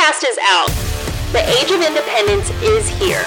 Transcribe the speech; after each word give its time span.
podcast 0.00 0.24
is 0.24 0.38
out. 0.42 0.68
The 1.32 1.44
age 1.60 1.70
of 1.70 1.82
independence 1.84 2.48
is 2.62 2.88
here, 2.88 3.22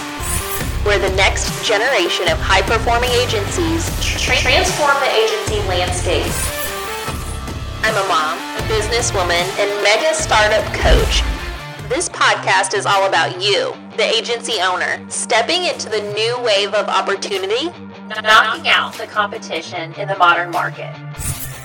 where 0.86 0.98
the 0.98 1.16
next 1.16 1.46
generation 1.64 2.28
of 2.30 2.40
high 2.40 2.64
performing 2.64 3.12
agencies 3.12 3.86
transform 4.02 4.98
the 4.98 5.12
agency 5.14 5.62
landscape. 5.70 6.26
I'm 7.84 7.94
a 7.94 8.08
mom, 8.08 8.40
a 8.58 8.62
businesswoman, 8.66 9.46
and 9.60 9.84
mega 9.84 10.16
startup 10.16 10.66
coach. 10.74 11.22
This 11.90 12.10
podcast 12.10 12.74
is 12.74 12.88
all 12.88 13.06
about 13.06 13.40
you, 13.40 13.76
the 13.96 14.04
agency 14.04 14.60
owner, 14.60 15.00
stepping 15.12 15.66
into 15.66 15.90
the 15.90 16.02
new 16.14 16.40
wave 16.42 16.74
of 16.74 16.88
opportunity, 16.88 17.70
knocking 18.24 18.68
out 18.68 18.96
the 18.96 19.06
competition 19.06 19.94
in 19.94 20.08
the 20.08 20.18
modern 20.18 20.50
market. 20.50 20.92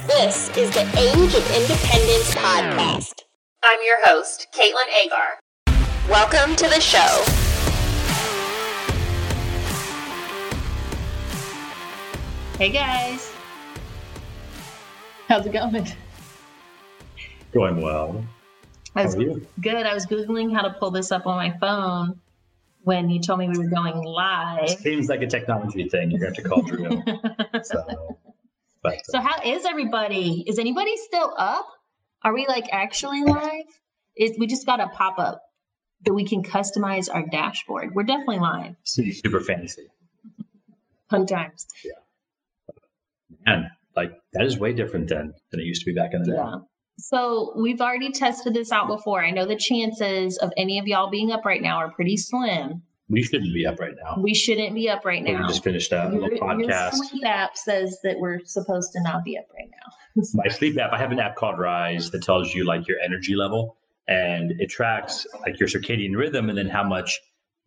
This 0.06 0.54
is 0.56 0.70
the 0.72 0.84
Age 0.98 1.34
of 1.34 1.50
Independence 1.56 2.34
podcast. 2.34 3.27
I'm 3.62 3.78
your 3.84 3.96
host, 4.04 4.46
Caitlin 4.54 5.04
Agar. 5.04 5.40
Welcome 6.08 6.54
to 6.56 6.68
the 6.68 6.80
show. 6.80 7.24
Hey 12.58 12.70
guys. 12.70 13.32
How's 15.28 15.46
it 15.46 15.52
going? 15.52 15.86
Going 17.52 17.80
well. 17.80 18.24
I 18.96 19.04
was 19.04 19.14
How 19.14 19.20
are 19.20 19.22
you? 19.22 19.46
good. 19.60 19.86
I 19.86 19.94
was 19.94 20.06
Googling 20.06 20.54
how 20.54 20.62
to 20.62 20.70
pull 20.70 20.90
this 20.90 21.12
up 21.12 21.26
on 21.26 21.36
my 21.36 21.56
phone 21.58 22.18
when 22.82 23.10
you 23.10 23.20
told 23.20 23.38
me 23.38 23.48
we 23.48 23.58
were 23.58 23.66
going 23.70 23.94
live. 24.02 24.70
Seems 24.70 25.08
like 25.08 25.22
a 25.22 25.26
technology 25.26 25.88
thing. 25.88 26.10
You're 26.10 26.20
going 26.20 26.34
to 26.34 26.42
have 26.42 26.44
to 26.44 26.48
call 26.48 26.62
Drew. 26.62 27.02
so, 27.62 28.18
but 28.82 28.94
So 29.04 29.20
how 29.20 29.40
is 29.44 29.64
everybody? 29.64 30.42
Is 30.46 30.58
anybody 30.58 30.96
still 30.96 31.34
up? 31.38 31.66
Are 32.22 32.34
we 32.34 32.46
like 32.46 32.66
actually 32.72 33.22
live? 33.22 33.64
Is 34.16 34.36
we 34.38 34.46
just 34.46 34.66
got 34.66 34.80
a 34.80 34.88
pop 34.88 35.18
up 35.18 35.42
that 36.04 36.14
we 36.14 36.24
can 36.24 36.42
customize 36.42 37.08
our 37.12 37.26
dashboard. 37.26 37.94
We're 37.94 38.04
definitely 38.04 38.38
live. 38.38 38.76
super 38.84 39.40
fancy. 39.40 39.86
Fun 41.10 41.26
times. 41.26 41.66
Yeah. 41.84 41.92
Man, 43.46 43.70
like 43.96 44.12
that 44.32 44.44
is 44.44 44.58
way 44.58 44.72
different 44.72 45.08
than 45.08 45.34
than 45.50 45.60
it 45.60 45.64
used 45.64 45.82
to 45.82 45.86
be 45.86 45.94
back 45.94 46.10
in 46.12 46.22
the 46.22 46.32
day. 46.32 46.36
Yeah. 46.36 46.56
So 46.98 47.52
we've 47.56 47.80
already 47.80 48.10
tested 48.10 48.54
this 48.54 48.72
out 48.72 48.88
before. 48.88 49.24
I 49.24 49.30
know 49.30 49.46
the 49.46 49.56
chances 49.56 50.36
of 50.38 50.52
any 50.56 50.78
of 50.78 50.86
y'all 50.86 51.10
being 51.10 51.30
up 51.30 51.44
right 51.44 51.62
now 51.62 51.76
are 51.76 51.92
pretty 51.92 52.16
slim. 52.16 52.82
We 53.08 53.22
shouldn't 53.22 53.54
be 53.54 53.64
up 53.64 53.78
right 53.78 53.94
now. 54.02 54.20
We 54.20 54.34
shouldn't 54.34 54.74
be 54.74 54.90
up 54.90 55.06
right 55.06 55.22
now. 55.22 55.42
We 55.42 55.48
just 55.48 55.64
finished 55.64 55.92
uh, 55.92 56.08
a 56.10 56.12
Your, 56.12 56.28
little 56.28 56.60
your 56.60 56.90
sleep 56.90 57.24
app 57.24 57.56
says 57.56 57.98
that 58.02 58.18
we're 58.18 58.40
supposed 58.44 58.92
to 58.92 59.02
not 59.02 59.24
be 59.24 59.38
up 59.38 59.46
right 59.54 59.70
now. 59.70 59.92
My 60.34 60.48
sleep 60.48 60.78
app. 60.78 60.92
I 60.92 60.98
have 60.98 61.12
an 61.12 61.18
app 61.20 61.36
called 61.36 61.58
Rise 61.58 62.10
that 62.10 62.22
tells 62.22 62.54
you 62.54 62.64
like 62.64 62.86
your 62.88 62.98
energy 63.00 63.34
level, 63.36 63.76
and 64.06 64.52
it 64.60 64.68
tracks 64.68 65.26
like 65.42 65.58
your 65.60 65.68
circadian 65.68 66.16
rhythm 66.16 66.48
and 66.48 66.56
then 66.58 66.68
how 66.68 66.82
much 66.84 67.20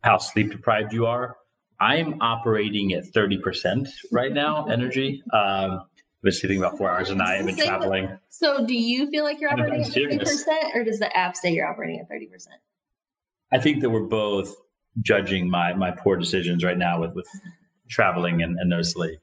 how 0.03 0.17
sleep 0.17 0.51
deprived 0.51 0.93
you 0.93 1.05
are. 1.05 1.37
I'm 1.79 2.21
operating 2.21 2.93
at 2.93 3.05
30% 3.05 3.89
right 4.11 4.31
now, 4.31 4.67
energy. 4.67 5.23
Um, 5.33 5.81
I've 5.81 6.23
been 6.23 6.31
sleeping 6.31 6.59
about 6.59 6.77
four 6.77 6.91
hours 6.91 7.09
a 7.09 7.15
night. 7.15 7.39
I've 7.39 7.45
been 7.45 7.55
Same 7.55 7.63
with- 7.63 7.67
traveling. 7.79 8.17
So 8.29 8.65
do 8.65 8.75
you 8.75 9.09
feel 9.09 9.23
like 9.23 9.39
you're 9.39 9.51
operating 9.51 9.81
at 9.81 9.87
thirty 9.87 10.17
serious. 10.17 10.29
percent, 10.29 10.75
or 10.75 10.83
does 10.83 10.99
the 10.99 11.15
app 11.15 11.35
say 11.35 11.51
you're 11.53 11.67
operating 11.67 11.99
at 11.99 12.07
thirty 12.09 12.25
percent? 12.27 12.55
I 13.51 13.59
think 13.59 13.81
that 13.81 13.89
we're 13.89 14.01
both 14.07 14.55
judging 15.01 15.49
my 15.49 15.73
my 15.73 15.91
poor 15.91 16.17
decisions 16.17 16.63
right 16.63 16.77
now 16.77 16.99
with 17.01 17.13
with 17.15 17.27
traveling 17.89 18.41
and, 18.41 18.57
and 18.59 18.69
no 18.69 18.81
sleep. 18.81 19.19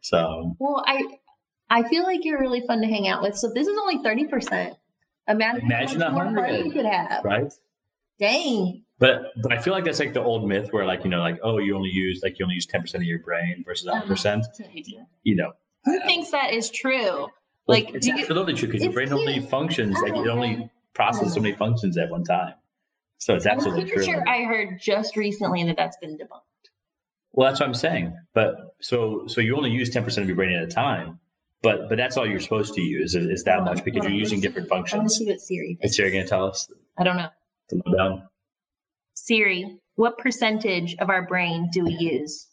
So 0.00 0.56
Well, 0.58 0.82
I 0.86 1.02
I 1.72 1.88
feel 1.88 2.02
like 2.04 2.24
you're 2.24 2.38
really 2.40 2.60
fun 2.66 2.80
to 2.82 2.86
hang 2.86 3.08
out 3.08 3.22
with. 3.22 3.36
So 3.36 3.50
this 3.54 3.66
is 3.66 3.76
only 3.78 4.02
thirty 4.02 4.26
percent. 4.26 4.74
Imagine, 5.28 5.62
Imagine 5.66 6.00
how 6.00 6.10
much 6.10 6.32
more 6.34 6.46
fun 6.46 6.64
you 6.66 6.72
could 6.72 6.84
have. 6.86 7.24
right. 7.24 7.52
Dang. 8.18 8.84
But 8.98 9.32
but 9.42 9.52
I 9.52 9.58
feel 9.60 9.72
like 9.72 9.84
that's 9.84 9.98
like 9.98 10.12
the 10.14 10.22
old 10.22 10.46
myth 10.48 10.68
where 10.70 10.84
like 10.86 11.02
you 11.04 11.10
know 11.10 11.20
like 11.20 11.38
oh 11.42 11.58
you 11.58 11.74
only 11.76 11.90
use 11.90 12.20
like 12.22 12.38
you 12.38 12.44
only 12.44 12.54
use 12.54 12.66
ten 12.66 12.80
percent 12.82 13.02
of 13.02 13.06
your 13.08 13.18
brain 13.20 13.62
versus 13.66 13.88
Um, 13.88 13.94
hundred 13.98 14.08
percent. 14.08 14.46
You 15.24 15.34
know, 15.36 15.52
Who 15.84 15.98
thinks 16.00 16.30
that 16.30 16.52
is 16.52 16.70
true? 16.70 16.92
Well, 17.10 17.30
Like, 17.66 17.94
it's 17.94 18.06
do 18.06 18.12
you- 18.14 18.20
absolutely 18.20 18.54
true 18.54 18.68
because 18.68 18.82
your 18.82 18.92
brain 18.92 19.12
only 19.12 19.40
functions 19.40 19.96
like 20.02 20.14
it 20.14 20.28
only 20.28 20.70
processes 20.94 21.34
so 21.34 21.40
many 21.40 21.54
functions 21.54 21.96
at 21.96 22.10
one 22.10 22.22
time. 22.24 22.54
So 23.18 23.34
it's 23.34 23.46
I'm 23.46 23.52
absolutely 23.56 23.90
true. 23.90 24.02
sure 24.04 24.28
I 24.28 24.42
heard 24.42 24.78
just 24.80 25.16
recently 25.16 25.64
that 25.64 25.76
that's 25.76 25.96
been 25.96 26.16
debunked. 26.18 26.42
Well, 27.32 27.48
that's 27.48 27.60
what 27.60 27.66
I'm 27.68 27.74
saying. 27.74 28.16
But 28.34 28.74
so 28.80 29.26
so 29.26 29.40
you 29.40 29.56
only 29.56 29.70
use 29.70 29.90
ten 29.90 30.04
percent 30.04 30.22
of 30.24 30.28
your 30.28 30.36
brain 30.36 30.52
at 30.56 30.62
a 30.62 30.66
time. 30.68 31.18
But 31.62 31.88
but 31.88 31.96
that's 31.96 32.16
all 32.16 32.26
you're 32.26 32.40
supposed 32.40 32.74
to 32.74 32.80
use 32.80 33.14
is, 33.14 33.26
is 33.26 33.44
that 33.44 33.62
much 33.64 33.84
because 33.84 34.04
you're 34.04 34.12
using 34.12 34.40
different 34.40 34.70
I 34.70 34.74
want 34.74 34.86
to 34.88 34.92
functions. 34.94 35.16
see 35.16 35.26
what 35.26 35.40
Siri 35.40 35.78
Is. 35.80 35.96
Siri 35.96 36.10
going 36.10 36.24
to 36.24 36.28
tell 36.28 36.46
us 36.46 36.68
I 36.98 37.04
don't 37.04 37.16
know. 37.16 37.28
the 37.70 37.80
lowdown? 37.86 38.28
Siri, 39.14 39.78
what 39.94 40.18
percentage 40.18 40.96
of 40.98 41.08
our 41.08 41.26
brain 41.26 41.70
do 41.72 41.84
we 41.84 41.92
use? 41.92 42.46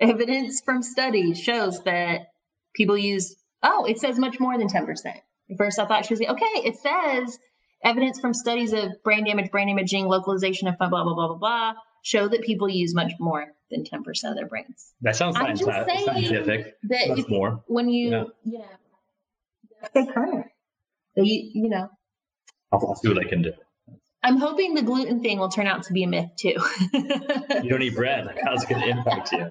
Evidence 0.00 0.60
from 0.64 0.82
studies 0.82 1.40
shows 1.40 1.82
that 1.84 2.28
people 2.74 2.98
use, 2.98 3.34
oh, 3.62 3.86
it 3.86 3.98
says 3.98 4.18
much 4.18 4.38
more 4.38 4.58
than 4.58 4.68
10%. 4.68 5.06
At 5.06 5.56
first, 5.56 5.78
I 5.78 5.86
thought 5.86 6.04
she 6.04 6.12
was, 6.12 6.20
like, 6.20 6.28
okay, 6.30 6.68
it 6.68 6.76
says 6.76 7.38
evidence 7.82 8.20
from 8.20 8.34
studies 8.34 8.72
of 8.74 9.02
brain 9.02 9.24
damage, 9.24 9.50
brain 9.50 9.68
imaging, 9.70 10.06
localization 10.06 10.68
of 10.68 10.76
blah, 10.76 10.88
blah, 10.88 11.02
blah, 11.02 11.14
blah, 11.14 11.28
blah, 11.28 11.38
blah, 11.38 11.72
show 12.06 12.28
that 12.28 12.40
people 12.42 12.68
use 12.68 12.94
much 12.94 13.12
more 13.18 13.46
than 13.68 13.82
10% 13.82 14.30
of 14.30 14.36
their 14.36 14.46
brains. 14.46 14.92
That 15.02 15.16
sounds 15.16 15.34
I'm 15.36 15.56
science, 15.56 15.60
just 15.60 15.88
saying 15.88 16.04
scientific. 16.06 16.76
That 16.84 17.08
Much 17.08 17.18
if, 17.18 17.28
more. 17.28 17.64
when 17.66 17.88
you, 17.88 18.10
Yeah. 18.10 18.24
you 18.44 18.58
know, 18.60 19.88
stay 19.90 20.06
current. 20.06 20.46
That 21.16 21.26
you, 21.26 21.50
you 21.52 21.68
know, 21.68 21.90
I'll, 22.70 22.86
I'll 22.88 22.94
see 22.94 23.08
what 23.08 23.18
I 23.18 23.28
can 23.28 23.42
do. 23.42 23.52
I'm 24.22 24.36
hoping 24.36 24.74
the 24.74 24.82
gluten 24.82 25.20
thing 25.20 25.40
will 25.40 25.48
turn 25.48 25.66
out 25.66 25.82
to 25.84 25.92
be 25.92 26.04
a 26.04 26.06
myth 26.06 26.30
too. 26.36 26.54
You 26.92 27.70
don't 27.70 27.82
eat 27.82 27.96
bread. 27.96 28.26
Like, 28.26 28.38
how's 28.44 28.62
it 28.62 28.68
going 28.68 28.82
to 28.82 28.88
impact 28.88 29.32
you? 29.32 29.50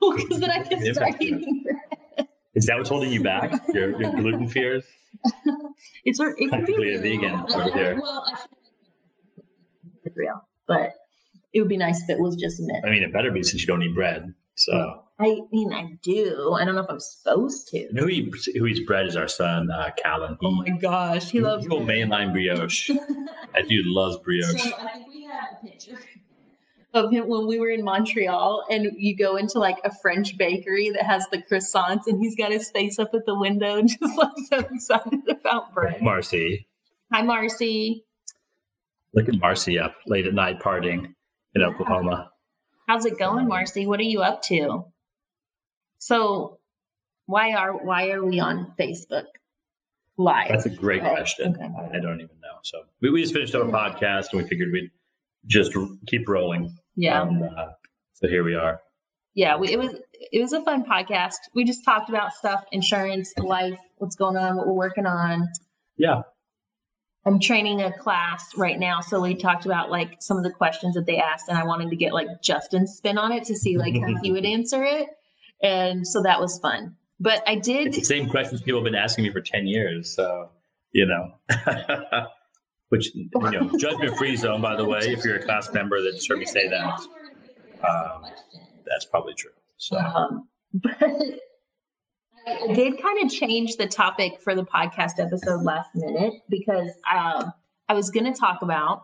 because 0.16 0.38
then 0.38 0.50
I 0.50 0.62
can 0.62 0.84
Yeah, 0.84 0.92
start 0.92 1.16
eating 1.20 1.64
bread. 1.64 2.28
Is 2.54 2.66
that 2.66 2.76
what's 2.76 2.88
holding 2.90 3.10
you 3.10 3.22
back? 3.24 3.52
Your, 3.74 4.00
your 4.00 4.12
gluten 4.12 4.48
fears? 4.48 4.84
It's 6.04 6.20
it 6.20 6.36
could 6.36 6.48
Practically 6.50 6.94
a 6.94 6.98
vegan 7.00 7.34
over 7.34 7.70
here. 7.72 7.98
Well, 8.00 8.24
I 8.26 8.44
it's 10.04 10.16
real, 10.16 10.46
but 10.66 10.92
it 11.58 11.62
would 11.62 11.68
be 11.68 11.76
nice 11.76 12.02
if 12.02 12.10
it 12.10 12.18
was 12.18 12.36
just 12.36 12.60
a 12.60 12.62
myth. 12.62 12.82
I 12.86 12.90
mean, 12.90 13.02
it 13.02 13.12
better 13.12 13.30
be 13.30 13.42
since 13.42 13.60
you 13.60 13.66
don't 13.66 13.82
eat 13.82 13.94
bread. 13.94 14.32
So, 14.54 15.02
I 15.20 15.38
mean, 15.52 15.72
I 15.72 15.98
do. 16.02 16.56
I 16.58 16.64
don't 16.64 16.74
know 16.74 16.80
if 16.82 16.90
I'm 16.90 17.00
supposed 17.00 17.68
to. 17.68 17.78
you 17.78 17.92
know 17.92 18.02
who 18.02 18.08
eats, 18.08 18.46
who 18.46 18.66
eats 18.66 18.80
bread 18.80 19.06
is 19.06 19.16
our 19.16 19.28
son, 19.28 19.70
uh, 19.70 19.90
Callan. 20.02 20.36
He, 20.40 20.46
Oh 20.46 20.50
my 20.50 20.70
gosh, 20.70 21.30
he 21.30 21.40
loves 21.40 21.64
he 21.64 21.68
will 21.68 21.84
bread. 21.84 21.98
mainline 22.08 22.32
brioche. 22.32 22.90
That 23.54 23.66
dude 23.68 23.86
loves 23.86 24.16
brioche. 24.18 24.62
So 24.62 24.76
I 24.78 24.92
think 24.92 25.08
we 25.08 25.24
have 25.24 25.58
a 25.62 25.66
picture 25.66 25.98
of 26.94 27.10
him 27.12 27.28
when 27.28 27.46
we 27.46 27.58
were 27.58 27.70
in 27.70 27.84
Montreal, 27.84 28.64
and 28.70 28.90
you 28.96 29.16
go 29.16 29.36
into 29.36 29.58
like 29.58 29.78
a 29.84 29.94
French 30.02 30.36
bakery 30.36 30.90
that 30.90 31.02
has 31.04 31.26
the 31.32 31.38
croissants, 31.42 32.06
and 32.06 32.20
he's 32.20 32.36
got 32.36 32.50
his 32.52 32.70
face 32.70 32.98
up 32.98 33.10
at 33.14 33.26
the 33.26 33.38
window, 33.38 33.76
and 33.76 33.88
just 34.00 34.16
like 34.16 34.30
so 34.48 34.58
excited 34.58 35.20
about 35.28 35.74
bread. 35.74 36.00
Marcy. 36.02 36.66
Hi, 37.12 37.22
Marcy. 37.22 38.04
Look 39.14 39.28
at 39.28 39.34
Marcy 39.36 39.78
up 39.78 39.94
late 40.06 40.26
at 40.26 40.34
night 40.34 40.60
partying 40.60 41.14
in 41.54 41.62
Oklahoma. 41.62 42.30
How's 42.86 43.04
it 43.04 43.18
going, 43.18 43.48
Marcy? 43.48 43.86
What 43.86 44.00
are 44.00 44.04
you 44.04 44.22
up 44.22 44.42
to? 44.44 44.84
So, 45.98 46.58
why 47.26 47.52
are 47.52 47.72
why 47.84 48.10
are 48.10 48.24
we 48.24 48.40
on 48.40 48.72
Facebook 48.78 49.24
Live? 50.16 50.48
That's 50.48 50.66
a 50.66 50.70
great 50.70 51.02
Okay, 51.02 51.14
question. 51.14 51.54
okay. 51.54 51.68
I 51.96 52.00
don't 52.00 52.20
even 52.20 52.38
know. 52.40 52.58
So 52.62 52.82
we, 53.00 53.10
we 53.10 53.22
just 53.22 53.34
finished 53.34 53.54
up 53.54 53.66
a 53.68 53.70
podcast 53.70 54.32
and 54.32 54.42
we 54.42 54.48
figured 54.48 54.70
we'd 54.72 54.90
just 55.46 55.72
keep 56.06 56.28
rolling. 56.28 56.76
yeah, 56.96 57.22
And, 57.22 57.42
uh, 57.44 57.68
so 58.14 58.26
here 58.28 58.44
we 58.44 58.54
are. 58.54 58.80
yeah. 59.34 59.56
We, 59.56 59.68
it 59.68 59.78
was 59.78 59.94
it 60.12 60.40
was 60.40 60.52
a 60.52 60.62
fun 60.62 60.84
podcast. 60.84 61.36
We 61.54 61.64
just 61.64 61.84
talked 61.84 62.08
about 62.08 62.32
stuff, 62.32 62.64
insurance, 62.72 63.32
life, 63.38 63.78
what's 63.98 64.16
going 64.16 64.36
on, 64.36 64.56
what 64.56 64.66
we're 64.66 64.72
working 64.72 65.06
on. 65.06 65.46
Yeah. 65.96 66.22
I'm 67.28 67.40
training 67.40 67.82
a 67.82 67.92
class 67.92 68.56
right 68.56 68.78
now, 68.78 69.00
so 69.00 69.20
we 69.20 69.34
talked 69.34 69.66
about 69.66 69.90
like 69.90 70.16
some 70.20 70.38
of 70.38 70.44
the 70.44 70.50
questions 70.50 70.94
that 70.94 71.06
they 71.06 71.18
asked, 71.18 71.48
and 71.48 71.58
I 71.58 71.64
wanted 71.64 71.90
to 71.90 71.96
get 71.96 72.12
like 72.12 72.42
Justin's 72.42 72.96
spin 72.96 73.18
on 73.18 73.32
it 73.32 73.44
to 73.44 73.56
see 73.56 73.76
like 73.76 73.94
how 73.94 74.16
he 74.22 74.32
would 74.32 74.46
answer 74.46 74.82
it, 74.82 75.08
and 75.62 76.06
so 76.06 76.22
that 76.22 76.40
was 76.40 76.58
fun. 76.58 76.96
But 77.20 77.42
I 77.46 77.56
did 77.56 77.88
It's 77.88 77.98
the 77.98 78.04
same 78.04 78.28
questions 78.28 78.62
people 78.62 78.80
have 78.80 78.84
been 78.84 78.94
asking 78.94 79.24
me 79.24 79.32
for 79.32 79.40
10 79.40 79.66
years. 79.66 80.14
So, 80.14 80.50
you 80.92 81.06
know, 81.06 81.34
which, 82.90 83.14
you 83.14 83.28
know, 83.34 83.70
judgment 83.76 84.16
free 84.16 84.36
zone, 84.36 84.62
by 84.62 84.76
the 84.76 84.84
way, 84.84 85.00
if 85.00 85.24
you're 85.24 85.36
a 85.36 85.44
class 85.44 85.72
member 85.72 86.00
that 86.00 86.12
just 86.14 86.28
heard 86.28 86.38
me 86.38 86.46
say 86.46 86.68
that, 86.68 87.00
um, 87.86 88.22
that's 88.86 89.04
probably 89.04 89.34
true. 89.34 89.50
So, 89.78 89.96
Um, 89.98 90.48
but 90.74 90.98
I 92.46 92.72
did 92.72 93.00
kind 93.00 93.24
of 93.24 93.30
change 93.30 93.76
the 93.76 93.86
topic 93.86 94.40
for 94.40 94.54
the 94.54 94.64
podcast 94.64 95.18
episode 95.18 95.62
last 95.62 95.90
minute 95.94 96.34
because 96.48 96.90
um, 97.12 97.52
I 97.88 97.94
was 97.94 98.10
going 98.10 98.32
to 98.32 98.38
talk 98.38 98.62
about 98.62 99.02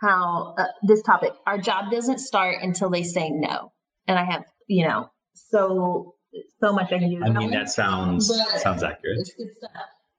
how 0.00 0.54
uh, 0.58 0.66
this 0.82 1.02
topic, 1.02 1.32
our 1.46 1.58
job 1.58 1.90
doesn't 1.90 2.18
start 2.18 2.58
until 2.62 2.90
they 2.90 3.02
say 3.02 3.30
no. 3.30 3.72
And 4.06 4.18
I 4.18 4.24
have, 4.24 4.44
you 4.68 4.86
know, 4.86 5.10
so 5.34 6.14
so 6.60 6.72
much 6.72 6.92
I 6.92 6.98
can 6.98 7.10
do. 7.10 7.24
I 7.24 7.30
mean, 7.30 7.50
that 7.52 7.70
sounds 7.70 8.30
sounds 8.60 8.82
accurate. 8.82 9.18
It's 9.20 9.34
good 9.34 9.48
stuff. 9.56 9.70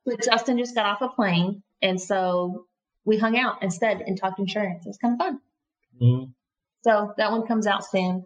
but 0.05 0.23
Justin 0.23 0.57
just 0.57 0.73
got 0.73 0.85
off 0.85 1.01
a 1.01 1.09
plane, 1.09 1.61
and 1.81 1.99
so 2.01 2.65
we 3.03 3.17
hung 3.17 3.37
out 3.37 3.61
instead 3.61 4.01
and 4.01 4.17
talked 4.17 4.39
insurance. 4.39 4.85
It 4.85 4.89
was 4.89 4.97
kind 4.97 5.13
of 5.13 5.19
fun. 5.19 5.39
Mhm. 6.01 6.33
So 6.83 7.13
that 7.17 7.31
one 7.31 7.45
comes 7.45 7.67
out 7.67 7.85
soon. 7.85 8.25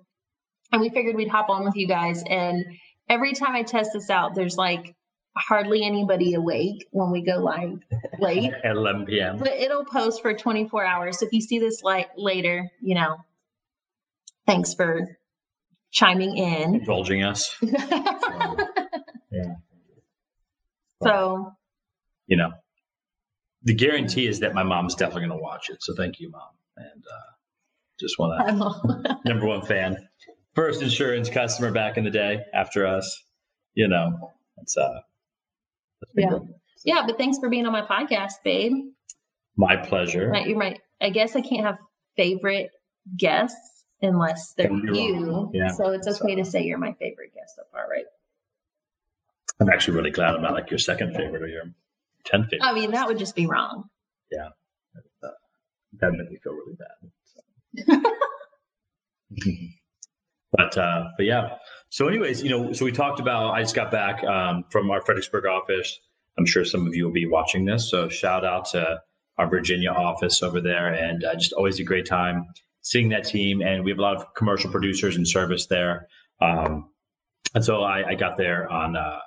And 0.72 0.82
we 0.82 0.90
figured 0.90 1.16
we'd 1.16 1.30
hop 1.30 1.50
on 1.50 1.64
with 1.64 1.76
you 1.76 1.88
guys. 1.88 2.24
And 2.30 2.64
every 3.10 3.34
time 3.34 3.56
I 3.56 3.64
test 3.64 3.92
this 3.94 4.10
out, 4.10 4.36
there's 4.36 4.58
like 4.58 4.96
hardly 5.36 5.84
anybody 5.84 6.34
awake 6.34 6.88
when 6.92 7.12
we 7.12 7.22
go 7.22 7.38
live 7.38 7.80
late. 8.20 8.54
At 8.64 8.76
11 8.76 9.06
p.m. 9.06 9.38
But 9.38 9.54
it'll 9.54 9.86
post 9.86 10.22
for 10.22 10.34
24 10.34 10.86
hours. 10.86 11.20
So 11.20 11.26
if 11.26 11.34
you 11.34 11.42
see 11.42 11.60
this 11.60 11.84
like 11.84 12.10
later, 12.16 12.70
you 12.82 12.96
know, 12.96 13.18
thanks 14.46 14.74
for 14.74 15.18
chiming 15.92 16.38
in. 16.38 16.76
Indulging 16.76 17.24
us. 17.24 17.56
Yeah. 19.32 19.54
so 21.04 21.54
You 22.26 22.38
know, 22.38 22.52
the 23.62 23.76
guarantee 23.76 24.26
is 24.26 24.40
that 24.40 24.56
my 24.56 24.64
mom's 24.64 24.96
definitely 24.96 25.28
going 25.28 25.38
to 25.38 25.44
watch 25.44 25.70
it. 25.70 25.84
So 25.84 25.94
thank 25.96 26.20
you, 26.20 26.32
mom. 26.32 26.50
And 26.78 27.04
uh, 27.06 27.32
just 28.00 28.18
want 28.18 28.48
to 28.48 29.20
number 29.26 29.46
one 29.46 29.62
fan. 29.62 30.08
First 30.60 30.82
insurance 30.82 31.30
customer 31.30 31.72
back 31.72 31.96
in 31.96 32.04
the 32.04 32.10
day 32.10 32.44
after 32.54 32.86
us. 32.86 33.24
You 33.76 33.88
know, 33.88 34.34
it's 34.58 34.76
uh, 34.76 35.00
Yeah. 36.14 36.28
good. 36.32 36.54
yeah, 36.84 37.04
but 37.08 37.18
thanks 37.18 37.38
for 37.40 37.48
being 37.48 37.66
on 37.66 37.72
my 37.72 37.84
podcast, 37.84 38.44
babe. 38.44 38.74
my 39.56 39.78
pleasure. 39.78 40.30
Right, 40.30 40.46
you're 40.46 40.58
right. 40.58 40.82
I 41.00 41.12
guess 41.12 41.38
I 41.38 41.40
can't 41.40 41.66
have 41.66 41.78
favorite 42.18 42.72
guests 43.16 43.86
unless 44.02 44.52
they're 44.58 44.70
you. 44.70 45.50
Yeah. 45.54 45.70
So 45.70 45.92
it's 45.92 46.10
okay 46.10 46.36
to 46.36 46.44
say 46.44 46.64
you're 46.64 46.78
my 46.78 46.92
favorite 47.00 47.34
guest 47.34 47.56
so 47.56 47.62
far, 47.72 47.88
right? 47.90 48.04
I'm 49.62 49.70
actually 49.70 49.96
really 49.96 50.12
glad 50.12 50.36
I'm 50.36 50.42
not 50.42 50.56
like 50.56 50.70
your 50.72 50.78
second 50.78 51.16
favorite 51.16 51.42
or 51.42 51.48
your 51.48 51.74
tenth 52.26 52.50
favorite. 52.50 52.68
I 52.68 52.74
mean, 52.74 52.92
that 52.92 53.08
would 53.08 53.18
just 53.18 53.34
be 53.34 53.48
wrong. 53.48 53.90
Yeah. 54.30 54.50
That 55.22 56.12
made 56.12 56.30
me 56.30 56.38
feel 56.44 56.52
really 56.52 56.76
bad. 56.76 57.94
So. 57.94 58.12
but 60.52 60.78
uh, 60.78 61.06
but 61.18 61.26
yeah. 61.26 61.56
So, 61.90 62.08
anyways, 62.08 62.44
you 62.44 62.50
know, 62.50 62.74
so 62.74 62.86
we 62.86 62.92
talked 62.92 63.20
about. 63.20 63.54
I 63.54 63.62
just 63.62 63.76
got 63.76 63.92
back 63.92 64.24
um, 64.24 64.64
from 64.72 64.92
our 64.92 65.02
Fredericksburg 65.02 65.46
office. 65.46 66.00
I'm 66.38 66.46
sure 66.46 66.64
some 66.64 66.88
of 66.88 66.96
you 66.96 67.06
will 67.06 67.12
be 67.12 67.26
watching 67.26 67.66
this. 67.66 67.90
So, 67.90 68.10
shout 68.10 68.46
out 68.46 68.66
to 68.72 69.02
our 69.38 69.50
Virginia 69.50 69.92
office 69.92 70.44
over 70.44 70.62
there, 70.62 70.94
and 70.94 71.24
uh, 71.24 71.34
just 71.36 71.54
always 71.54 71.80
a 71.80 71.84
great 71.84 72.06
time 72.06 72.46
seeing 72.82 73.10
that 73.10 73.26
team. 73.26 73.62
And 73.62 73.84
we 73.84 73.92
have 73.92 74.00
a 74.00 74.02
lot 74.02 74.18
of 74.18 74.34
commercial 74.36 74.72
producers 74.72 75.16
in 75.16 75.26
service 75.26 75.68
there. 75.68 76.08
Um, 76.42 76.90
and 77.56 77.64
so 77.64 77.82
I, 77.82 78.10
I 78.10 78.16
got 78.16 78.38
there 78.38 78.72
on 78.72 78.96
uh, 78.96 79.20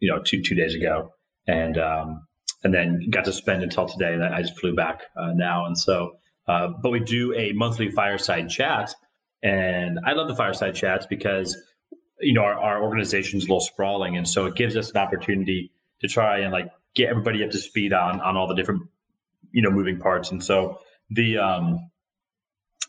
you 0.00 0.10
know 0.10 0.20
two 0.22 0.42
two 0.42 0.54
days 0.54 0.74
ago, 0.74 1.12
and 1.46 1.78
um, 1.78 2.26
and 2.62 2.74
then 2.74 3.08
got 3.10 3.24
to 3.26 3.32
spend 3.32 3.62
until 3.62 3.88
today. 3.88 4.14
And 4.14 4.22
I 4.22 4.42
just 4.42 4.58
flew 4.58 4.74
back 4.74 5.02
uh, 5.16 5.32
now, 5.34 5.66
and 5.66 5.78
so. 5.78 6.16
Uh, 6.46 6.68
but 6.82 6.90
we 6.90 7.00
do 7.00 7.34
a 7.34 7.52
monthly 7.52 7.90
fireside 7.90 8.50
chat, 8.50 8.94
and 9.44 10.00
I 10.04 10.14
love 10.14 10.26
the 10.26 10.34
fireside 10.34 10.74
chats 10.74 11.06
because 11.06 11.56
you 12.20 12.32
know 12.32 12.42
our, 12.42 12.54
our 12.54 12.82
organization's 12.82 13.44
a 13.44 13.46
little 13.46 13.60
sprawling, 13.60 14.16
and 14.16 14.28
so 14.28 14.46
it 14.46 14.56
gives 14.56 14.76
us 14.76 14.90
an 14.90 14.96
opportunity 14.96 15.70
to 16.00 16.08
try 16.08 16.40
and 16.40 16.50
like 16.50 16.70
get 16.94 17.10
everybody 17.10 17.44
up 17.44 17.50
to 17.50 17.58
speed 17.58 17.92
on 17.92 18.20
on 18.20 18.36
all 18.36 18.48
the 18.48 18.54
different 18.54 18.82
you 19.52 19.62
know 19.62 19.70
moving 19.70 20.00
parts. 20.00 20.32
And 20.32 20.42
so 20.42 20.80
the 21.10 21.38
um, 21.38 21.90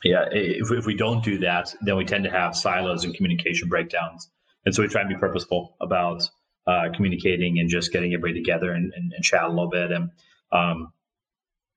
yeah, 0.04 0.25
if, 0.31 0.72
if 0.72 0.86
we 0.86 0.96
don't 0.96 1.24
do 1.24 1.40
that, 1.40 1.75
then 1.81 1.98
we 1.98 2.06
tend 2.06 2.24
to 2.24 2.31
have 2.31 2.56
silos 2.56 3.04
and 3.04 3.13
communication 3.13 3.68
breakdowns. 3.68 4.30
And 4.66 4.74
so 4.74 4.81
we 4.81 4.88
try 4.88 5.01
and 5.01 5.10
be 5.10 5.16
purposeful 5.16 5.75
about 5.81 6.24
uh, 6.68 6.90
communicating 6.96 7.60
and 7.60 7.69
just 7.69 7.92
getting 7.92 8.13
everybody 8.13 8.34
together 8.34 8.72
and, 8.72 8.94
and, 8.96 9.13
and 9.13 9.24
chat 9.24 9.44
a 9.44 9.50
little 9.50 9.69
bit. 9.69 9.92
And 9.92 10.10
um, 10.51 10.94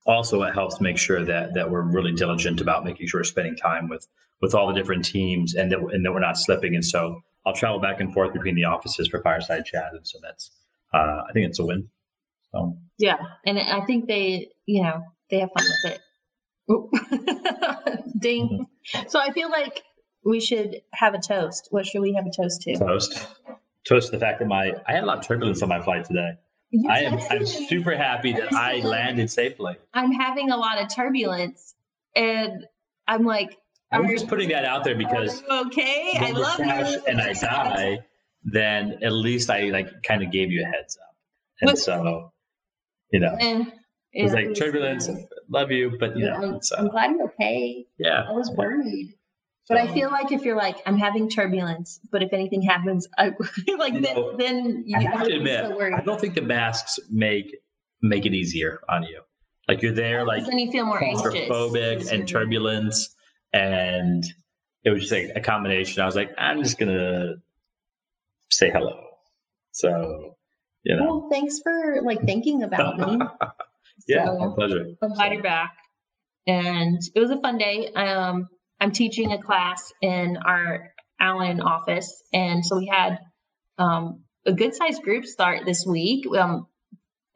also, 0.05 0.41
it 0.43 0.53
helps 0.53 0.79
make 0.79 0.97
sure 0.97 1.25
that 1.25 1.55
that 1.55 1.69
we're 1.69 1.81
really 1.81 2.13
diligent 2.13 2.61
about 2.61 2.85
making 2.85 3.07
sure 3.07 3.19
we're 3.19 3.25
spending 3.25 3.57
time 3.57 3.89
with 3.89 4.07
with 4.41 4.55
all 4.55 4.67
the 4.67 4.73
different 4.73 5.05
teams 5.05 5.55
and 5.55 5.71
that 5.71 5.79
and 5.79 6.05
that 6.05 6.11
we're 6.11 6.19
not 6.19 6.37
slipping. 6.37 6.75
And 6.75 6.85
so 6.85 7.21
I'll 7.45 7.53
travel 7.53 7.79
back 7.79 7.99
and 7.99 8.13
forth 8.13 8.33
between 8.33 8.55
the 8.55 8.65
offices 8.65 9.07
for 9.07 9.21
fireside 9.21 9.65
chat, 9.65 9.91
and 9.93 10.07
so 10.07 10.19
that's 10.21 10.51
uh, 10.93 11.23
I 11.27 11.31
think 11.33 11.47
it's 11.47 11.59
a 11.59 11.65
win. 11.65 11.89
So 12.51 12.77
Yeah, 12.97 13.17
and 13.45 13.59
I 13.59 13.81
think 13.85 14.07
they, 14.07 14.49
you 14.65 14.83
know, 14.83 15.03
they 15.29 15.39
have 15.39 15.49
fun 15.57 15.65
with 15.83 15.93
it. 15.93 16.01
Ding. 18.19 18.67
So 19.07 19.19
I 19.19 19.31
feel 19.31 19.49
like 19.49 19.83
we 20.23 20.39
should 20.39 20.81
have 20.93 21.13
a 21.13 21.19
toast. 21.19 21.67
What 21.71 21.85
should 21.85 22.01
we 22.01 22.13
have 22.13 22.25
a 22.25 22.31
toast 22.31 22.61
to? 22.61 22.77
toast 22.77 23.27
toast 23.87 24.07
to 24.07 24.11
the 24.11 24.19
fact 24.19 24.39
that 24.39 24.47
my 24.47 24.73
I 24.87 24.93
had 24.93 25.03
a 25.03 25.05
lot 25.05 25.19
of 25.19 25.27
turbulence 25.27 25.61
on 25.61 25.69
my 25.69 25.81
flight 25.81 26.05
today. 26.05 26.31
You 26.71 26.87
I 26.89 26.99
am 26.99 27.19
I'm 27.31 27.45
super 27.45 27.95
happy 27.95 28.33
that 28.33 28.53
I 28.53 28.81
landed 28.81 29.31
safely. 29.31 29.77
I'm 29.93 30.11
having 30.11 30.51
a 30.51 30.57
lot 30.57 30.81
of 30.81 30.93
turbulence, 30.93 31.73
and 32.15 32.65
I'm 33.07 33.23
like, 33.23 33.57
I'm 33.91 34.07
just 34.09 34.27
putting 34.27 34.49
that 34.49 34.65
out 34.65 34.83
there 34.83 34.95
because 34.95 35.41
okay? 35.49 36.13
I 36.19 36.31
love 36.31 36.55
crash 36.57 36.91
you. 36.93 37.01
and 37.07 37.19
I 37.21 37.33
die, 37.33 37.99
then 38.43 38.99
at 39.03 39.11
least 39.11 39.49
I 39.49 39.69
like 39.69 40.03
kind 40.03 40.23
of 40.23 40.31
gave 40.31 40.51
you 40.51 40.63
a 40.63 40.65
heads 40.67 40.97
up. 41.01 41.15
And 41.61 41.69
What- 41.69 41.77
so, 41.77 42.31
you 43.11 43.19
know, 43.19 43.35
And 43.39 43.71
it 44.13 44.23
was 44.23 44.33
like 44.33 44.55
turbulence. 44.55 45.09
Love 45.49 45.71
you, 45.71 45.97
but 45.99 46.15
you 46.15 46.25
Yeah, 46.25 46.37
know, 46.39 46.47
I'm, 46.49 46.53
it's, 46.55 46.71
I'm 46.71 46.87
glad 46.89 47.11
you're 47.11 47.25
okay. 47.29 47.85
yeah. 47.97 48.25
I 48.29 48.31
was 48.33 48.51
worried. 48.51 49.15
But 49.67 49.77
I 49.77 49.93
feel 49.93 50.09
like 50.09 50.31
if 50.31 50.41
you're 50.45 50.57
like, 50.57 50.77
I'm 50.87 50.97
having 50.97 51.29
turbulence, 51.29 51.99
but 52.11 52.23
if 52.23 52.33
anything 52.33 52.63
happens, 52.63 53.07
I 53.19 53.33
like 53.77 53.93
You 53.93 54.01
then, 54.01 54.15
know, 54.15 54.35
then 54.35 54.83
you 54.87 54.97
I 54.97 55.01
have 55.03 55.27
to 55.27 55.35
admit, 55.35 55.65
so. 55.65 55.79
I 55.81 56.01
don't 56.01 56.19
think 56.19 56.33
the 56.33 56.41
masks 56.41 56.99
make 57.09 57.55
make 58.01 58.25
it 58.25 58.33
easier 58.33 58.79
on 58.89 59.03
you. 59.03 59.21
Like 59.67 59.83
you're 59.83 59.93
there, 59.93 60.25
like 60.25 60.43
then 60.47 60.57
you 60.57 60.71
feel 60.71 60.85
more 60.85 61.03
anxious. 61.03 61.23
claustrophobic 61.23 62.11
and 62.11 62.27
turbulence, 62.27 63.15
and 63.53 64.23
it 64.83 64.89
was 64.91 65.01
just 65.01 65.11
like 65.11 65.31
a 65.35 65.41
combination. 65.41 66.01
I 66.01 66.05
was 66.05 66.15
like, 66.15 66.31
I'm 66.37 66.63
just 66.63 66.77
gonna 66.77 67.35
say 68.49 68.69
hello. 68.69 68.99
So, 69.71 70.35
you 70.83 70.95
know, 70.95 71.05
Well, 71.05 71.29
thanks 71.31 71.59
for 71.63 72.01
like 72.03 72.21
thinking 72.23 72.63
about 72.63 72.97
me. 72.97 73.19
yeah, 74.07 74.25
So, 74.25 74.37
my 74.37 74.55
pleasure. 74.55 74.85
I'm 75.01 75.13
glad 75.13 75.33
you're 75.33 75.43
back. 75.43 75.75
And 76.47 76.97
it 77.13 77.19
was 77.19 77.29
a 77.31 77.39
fun 77.39 77.57
day. 77.57 77.91
Um, 77.93 78.47
I'm 78.79 78.91
teaching 78.91 79.31
a 79.33 79.41
class 79.41 79.91
in 80.01 80.37
our 80.37 80.91
Allen 81.19 81.61
office. 81.61 82.23
And 82.33 82.65
so 82.65 82.77
we 82.77 82.87
had 82.87 83.19
um, 83.77 84.23
a 84.45 84.53
good 84.53 84.73
sized 84.73 85.03
group 85.03 85.25
start 85.25 85.65
this 85.65 85.85
week. 85.85 86.25
Um, 86.35 86.67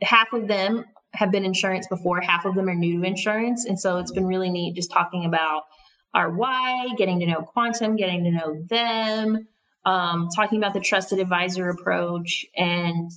half 0.02 0.34
of 0.34 0.48
them 0.48 0.86
have 1.14 1.32
been 1.32 1.46
insurance 1.46 1.88
before, 1.88 2.22
half 2.22 2.46
of 2.46 2.56
them 2.56 2.70
are 2.70 2.76
new 2.76 3.02
to 3.02 3.08
insurance. 3.08 3.66
And 3.66 3.80
so 3.80 3.98
it's 3.98 4.12
been 4.12 4.26
really 4.26 4.50
neat 4.50 4.76
just 4.76 4.92
talking 4.92 5.26
about 5.26 5.64
our 6.14 6.30
why, 6.30 6.90
getting 6.98 7.20
to 7.20 7.26
know 7.26 7.42
Quantum, 7.42 7.96
getting 7.96 8.24
to 8.26 8.32
know 8.32 8.64
them, 8.70 9.48
um, 9.86 10.30
talking 10.36 10.58
about 10.58 10.74
the 10.74 10.80
trusted 10.80 11.20
advisor 11.20 11.70
approach, 11.70 12.46
and 12.56 13.12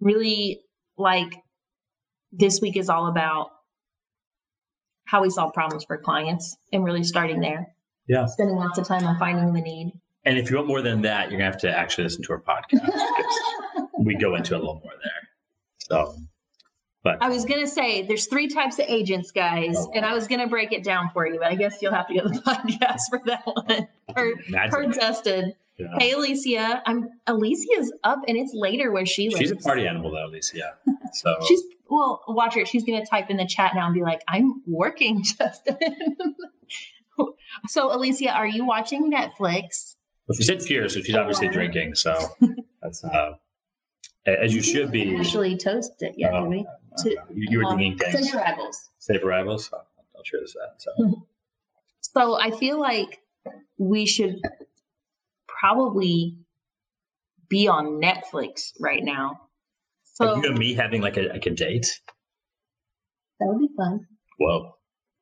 really 0.00 0.60
like 0.96 1.32
this 2.32 2.60
week 2.60 2.76
is 2.76 2.88
all 2.88 3.06
about 3.06 3.50
how 5.04 5.22
we 5.22 5.30
solve 5.30 5.52
problems 5.52 5.84
for 5.84 5.98
clients 5.98 6.56
and 6.72 6.84
really 6.84 7.02
starting 7.02 7.40
there. 7.40 7.74
Yeah. 8.06 8.26
Spending 8.26 8.56
lots 8.56 8.78
of 8.78 8.86
time 8.86 9.04
on 9.04 9.18
finding 9.18 9.52
the 9.52 9.60
need. 9.60 9.92
And 10.24 10.38
if 10.38 10.50
you 10.50 10.56
want 10.56 10.68
more 10.68 10.82
than 10.82 11.02
that, 11.02 11.30
you're 11.30 11.38
gonna 11.38 11.50
have 11.50 11.60
to 11.62 11.70
actually 11.70 12.04
listen 12.04 12.22
to 12.24 12.32
our 12.32 12.40
podcast 12.40 12.84
because 12.84 13.88
we 13.98 14.16
go 14.16 14.34
into 14.34 14.54
a 14.54 14.58
little 14.58 14.80
more 14.84 14.92
there. 15.02 15.28
So, 15.78 16.14
but 17.02 17.22
I 17.22 17.28
was 17.28 17.44
gonna 17.44 17.66
say 17.66 18.02
there's 18.02 18.26
three 18.26 18.48
types 18.48 18.78
of 18.78 18.84
agents, 18.88 19.30
guys, 19.30 19.76
and 19.94 20.04
I 20.04 20.12
was 20.12 20.26
gonna 20.26 20.46
break 20.46 20.72
it 20.72 20.84
down 20.84 21.10
for 21.12 21.26
you, 21.26 21.38
but 21.38 21.48
I 21.48 21.54
guess 21.54 21.80
you'll 21.80 21.94
have 21.94 22.08
to 22.08 22.14
go 22.14 22.22
to 22.22 22.28
the 22.28 22.40
podcast 22.40 23.02
for 23.08 23.20
that 23.26 23.42
one. 23.46 23.88
Or 24.16 24.34
per 24.70 24.86
Justin. 24.92 25.54
Yeah. 25.78 25.86
Hey 25.98 26.12
Alicia, 26.12 26.82
I'm 26.84 27.08
Alicia's 27.26 27.90
up 28.04 28.20
and 28.28 28.36
it's 28.36 28.52
later 28.52 28.92
where 28.92 29.06
she 29.06 29.30
lives. 29.30 29.40
She's 29.40 29.50
a 29.50 29.56
party 29.56 29.86
animal 29.86 30.10
though, 30.10 30.26
Alicia. 30.26 30.58
Yeah. 30.58 30.94
So 31.14 31.36
She's 31.48 31.62
well, 31.88 32.22
watch 32.28 32.54
her. 32.54 32.66
She's 32.66 32.84
gonna 32.84 33.06
type 33.06 33.30
in 33.30 33.38
the 33.38 33.46
chat 33.46 33.72
now 33.74 33.86
and 33.86 33.94
be 33.94 34.02
like, 34.02 34.20
"I'm 34.28 34.62
working, 34.66 35.22
Justin." 35.24 35.76
so, 37.66 37.94
Alicia, 37.94 38.30
are 38.30 38.46
you 38.46 38.64
watching 38.64 39.10
Netflix? 39.10 39.96
well, 40.28 40.36
she 40.36 40.44
said 40.44 40.64
cheers, 40.64 40.94
so 40.94 41.00
she's 41.00 41.16
obviously 41.16 41.48
drinking. 41.48 41.94
So 41.94 42.28
that's 42.82 43.02
uh, 43.02 43.32
as 44.26 44.54
you 44.54 44.62
should 44.62 44.92
be. 44.92 45.16
Actually, 45.16 45.56
toast 45.56 45.92
it 46.00 46.14
yet, 46.16 46.32
Oh, 46.98 47.02
To- 47.02 47.10
you, 47.34 47.46
you 47.50 47.58
were 47.58 47.64
Um, 47.66 47.78
things. 47.78 48.00
Safe 48.12 48.34
arrivals. 48.34 48.90
Safe 48.98 49.22
arrivals. 49.22 49.66
So 49.68 49.76
I'll 50.16 50.24
share 50.24 50.40
this 50.40 50.54
that. 50.54 50.80
So 50.82 51.26
So 52.02 52.34
I 52.40 52.50
feel 52.50 52.80
like 52.80 53.20
we 53.78 54.06
should 54.06 54.40
probably 55.46 56.36
be 57.48 57.68
on 57.68 58.00
Netflix 58.00 58.72
right 58.80 59.02
now. 59.02 59.40
So 60.04 60.24
like 60.24 60.42
you 60.44 60.50
and 60.50 60.58
me 60.58 60.74
having 60.74 61.02
like 61.02 61.16
a 61.16 61.22
like 61.28 61.46
a 61.46 61.50
date. 61.50 62.00
that 63.38 63.46
would 63.46 63.60
be 63.60 63.68
fun. 63.76 64.06
Whoa. 64.38 64.74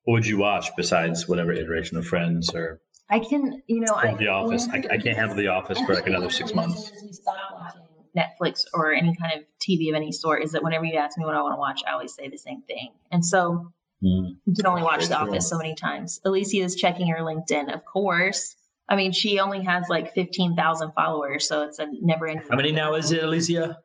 What 0.04 0.14
would 0.14 0.26
you 0.26 0.38
watch 0.38 0.70
besides 0.76 1.28
whatever 1.28 1.52
iteration 1.52 1.98
of 1.98 2.06
Friends 2.06 2.54
or 2.54 2.80
I 3.10 3.18
can, 3.20 3.62
you 3.66 3.80
know, 3.80 3.94
I 3.94 4.14
The 4.14 4.28
Office? 4.28 4.66
I, 4.68 4.78
I 4.90 4.98
can't 4.98 5.16
handle 5.16 5.36
The 5.36 5.48
Office 5.48 5.78
for 5.80 5.94
like 5.94 6.06
another 6.06 6.30
six 6.30 6.54
months. 6.54 6.90
We 8.18 8.22
stopped 8.22 8.40
watching 8.40 8.54
Netflix 8.54 8.64
or 8.74 8.92
any 8.92 9.14
kind 9.16 9.32
of 9.38 9.44
TV 9.60 9.88
of 9.90 9.94
any 9.94 10.12
sort 10.12 10.42
is 10.42 10.52
that 10.52 10.62
whenever 10.62 10.84
you 10.84 10.94
ask 10.98 11.16
me 11.18 11.24
what 11.24 11.34
I 11.34 11.42
want 11.42 11.54
to 11.54 11.58
watch, 11.58 11.82
I 11.86 11.92
always 11.92 12.14
say 12.14 12.28
the 12.28 12.38
same 12.38 12.62
thing. 12.62 12.90
And 13.10 13.24
so 13.24 13.72
Mm. 14.00 14.36
you 14.46 14.54
can 14.54 14.64
only 14.66 14.82
watch 14.84 15.08
The 15.08 15.16
true. 15.16 15.28
Office 15.30 15.48
so 15.48 15.58
many 15.58 15.74
times. 15.74 16.20
Alicia 16.24 16.58
is 16.62 16.76
checking 16.76 17.08
her 17.08 17.18
LinkedIn, 17.18 17.74
of 17.74 17.84
course. 17.84 18.54
I 18.88 18.94
mean, 18.94 19.10
she 19.10 19.40
only 19.40 19.60
has 19.64 19.88
like 19.88 20.14
15,000 20.14 20.92
followers, 20.92 21.48
so 21.48 21.62
it's 21.64 21.80
a 21.80 21.86
never 22.00 22.28
ending. 22.28 22.46
How 22.48 22.54
many 22.56 22.70
now 22.70 22.94
is 22.94 23.10
it, 23.10 23.24
Alicia? 23.24 23.76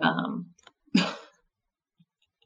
Um, 0.00 0.46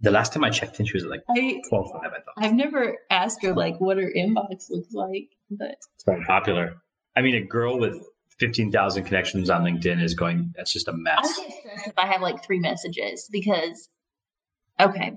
The 0.03 0.11
last 0.11 0.35
time 0.35 0.45
I 0.45 0.51
checked 0.51 0.79
in, 0.81 0.85
she 0.87 0.93
was 0.99 1.07
like 1.07 1.23
I, 1.31 1.63
12 1.71 1.91
5, 1.93 2.01
I 2.05 2.09
thought. 2.11 2.35
I've 2.37 2.53
never 2.53 2.99
asked 3.09 3.43
her 3.43 3.55
like 3.55 3.81
what 3.81 3.97
her 3.97 4.13
inbox 4.15 4.69
looks 4.71 4.93
like, 4.93 5.31
but 5.51 5.71
It's 5.95 6.05
very 6.05 6.23
popular. 6.27 6.75
I 7.17 7.23
mean, 7.23 7.37
a 7.37 7.41
girl 7.41 7.79
with 7.79 8.05
15,000 8.41 9.05
connections 9.05 9.51
on 9.51 9.63
LinkedIn 9.63 10.03
is 10.03 10.15
going, 10.15 10.53
that's 10.57 10.73
just 10.73 10.89
a 10.89 10.93
mess. 10.93 11.19
I 11.19 11.23
get 11.23 11.53
stressed 11.61 11.87
if 11.89 11.99
I 11.99 12.07
have 12.07 12.21
like 12.21 12.45
three 12.45 12.59
messages 12.59 13.29
because, 13.31 13.89
okay, 14.81 15.13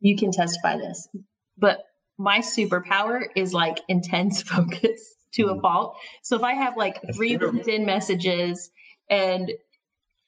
you 0.00 0.16
can 0.16 0.30
testify 0.30 0.76
this, 0.76 1.08
but 1.56 1.84
my 2.18 2.40
superpower 2.40 3.22
is 3.34 3.54
like 3.54 3.78
intense 3.88 4.42
focus 4.54 5.14
to 5.32 5.44
a 5.44 5.52
mm-hmm. 5.52 5.60
fault. 5.60 5.96
So 6.22 6.36
if 6.36 6.42
I 6.42 6.54
have 6.54 6.76
like 6.76 7.00
That's 7.02 7.16
three 7.16 7.36
true. 7.36 7.52
LinkedIn 7.52 7.86
messages 7.86 8.70
and 9.08 9.50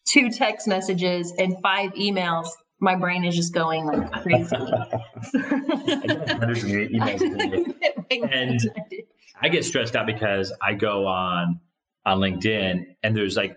two 0.09 0.30
text 0.30 0.66
messages 0.66 1.33
and 1.38 1.57
five 1.62 1.92
emails, 1.92 2.49
my 2.80 2.97
brain 2.97 3.25
is 3.25 3.37
just 3.37 3.52
going 3.52 3.85
like 3.85 4.11
crazy. 4.23 4.57
I 4.57 4.71
get 6.07 6.30
hundreds 6.30 6.64
of 6.64 6.71
emails. 6.71 7.92
And- 8.11 8.61
I 9.42 9.49
get 9.49 9.64
stressed 9.64 9.97
out 9.97 10.07
because 10.07 10.52
I 10.61 10.75
go 10.75 11.07
on 11.07 11.61
on 12.11 12.21
mm-hmm. 12.21 12.38
LinkedIn 12.38 12.85
and 13.02 13.17
there's 13.17 13.37
like 13.37 13.57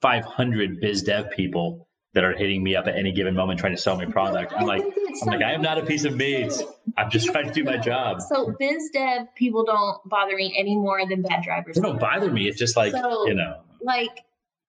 500 0.00 0.80
biz 0.80 1.02
dev 1.02 1.30
people 1.30 1.88
that 2.14 2.24
are 2.24 2.34
hitting 2.34 2.62
me 2.62 2.76
up 2.76 2.86
at 2.86 2.96
any 2.96 3.12
given 3.12 3.34
moment 3.34 3.58
trying 3.58 3.74
to 3.74 3.80
sell 3.80 3.96
me 3.96 4.04
product. 4.04 4.52
I'm 4.54 4.66
like, 4.66 4.82
I'm 5.22 5.28
like, 5.28 5.42
I 5.42 5.52
am 5.52 5.62
not 5.62 5.78
a 5.78 5.86
piece 5.86 6.04
of 6.04 6.14
meat. 6.14 6.52
I'm 6.98 7.10
just 7.10 7.26
trying 7.28 7.46
to 7.46 7.52
do 7.52 7.64
my 7.64 7.78
job. 7.78 8.20
So 8.20 8.54
biz 8.58 8.90
dev 8.92 9.34
people 9.34 9.64
don't 9.64 9.98
bother 10.06 10.36
me 10.36 10.54
any 10.56 10.76
more 10.76 11.06
than 11.08 11.22
bad 11.22 11.42
drivers. 11.42 11.76
They 11.76 11.82
don't 11.82 12.00
bother 12.00 12.30
me. 12.30 12.48
It's 12.48 12.58
just 12.58 12.76
like, 12.76 12.92
So- 12.92 13.26
you 13.26 13.34
know, 13.34 13.62
like 13.80 14.24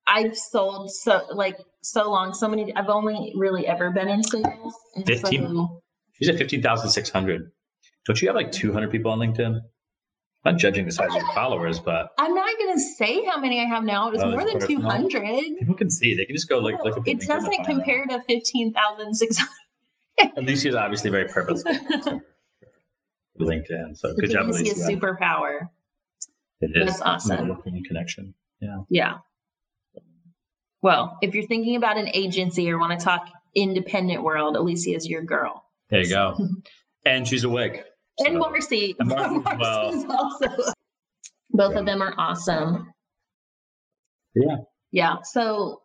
I've 0.07 0.37
sold 0.37 0.91
so 0.91 1.25
like 1.33 1.57
so 1.81 2.09
long, 2.09 2.33
so 2.33 2.47
many. 2.47 2.73
I've 2.75 2.89
only 2.89 3.33
really 3.35 3.67
ever 3.67 3.91
been 3.91 4.07
in 4.07 4.23
sales. 4.23 4.75
15? 5.05 5.47
so- 5.47 5.81
she's 6.13 6.29
at 6.29 6.37
15,600. 6.37 7.51
Don't 8.05 8.21
you 8.21 8.27
have 8.27 8.35
like 8.35 8.51
200 8.51 8.91
people 8.91 9.11
on 9.11 9.19
LinkedIn? 9.19 9.59
Not 10.45 10.57
judging 10.57 10.85
the 10.85 10.91
size 10.91 11.09
of 11.09 11.15
your 11.15 11.33
followers, 11.33 11.79
but 11.79 12.11
I'm 12.17 12.35
not 12.35 12.49
gonna 12.59 12.77
say 12.79 13.23
how 13.23 13.39
many 13.39 13.61
I 13.61 13.65
have 13.65 13.83
now. 13.85 14.11
It's 14.11 14.21
Oh, 14.21 14.29
more 14.31 14.43
than 14.43 14.59
personal? 14.59 14.81
two 14.81 14.85
hundred. 14.85 15.57
people 15.59 15.75
can 15.75 15.89
see. 15.89 16.15
They 16.15 16.25
can 16.25 16.35
just 16.35 16.49
go 16.49 16.59
like 16.59 16.75
look 16.83 16.97
at 16.97 17.07
It 17.07 17.21
doesn't 17.21 17.45
and 17.53 17.65
find 17.65 17.79
out. 17.79 17.85
compare 17.85 18.05
to 18.07 18.21
fifteen 18.23 18.73
thousand 18.73 19.15
six 19.15 19.37
hundred. 19.37 20.33
Alicia's 20.37 20.75
obviously 20.75 21.09
very 21.11 21.27
purposeful. 21.29 21.71
LinkedIn. 23.39 23.97
So 23.97 24.13
good 24.15 24.29
job, 24.31 24.47
It's 24.49 24.59
a 24.59 24.91
superpower. 24.91 25.69
It 26.61 26.71
is. 26.75 26.87
That's 26.87 27.01
awesome. 27.01 27.47
Networking 27.49 27.83
connection. 27.85 28.33
Yeah. 28.59 28.81
Yeah. 28.89 29.13
Well, 30.81 31.17
if 31.21 31.33
you're 31.33 31.47
thinking 31.47 31.75
about 31.77 31.97
an 31.97 32.09
agency 32.13 32.69
or 32.69 32.77
want 32.77 32.97
to 32.99 33.03
talk 33.03 33.27
independent 33.55 34.21
world, 34.23 34.55
Alicia 34.55 34.93
is 34.95 35.07
your 35.07 35.23
girl. 35.23 35.63
There 35.89 36.01
you 36.01 36.09
go. 36.09 36.37
And 37.05 37.27
she's 37.27 37.43
awake. 37.43 37.83
And 38.19 38.35
So- 38.35 38.39
Marcy. 38.39 38.95
And 38.99 39.09
Marcy 39.09 39.35
as 39.35 39.43
well. 39.57 39.91
Marcy's 39.91 40.05
also. 40.09 40.71
Both 41.51 41.75
of 41.75 41.85
them 41.85 42.01
are 42.01 42.13
awesome. 42.17 42.91
Yeah. 44.35 44.57
Yeah. 44.91 45.17
So 45.23 45.83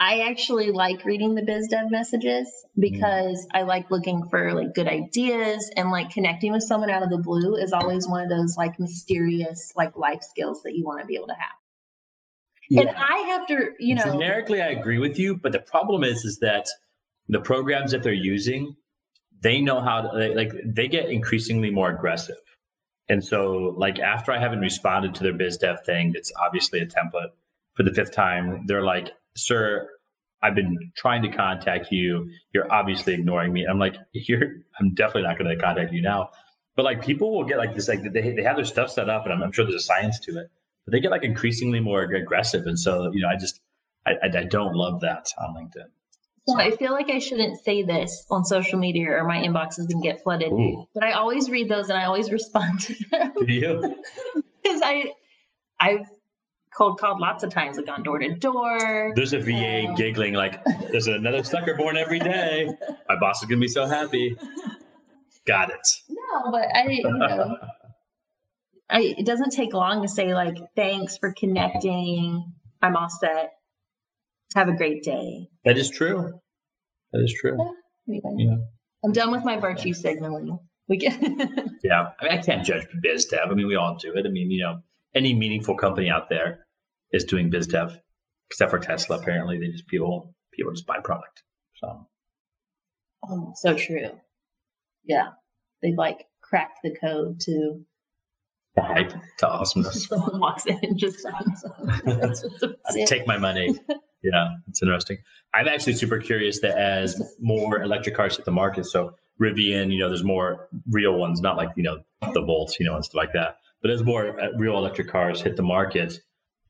I 0.00 0.28
actually 0.30 0.70
like 0.70 1.04
reading 1.04 1.34
the 1.34 1.42
biz 1.42 1.68
dev 1.68 1.90
messages 1.90 2.46
mm. 2.46 2.80
because 2.80 3.46
I 3.52 3.62
like 3.62 3.90
looking 3.90 4.28
for 4.28 4.52
like 4.52 4.74
good 4.74 4.88
ideas 4.88 5.70
and 5.76 5.90
like 5.90 6.10
connecting 6.10 6.52
with 6.52 6.62
someone 6.62 6.90
out 6.90 7.02
of 7.02 7.10
the 7.10 7.18
blue 7.18 7.56
is 7.56 7.72
always 7.72 8.08
one 8.08 8.22
of 8.22 8.28
those 8.28 8.56
like 8.56 8.78
mysterious 8.80 9.72
like 9.76 9.96
life 9.96 10.22
skills 10.22 10.62
that 10.64 10.74
you 10.74 10.84
want 10.84 11.00
to 11.00 11.06
be 11.06 11.16
able 11.16 11.28
to 11.28 11.34
have. 11.34 12.78
And 12.78 12.90
I 12.90 13.18
have 13.28 13.46
to, 13.48 13.72
you 13.78 13.94
know, 13.94 14.04
generically 14.04 14.62
I 14.62 14.68
agree 14.68 14.98
with 14.98 15.18
you, 15.18 15.36
but 15.36 15.52
the 15.52 15.60
problem 15.60 16.02
is 16.02 16.24
is 16.24 16.38
that 16.38 16.66
the 17.28 17.40
programs 17.40 17.92
that 17.92 18.02
they're 18.02 18.12
using, 18.12 18.74
they 19.44 19.60
know 19.60 19.80
how 19.80 20.00
to 20.00 20.18
they- 20.18 20.34
like 20.34 20.52
they 20.64 20.88
get 20.88 21.10
increasingly 21.10 21.70
more 21.70 21.90
aggressive. 21.90 22.36
And 23.10 23.22
so 23.22 23.74
like 23.76 23.98
after 24.00 24.32
I 24.32 24.38
haven't 24.38 24.60
responded 24.60 25.14
to 25.16 25.22
their 25.22 25.34
biz 25.34 25.58
dev 25.58 25.84
thing, 25.84 26.12
it's 26.16 26.32
obviously 26.44 26.80
a 26.80 26.86
template 26.86 27.30
for 27.74 27.82
the 27.82 27.92
fifth 27.92 28.12
time. 28.12 28.64
They're 28.66 28.82
like, 28.82 29.10
sir, 29.36 29.88
I've 30.42 30.54
been 30.54 30.92
trying 30.96 31.22
to 31.22 31.28
contact 31.28 31.92
you. 31.92 32.30
You're 32.54 32.72
obviously 32.72 33.12
ignoring 33.14 33.52
me. 33.52 33.66
I'm 33.66 33.78
like, 33.78 33.96
you're 34.12 34.48
I'm 34.80 34.94
definitely 34.94 35.28
not 35.28 35.38
going 35.38 35.56
to 35.56 35.62
contact 35.62 35.92
you 35.92 36.00
now. 36.02 36.30
But 36.76 36.84
like 36.86 37.04
people 37.04 37.36
will 37.36 37.44
get 37.44 37.58
like 37.58 37.74
this, 37.74 37.86
like 37.88 38.02
they, 38.02 38.32
they 38.32 38.42
have 38.42 38.56
their 38.56 38.64
stuff 38.64 38.90
set 38.90 39.08
up 39.10 39.24
and 39.26 39.34
I'm, 39.34 39.42
I'm 39.42 39.52
sure 39.52 39.64
there's 39.64 39.76
a 39.76 39.90
science 39.92 40.18
to 40.20 40.38
it, 40.40 40.50
but 40.86 40.92
they 40.92 41.00
get 41.00 41.10
like 41.10 41.22
increasingly 41.22 41.80
more 41.80 42.02
aggressive. 42.02 42.66
And 42.66 42.78
so, 42.78 43.12
you 43.12 43.20
know, 43.22 43.28
I 43.28 43.36
just, 43.36 43.60
I, 44.06 44.12
I, 44.12 44.38
I 44.38 44.44
don't 44.44 44.74
love 44.74 45.00
that 45.02 45.26
on 45.38 45.54
LinkedIn. 45.54 45.88
I 46.48 46.72
feel 46.72 46.92
like 46.92 47.08
I 47.10 47.18
shouldn't 47.18 47.64
say 47.64 47.82
this 47.82 48.26
on 48.30 48.44
social 48.44 48.78
media 48.78 49.10
or 49.10 49.24
my 49.24 49.38
inbox 49.38 49.78
is 49.78 49.86
going 49.86 50.02
to 50.02 50.08
get 50.08 50.22
flooded. 50.22 50.52
Ooh. 50.52 50.86
But 50.92 51.02
I 51.02 51.12
always 51.12 51.48
read 51.48 51.68
those 51.68 51.88
and 51.88 51.98
I 51.98 52.04
always 52.04 52.30
respond 52.30 52.80
to 52.80 52.94
them 53.10 53.32
you? 53.48 54.02
because 54.62 54.80
I, 54.84 55.12
I've 55.80 56.06
cold 56.76 57.00
called 57.00 57.20
lots 57.20 57.44
of 57.44 57.50
times, 57.50 57.78
like 57.78 57.86
gone 57.86 58.02
door 58.02 58.18
to 58.18 58.34
door. 58.34 59.12
There's 59.14 59.32
a 59.32 59.38
VA 59.38 59.86
um, 59.88 59.94
giggling 59.94 60.34
like, 60.34 60.62
there's 60.90 61.06
another 61.06 61.42
sucker 61.42 61.76
born 61.76 61.96
every 61.96 62.18
day. 62.18 62.68
My 63.08 63.16
boss 63.18 63.42
is 63.42 63.48
going 63.48 63.60
to 63.60 63.64
be 63.64 63.68
so 63.68 63.86
happy. 63.86 64.36
Got 65.46 65.70
it. 65.70 65.88
No, 66.08 66.50
but 66.50 66.68
I, 66.74 66.88
you 66.88 67.02
know, 67.04 67.56
I, 68.90 69.14
it 69.18 69.24
doesn't 69.24 69.50
take 69.50 69.72
long 69.72 70.02
to 70.02 70.08
say 70.08 70.34
like, 70.34 70.58
thanks 70.76 71.16
for 71.16 71.32
connecting. 71.32 72.52
I'm 72.82 72.96
all 72.96 73.08
set. 73.08 73.54
Have 74.54 74.68
a 74.68 74.76
great 74.76 75.02
day. 75.02 75.48
that 75.64 75.76
is 75.78 75.90
true. 75.90 76.32
That 77.12 77.22
is 77.22 77.34
true. 77.40 77.56
Anyway, 78.08 78.34
Yeah. 78.36 78.56
I'm 79.04 79.12
done 79.12 79.30
with 79.32 79.44
my 79.44 79.58
virtue 79.58 79.92
signaling. 79.92 80.58
We 80.88 80.96
get 80.96 81.18
Yeah. 81.82 82.08
I 82.20 82.24
mean, 82.24 82.32
I 82.32 82.38
can't 82.42 82.64
judge 82.64 82.86
biz 83.02 83.26
dev. 83.26 83.48
I 83.50 83.54
mean, 83.54 83.66
we 83.66 83.76
all 83.76 83.96
do 84.00 84.14
it. 84.14 84.26
I 84.26 84.30
mean, 84.30 84.50
you 84.50 84.62
know, 84.62 84.80
any 85.14 85.34
meaningful 85.34 85.76
company 85.76 86.10
out 86.10 86.28
there 86.28 86.66
is 87.12 87.24
doing 87.24 87.50
biz 87.50 87.66
dev, 87.66 87.98
except 88.50 88.70
for 88.70 88.78
Tesla. 88.78 89.18
Apparently, 89.18 89.58
they 89.58 89.68
just 89.68 89.86
people 89.86 90.34
people 90.52 90.72
just 90.72 90.86
buy 90.86 90.98
product. 91.02 91.42
So 91.76 92.06
oh, 93.28 93.52
so 93.56 93.74
true. 93.74 94.10
Yeah, 95.04 95.28
they 95.82 95.92
like 95.96 96.26
cracked 96.42 96.78
the 96.82 96.94
code 96.94 97.40
to 97.40 97.80
the 98.76 98.82
hype 98.82 99.12
to 99.38 99.48
awesomeness. 99.48 100.06
someone 100.06 100.40
walks 100.40 100.66
in 100.66 100.78
and 100.82 100.98
just 100.98 101.18
signs 101.22 101.64
just. 102.06 102.46
Take 103.06 103.26
my 103.26 103.38
money. 103.38 103.78
Yeah, 104.24 104.56
it's 104.68 104.82
interesting. 104.82 105.18
I'm 105.52 105.68
actually 105.68 105.92
super 105.92 106.18
curious 106.18 106.60
that 106.60 106.76
as 106.78 107.20
more 107.40 107.82
electric 107.82 108.16
cars 108.16 108.36
hit 108.36 108.44
the 108.44 108.50
market, 108.50 108.86
so 108.86 109.14
Rivian, 109.40 109.92
you 109.92 109.98
know, 109.98 110.08
there's 110.08 110.24
more 110.24 110.68
real 110.88 111.18
ones, 111.18 111.40
not 111.40 111.56
like 111.56 111.70
you 111.76 111.82
know 111.82 112.00
the 112.32 112.42
Volts, 112.42 112.80
you 112.80 112.86
know, 112.86 112.94
and 112.96 113.04
stuff 113.04 113.16
like 113.16 113.32
that. 113.34 113.58
But 113.82 113.90
as 113.90 114.02
more 114.02 114.40
uh, 114.40 114.48
real 114.56 114.78
electric 114.78 115.08
cars 115.08 115.42
hit 115.42 115.56
the 115.56 115.62
market, 115.62 116.20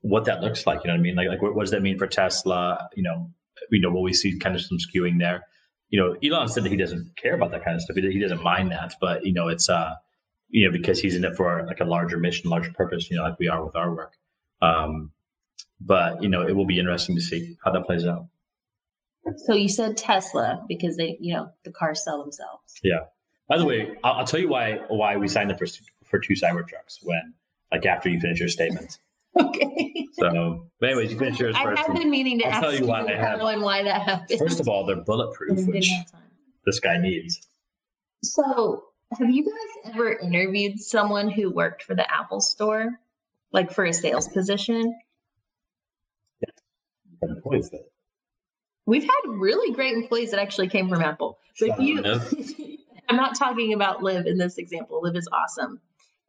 what 0.01 0.25
that 0.25 0.41
looks 0.41 0.67
like, 0.67 0.81
you 0.83 0.89
know 0.89 0.95
what 0.95 0.99
I 0.99 1.03
mean? 1.03 1.15
Like, 1.15 1.29
like 1.29 1.43
what, 1.43 1.55
what 1.55 1.63
does 1.63 1.71
that 1.71 1.83
mean 1.83 1.97
for 1.97 2.07
Tesla? 2.07 2.89
You 2.97 3.05
know, 3.05 3.31
you 3.71 3.81
know, 3.81 3.91
will 3.91 4.03
we 4.03 4.13
see 4.13 4.37
kind 4.39 4.57
of 4.57 4.63
some 4.63 4.79
skewing 4.79 5.19
there? 5.19 5.47
You 5.91 6.01
know, 6.01 6.17
Elon 6.25 6.49
said 6.49 6.65
that 6.65 6.73
he 6.73 6.77
doesn't 6.77 7.17
care 7.17 7.35
about 7.35 7.53
that 7.53 7.65
kind 7.65 7.77
of 7.77 7.83
stuff. 7.83 7.97
He, 7.97 8.11
he 8.11 8.19
doesn't 8.19 8.43
mind 8.43 8.73
that, 8.73 8.95
but 9.01 9.25
you 9.25 9.33
know, 9.33 9.49
it's 9.49 9.69
uh, 9.69 9.95
you 10.49 10.67
know, 10.67 10.73
because 10.73 10.99
he's 10.99 11.15
in 11.15 11.25
it 11.25 11.37
for 11.37 11.65
like 11.67 11.81
a 11.81 11.85
larger 11.85 12.19
mission, 12.19 12.51
larger 12.51 12.73
purpose. 12.73 13.09
You 13.11 13.19
know, 13.19 13.23
like 13.23 13.39
we 13.39 13.49
are 13.49 13.65
with 13.65 13.77
our 13.77 13.95
work. 13.95 14.15
Um, 14.61 15.13
but 15.85 16.23
you 16.23 16.29
know, 16.29 16.43
it 16.43 16.57
will 16.57 16.67
be 16.67 16.79
interesting 16.79 17.15
to 17.15 17.21
see 17.21 17.57
how 17.65 17.71
that 17.73 17.85
plays 17.85 18.07
out. 18.07 18.27
So 19.37 19.55
you 19.55 19.69
said 19.69 19.97
Tesla 19.97 20.65
because 20.69 20.97
they, 20.97 21.17
you 21.21 21.35
know, 21.35 21.51
the 21.65 21.71
cars 21.71 22.05
sell 22.05 22.23
themselves. 22.23 22.75
Yeah 22.83 23.05
by 23.49 23.59
the 23.59 23.65
way, 23.65 23.95
I'll, 24.03 24.15
I'll 24.15 24.27
tell 24.27 24.41
you 24.41 24.49
why 24.49 24.81
why 24.89 25.17
we 25.17 25.29
signed 25.29 25.51
up 25.53 25.59
for 25.59 25.67
for 26.05 26.19
two 26.19 26.35
Cybertrucks 26.35 26.99
when 27.03 27.35
like 27.73 27.87
after 27.87 28.09
you 28.09 28.21
finish 28.21 28.41
your 28.41 28.49
statement. 28.49 28.99
Okay. 29.37 30.07
So, 30.13 30.69
but 30.79 30.91
anyways, 30.91 31.11
you 31.11 31.19
finish 31.19 31.41
yours 31.41 31.57
i 31.59 31.75
have 31.77 31.93
been 31.93 32.09
meaning 32.09 32.39
to 32.39 32.45
I'll 32.45 32.53
ask 32.53 32.63
tell 32.63 32.73
you 32.73 32.87
why 32.87 33.01
have- 33.17 33.41
and 33.41 33.63
why 33.63 33.83
that 33.83 34.03
happened. 34.03 34.39
First 34.39 34.61
of 34.61 34.69
all, 34.69 34.87
they're 34.87 35.03
bulletproof, 35.03 35.67
which 35.67 35.91
this 36.65 36.79
guy 36.79 36.99
needs. 36.99 37.45
So, 38.23 38.85
have 39.19 39.29
you 39.29 39.45
guys 39.45 39.93
ever 39.93 40.17
interviewed 40.17 40.79
someone 40.79 41.29
who 41.29 41.51
worked 41.51 41.83
for 41.83 41.97
the 41.97 42.09
Apple 42.09 42.41
store, 42.41 42.93
like 43.51 43.73
for 43.73 43.85
a 43.85 43.93
sales 43.93 44.29
position? 44.29 44.95
Employees 47.23 47.71
that 47.71 47.85
We've 48.87 49.03
had 49.03 49.21
really 49.27 49.73
great 49.73 49.95
employees 49.95 50.31
that 50.33 50.41
actually 50.41 50.69
came 50.69 50.89
from 50.89 51.01
Apple. 51.01 51.39
So 51.55 51.67
if 51.67 51.79
you, 51.79 52.03
I'm 53.09 53.17
not 53.17 53.37
talking 53.37 53.73
about 53.73 54.03
Liv 54.03 54.27
in 54.27 54.37
this 54.37 54.59
example. 54.59 55.01
Liv 55.03 55.17
is 55.17 55.29
awesome, 55.33 55.81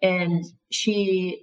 and 0.02 0.46
she 0.72 1.42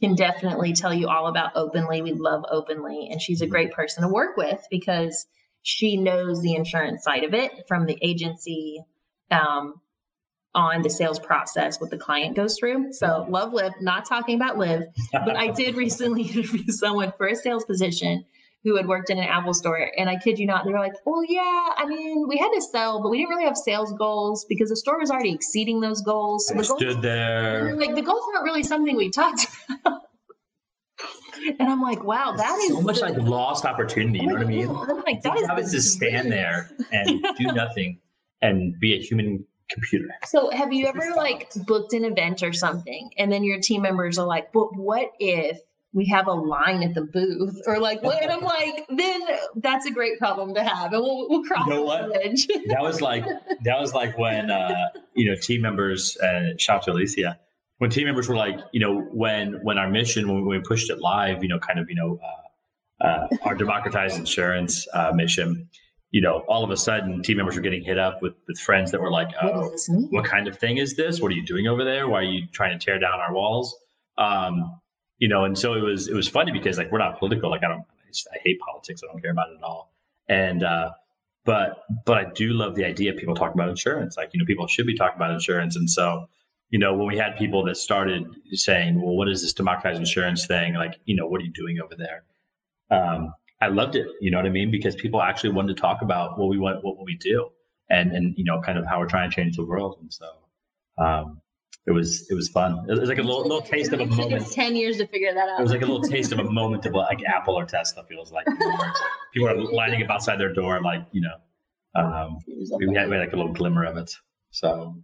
can 0.00 0.14
definitely 0.14 0.74
tell 0.74 0.92
you 0.92 1.08
all 1.08 1.28
about 1.28 1.52
Openly. 1.54 2.02
We 2.02 2.12
love 2.12 2.44
Openly, 2.50 3.08
and 3.10 3.20
she's 3.20 3.40
a 3.40 3.46
great 3.46 3.72
person 3.72 4.02
to 4.02 4.08
work 4.08 4.36
with 4.36 4.62
because 4.70 5.26
she 5.62 5.96
knows 5.96 6.42
the 6.42 6.54
insurance 6.54 7.04
side 7.04 7.24
of 7.24 7.34
it 7.34 7.66
from 7.66 7.86
the 7.86 7.96
agency 8.02 8.84
um, 9.30 9.80
on 10.54 10.82
the 10.82 10.90
sales 10.90 11.18
process, 11.18 11.80
what 11.80 11.88
the 11.88 11.96
client 11.96 12.36
goes 12.36 12.58
through. 12.58 12.92
So, 12.92 13.24
love 13.30 13.54
Liv, 13.54 13.72
not 13.80 14.04
talking 14.04 14.36
about 14.36 14.58
Liv, 14.58 14.82
but 15.12 15.36
I 15.36 15.50
did 15.50 15.76
recently 15.76 16.22
interview 16.34 16.70
someone 16.72 17.12
for 17.16 17.28
a 17.28 17.36
sales 17.36 17.64
position 17.64 18.26
who 18.64 18.76
had 18.76 18.86
worked 18.86 19.10
in 19.10 19.18
an 19.18 19.24
Apple 19.24 19.54
store. 19.54 19.90
And 19.96 20.08
I 20.08 20.16
kid 20.16 20.38
you 20.38 20.46
not, 20.46 20.64
they 20.64 20.72
were 20.72 20.78
like, 20.78 20.94
well, 21.04 21.24
yeah, 21.28 21.68
I 21.76 21.84
mean, 21.86 22.28
we 22.28 22.36
had 22.36 22.50
to 22.50 22.62
sell, 22.62 23.02
but 23.02 23.10
we 23.10 23.18
didn't 23.18 23.30
really 23.30 23.44
have 23.44 23.56
sales 23.56 23.92
goals 23.94 24.44
because 24.48 24.68
the 24.68 24.76
store 24.76 24.98
was 25.00 25.10
already 25.10 25.32
exceeding 25.32 25.80
those 25.80 26.00
goals. 26.02 26.46
So 26.46 26.54
I 26.54 26.58
the 26.58 26.68
goals, 26.68 26.80
stood 26.80 27.02
there. 27.02 27.74
like 27.74 27.94
the 27.94 28.02
goals 28.02 28.22
weren't 28.32 28.44
really 28.44 28.62
something 28.62 28.96
we 28.96 29.10
talked 29.10 29.46
about. 29.84 30.02
and 31.58 31.68
I'm 31.68 31.82
like, 31.82 32.04
wow, 32.04 32.34
that 32.36 32.58
is 32.60 32.68
so 32.68 32.80
much 32.82 33.00
the- 33.00 33.06
like 33.06 33.16
lost 33.16 33.64
opportunity. 33.64 34.20
You 34.20 34.28
know 34.28 34.34
what 34.34 34.42
I 34.42 34.46
mean? 34.46 34.68
I'm 34.68 35.02
like, 35.02 35.22
that 35.22 35.38
is 35.38 35.46
How 35.46 35.56
is 35.56 35.72
to 35.72 35.82
stand 35.82 36.30
there 36.30 36.70
and 36.92 37.24
do 37.36 37.44
nothing 37.52 37.98
and 38.42 38.78
be 38.78 38.94
a 38.94 38.98
human 38.98 39.44
computer? 39.68 40.08
So 40.26 40.50
have 40.50 40.72
you 40.72 40.86
ever 40.86 41.12
like 41.16 41.50
booked 41.66 41.94
an 41.94 42.04
event 42.04 42.42
or 42.42 42.52
something 42.52 43.10
and 43.18 43.32
then 43.32 43.42
your 43.42 43.60
team 43.60 43.82
members 43.82 44.18
are 44.18 44.26
like, 44.26 44.52
but 44.52 44.76
what 44.76 45.10
if 45.18 45.58
we 45.92 46.06
have 46.06 46.26
a 46.26 46.32
line 46.32 46.82
at 46.82 46.94
the 46.94 47.02
booth 47.02 47.60
or 47.66 47.78
like? 47.78 48.02
And 48.02 48.30
I'm 48.30 48.42
like, 48.42 48.86
then 48.88 49.20
that's 49.56 49.86
a 49.86 49.90
great 49.90 50.18
problem 50.18 50.54
to 50.54 50.64
have. 50.64 50.92
And 50.92 51.02
we'll, 51.02 51.28
we'll 51.28 51.44
cross 51.44 51.66
You 51.66 51.74
know 51.74 51.80
the 51.80 51.86
what? 51.86 52.12
bridge. 52.12 52.46
That 52.66 52.82
was 52.82 53.00
like 53.00 53.24
that 53.64 53.80
was 53.80 53.92
like 53.92 54.16
when 54.18 54.50
uh, 54.50 54.88
you 55.14 55.30
know 55.30 55.36
team 55.36 55.60
members 55.60 56.16
and 56.20 56.60
shout 56.60 56.82
to 56.84 56.92
Alicia 56.92 57.38
when 57.82 57.90
team 57.90 58.04
members 58.04 58.28
were 58.28 58.36
like 58.36 58.60
you 58.70 58.78
know 58.78 59.00
when 59.12 59.58
when 59.64 59.76
our 59.76 59.90
mission 59.90 60.28
when 60.28 60.46
we 60.46 60.60
pushed 60.60 60.88
it 60.88 61.00
live 61.00 61.42
you 61.42 61.48
know 61.48 61.58
kind 61.58 61.80
of 61.80 61.90
you 61.90 61.96
know 61.96 62.16
uh, 62.22 63.04
uh, 63.04 63.28
our 63.42 63.56
democratized 63.56 64.16
insurance 64.16 64.86
uh, 64.94 65.10
mission 65.12 65.68
you 66.12 66.20
know 66.20 66.44
all 66.46 66.62
of 66.62 66.70
a 66.70 66.76
sudden 66.76 67.20
team 67.22 67.38
members 67.38 67.56
were 67.56 67.60
getting 67.60 67.82
hit 67.82 67.98
up 67.98 68.22
with 68.22 68.34
with 68.46 68.56
friends 68.60 68.92
that 68.92 69.00
were 69.00 69.10
like 69.10 69.32
what 69.42 69.52
oh 69.52 69.74
mean? 69.88 70.06
what 70.10 70.24
kind 70.24 70.46
of 70.46 70.56
thing 70.56 70.76
is 70.76 70.94
this? 70.94 71.20
What 71.20 71.32
are 71.32 71.34
you 71.34 71.44
doing 71.44 71.66
over 71.66 71.82
there? 71.82 72.06
Why 72.08 72.20
are 72.20 72.22
you 72.22 72.46
trying 72.52 72.78
to 72.78 72.84
tear 72.84 73.00
down 73.00 73.18
our 73.18 73.34
walls? 73.34 73.76
Um, 74.16 74.80
you 75.22 75.28
know, 75.28 75.44
and 75.44 75.56
so 75.56 75.74
it 75.74 75.82
was 75.82 76.08
it 76.08 76.14
was 76.14 76.26
funny 76.26 76.50
because 76.50 76.78
like 76.78 76.90
we're 76.90 76.98
not 76.98 77.16
political. 77.20 77.48
Like 77.48 77.62
I 77.62 77.68
don't 77.68 77.82
I, 77.82 78.08
just, 78.08 78.26
I 78.34 78.38
hate 78.42 78.58
politics. 78.58 79.02
I 79.04 79.06
don't 79.06 79.22
care 79.22 79.30
about 79.30 79.50
it 79.50 79.58
at 79.58 79.62
all. 79.62 79.92
And 80.28 80.64
uh, 80.64 80.90
but 81.44 81.84
but 82.04 82.18
I 82.18 82.24
do 82.24 82.52
love 82.52 82.74
the 82.74 82.84
idea 82.84 83.12
of 83.12 83.18
people 83.18 83.36
talking 83.36 83.56
about 83.56 83.68
insurance. 83.68 84.16
Like 84.16 84.30
you 84.34 84.40
know, 84.40 84.44
people 84.46 84.66
should 84.66 84.84
be 84.84 84.96
talking 84.96 85.14
about 85.14 85.30
insurance. 85.30 85.76
And 85.76 85.88
so 85.88 86.28
you 86.70 86.78
know, 86.80 86.92
when 86.92 87.06
we 87.06 87.16
had 87.16 87.36
people 87.36 87.64
that 87.66 87.76
started 87.76 88.26
saying, 88.50 89.00
"Well, 89.00 89.14
what 89.14 89.28
is 89.28 89.42
this 89.42 89.52
democratized 89.52 90.00
insurance 90.00 90.44
thing?" 90.44 90.74
Like 90.74 90.98
you 91.04 91.14
know, 91.14 91.28
what 91.28 91.40
are 91.40 91.44
you 91.44 91.52
doing 91.52 91.78
over 91.78 91.94
there? 91.94 92.24
Um, 92.90 93.32
I 93.60 93.68
loved 93.68 93.94
it. 93.94 94.08
You 94.20 94.32
know 94.32 94.38
what 94.38 94.46
I 94.46 94.50
mean? 94.50 94.72
Because 94.72 94.96
people 94.96 95.22
actually 95.22 95.50
wanted 95.50 95.76
to 95.76 95.80
talk 95.80 96.02
about 96.02 96.36
what 96.36 96.48
we 96.48 96.58
want, 96.58 96.82
what 96.82 96.96
we 97.04 97.14
do, 97.14 97.48
and 97.88 98.10
and 98.10 98.36
you 98.36 98.42
know, 98.42 98.60
kind 98.60 98.76
of 98.76 98.86
how 98.86 98.98
we're 98.98 99.06
trying 99.06 99.30
to 99.30 99.36
change 99.36 99.54
the 99.54 99.64
world. 99.64 99.98
And 100.00 100.12
so. 100.12 100.26
Um, 100.98 101.40
it 101.86 101.90
was 101.90 102.30
it 102.30 102.34
was 102.34 102.48
fun. 102.48 102.86
It 102.88 102.98
was 102.98 103.08
like 103.08 103.18
a 103.18 103.22
little 103.22 103.42
little 103.42 103.60
taste 103.60 103.92
of 103.92 104.00
a 104.00 104.06
moment. 104.06 104.50
10 104.52 104.76
years 104.76 104.98
to 104.98 105.06
figure 105.06 105.34
that 105.34 105.48
out. 105.48 105.60
It 105.60 105.62
was 105.62 105.72
like 105.72 105.82
a 105.82 105.86
little 105.86 106.02
taste 106.02 106.32
of 106.32 106.38
a 106.38 106.44
moment 106.44 106.86
of 106.86 106.94
like 106.94 107.22
Apple 107.24 107.58
or 107.58 107.64
Tesla 107.64 108.04
feels 108.04 108.30
like. 108.30 108.46
People 109.34 109.48
are 109.48 109.56
lining 109.56 110.02
up 110.02 110.10
outside 110.10 110.38
their 110.38 110.52
door, 110.52 110.80
like 110.80 111.06
you 111.12 111.22
know. 111.22 111.34
Um, 111.94 112.38
we 112.46 112.94
had, 112.94 113.08
we 113.08 113.16
had 113.16 113.20
like 113.20 113.32
a 113.32 113.36
little 113.36 113.52
glimmer 113.52 113.84
of 113.84 113.96
it. 113.96 114.14
So, 114.50 114.96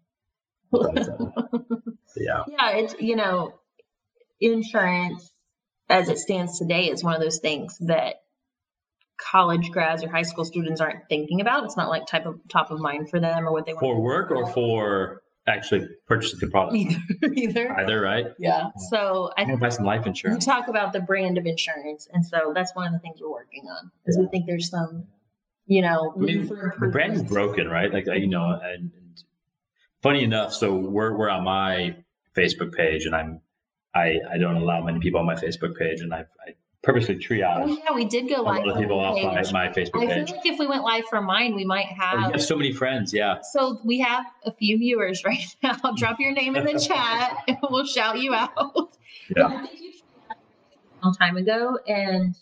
but, 0.70 0.98
uh, 0.98 1.26
yeah, 2.16 2.44
yeah, 2.48 2.70
it's, 2.76 2.94
you 2.98 3.16
know, 3.16 3.58
insurance 4.40 5.30
as 5.88 6.08
it 6.08 6.18
stands 6.18 6.58
today 6.58 6.88
is 6.90 7.02
one 7.02 7.14
of 7.14 7.20
those 7.20 7.38
things 7.38 7.76
that 7.80 8.22
college 9.18 9.70
grads 9.70 10.04
or 10.04 10.08
high 10.08 10.22
school 10.22 10.44
students 10.44 10.80
aren't 10.80 11.08
thinking 11.08 11.40
about. 11.40 11.64
It's 11.64 11.76
not 11.76 11.88
like 11.88 12.06
type 12.06 12.26
of 12.26 12.40
top 12.48 12.70
of 12.70 12.80
mind 12.80 13.10
for 13.10 13.20
them 13.20 13.46
or 13.46 13.52
what 13.52 13.66
they 13.66 13.74
want 13.74 13.84
for 13.84 14.00
work 14.00 14.30
or 14.30 14.46
for 14.52 15.22
actually 15.48 15.88
purchasing 16.06 16.38
the 16.38 16.48
product, 16.48 16.76
either. 16.76 17.00
either. 17.34 17.80
either, 17.80 18.00
right? 18.00 18.26
Yeah. 18.38 18.70
So 18.90 19.30
I 19.36 19.42
I'm 19.42 19.58
buy 19.58 19.70
some 19.70 19.84
life 19.84 20.06
insurance. 20.06 20.44
talk 20.44 20.68
about 20.68 20.92
the 20.92 21.00
brand 21.00 21.38
of 21.38 21.46
insurance, 21.46 22.08
and 22.12 22.24
so 22.24 22.52
that's 22.54 22.74
one 22.74 22.86
of 22.86 22.92
the 22.92 22.98
things 22.98 23.20
we're 23.20 23.30
working 23.30 23.64
on. 23.68 23.90
Is 24.06 24.18
we 24.18 24.26
think 24.28 24.46
there's 24.46 24.70
some, 24.70 25.04
you 25.66 25.82
know, 25.82 26.12
I 26.14 26.18
mean, 26.18 26.46
the 26.46 26.88
brand 26.92 27.14
is 27.14 27.22
broken, 27.22 27.68
right? 27.68 27.92
Like 27.92 28.06
you 28.06 28.26
know, 28.26 28.60
and, 28.62 28.90
and 28.94 29.22
funny 30.02 30.22
enough, 30.22 30.52
so 30.52 30.74
we're 30.74 31.16
we're 31.16 31.30
on 31.30 31.44
my 31.44 31.96
Facebook 32.36 32.74
page, 32.74 33.06
and 33.06 33.14
I'm 33.14 33.40
I 33.94 34.18
I 34.30 34.38
don't 34.38 34.56
allow 34.56 34.82
many 34.82 35.00
people 35.00 35.20
on 35.20 35.26
my 35.26 35.34
Facebook 35.34 35.76
page, 35.76 36.00
and 36.00 36.12
I 36.14 36.20
I 36.46 36.54
purposely 36.88 37.14
Oh 37.16 37.18
triage 37.18 37.78
yeah, 37.84 37.94
we 37.94 38.04
did 38.06 38.28
go 38.28 38.40
a 38.40 38.42
live. 38.42 38.64
lot 38.64 38.68
of 38.70 38.76
on 38.76 38.82
people 38.82 38.98
off 39.00 39.14
my, 39.22 39.42
page. 39.42 39.52
my 39.52 39.68
Facebook 39.68 40.02
I 40.02 40.06
feel 40.06 40.24
page. 40.24 40.30
like 40.32 40.46
if 40.46 40.58
we 40.58 40.66
went 40.66 40.82
live 40.84 41.04
from 41.10 41.24
mine, 41.26 41.54
we 41.54 41.64
might 41.64 41.86
Oh, 41.90 42.12
you 42.16 42.18
have. 42.22 42.32
have 42.32 42.42
so 42.42 42.56
many 42.56 42.72
friends, 42.72 43.12
yeah. 43.12 43.40
So 43.52 43.78
we 43.84 43.98
have 44.00 44.24
a 44.44 44.52
few 44.52 44.78
viewers 44.78 45.22
right 45.26 45.44
now. 45.62 45.76
Drop 45.96 46.18
your 46.18 46.32
name 46.32 46.56
in 46.56 46.64
the 46.64 46.78
chat, 46.88 47.36
and 47.46 47.58
we'll 47.70 47.84
shout 47.86 48.18
you 48.20 48.34
out. 48.34 48.96
Yeah. 49.36 49.46
I 49.48 49.66
think 49.66 49.80
you 49.80 49.92
tried 49.92 50.36
a 51.02 51.04
long 51.04 51.14
time 51.14 51.36
ago, 51.36 51.78
and 51.86 52.34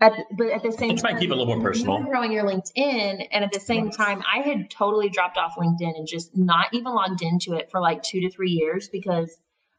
at 0.00 0.12
but 0.38 0.46
at 0.48 0.62
the 0.62 0.72
same 0.72 0.92
I 0.92 0.94
try 0.94 1.10
and 1.10 1.18
keep 1.20 1.30
it 1.30 1.32
a 1.32 1.36
little 1.36 1.46
more 1.46 1.56
you 1.56 1.62
were 1.62 1.70
personal. 1.70 2.02
growing 2.04 2.30
your 2.32 2.44
LinkedIn, 2.44 3.26
and 3.32 3.44
at 3.44 3.52
the 3.52 3.60
same 3.60 3.90
time, 3.90 4.22
I 4.32 4.38
had 4.40 4.70
totally 4.70 5.08
dropped 5.08 5.36
off 5.36 5.56
LinkedIn 5.56 5.96
and 5.96 6.06
just 6.06 6.36
not 6.36 6.68
even 6.72 6.94
logged 6.94 7.22
into 7.22 7.54
it 7.54 7.70
for 7.72 7.80
like 7.80 8.02
two 8.04 8.20
to 8.20 8.30
three 8.30 8.50
years 8.52 8.88
because 8.88 9.36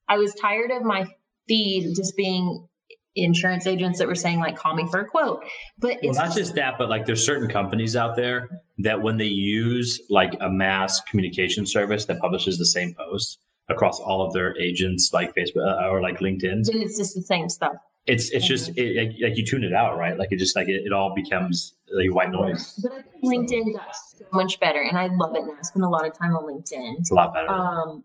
I 0.09 0.17
was 0.17 0.35
tired 0.35 0.71
of 0.71 0.83
my 0.83 1.07
feed 1.47 1.95
just 1.95 2.15
being 2.17 2.67
insurance 3.15 3.67
agents 3.67 3.99
that 3.99 4.07
were 4.07 4.15
saying 4.15 4.39
like 4.39 4.55
call 4.55 4.73
me 4.73 4.87
for 4.89 5.01
a 5.01 5.05
quote 5.05 5.43
but 5.79 5.97
Well, 6.01 6.11
it's 6.11 6.17
not 6.17 6.33
just 6.33 6.55
that, 6.55 6.77
but 6.77 6.89
like 6.89 7.05
there's 7.05 7.25
certain 7.25 7.49
companies 7.49 7.95
out 7.95 8.15
there 8.15 8.61
that 8.79 9.01
when 9.01 9.17
they 9.17 9.25
use 9.25 9.99
like 10.09 10.33
a 10.39 10.49
mass 10.49 11.01
communication 11.01 11.65
service 11.65 12.05
that 12.05 12.19
publishes 12.19 12.57
the 12.57 12.65
same 12.65 12.93
posts 12.93 13.37
across 13.69 13.99
all 13.99 14.25
of 14.25 14.33
their 14.33 14.57
agents, 14.57 15.11
like 15.13 15.35
Facebook 15.35 15.65
uh, 15.83 15.89
or 15.89 16.01
like 16.01 16.19
LinkedIn, 16.19 16.63
then 16.65 16.81
it's 16.81 16.97
just 16.97 17.15
the 17.15 17.21
same 17.21 17.49
stuff 17.49 17.73
it's 18.07 18.31
it's 18.31 18.47
just 18.47 18.71
it, 18.77 18.97
like- 18.97 19.15
like 19.21 19.37
you 19.37 19.45
tune 19.45 19.63
it 19.63 19.73
out, 19.73 19.95
right? 19.97 20.17
Like 20.17 20.31
it 20.31 20.37
just 20.39 20.55
like 20.55 20.67
it, 20.67 20.83
it 20.85 20.91
all 20.93 21.13
becomes 21.13 21.73
like 21.93 22.11
white 22.15 22.31
noise. 22.31 22.79
but 22.81 22.91
I 22.93 23.01
think 23.01 23.23
LinkedIn 23.25 23.73
does 23.75 24.15
so 24.17 24.25
much 24.33 24.59
better 24.59 24.81
and 24.81 24.97
I 24.97 25.07
love 25.07 25.35
it 25.35 25.45
now 25.45 25.53
I 25.59 25.61
spend 25.61 25.83
a 25.85 25.89
lot 25.89 26.07
of 26.07 26.17
time 26.17 26.35
on 26.35 26.43
LinkedIn 26.45 26.95
It's 26.99 27.11
a 27.11 27.13
lot 27.13 27.33
better. 27.33 27.49
um 27.49 28.03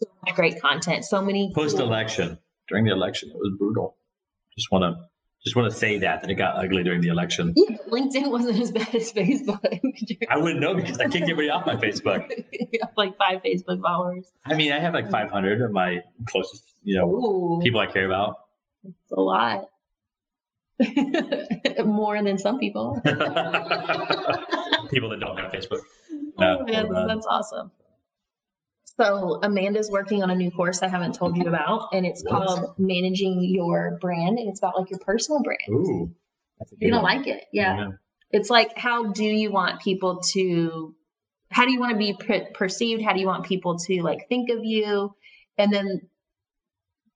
so 0.00 0.06
much 0.26 0.34
great 0.34 0.60
content 0.60 1.04
so 1.04 1.22
many 1.22 1.52
Post 1.54 1.78
election, 1.78 2.38
during 2.68 2.84
the 2.86 2.92
election, 2.92 3.28
it 3.30 3.36
was 3.36 3.52
brutal. 3.58 3.96
Just 4.56 4.70
want 4.70 4.82
to 4.82 5.04
just 5.44 5.56
want 5.56 5.70
to 5.70 5.76
say 5.76 5.98
that 5.98 6.22
that 6.22 6.30
it 6.30 6.36
got 6.36 6.56
ugly 6.56 6.82
during 6.82 7.02
the 7.02 7.08
election. 7.08 7.52
yeah, 7.56 7.76
LinkedIn 7.88 8.30
wasn't 8.30 8.58
as 8.60 8.72
bad 8.72 8.94
as 8.94 9.12
Facebook 9.12 9.60
I 10.30 10.38
wouldn't 10.38 10.60
know 10.60 10.74
because 10.74 10.98
I 10.98 11.02
can't 11.04 11.12
get 11.14 11.22
anybody 11.24 11.50
off 11.50 11.66
my 11.66 11.76
Facebook. 11.76 12.30
You 12.74 12.80
have 12.82 12.92
like 12.96 13.16
five 13.16 13.40
Facebook 13.42 13.80
followers 13.82 14.26
I 14.44 14.54
mean, 14.54 14.72
I 14.72 14.80
have 14.80 14.94
like 14.94 15.08
500 15.08 15.60
of 15.60 15.70
my 15.70 16.02
closest, 16.26 16.64
you 16.82 16.96
know, 16.96 17.08
Ooh, 17.08 17.60
people 17.62 17.78
I 17.78 17.86
care 17.86 18.06
about. 18.06 18.36
it's 18.84 19.12
a 19.12 19.20
lot 19.20 19.68
more 21.84 22.20
than 22.20 22.36
some 22.36 22.58
people 22.58 23.00
people 24.90 25.10
that 25.10 25.20
don't 25.20 25.36
have 25.38 25.52
Facebook. 25.52 25.82
Oh, 26.38 26.64
man, 26.64 26.88
that's 27.06 27.26
awesome. 27.26 27.70
So 29.00 29.40
Amanda's 29.42 29.90
working 29.90 30.22
on 30.22 30.30
a 30.30 30.34
new 30.36 30.50
course 30.52 30.82
I 30.82 30.88
haven't 30.88 31.14
told 31.14 31.36
you 31.36 31.46
about, 31.48 31.88
and 31.92 32.06
it's 32.06 32.22
What? 32.24 32.46
called 32.46 32.74
Managing 32.78 33.42
Your 33.42 33.98
Brand, 34.00 34.38
and 34.38 34.48
it's 34.48 34.60
about 34.60 34.78
like 34.78 34.90
your 34.90 35.00
personal 35.00 35.42
brand. 35.42 35.58
Ooh, 35.68 36.14
that's 36.58 36.72
a 36.72 36.76
You're 36.78 36.92
gonna 36.92 37.02
one. 37.02 37.16
like 37.18 37.26
it, 37.26 37.44
yeah. 37.52 37.88
It's 38.30 38.50
like 38.50 38.76
how 38.76 39.12
do 39.12 39.24
you 39.24 39.50
want 39.50 39.80
people 39.80 40.20
to, 40.32 40.94
how 41.50 41.64
do 41.64 41.72
you 41.72 41.80
want 41.80 41.92
to 41.92 41.98
be 41.98 42.14
per- 42.14 42.50
perceived? 42.54 43.02
How 43.02 43.12
do 43.12 43.20
you 43.20 43.26
want 43.26 43.44
people 43.46 43.78
to 43.78 44.02
like 44.02 44.28
think 44.28 44.50
of 44.50 44.64
you? 44.64 45.14
And 45.58 45.72
then 45.72 46.02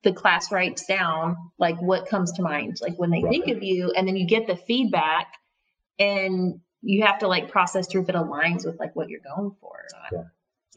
the 0.02 0.12
class 0.12 0.50
writes 0.52 0.84
down 0.86 1.36
like 1.58 1.80
what 1.80 2.08
comes 2.08 2.32
to 2.32 2.42
mind, 2.42 2.78
like 2.80 2.96
when 2.98 3.10
they 3.10 3.22
think 3.22 3.48
of 3.48 3.62
you, 3.62 3.92
and 3.96 4.06
then 4.06 4.16
you 4.16 4.26
get 4.26 4.46
the 4.48 4.56
feedback, 4.56 5.28
and 5.98 6.60
you 6.82 7.04
have 7.04 7.18
to 7.20 7.28
like 7.28 7.50
process 7.50 7.86
through 7.88 8.02
if 8.02 8.08
it 8.08 8.14
aligns 8.16 8.64
with 8.64 8.78
like 8.80 8.94
what 8.96 9.08
you're 9.08 9.20
going 9.20 9.52
for. 9.60 9.68
or 9.70 9.86
not. 9.92 10.12
Yeah. 10.12 10.28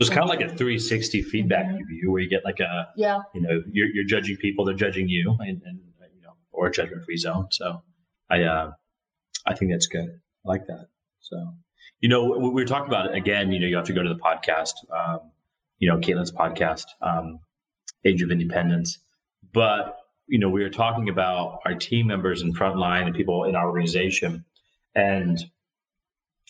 It's 0.02 0.10
kind 0.10 0.24
of 0.24 0.30
like 0.30 0.42
a 0.42 0.50
360 0.50 1.22
feedback 1.22 1.66
Mhm. 1.68 1.88
view 1.88 2.12
where 2.12 2.22
you 2.22 2.30
get 2.30 2.44
like 2.44 2.60
a, 2.60 2.90
Yeah. 2.96 3.20
you 3.34 3.42
know, 3.42 3.62
you're, 3.72 3.88
you're 3.90 4.04
judging 4.04 4.36
people, 4.38 4.66
they're 4.66 4.76
judging 4.76 5.08
you, 5.08 5.36
and, 5.40 5.62
and 5.66 5.80
you 6.16 6.22
know, 6.22 6.34
or 6.52 6.68
a 6.68 6.72
judgment 6.72 7.04
free 7.06 7.18
zone. 7.18 7.48
So 7.52 7.82
I, 8.30 8.44
uh, 8.44 8.72
I 9.46 9.54
think 9.56 9.72
that's 9.72 9.88
good. 9.88 10.10
I 10.46 10.50
like 10.50 10.66
that. 10.68 10.88
So, 11.20 11.54
you 12.00 12.10
know, 12.10 12.24
we, 12.26 12.50
we 12.50 12.62
were 12.62 12.66
talking 12.66 12.88
about 12.88 13.08
it 13.08 13.16
again. 13.16 13.52
You 13.52 13.60
know, 13.60 13.68
you 13.68 13.76
have 13.76 13.86
to 13.86 13.94
go 13.94 14.04
to 14.04 14.10
the 14.10 14.20
podcast. 14.20 14.74
Um, 14.92 15.32
you 15.80 15.88
know, 15.88 15.98
Caitlin's 15.98 16.32
podcast, 16.32 16.86
um, 17.02 17.40
Age 18.06 18.22
of 18.22 18.32
Independence. 18.32 19.00
But 19.54 19.98
you 20.28 20.40
know, 20.40 20.50
we 20.50 20.62
were 20.64 20.70
talking 20.70 21.10
about 21.10 21.60
our 21.66 21.74
team 21.76 22.08
members 22.08 22.42
and 22.42 22.56
frontline 22.58 23.06
and 23.08 23.16
people 23.16 23.44
in 23.46 23.56
our 23.56 23.68
organization, 23.68 24.46
and 24.96 25.40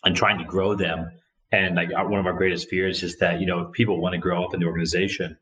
and 0.03 0.15
trying 0.15 0.37
to 0.37 0.43
grow 0.45 0.75
them. 0.75 1.09
And 1.51 1.75
like 1.75 1.89
our, 1.95 2.07
one 2.07 2.19
of 2.19 2.25
our 2.25 2.33
greatest 2.33 2.69
fears 2.69 3.03
is 3.03 3.17
that 3.17 3.39
you 3.39 3.45
know 3.45 3.61
if 3.61 3.71
people 3.73 3.99
want 3.99 4.13
to 4.13 4.19
grow 4.19 4.43
up 4.43 4.53
in 4.53 4.59
the 4.59 4.65
organization, 4.65 5.37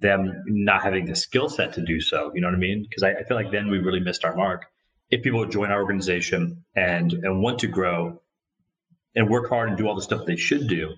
them 0.00 0.42
not 0.46 0.82
having 0.82 1.06
the 1.06 1.16
skill 1.16 1.48
set 1.48 1.74
to 1.74 1.84
do 1.84 2.00
so. 2.00 2.32
You 2.34 2.40
know 2.40 2.48
what 2.48 2.54
I 2.54 2.58
mean? 2.58 2.86
Because 2.88 3.02
I, 3.02 3.12
I 3.12 3.24
feel 3.24 3.36
like 3.36 3.50
then 3.50 3.70
we 3.70 3.78
really 3.78 4.00
missed 4.00 4.24
our 4.24 4.34
mark. 4.34 4.66
If 5.10 5.22
people 5.22 5.44
join 5.46 5.70
our 5.70 5.80
organization 5.80 6.64
and 6.74 7.12
and 7.12 7.40
want 7.40 7.60
to 7.60 7.68
grow 7.68 8.20
and 9.14 9.30
work 9.30 9.48
hard 9.48 9.68
and 9.70 9.78
do 9.78 9.88
all 9.88 9.94
the 9.94 10.02
stuff 10.02 10.26
they 10.26 10.36
should 10.36 10.68
do, 10.68 10.94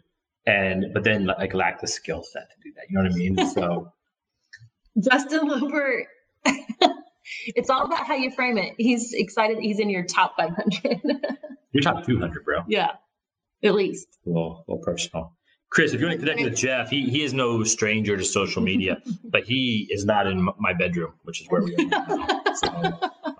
and 0.47 0.87
but 0.92 1.05
then 1.05 1.27
like 1.27 1.55
lack 1.55 1.81
the 1.81 1.87
skill 1.87 2.23
set 2.23 2.51
to 2.51 2.57
do 2.62 2.73
that. 2.77 2.85
You 2.88 2.97
know 2.97 3.03
what 3.03 3.12
I 3.12 3.14
mean? 3.14 3.47
So 3.55 3.92
Justin 5.01 5.49
Lober, 5.49 6.05
it's 7.47 7.71
all 7.71 7.85
about 7.85 8.07
how 8.07 8.14
you 8.14 8.31
frame 8.31 8.59
it. 8.59 8.75
He's 8.79 9.12
excited 9.12 9.59
he's 9.59 9.79
in 9.79 9.90
your 9.90 10.05
top 10.05 10.37
500. 10.37 11.01
you're 11.73 11.83
top 11.83 12.05
200, 12.05 12.44
bro. 12.44 12.64
yeah, 12.66 12.92
at 13.62 13.75
least. 13.75 14.07
A 14.27 14.29
little, 14.29 14.64
a 14.68 14.71
little 14.73 14.85
personal. 14.85 15.33
Chris, 15.71 15.92
if 15.92 16.01
you 16.01 16.07
want 16.07 16.18
to 16.21 16.27
connect 16.27 16.42
with 16.42 16.57
Jeff, 16.57 16.88
he, 16.88 17.09
he 17.11 17.23
is 17.23 17.35
no 17.35 17.62
stranger 17.64 18.16
to 18.16 18.25
social 18.25 18.62
media, 18.62 19.03
but 19.25 19.44
he 19.44 19.87
is 19.90 20.05
not 20.05 20.27
in 20.27 20.49
my 20.59 20.73
bedroom, 20.73 21.12
which 21.25 21.40
is 21.42 21.47
where 21.49 21.62
we 21.62 21.75
are. 21.92 22.42
So, 22.59 22.68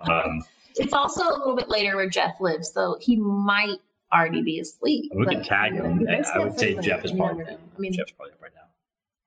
um, 0.01 0.43
It's 0.75 0.93
also 0.93 1.23
a 1.27 1.33
little 1.37 1.55
bit 1.55 1.67
later 1.67 1.97
where 1.97 2.07
Jeff 2.09 2.39
lives, 2.39 2.71
so 2.71 2.97
he 3.01 3.17
might 3.17 3.79
already 4.13 4.41
be 4.41 4.59
asleep. 4.59 5.11
We 5.13 5.25
can 5.25 5.43
tag 5.43 5.73
him. 5.73 6.07
I 6.33 6.39
would 6.39 6.57
say 6.57 6.75
Jeff 6.79 7.03
is 7.03 7.11
probably- 7.11 7.45
I 7.45 7.57
mean, 7.79 7.91
Jeff's 7.91 8.11
probably 8.13 8.31
up 8.33 8.41
right 8.41 8.51
now. 8.55 8.61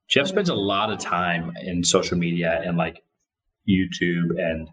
Jeff 0.08 0.28
spends 0.28 0.48
a 0.48 0.54
lot 0.54 0.90
of 0.90 0.98
time 0.98 1.52
in 1.60 1.84
social 1.84 2.16
media 2.16 2.62
and 2.64 2.78
like 2.78 3.02
YouTube 3.68 4.30
and 4.38 4.68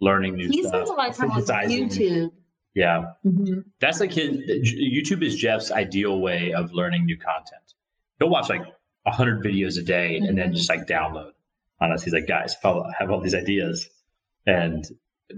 learning 0.00 0.36
new 0.36 0.48
he 0.48 0.62
stuff. 0.62 0.72
spends 0.74 0.90
a 0.90 0.92
lot 0.94 1.10
of 1.10 1.16
time 1.16 1.30
on. 1.30 1.42
YouTube. 1.42 2.32
Yeah, 2.74 3.12
Mhm. 3.24 3.64
that's 3.80 4.00
like 4.00 4.12
his 4.12 4.36
YouTube 4.74 5.22
is 5.22 5.36
Jeff's 5.36 5.70
ideal 5.70 6.20
way 6.20 6.52
of 6.52 6.72
learning 6.72 7.04
new 7.04 7.16
content. 7.16 7.74
He'll 8.18 8.28
watch 8.30 8.48
like 8.48 8.62
hundred 9.06 9.44
videos 9.44 9.78
a 9.78 9.82
day 9.82 10.16
and 10.16 10.36
then 10.36 10.52
just 10.54 10.68
like 10.68 10.86
download 10.86 11.32
on 11.80 11.92
us. 11.92 12.02
He's 12.02 12.12
like, 12.14 12.26
guys, 12.26 12.56
I 12.64 12.82
have 12.98 13.10
all 13.10 13.20
these 13.20 13.34
ideas 13.34 13.88
and 14.46 14.84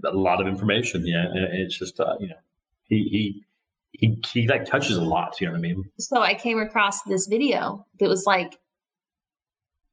a 0.04 0.12
lot 0.16 0.40
of 0.40 0.46
information. 0.46 1.06
Yeah, 1.06 1.26
and 1.26 1.38
it's 1.38 1.78
just 1.78 2.00
uh, 2.00 2.16
you 2.20 2.28
know 2.28 2.36
he 2.84 3.02
he 3.10 3.44
he 3.92 4.18
he 4.32 4.48
like 4.48 4.64
touches 4.64 4.96
a 4.96 5.04
lot. 5.04 5.38
You 5.40 5.48
know 5.48 5.52
what 5.52 5.58
I 5.58 5.62
mean? 5.62 5.84
So 5.98 6.22
I 6.22 6.34
came 6.34 6.58
across 6.58 7.02
this 7.02 7.26
video 7.26 7.84
that 8.00 8.08
was 8.08 8.24
like 8.24 8.58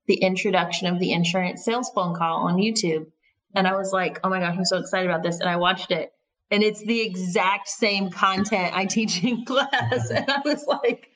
the 0.08 0.16
introduction 0.16 0.88
of 0.88 1.00
the 1.00 1.12
insurance 1.12 1.64
sales 1.66 1.90
phone 1.94 2.16
call 2.16 2.48
on 2.48 2.56
YouTube. 2.56 3.08
And 3.56 3.68
I 3.68 3.76
was 3.76 3.92
like, 3.94 4.20
oh 4.24 4.30
my 4.30 4.40
gosh, 4.40 4.56
I'm 4.58 4.66
so 4.66 4.78
excited 4.78 5.10
about 5.10 5.24
this. 5.24 5.40
And 5.40 5.50
I 5.50 5.56
watched 5.58 5.92
it. 5.92 6.12
And 6.52 6.62
it's 6.64 6.84
the 6.86 7.02
exact 7.02 7.68
same 7.70 8.10
content 8.12 8.76
I 8.76 8.86
teach 8.86 9.24
in 9.24 9.44
class. 9.46 10.10
And 10.10 10.30
I 10.30 10.40
was 10.46 10.66
like, 10.68 11.10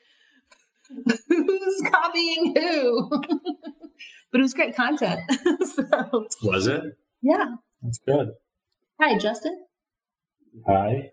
who's 1.28 1.82
copying 1.92 2.54
who? 2.56 3.08
but 4.32 4.40
it 4.40 4.42
was 4.42 4.54
great 4.54 4.74
content. 4.74 5.20
so, 5.74 6.26
Was 6.42 6.66
it? 6.66 6.82
yeah. 7.22 7.54
That's 7.82 7.98
good. 8.06 8.30
Hi, 9.00 9.16
Justin. 9.18 9.64
Hi. 10.66 11.10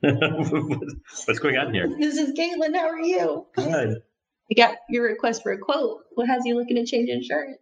What's 0.00 1.38
going 1.38 1.56
on 1.56 1.72
here? 1.72 1.88
This 1.98 2.18
is 2.18 2.32
Caitlin. 2.38 2.74
How 2.76 2.88
are 2.88 3.00
you? 3.00 3.46
Good. 3.56 4.02
I 4.50 4.54
got 4.54 4.76
your 4.90 5.04
request 5.04 5.42
for 5.42 5.52
a 5.52 5.58
quote. 5.58 6.00
What 6.14 6.26
has 6.26 6.42
you 6.44 6.54
looking 6.56 6.76
to 6.76 6.84
change 6.84 7.08
insurance? 7.08 7.58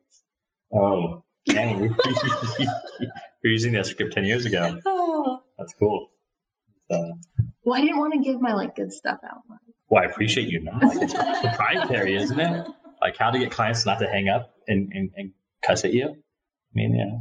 Oh, 0.75 1.23
dang. 1.47 1.95
You're 2.59 3.53
using 3.53 3.73
that 3.75 3.87
script 3.87 4.15
10 4.15 4.25
years 4.25 4.47
ago. 4.47 4.81
Oh, 4.85 5.02
Oh. 5.63 5.65
That's 5.65 5.75
cool. 5.79 6.09
Uh, 6.91 7.45
Well, 7.65 7.79
I 7.79 7.83
didn't 7.83 7.99
want 7.99 8.13
to 8.15 8.19
give 8.21 8.41
my 8.41 8.53
like 8.55 8.75
good 8.75 8.93
stuff 8.93 9.19
out. 9.25 9.43
well, 9.89 10.03
I 10.03 10.07
appreciate 10.07 10.49
you 10.49 10.61
not. 10.61 10.83
Like, 10.83 11.03
it's 11.03 11.15
proprietary, 11.15 12.17
isn't 12.17 12.39
it? 12.39 12.67
Like 13.01 13.17
how 13.17 13.31
to 13.31 13.39
get 13.39 13.51
clients 13.51 13.87
not 13.87 13.99
to 14.01 14.09
hang 14.09 14.29
up 14.29 14.55
and, 14.69 14.93
and, 14.93 15.11
and 15.17 15.33
cuss 15.65 15.85
at 15.85 15.93
you. 15.93 16.09
I 16.09 16.75
mean, 16.75 16.95
yeah. 16.95 17.19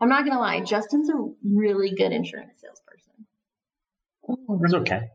I'm 0.00 0.08
not 0.08 0.26
gonna 0.26 0.40
lie, 0.40 0.60
Justin's 0.60 1.08
a 1.10 1.14
really 1.44 1.90
good 1.94 2.12
insurance 2.12 2.60
salesperson. 2.60 3.26
It's 4.64 4.74
okay. 4.74 5.08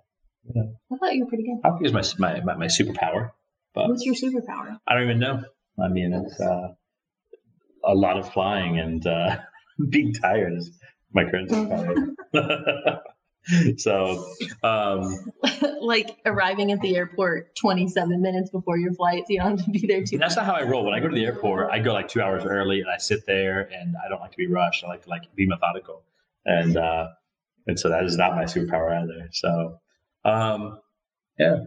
I 0.56 0.95
thought 0.97 1.13
you 1.13 1.24
were 1.24 1.30
pretty 1.30 1.43
good. 1.43 1.60
I 1.63 1.69
think 1.71 1.84
it's 1.86 2.17
my, 2.19 2.34
my, 2.34 2.41
my, 2.41 2.56
my 2.56 2.65
superpower, 2.65 3.32
but 3.74 3.89
What's 3.89 4.06
your 4.06 4.15
superpower? 4.15 4.78
I 4.88 4.93
don't 4.93 5.04
even 5.04 5.19
know. 5.19 5.43
I 5.82 5.88
mean, 5.88 6.13
it's 6.13 6.39
uh, 6.39 6.74
a 7.86 7.93
lot 7.93 8.17
of 8.17 8.32
flying 8.34 8.80
and 8.80 9.06
uh, 9.06 9.38
being 9.89 10.13
tired 10.13 10.54
is 10.58 10.71
my 11.13 11.24
current 11.30 11.50
superpower. 11.50 13.02
so, 13.80 14.26
um, 14.63 15.32
like 15.82 16.17
arriving 16.26 16.71
at 16.71 16.80
the 16.82 16.95
airport 16.95 17.56
27 17.56 18.21
minutes 18.21 18.50
before 18.50 18.78
your 18.78 18.93
flight, 18.93 19.24
so 19.28 19.34
you 19.34 19.39
don't 19.39 19.58
have 19.58 19.65
to 19.65 19.71
be 19.71 19.86
there 19.88 20.04
too. 20.04 20.17
that's 20.17 20.36
not 20.36 20.45
how 20.45 20.54
I 20.54 20.63
roll. 20.63 20.86
When 20.86 20.93
I 20.93 21.00
go 21.00 21.08
to 21.08 21.15
the 21.15 21.26
airport, 21.26 21.71
I 21.71 21.80
go 21.80 21.93
like 21.93 22.08
two 22.08 22.21
hours 22.21 22.43
early 22.45 22.82
and 22.82 22.89
I 22.89 22.97
sit 22.97 23.26
there 23.26 23.69
and 23.74 23.95
I 24.04 24.10
don't 24.10 24.19
like 24.21 24.32
to 24.32 24.38
be 24.38 24.47
rushed. 24.47 24.84
I 24.84 24.88
like 24.88 25.04
to 25.04 25.10
like 25.10 25.24
be 25.36 25.45
methodical. 25.47 26.04
And, 26.45 26.78
uh, 26.78 27.10
and 27.67 27.80
so 27.80 27.89
that 27.89 28.04
is 28.04 28.15
not 28.17 28.36
my 28.36 28.43
superpower 28.45 29.00
either. 29.02 29.30
So, 29.32 29.80
um, 30.26 30.80
yeah. 31.38 31.65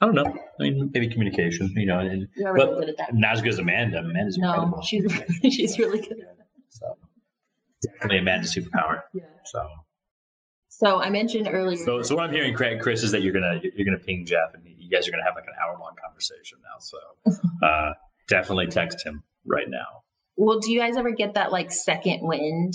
I 0.00 0.06
don't 0.06 0.14
know. 0.16 0.24
I 0.58 0.62
mean, 0.62 0.90
maybe 0.92 1.08
communication, 1.08 1.72
you 1.76 1.86
know, 1.86 2.00
and 2.00 2.26
You're 2.36 2.52
really 2.52 2.66
but- 2.66 2.80
good 2.80 2.88
at 2.90 2.96
that. 2.98 3.14
not 3.14 3.32
as 3.34 3.40
good 3.42 3.52
as 3.52 3.58
Amanda. 3.60 3.98
Amanda's 3.98 4.36
No, 4.36 4.48
incredible. 4.52 4.82
she's 4.82 5.04
she's 5.54 5.78
really 5.78 6.00
good. 6.00 6.18
At 6.20 6.38
that. 6.38 6.41
So 6.72 6.96
definitely 7.82 8.18
Amanda's 8.18 8.54
superpower. 8.54 9.02
Yeah. 9.14 9.24
So, 9.44 9.66
So 10.68 11.00
I 11.00 11.10
mentioned 11.10 11.48
earlier. 11.50 11.76
so, 11.76 12.02
so 12.02 12.16
what 12.16 12.24
I'm 12.24 12.32
hearing, 12.32 12.54
Craig, 12.54 12.80
Chris, 12.80 13.02
is 13.02 13.12
that 13.12 13.22
you're 13.22 13.32
gonna 13.32 13.60
you're 13.74 13.84
gonna 13.84 13.98
ping 14.04 14.24
Jeff, 14.26 14.54
and 14.54 14.62
you 14.64 14.88
guys 14.90 15.06
are 15.06 15.10
gonna 15.10 15.24
have 15.24 15.34
like 15.34 15.44
an 15.46 15.54
hour 15.62 15.76
long 15.78 15.94
conversation 16.02 16.58
now. 16.62 16.78
So, 16.80 16.98
uh, 17.66 17.92
definitely 18.28 18.66
text 18.68 19.04
him 19.04 19.22
right 19.46 19.68
now. 19.68 20.02
well, 20.36 20.58
do 20.60 20.72
you 20.72 20.78
guys 20.80 20.96
ever 20.96 21.10
get 21.10 21.34
that 21.34 21.52
like 21.52 21.70
second 21.72 22.20
wind 22.22 22.74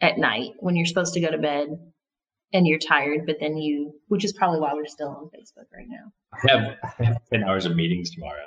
at 0.00 0.18
night 0.18 0.50
when 0.58 0.76
you're 0.76 0.86
supposed 0.86 1.14
to 1.14 1.20
go 1.20 1.30
to 1.30 1.38
bed 1.38 1.68
and 2.52 2.66
you're 2.66 2.78
tired, 2.78 3.22
but 3.26 3.36
then 3.40 3.56
you, 3.56 3.94
which 4.08 4.24
is 4.24 4.32
probably 4.32 4.60
why 4.60 4.74
we're 4.74 4.86
still 4.86 5.08
on 5.08 5.24
Facebook 5.26 5.66
right 5.74 5.86
now. 5.88 6.12
I 6.32 6.52
have, 6.52 6.76
I 7.00 7.04
have 7.04 7.18
ten 7.32 7.42
hours 7.44 7.64
of 7.64 7.74
meetings 7.74 8.10
tomorrow. 8.10 8.46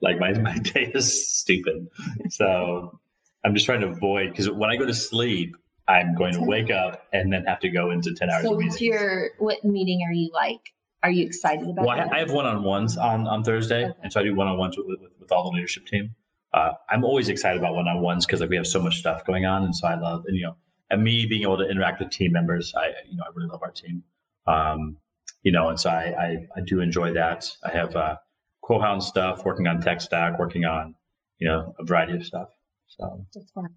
Like 0.00 0.18
my 0.20 0.32
my 0.38 0.56
day 0.74 0.92
is 0.94 1.28
stupid. 1.40 1.88
So 2.30 3.00
I'm 3.44 3.54
just 3.54 3.66
trying 3.66 3.80
to 3.80 3.88
avoid 3.88 4.30
because 4.30 4.50
when 4.50 4.70
I 4.70 4.76
go 4.76 4.86
to 4.86 4.94
sleep, 4.94 5.56
I'm 5.88 6.14
going 6.14 6.32
to 6.34 6.42
wake 6.42 6.70
up 6.70 7.06
and 7.12 7.32
then 7.32 7.44
have 7.46 7.60
to 7.60 7.68
go 7.70 7.90
into 7.90 8.14
ten 8.14 8.30
hours 8.30 8.44
So 8.44 8.52
of 8.52 8.56
what's 8.58 8.80
your 8.80 9.30
what 9.38 9.64
meeting 9.64 10.02
are 10.08 10.12
you 10.12 10.30
like? 10.32 10.60
Are 11.02 11.10
you 11.10 11.26
excited 11.26 11.68
about? 11.68 11.84
Well, 11.84 11.96
that? 11.96 12.12
I 12.12 12.20
have 12.20 12.30
one-on-ones 12.30 12.96
on 12.96 13.26
on 13.26 13.42
Thursday, 13.42 13.86
Okay. 13.86 13.98
and 14.02 14.12
so 14.12 14.20
I 14.20 14.22
do 14.22 14.34
one-on-ones 14.34 14.76
with, 14.78 14.86
with, 14.86 15.10
with 15.18 15.32
all 15.32 15.50
the 15.50 15.56
leadership 15.56 15.86
team. 15.86 16.14
Uh, 16.54 16.72
I'm 16.88 17.04
always 17.04 17.28
excited 17.28 17.58
about 17.58 17.74
one-on-ones 17.74 18.26
because 18.26 18.40
like 18.40 18.50
we 18.50 18.56
have 18.56 18.66
so 18.66 18.80
much 18.80 18.98
stuff 18.98 19.24
going 19.24 19.44
on, 19.44 19.64
and 19.64 19.74
so 19.74 19.88
I 19.88 19.98
love 19.98 20.24
and 20.26 20.36
you 20.36 20.44
know, 20.44 20.56
and 20.90 21.02
me 21.02 21.26
being 21.26 21.42
able 21.42 21.58
to 21.58 21.68
interact 21.68 21.98
with 21.98 22.10
team 22.10 22.32
members. 22.32 22.72
I 22.76 22.92
you 23.10 23.16
know 23.16 23.24
I 23.26 23.30
really 23.34 23.48
love 23.48 23.62
our 23.62 23.72
team, 23.72 24.04
um, 24.46 24.96
you 25.42 25.50
know, 25.50 25.68
and 25.68 25.80
so 25.80 25.90
I, 25.90 26.14
I 26.16 26.46
I 26.56 26.60
do 26.60 26.78
enjoy 26.80 27.14
that. 27.14 27.50
I 27.64 27.70
have 27.70 27.96
uh, 27.96 28.16
Quohound 28.62 29.02
stuff, 29.02 29.44
working 29.44 29.66
on 29.66 29.80
tech 29.80 30.00
stack, 30.00 30.38
working 30.38 30.64
on 30.64 30.94
you 31.38 31.48
know 31.48 31.74
a 31.80 31.84
variety 31.84 32.14
of 32.14 32.24
stuff. 32.24 32.50
So 32.98 33.26
That's 33.34 33.50
fun. 33.52 33.68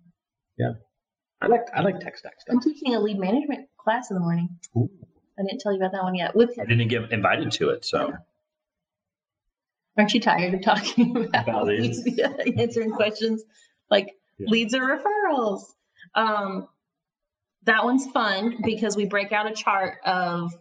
Yeah. 0.58 0.74
I 1.42 1.48
like 1.48 1.66
I 1.74 1.82
like 1.82 2.00
tech 2.00 2.18
stack 2.18 2.40
stuff. 2.40 2.54
I'm 2.56 2.62
teaching 2.62 2.96
a 2.96 3.00
lead 3.00 3.18
management 3.20 3.68
class 3.78 4.10
in 4.10 4.16
the 4.16 4.22
morning. 4.22 4.50
Ooh. 4.78 4.90
I 5.38 5.44
didn't 5.44 5.60
tell 5.60 5.74
you 5.74 5.80
about 5.80 5.92
that 5.92 6.04
one 6.04 6.16
yet. 6.16 6.36
With 6.36 6.58
I 6.60 6.66
didn't 6.66 6.88
get 6.88 7.12
invited 7.12 7.52
to 7.54 7.70
it, 7.70 7.84
so 7.86 8.14
aren't 9.98 10.14
you 10.14 10.20
tired 10.20 10.54
of 10.54 10.62
talking 10.62 11.16
about, 11.26 11.44
About 11.48 11.66
leads? 11.68 12.02
Yeah, 12.06 12.34
answering 12.58 12.92
questions 12.92 13.44
like 13.90 14.10
Yeah. 14.38 14.48
leads 14.50 14.74
or 14.74 14.82
referrals? 14.82 15.64
Um, 16.16 16.68
that 17.64 17.84
one's 17.84 18.06
fun 18.12 18.58
because 18.64 18.96
we 18.96 19.06
break 19.06 19.32
out 19.32 19.50
a 19.50 19.54
chart 19.54 19.98
of 20.06 20.54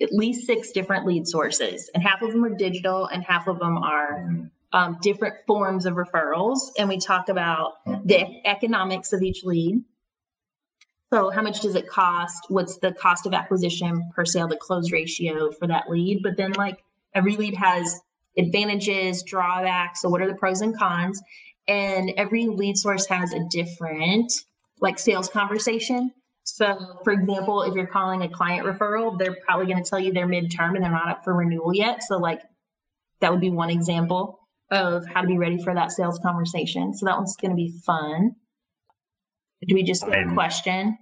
at 0.00 0.12
least 0.12 0.46
six 0.46 0.70
different 0.72 1.06
lead 1.06 1.26
sources, 1.26 1.90
and 1.94 2.02
half 2.02 2.22
of 2.22 2.30
them 2.32 2.44
are 2.44 2.54
digital, 2.54 3.06
and 3.06 3.24
half 3.24 3.46
of 3.48 3.58
them 3.58 3.78
are 3.78 4.50
um, 4.76 4.98
different 5.00 5.34
forms 5.46 5.86
of 5.86 5.94
referrals. 5.94 6.58
And 6.78 6.86
we 6.86 6.98
talk 6.98 7.30
about 7.30 7.76
the 8.04 8.46
economics 8.46 9.14
of 9.14 9.22
each 9.22 9.42
lead. 9.42 9.82
So, 11.10 11.30
how 11.30 11.40
much 11.40 11.62
does 11.62 11.76
it 11.76 11.88
cost? 11.88 12.44
What's 12.50 12.76
the 12.78 12.92
cost 12.92 13.24
of 13.24 13.32
acquisition 13.32 14.10
per 14.14 14.26
sale 14.26 14.48
to 14.48 14.56
close 14.56 14.92
ratio 14.92 15.50
for 15.50 15.66
that 15.68 15.88
lead? 15.88 16.22
But 16.22 16.36
then, 16.36 16.52
like, 16.52 16.84
every 17.14 17.36
lead 17.36 17.54
has 17.54 18.00
advantages, 18.36 19.22
drawbacks. 19.22 20.02
So, 20.02 20.10
what 20.10 20.20
are 20.20 20.28
the 20.28 20.34
pros 20.34 20.60
and 20.60 20.76
cons? 20.76 21.22
And 21.68 22.12
every 22.18 22.46
lead 22.46 22.76
source 22.76 23.06
has 23.06 23.32
a 23.32 23.46
different, 23.50 24.30
like, 24.80 24.98
sales 24.98 25.30
conversation. 25.30 26.12
So, 26.44 27.00
for 27.02 27.14
example, 27.14 27.62
if 27.62 27.74
you're 27.74 27.86
calling 27.86 28.22
a 28.22 28.28
client 28.28 28.66
referral, 28.66 29.18
they're 29.18 29.36
probably 29.46 29.66
going 29.72 29.82
to 29.82 29.88
tell 29.88 29.98
you 29.98 30.12
they're 30.12 30.28
midterm 30.28 30.74
and 30.74 30.84
they're 30.84 30.90
not 30.90 31.08
up 31.08 31.24
for 31.24 31.34
renewal 31.34 31.74
yet. 31.74 32.02
So, 32.02 32.18
like, 32.18 32.42
that 33.20 33.32
would 33.32 33.40
be 33.40 33.50
one 33.50 33.70
example 33.70 34.40
of 34.70 35.06
how 35.06 35.20
to 35.22 35.26
be 35.28 35.38
ready 35.38 35.62
for 35.62 35.74
that 35.74 35.92
sales 35.92 36.18
conversation. 36.18 36.92
So, 36.94 37.06
that 37.06 37.16
one's 37.16 37.36
going 37.36 37.50
to 37.52 37.56
be 37.56 37.72
fun. 37.84 38.32
Do 39.66 39.74
we 39.74 39.82
just 39.82 40.06
get 40.06 40.26
a 40.26 40.32
question? 40.34 40.96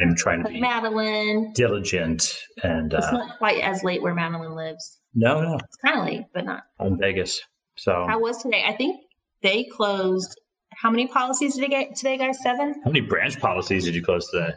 I'm 0.00 0.16
trying 0.16 0.38
to 0.40 0.44
Like 0.44 0.54
be 0.54 0.60
Madeline. 0.60 1.52
diligent 1.54 2.36
and 2.64 2.92
It's 2.92 3.06
uh, 3.06 3.12
not 3.12 3.38
quite 3.38 3.60
as 3.62 3.84
late 3.84 4.02
where 4.02 4.14
Madeline 4.14 4.54
lives. 4.56 4.98
no, 5.14 5.40
no, 5.40 5.54
It's 5.54 5.76
kind 5.76 5.98
of 6.00 6.04
late, 6.06 6.24
but 6.34 6.44
not. 6.44 6.62
In 6.80 6.98
Vegas. 6.98 7.40
So 7.76 8.04
How 8.08 8.18
was 8.18 8.38
today? 8.42 8.64
I 8.66 8.72
think 8.76 9.00
they 9.42 9.64
closed. 9.64 10.36
How 10.76 10.90
many 10.90 11.06
policies 11.06 11.54
did 11.54 11.62
they 11.64 11.68
get 11.68 11.94
today, 11.94 12.18
guys? 12.18 12.42
Seven. 12.42 12.74
how 12.84 12.90
many 12.90 13.02
branch 13.02 13.38
policies 13.38 13.84
did 13.84 13.94
you 13.94 14.02
close 14.02 14.28
today? 14.30 14.54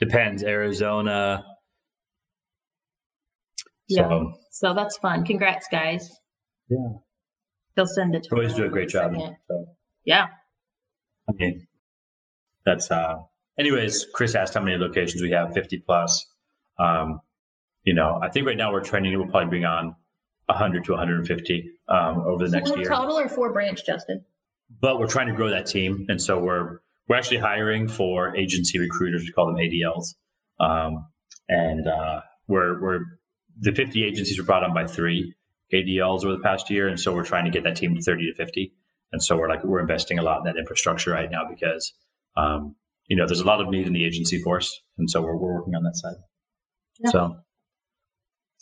Depends. 0.00 0.42
Arizona. 0.42 1.44
Yeah. 3.88 4.08
So 4.08 4.32
So 4.50 4.74
that's 4.74 4.96
fun. 4.98 5.24
Congrats, 5.24 5.68
guys. 5.70 6.10
Yeah, 6.68 6.88
They'll 7.74 7.86
send 7.86 8.14
it 8.14 8.24
to 8.24 8.34
always 8.34 8.54
do 8.54 8.64
a 8.64 8.68
great 8.68 8.88
job. 8.88 9.12
second. 9.14 9.36
So 9.48 9.66
Yeah. 10.04 10.26
I 11.28 11.32
mean, 11.32 11.66
that's 12.64 12.90
uh. 12.90 13.16
Anyways, 13.58 14.06
Chris 14.12 14.34
asked 14.34 14.54
how 14.54 14.60
many 14.60 14.76
locations 14.76 15.22
we 15.22 15.30
have. 15.30 15.52
Fifty 15.54 15.78
plus. 15.78 16.26
Um, 16.78 17.20
you 17.84 17.94
know, 17.94 18.18
I 18.22 18.28
think 18.28 18.46
right 18.46 18.56
now 18.56 18.72
we're 18.72 18.84
trending. 18.84 19.16
We'll 19.16 19.28
probably 19.28 19.48
bring 19.48 19.64
on 19.64 19.94
100 20.46 20.84
to 20.84 20.92
150 20.92 21.70
um, 21.88 22.18
over 22.20 22.46
the 22.46 22.50
next 22.50 22.76
year. 22.76 22.86
total 22.88 23.18
or 23.18 23.28
four 23.28 23.52
branch, 23.52 23.84
Justin? 23.84 24.24
but 24.80 24.98
we're 24.98 25.06
trying 25.06 25.28
to 25.28 25.32
grow 25.32 25.50
that 25.50 25.66
team 25.66 26.06
and 26.08 26.20
so 26.20 26.38
we're 26.40 26.80
we're 27.08 27.16
actually 27.16 27.36
hiring 27.38 27.86
for 27.86 28.36
agency 28.36 28.80
recruiters 28.80 29.22
we 29.22 29.30
call 29.30 29.46
them 29.46 29.56
adls 29.56 30.16
um, 30.58 31.06
and 31.48 31.86
uh, 31.86 32.20
we're 32.48 32.80
we're 32.82 33.00
the 33.60 33.70
50 33.72 34.04
agencies 34.04 34.36
were 34.38 34.44
brought 34.44 34.64
on 34.64 34.74
by 34.74 34.84
three 34.86 35.34
adls 35.72 36.24
over 36.24 36.34
the 36.36 36.42
past 36.42 36.70
year 36.70 36.88
and 36.88 36.98
so 36.98 37.14
we're 37.14 37.24
trying 37.24 37.44
to 37.44 37.50
get 37.50 37.64
that 37.64 37.76
team 37.76 37.94
to 37.94 38.02
30 38.02 38.30
to 38.32 38.34
50 38.34 38.72
and 39.12 39.22
so 39.22 39.36
we're 39.36 39.48
like 39.48 39.64
we're 39.64 39.80
investing 39.80 40.18
a 40.18 40.22
lot 40.22 40.38
in 40.38 40.44
that 40.44 40.56
infrastructure 40.58 41.10
right 41.10 41.30
now 41.30 41.42
because 41.48 41.92
um, 42.36 42.74
you 43.08 43.16
know 43.16 43.26
there's 43.26 43.40
a 43.40 43.44
lot 43.46 43.60
of 43.60 43.68
need 43.68 43.86
in 43.86 43.92
the 43.92 44.04
agency 44.04 44.40
force 44.42 44.80
and 44.98 45.10
so 45.10 45.20
we're, 45.22 45.36
we're 45.36 45.54
working 45.54 45.74
on 45.74 45.82
that 45.82 45.96
side 45.96 46.16
Yeah. 47.00 47.10
so 47.10 47.36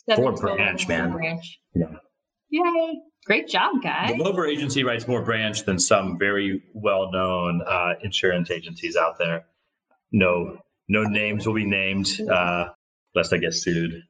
Seven 0.07 0.23
Four 0.23 0.33
branch, 0.33 0.87
man. 0.87 1.11
Branch. 1.11 1.59
yeah 1.73 1.85
Yay. 2.49 2.99
Great 3.25 3.47
job, 3.49 3.81
guys. 3.81 4.11
The 4.15 4.23
Lober 4.23 4.47
agency 4.47 4.83
writes 4.83 5.07
more 5.07 5.23
branch 5.23 5.65
than 5.65 5.79
some 5.79 6.19
very 6.19 6.61
well-known 6.75 7.61
uh, 7.67 7.93
insurance 8.03 8.51
agencies 8.51 8.95
out 8.95 9.17
there. 9.17 9.45
No, 10.11 10.59
no 10.87 11.03
names 11.03 11.47
will 11.47 11.55
be 11.55 11.65
named, 11.65 12.07
uh, 12.31 12.67
lest 13.15 13.33
I 13.33 13.37
get 13.37 13.55
sued. 13.55 14.03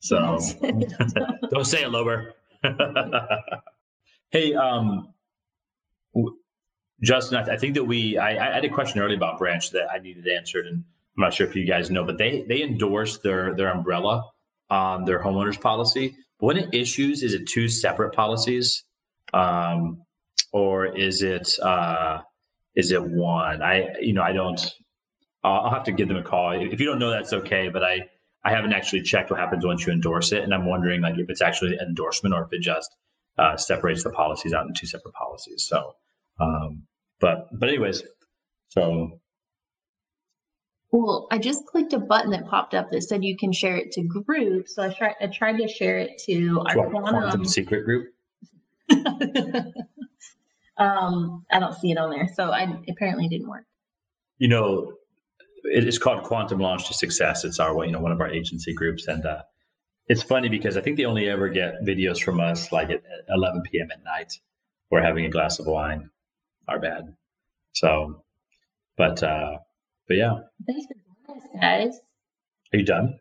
So 0.00 0.16
don't 1.50 1.66
say 1.66 1.82
it, 1.82 1.90
Lober. 1.90 2.32
hey, 4.30 4.54
um, 4.54 5.12
Justin, 7.02 7.38
I, 7.38 7.54
I 7.54 7.56
think 7.56 7.74
that 7.74 7.84
we, 7.84 8.16
I, 8.18 8.50
I 8.50 8.54
had 8.54 8.64
a 8.64 8.68
question 8.68 9.00
earlier 9.00 9.16
about 9.16 9.38
branch 9.38 9.70
that 9.72 9.88
I 9.92 9.98
needed 9.98 10.28
answered, 10.28 10.66
and 10.66 10.84
I'm 11.16 11.20
not 11.20 11.34
sure 11.34 11.46
if 11.46 11.56
you 11.56 11.66
guys 11.66 11.90
know, 11.90 12.04
but 12.04 12.18
they 12.18 12.42
they 12.48 12.62
endorse 12.62 13.18
their 13.18 13.54
their 13.54 13.68
umbrella 13.68 14.24
on 14.70 15.04
their 15.04 15.22
homeowners 15.22 15.60
policy. 15.60 16.16
But 16.38 16.46
when 16.46 16.56
it 16.56 16.74
issues, 16.74 17.22
is 17.22 17.34
it 17.34 17.46
two 17.46 17.68
separate 17.68 18.14
policies, 18.14 18.84
um, 19.34 20.02
or 20.52 20.86
is 20.86 21.22
it 21.22 21.58
uh, 21.60 22.20
is 22.76 22.92
it 22.92 23.02
one? 23.02 23.62
I 23.62 23.88
you 24.00 24.12
know 24.12 24.22
I 24.22 24.32
don't. 24.32 24.60
I'll 25.44 25.70
have 25.70 25.84
to 25.84 25.92
give 25.92 26.06
them 26.06 26.16
a 26.16 26.22
call. 26.22 26.52
If 26.52 26.78
you 26.78 26.86
don't 26.86 27.00
know, 27.00 27.10
that's 27.10 27.32
okay. 27.32 27.68
But 27.68 27.82
I 27.82 28.08
I 28.44 28.50
haven't 28.50 28.72
actually 28.72 29.02
checked 29.02 29.30
what 29.30 29.38
happens 29.38 29.64
once 29.64 29.86
you 29.86 29.92
endorse 29.92 30.32
it, 30.32 30.42
and 30.42 30.52
I'm 30.52 30.66
wondering 30.66 31.00
like 31.00 31.18
if 31.18 31.30
it's 31.30 31.42
actually 31.42 31.76
an 31.76 31.86
endorsement 31.88 32.34
or 32.34 32.44
if 32.44 32.52
it 32.52 32.60
just 32.60 32.90
uh, 33.38 33.56
separates 33.56 34.02
the 34.02 34.10
policies 34.10 34.52
out 34.52 34.66
in 34.66 34.74
two 34.74 34.86
separate 34.86 35.14
policies. 35.14 35.64
So, 35.68 35.94
um, 36.40 36.82
but 37.20 37.48
but 37.52 37.68
anyways, 37.68 38.02
so 38.68 39.20
Well, 40.90 41.28
I 41.30 41.38
just 41.38 41.66
clicked 41.66 41.92
a 41.92 41.98
button 41.98 42.32
that 42.32 42.46
popped 42.48 42.74
up 42.74 42.90
that 42.90 43.02
said 43.02 43.24
you 43.24 43.36
can 43.36 43.52
share 43.52 43.76
it 43.76 43.92
to 43.92 44.02
groups. 44.02 44.74
So 44.74 44.82
I 44.82 44.92
tried 44.92 45.14
I 45.20 45.26
tried 45.28 45.58
to 45.58 45.68
share 45.68 45.98
it 45.98 46.20
to 46.26 46.64
our 46.66 46.90
quantum 46.90 47.44
secret 47.44 47.84
group. 47.84 48.12
um, 50.76 51.44
I 51.50 51.60
don't 51.60 51.74
see 51.74 51.92
it 51.92 51.98
on 51.98 52.10
there, 52.10 52.28
so 52.34 52.50
I 52.50 52.66
apparently 52.88 53.28
didn't 53.28 53.48
work. 53.48 53.64
you 54.38 54.48
know, 54.48 54.92
it 55.64 55.86
is 55.86 55.98
called 55.98 56.22
Quantum 56.24 56.58
Launch 56.58 56.86
to 56.88 56.94
Success. 56.94 57.44
It's 57.44 57.58
our, 57.60 57.84
you 57.84 57.92
know, 57.92 58.00
one 58.00 58.12
of 58.12 58.20
our 58.20 58.28
agency 58.28 58.72
groups, 58.74 59.06
and 59.08 59.24
uh, 59.24 59.42
it's 60.08 60.22
funny 60.22 60.48
because 60.48 60.76
I 60.76 60.80
think 60.80 60.96
they 60.96 61.04
only 61.04 61.28
ever 61.28 61.48
get 61.48 61.82
videos 61.82 62.22
from 62.22 62.40
us 62.40 62.72
like 62.72 62.90
at 62.90 63.02
11 63.28 63.62
p.m. 63.70 63.88
at 63.92 64.02
night. 64.04 64.32
We're 64.90 65.02
having 65.02 65.24
a 65.24 65.30
glass 65.30 65.58
of 65.58 65.66
wine. 65.66 66.10
Our 66.68 66.78
bad. 66.78 67.14
So, 67.72 68.22
but 68.96 69.22
uh, 69.22 69.58
but 70.08 70.16
yeah, 70.16 70.40
Thanks 70.66 70.86
for 70.86 70.94
joining 71.26 71.42
us, 71.42 71.48
guys. 71.60 72.00
are 72.72 72.78
you 72.78 72.84
done? 72.84 73.18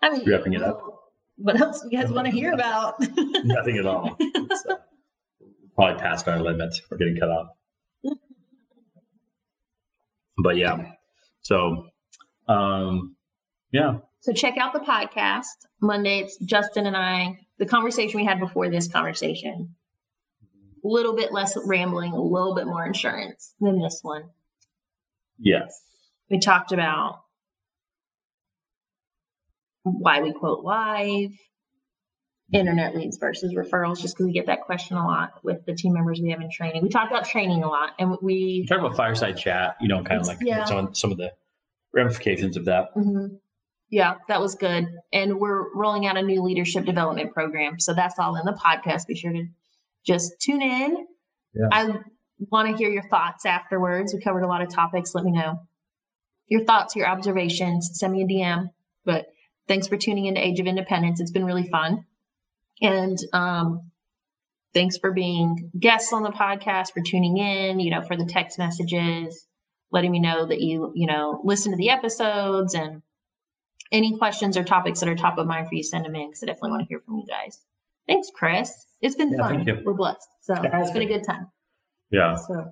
I 0.00 0.10
mean, 0.10 0.28
Wrapping 0.28 0.54
it 0.54 0.62
up. 0.62 0.82
What 1.36 1.60
else 1.60 1.82
do 1.82 1.88
you 1.90 1.98
guys 2.00 2.10
want 2.10 2.26
to 2.26 2.32
hear 2.32 2.52
about? 2.52 2.94
Nothing 3.44 3.78
at 3.78 3.86
all. 3.86 4.16
It's, 4.18 4.66
uh, 4.68 4.76
probably 5.74 6.00
past 6.00 6.28
our 6.28 6.40
limit. 6.40 6.74
We're 6.90 6.98
getting 6.98 7.16
cut 7.16 7.28
off. 7.30 7.48
But 10.42 10.56
yeah, 10.56 10.92
so 11.42 11.86
um, 12.48 13.16
yeah, 13.72 13.98
So 14.20 14.32
check 14.32 14.56
out 14.58 14.72
the 14.72 14.80
podcast. 14.80 15.46
Monday, 15.80 16.20
it's 16.20 16.36
Justin 16.38 16.86
and 16.86 16.96
I. 16.96 17.38
The 17.58 17.66
conversation 17.66 18.18
we 18.20 18.26
had 18.26 18.40
before 18.40 18.68
this 18.68 18.88
conversation. 18.88 19.74
A 20.84 20.88
little 20.88 21.14
bit 21.14 21.32
less 21.32 21.56
rambling, 21.64 22.12
a 22.12 22.20
little 22.20 22.54
bit 22.54 22.66
more 22.66 22.84
insurance 22.84 23.54
than 23.60 23.80
this 23.80 24.00
one. 24.02 24.24
yes, 25.38 25.80
We 26.28 26.40
talked 26.40 26.72
about 26.72 27.20
why 29.84 30.22
we 30.22 30.32
quote 30.32 30.64
live, 30.64 31.30
internet 32.52 32.94
leads 32.94 33.16
versus 33.16 33.54
referrals, 33.54 34.00
just 34.00 34.14
because 34.14 34.26
we 34.26 34.32
get 34.32 34.46
that 34.46 34.62
question 34.62 34.96
a 34.96 35.06
lot 35.06 35.34
with 35.42 35.64
the 35.66 35.74
team 35.74 35.94
members 35.94 36.20
we 36.20 36.30
have 36.30 36.40
in 36.40 36.50
training. 36.50 36.82
We 36.82 36.88
talk 36.88 37.10
about 37.10 37.24
training 37.24 37.62
a 37.62 37.68
lot 37.68 37.92
and 37.98 38.10
you 38.10 38.18
we 38.20 38.66
talk 38.66 38.78
about 38.78 38.96
fireside 38.96 39.36
chat. 39.38 39.76
You 39.80 39.88
know, 39.88 40.02
kind 40.02 40.20
of 40.20 40.26
like 40.26 40.38
yeah. 40.40 40.64
some 40.64 40.94
some 40.94 41.12
of 41.12 41.18
the 41.18 41.32
ramifications 41.94 42.56
of 42.56 42.66
that. 42.66 42.94
Mhm. 42.96 43.38
Yeah, 43.90 44.14
that 44.28 44.40
was 44.40 44.54
good. 44.54 44.86
And 45.12 45.38
we're 45.38 45.74
rolling 45.74 46.06
out 46.06 46.16
a 46.16 46.22
new 46.22 46.42
leadership 46.42 46.86
development 46.86 47.34
program. 47.34 47.78
So 47.78 47.92
that's 47.92 48.18
all 48.18 48.36
in 48.36 48.46
the 48.46 48.52
podcast. 48.52 49.06
Be 49.06 49.14
sure 49.14 49.32
to 49.32 49.44
just 50.06 50.32
tune 50.40 50.62
in. 50.62 51.06
Yeah. 51.54 51.68
I 51.70 51.98
want 52.50 52.70
to 52.70 52.76
hear 52.76 52.90
your 52.90 53.06
thoughts 53.08 53.44
afterwards. 53.44 54.14
We 54.14 54.20
covered 54.20 54.44
a 54.44 54.46
lot 54.46 54.62
of 54.62 54.70
topics. 54.70 55.14
Let 55.14 55.24
me 55.24 55.32
know 55.32 55.60
your 56.48 56.64
thoughts, 56.64 56.96
your 56.96 57.06
observations. 57.06 57.90
Send 57.94 58.12
me 58.12 58.22
a 58.22 58.26
DM. 58.26 58.70
But 59.04 59.26
thanks 59.68 59.88
for 59.88 59.96
tuning 59.96 60.26
into 60.26 60.44
Age 60.44 60.60
of 60.60 60.66
Independence. 60.66 61.20
It's 61.20 61.30
been 61.30 61.44
really 61.44 61.68
fun. 61.68 62.04
And 62.82 63.16
um, 63.32 63.90
thanks 64.74 64.98
for 64.98 65.12
being 65.12 65.70
guests 65.78 66.12
on 66.12 66.22
the 66.22 66.30
podcast, 66.30 66.92
for 66.92 67.00
tuning 67.00 67.38
in, 67.38 67.80
you 67.80 67.90
know, 67.90 68.02
for 68.02 68.16
the 68.16 68.26
text 68.26 68.58
messages, 68.58 69.46
letting 69.92 70.10
me 70.10 70.18
know 70.20 70.46
that 70.46 70.60
you, 70.60 70.92
you 70.94 71.06
know, 71.06 71.40
listen 71.44 71.70
to 71.72 71.78
the 71.78 71.90
episodes 71.90 72.74
and 72.74 73.02
any 73.92 74.16
questions 74.18 74.56
or 74.56 74.64
topics 74.64 75.00
that 75.00 75.08
are 75.08 75.14
top 75.14 75.38
of 75.38 75.46
mind 75.46 75.68
for 75.68 75.74
you, 75.74 75.82
send 75.82 76.04
them 76.04 76.16
in 76.16 76.28
because 76.28 76.42
I 76.42 76.46
definitely 76.46 76.70
want 76.72 76.82
to 76.82 76.88
hear 76.88 77.00
from 77.00 77.18
you 77.18 77.26
guys. 77.26 77.58
Thanks, 78.08 78.30
Chris. 78.34 78.72
It's 79.00 79.14
been 79.14 79.30
Yeah, 79.32 79.38
fun. 79.38 79.54
thank 79.64 79.66
you. 79.68 79.82
We're 79.84 79.94
blessed. 79.94 80.26
So 80.40 80.54
It 80.54 80.72
has 80.72 80.88
it's 80.88 80.92
been 80.92 81.02
a 81.02 81.06
good 81.06 81.24
time. 81.24 81.48
Yeah. 82.10 82.36
So 82.36 82.64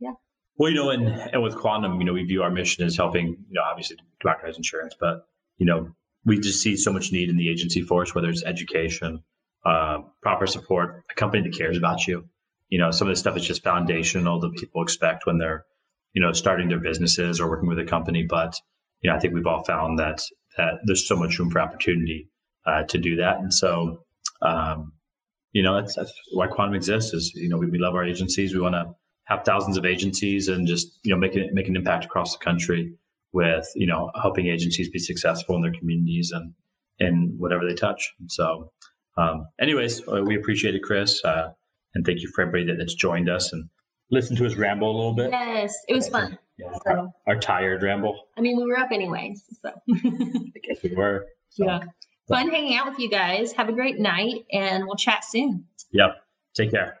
yeah. 0.00 0.12
Well, 0.56 0.70
you 0.70 0.76
know, 0.76 0.90
and 0.90 1.06
and 1.08 1.42
with 1.42 1.56
quantum, 1.56 2.00
you 2.00 2.06
know, 2.06 2.12
we 2.12 2.22
view 2.22 2.44
our 2.44 2.50
mission 2.50 2.84
as 2.84 2.96
helping, 2.96 3.26
you 3.26 3.54
know, 3.54 3.62
obviously 3.68 3.96
democratize 4.20 4.56
insurance, 4.56 4.94
but 4.98 5.26
you 5.58 5.66
know, 5.66 5.90
we 6.24 6.38
just 6.38 6.62
see 6.62 6.76
so 6.76 6.92
much 6.92 7.10
need 7.12 7.28
in 7.28 7.36
the 7.36 7.50
agency 7.50 7.82
force, 7.82 8.14
whether 8.14 8.28
it's 8.30 8.44
education, 8.44 9.22
uh, 9.64 9.98
proper 10.22 10.46
support, 10.46 11.04
a 11.10 11.14
company 11.14 11.42
that 11.42 11.56
cares 11.56 11.76
about 11.76 12.06
you. 12.06 12.24
You 12.68 12.78
know, 12.78 12.90
some 12.90 13.08
of 13.08 13.12
this 13.12 13.20
stuff 13.20 13.36
is 13.36 13.46
just 13.46 13.62
foundational 13.62 14.40
that 14.40 14.54
people 14.54 14.82
expect 14.82 15.26
when 15.26 15.38
they're, 15.38 15.64
you 16.12 16.22
know, 16.22 16.32
starting 16.32 16.68
their 16.68 16.78
businesses 16.78 17.40
or 17.40 17.48
working 17.48 17.68
with 17.68 17.78
a 17.78 17.84
company. 17.84 18.24
But 18.24 18.56
you 19.00 19.10
know, 19.10 19.16
I 19.16 19.20
think 19.20 19.34
we've 19.34 19.46
all 19.46 19.64
found 19.64 19.98
that 19.98 20.22
that 20.56 20.74
there's 20.84 21.06
so 21.06 21.16
much 21.16 21.38
room 21.38 21.50
for 21.50 21.60
opportunity 21.60 22.28
uh, 22.66 22.84
to 22.84 22.98
do 22.98 23.16
that, 23.16 23.38
and 23.38 23.52
so. 23.52 24.00
Um, 24.42 24.92
you 25.52 25.62
know, 25.62 25.80
that's, 25.80 25.94
that's 25.94 26.12
why 26.32 26.48
quantum 26.48 26.74
exists. 26.74 27.14
Is 27.14 27.32
you 27.34 27.48
know, 27.48 27.56
we, 27.56 27.66
we 27.66 27.78
love 27.78 27.94
our 27.94 28.04
agencies. 28.04 28.52
We 28.52 28.60
want 28.60 28.74
to 28.74 28.92
have 29.24 29.44
thousands 29.44 29.76
of 29.76 29.86
agencies 29.86 30.48
and 30.48 30.66
just 30.66 30.98
you 31.02 31.12
know 31.12 31.18
make 31.18 31.34
it 31.34 31.52
make 31.52 31.68
an 31.68 31.76
impact 31.76 32.04
across 32.04 32.36
the 32.36 32.44
country 32.44 32.94
with 33.32 33.66
you 33.74 33.86
know 33.86 34.10
helping 34.20 34.46
agencies 34.46 34.88
be 34.90 34.98
successful 34.98 35.56
in 35.56 35.62
their 35.62 35.72
communities 35.72 36.32
and 36.32 36.52
in 36.98 37.34
whatever 37.38 37.66
they 37.66 37.74
touch. 37.74 38.12
And 38.20 38.30
so, 38.30 38.72
um, 39.16 39.46
anyways, 39.60 40.06
uh, 40.08 40.22
we 40.24 40.36
appreciate 40.36 40.74
it, 40.74 40.82
Chris, 40.82 41.24
uh, 41.24 41.50
and 41.94 42.04
thank 42.04 42.20
you 42.20 42.28
for 42.28 42.42
everybody 42.42 42.66
that, 42.66 42.78
that's 42.78 42.94
joined 42.94 43.28
us 43.28 43.52
and 43.52 43.68
listened 44.10 44.38
to 44.38 44.46
us 44.46 44.54
ramble 44.54 44.90
a 44.90 44.96
little 44.96 45.14
bit. 45.14 45.30
yes, 45.30 45.74
it 45.88 45.94
was 45.94 46.08
fun. 46.08 46.38
Yeah, 46.58 46.68
our, 46.86 47.12
our 47.26 47.36
tired 47.36 47.82
ramble. 47.82 48.28
I 48.36 48.40
mean, 48.40 48.56
we 48.56 48.64
were 48.64 48.78
up 48.78 48.92
anyways. 48.92 49.42
So 49.60 49.70
I 49.90 50.58
guess 50.62 50.82
we 50.82 50.94
were. 50.94 51.26
So, 51.50 51.66
yeah, 51.66 51.80
fun 52.28 52.48
hanging 52.48 52.76
out 52.76 52.88
with 52.88 52.98
you 52.98 53.08
guys. 53.08 53.52
Have 53.52 53.68
a 53.68 53.72
great 53.72 53.98
night, 53.98 54.44
and 54.52 54.86
we'll 54.86 54.96
chat 54.96 55.24
soon. 55.24 55.64
Yep. 55.92 56.16
Take 56.54 56.70
care. 56.70 57.00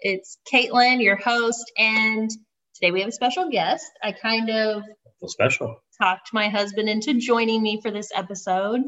It's 0.00 0.38
Caitlin, 0.52 1.02
your 1.02 1.16
host, 1.16 1.70
and 1.76 2.30
today 2.74 2.90
we 2.90 3.00
have 3.00 3.08
a 3.08 3.12
special 3.12 3.50
guest. 3.50 3.86
I 4.02 4.12
kind 4.12 4.48
of 4.50 4.82
Feel 5.20 5.28
special. 5.28 5.76
talked 6.00 6.32
my 6.32 6.48
husband 6.48 6.88
into 6.88 7.14
joining 7.14 7.62
me 7.62 7.80
for 7.82 7.90
this 7.90 8.10
episode. 8.14 8.80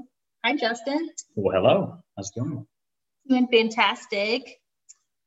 Hi, 0.44 0.57
Justin. 0.57 1.09
Well, 1.37 1.55
hello. 1.55 1.96
How's 2.16 2.31
it 2.35 2.40
going? 2.40 2.66
Doing 3.29 3.48
fantastic. 3.53 4.59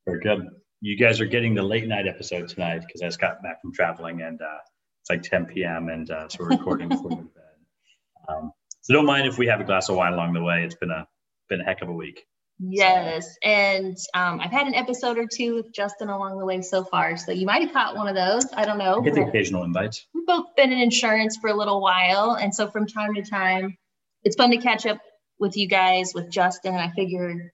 Very 0.06 0.20
good. 0.20 0.46
You 0.80 0.96
guys 0.98 1.20
are 1.20 1.26
getting 1.26 1.54
the 1.54 1.62
late 1.62 1.86
night 1.86 2.06
episode 2.06 2.48
tonight 2.48 2.80
because 2.86 3.00
I 3.02 3.06
just 3.06 3.20
got 3.20 3.42
back 3.42 3.62
from 3.62 3.72
traveling 3.72 4.20
and 4.22 4.40
uh, 4.42 4.58
it's 5.02 5.10
like 5.10 5.22
10 5.22 5.46
p.m. 5.46 5.88
and 5.88 6.10
uh, 6.10 6.28
so 6.28 6.38
we're 6.40 6.50
recording 6.50 6.88
before 6.88 7.08
we 7.10 7.16
go 7.16 7.22
to 7.22 7.28
bed. 7.28 7.42
Um, 8.28 8.50
so 8.80 8.92
don't 8.92 9.06
mind 9.06 9.28
if 9.28 9.38
we 9.38 9.46
have 9.46 9.60
a 9.60 9.64
glass 9.64 9.88
of 9.88 9.94
wine 9.94 10.12
along 10.12 10.32
the 10.32 10.42
way. 10.42 10.64
It's 10.64 10.74
been 10.74 10.90
a 10.90 11.06
been 11.48 11.60
a 11.60 11.64
heck 11.64 11.80
of 11.80 11.88
a 11.88 11.92
week. 11.92 12.24
Yes, 12.58 13.36
and 13.42 13.96
um, 14.14 14.40
I've 14.40 14.50
had 14.50 14.66
an 14.66 14.74
episode 14.74 15.18
or 15.18 15.26
two 15.30 15.54
with 15.56 15.72
Justin 15.72 16.08
along 16.08 16.38
the 16.38 16.44
way 16.46 16.62
so 16.62 16.84
far, 16.84 17.16
so 17.18 17.32
you 17.32 17.44
might 17.46 17.62
have 17.62 17.72
caught 17.72 17.96
one 17.96 18.08
of 18.08 18.14
those. 18.14 18.46
I 18.54 18.64
don't 18.64 18.78
know. 18.78 19.00
I 19.00 19.04
get 19.04 19.14
the 19.14 19.22
occasional 19.26 19.62
invite. 19.64 20.02
we've 20.14 20.26
both 20.26 20.56
been 20.56 20.72
in 20.72 20.78
insurance 20.78 21.36
for 21.36 21.48
a 21.50 21.54
little 21.54 21.80
while 21.80 22.32
and 22.32 22.54
so 22.54 22.68
from 22.68 22.86
time 22.86 23.14
to 23.14 23.22
time 23.22 23.76
it's 24.24 24.36
fun 24.36 24.50
to 24.50 24.56
catch 24.58 24.86
up 24.86 24.98
with 25.38 25.56
you 25.56 25.68
guys 25.68 26.12
with 26.14 26.30
justin 26.30 26.74
i 26.74 26.90
figured 26.96 27.50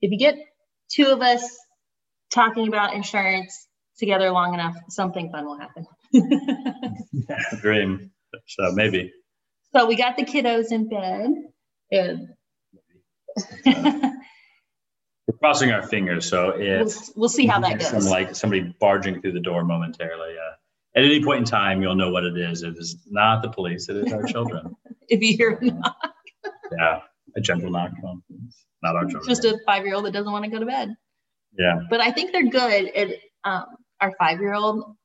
if 0.00 0.10
you 0.12 0.18
get 0.18 0.36
two 0.90 1.06
of 1.06 1.20
us 1.20 1.42
talking 2.32 2.68
about 2.68 2.94
insurance 2.94 3.66
together 3.98 4.30
long 4.30 4.54
enough 4.54 4.76
something 4.88 5.30
fun 5.30 5.44
will 5.44 5.58
happen 5.58 5.86
Dream. 7.60 8.10
So 8.46 8.70
maybe. 8.72 9.12
so 9.74 9.86
we 9.86 9.96
got 9.96 10.16
the 10.16 10.24
kiddos 10.24 10.70
in 10.70 10.88
bed 10.88 11.30
and 11.90 12.28
We're 15.26 15.38
crossing 15.38 15.72
our 15.72 15.82
fingers. 15.82 16.28
So 16.28 16.56
we'll, 16.56 16.92
we'll 17.16 17.28
see 17.28 17.46
how 17.46 17.60
that 17.60 17.82
some 17.82 17.94
goes 17.94 18.08
like 18.08 18.34
somebody 18.34 18.74
barging 18.80 19.20
through 19.20 19.32
the 19.32 19.40
door 19.40 19.64
momentarily, 19.64 20.34
uh, 20.36 20.54
at 20.98 21.04
any 21.04 21.22
point 21.22 21.40
in 21.40 21.44
time, 21.44 21.82
you'll 21.82 21.94
know 21.94 22.10
what 22.10 22.24
it 22.24 22.38
is. 22.38 22.62
It 22.62 22.78
is 22.78 22.96
not 23.06 23.42
the 23.42 23.50
police. 23.50 23.88
It 23.90 23.96
is 23.96 24.12
our 24.12 24.22
children. 24.22 24.74
if 25.08 25.20
you 25.20 25.36
hear 25.36 25.58
a 25.60 25.64
knock. 25.64 25.96
yeah, 26.78 27.00
a 27.36 27.40
gentle 27.40 27.70
knock. 27.70 27.90
Well, 28.02 28.22
not 28.82 28.96
our 28.96 29.02
children. 29.02 29.28
just 29.28 29.44
a 29.44 29.58
five-year-old 29.66 30.06
that 30.06 30.12
doesn't 30.12 30.32
want 30.32 30.44
to 30.44 30.50
go 30.50 30.58
to 30.58 30.64
bed 30.64 30.96
yeah. 31.58 31.80
but 31.90 32.00
I 32.00 32.10
think 32.10 32.32
they're 32.32 32.48
good. 32.48 32.86
And 32.88 33.14
um, 33.44 33.66
our 34.00 34.12
five 34.18 34.40
year 34.40 34.54
old 34.54 34.96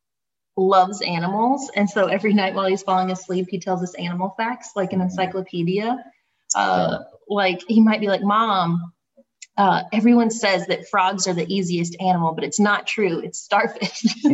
loves 0.58 1.02
animals. 1.02 1.72
And 1.76 1.90
so 1.90 2.08
every 2.08 2.34
night 2.34 2.54
while 2.54 2.68
he's 2.68 2.84
falling 2.84 3.12
asleep, 3.12 3.48
he 3.50 3.60
tells 3.60 3.82
us 3.82 3.94
animal 3.96 4.34
facts 4.38 4.72
like 4.76 4.94
an 4.94 5.02
encyclopedia. 5.02 5.98
Uh, 6.56 7.00
like 7.30 7.62
he 7.68 7.80
might 7.80 8.02
be 8.02 8.08
like, 8.08 8.22
Mom, 8.22 8.92
uh, 9.58 9.84
everyone 9.92 10.32
says 10.32 10.68
that 10.68 10.88
frogs 10.90 11.28
are 11.28 11.34
the 11.34 11.46
easiest 11.54 11.96
animal, 12.00 12.34
but 12.34 12.44
it's 12.44 12.60
not 12.60 12.88
true. 12.88 13.20
It's 13.20 13.40
starfish. 13.40 14.04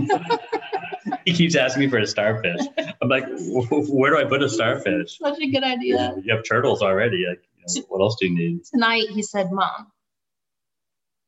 He 1.26 1.34
keeps 1.34 1.56
asking 1.56 1.82
me 1.82 1.90
for 1.90 1.98
a 1.98 2.08
starfish. 2.08 2.62
I'm 3.02 3.10
like, 3.10 3.26
where 3.28 4.12
do 4.12 4.18
I 4.18 4.24
put 4.24 4.42
a 4.42 4.50
starfish? 4.50 5.18
Such 5.18 5.40
a 5.40 5.48
good 5.50 5.64
idea. 5.64 6.16
You 6.24 6.36
have 6.36 6.46
turtles 6.46 6.82
already. 6.82 7.26
Like, 7.28 7.42
you 7.58 7.82
know, 7.82 7.86
what 7.90 8.02
else 8.02 8.18
do 8.20 8.28
you 8.28 8.36
need? 8.36 8.64
Tonight 8.66 9.10
he 9.10 9.24
said, 9.24 9.52
Mom, 9.52 9.88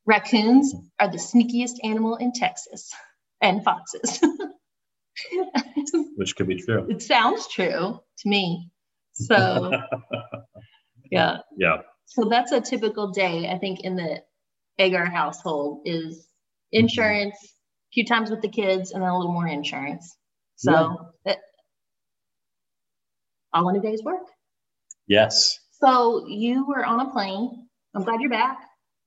raccoons 0.05 0.73
are 0.99 1.11
the 1.11 1.17
sneakiest 1.17 1.83
animal 1.83 2.15
in 2.15 2.31
Texas 2.33 2.93
and 3.41 3.63
foxes. 3.63 4.21
Which 6.15 6.35
could 6.35 6.47
be 6.47 6.61
true. 6.61 6.87
it 6.89 7.01
sounds 7.01 7.47
true 7.47 7.99
to 8.19 8.29
me. 8.29 8.71
So, 9.13 9.71
yeah. 11.11 11.39
Yeah. 11.57 11.77
So 12.09 12.25
that's 12.29 12.51
a 12.51 12.59
typical 12.59 13.11
day, 13.11 13.47
I 13.49 13.57
think, 13.59 13.81
in 13.81 13.95
the 13.95 14.21
Agar 14.79 15.05
household 15.05 15.81
is 15.85 16.27
insurance, 16.71 17.35
a 17.43 17.91
few 17.93 18.05
times 18.05 18.29
with 18.31 18.41
the 18.41 18.49
kids, 18.49 18.91
and 18.91 19.01
then 19.03 19.09
a 19.09 19.17
little 19.17 19.31
more 19.33 19.47
insurance. 19.47 20.15
So 20.55 20.97
that 21.25 21.37
all 23.53 23.69
in 23.69 23.75
a 23.75 23.81
day's 23.81 24.03
work. 24.03 24.23
Yes. 25.07 25.57
So 25.81 26.25
you 26.27 26.65
were 26.67 26.83
on 26.85 26.99
a 26.99 27.11
plane. 27.11 27.67
I'm 27.95 28.03
glad 28.03 28.21
you're 28.21 28.29
back. 28.29 28.57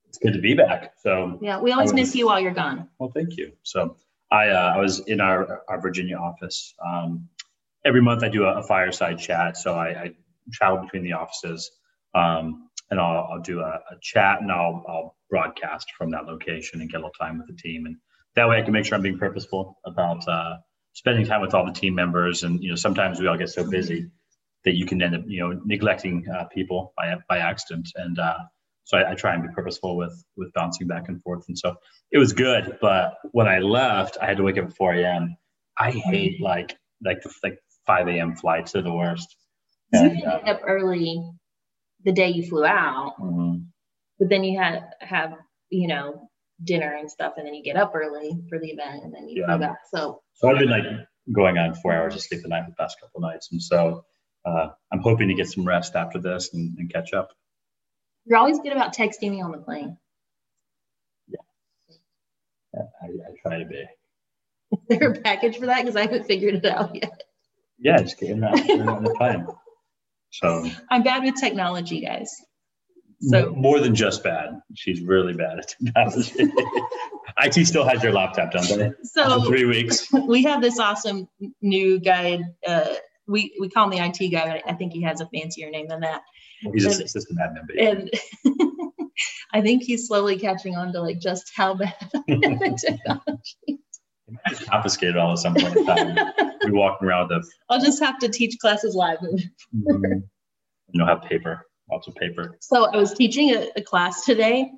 It's 0.08 0.18
good 0.18 0.32
to 0.34 0.40
be 0.40 0.54
back. 0.54 0.92
So, 1.02 1.38
Yeah, 1.42 1.60
we 1.60 1.72
always 1.72 1.92
was- 1.92 1.94
miss 1.94 2.14
you 2.14 2.26
while 2.26 2.40
you're 2.40 2.52
gone. 2.54 2.88
well, 2.98 3.10
thank 3.14 3.36
you. 3.36 3.52
So, 3.62 3.96
I 4.30 4.48
uh, 4.48 4.72
I 4.76 4.78
was 4.78 5.00
in 5.00 5.20
our 5.20 5.62
our 5.68 5.80
Virginia 5.80 6.16
office. 6.16 6.74
Um, 6.84 7.28
every 7.84 8.00
month 8.00 8.22
I 8.22 8.28
do 8.28 8.44
a, 8.44 8.58
a 8.60 8.62
fireside 8.62 9.18
chat. 9.18 9.56
So 9.58 9.74
I, 9.74 9.88
I 9.88 10.14
travel 10.52 10.78
between 10.82 11.02
the 11.04 11.12
offices, 11.12 11.70
um, 12.14 12.70
and 12.90 13.00
I'll 13.00 13.28
I'll 13.32 13.40
do 13.42 13.60
a, 13.60 13.80
a 13.90 13.96
chat 14.00 14.40
and 14.40 14.50
I'll 14.52 14.84
I'll 14.88 15.16
broadcast 15.30 15.92
from 15.96 16.10
that 16.12 16.26
location 16.26 16.80
and 16.80 16.90
get 16.90 16.98
a 16.98 17.00
little 17.00 17.12
time 17.20 17.38
with 17.38 17.46
the 17.48 17.54
team, 17.54 17.86
and 17.86 17.96
that 18.36 18.48
way 18.48 18.58
I 18.58 18.62
can 18.62 18.72
make 18.72 18.86
sure 18.86 18.96
I'm 18.96 19.02
being 19.02 19.18
purposeful 19.18 19.78
about 19.86 20.26
uh, 20.28 20.56
spending 20.94 21.26
time 21.26 21.40
with 21.40 21.54
all 21.54 21.66
the 21.66 21.72
team 21.72 21.94
members. 21.94 22.42
And 22.44 22.62
you 22.62 22.70
know, 22.70 22.76
sometimes 22.76 23.20
we 23.20 23.26
all 23.28 23.38
get 23.38 23.50
so 23.50 23.68
busy 23.68 24.10
that 24.64 24.74
you 24.76 24.86
can 24.86 25.02
end 25.02 25.14
up 25.16 25.22
you 25.26 25.40
know 25.40 25.60
neglecting 25.64 26.26
uh, 26.28 26.44
people 26.46 26.92
by 26.96 27.14
by 27.28 27.38
accident, 27.38 27.88
and 27.96 28.18
uh, 28.18 28.38
so 28.84 28.98
I, 28.98 29.12
I 29.12 29.14
try 29.14 29.34
and 29.34 29.42
be 29.42 29.48
purposeful 29.54 29.96
with 29.96 30.24
with 30.36 30.52
bouncing 30.54 30.86
back 30.88 31.08
and 31.08 31.22
forth. 31.22 31.44
And 31.48 31.58
so 31.58 31.76
it 32.12 32.18
was 32.18 32.32
good, 32.32 32.78
but 32.80 33.16
when 33.32 33.48
I 33.48 33.58
left, 33.60 34.18
I 34.20 34.26
had 34.26 34.38
to 34.38 34.42
wake 34.42 34.58
up 34.58 34.66
at 34.66 34.76
4 34.76 34.94
a.m. 34.94 35.36
I 35.78 35.90
hate 35.92 36.40
like 36.40 36.76
like 37.04 37.22
the 37.22 37.32
like 37.42 37.58
5 37.86 38.08
a.m. 38.08 38.36
flights 38.36 38.76
are 38.76 38.82
the 38.82 38.92
worst. 38.92 39.36
You 39.92 40.00
And, 40.00 40.18
had 40.18 40.26
uh, 40.26 40.38
up 40.46 40.60
early 40.66 41.22
the 42.04 42.12
day 42.12 42.28
you 42.30 42.46
flew 42.46 42.64
out, 42.64 43.14
mhm. 43.20 43.66
but 44.18 44.28
then 44.28 44.44
you 44.44 44.58
had 44.58 44.90
have 45.00 45.34
you 45.70 45.88
know 45.88 46.28
dinner 46.64 46.94
and 46.94 47.10
stuff, 47.10 47.34
and 47.36 47.46
then 47.46 47.54
you 47.54 47.62
get 47.62 47.76
up 47.76 47.92
early 47.94 48.38
for 48.48 48.58
the 48.58 48.68
event, 48.70 49.04
and 49.04 49.12
then 49.14 49.28
you 49.28 49.40
Yeah. 49.40 49.46
fly 49.46 49.58
back. 49.58 49.78
So 49.90 50.22
So 50.34 50.48
I've 50.50 50.58
been 50.58 50.70
like 50.70 50.84
going 51.32 51.58
on 51.58 51.74
four 51.74 51.92
hours 51.94 52.14
of 52.14 52.22
sleep 52.22 52.44
a 52.44 52.48
night 52.48 52.64
the 52.68 52.74
past 52.74 53.00
couple 53.00 53.20
nights, 53.20 53.50
and 53.52 53.62
so 53.62 54.04
uh, 54.44 54.68
I'm 54.92 55.00
hoping 55.00 55.28
to 55.28 55.34
get 55.34 55.48
some 55.48 55.64
rest 55.64 55.94
after 55.96 56.18
this 56.20 56.52
and, 56.54 56.76
and 56.78 56.92
catch 56.92 57.12
up. 57.12 57.30
you're 58.24 58.38
always 58.38 58.58
good 58.60 58.72
about 58.72 58.94
texting 58.94 59.30
me 59.30 59.40
on 59.40 59.52
the 59.52 59.58
plane. 59.58 59.96
I, 62.74 63.06
I 63.06 63.32
try 63.46 63.58
to 63.58 63.66
be. 63.66 63.84
Is 64.72 64.98
there 64.98 65.10
a 65.12 65.20
package 65.20 65.58
for 65.58 65.66
that? 65.66 65.80
Because 65.82 65.94
I 65.96 66.02
haven't 66.02 66.24
figured 66.26 66.54
it 66.54 66.64
out 66.64 66.94
yet. 66.94 67.22
Yeah, 67.78 67.98
just 68.00 68.18
getting 68.18 68.40
that 68.40 68.54
the 68.54 69.14
time. 69.18 69.46
So 70.32 70.68
I'm 70.90 71.02
bad 71.02 71.22
with 71.24 71.34
technology, 71.38 72.00
guys. 72.00 72.34
so 73.20 73.52
more 73.54 73.78
than 73.80 73.94
just 73.94 74.24
bad, 74.24 74.60
she's 74.74 75.00
really 75.02 75.34
bad 75.34 75.58
at 75.60 75.68
technology. 75.68 76.52
IT 77.38 77.66
still 77.66 77.86
has 77.86 78.02
your 78.02 78.12
laptop, 78.12 78.50
don't 78.52 78.66
they? 78.68 78.90
For 78.90 78.94
so 79.04 79.44
three 79.44 79.64
weeks. 79.64 80.08
we 80.26 80.42
have 80.44 80.60
this 80.60 80.78
awesome 80.78 81.28
new 81.60 82.00
guy. 82.00 82.40
Uh, 82.66 82.94
we 83.26 83.54
we 83.60 83.68
call 83.68 83.84
him 83.84 83.90
the 83.90 84.04
IT 84.04 84.30
guy, 84.30 84.60
but 84.62 84.70
I 84.70 84.74
think 84.74 84.92
he 84.92 85.02
has 85.02 85.20
a 85.20 85.26
fancier 85.28 85.70
name 85.70 85.86
than 85.88 86.00
that. 86.00 86.22
He's 86.72 86.84
a 86.86 87.08
system 87.08 87.36
admin. 87.36 87.66
but- 87.66 87.78
And 87.78 88.10
I 89.52 89.60
think 89.60 89.82
he's 89.82 90.06
slowly 90.08 90.38
catching 90.38 90.76
on 90.76 90.92
to 90.92 91.00
like 91.02 91.20
just 91.20 91.52
how 91.54 91.74
bad 91.74 91.94
technology. 92.26 93.80
Just 94.48 94.68
confiscate 94.68 95.10
it 95.10 95.16
all 95.16 95.32
at 95.32 95.38
some 95.38 95.54
point 95.54 95.76
in 95.76 95.86
time. 95.86 96.16
We're 96.64 96.74
walking 96.74 97.08
around 97.08 97.28
with 97.30 97.48
I'll 97.68 97.80
just 97.80 98.02
have 98.02 98.18
to 98.20 98.28
teach 98.28 98.58
classes 98.58 98.94
live. 98.94 99.18
the, 99.20 99.48
you 99.72 100.98
know, 100.98 101.06
have 101.06 101.22
paper, 101.22 101.66
lots 101.90 102.08
of 102.08 102.14
paper. 102.14 102.56
So 102.60 102.86
I 102.92 102.96
was 102.96 103.14
teaching 103.14 103.54
a, 103.54 103.68
a 103.76 103.82
class 103.82 104.24
today 104.24 104.70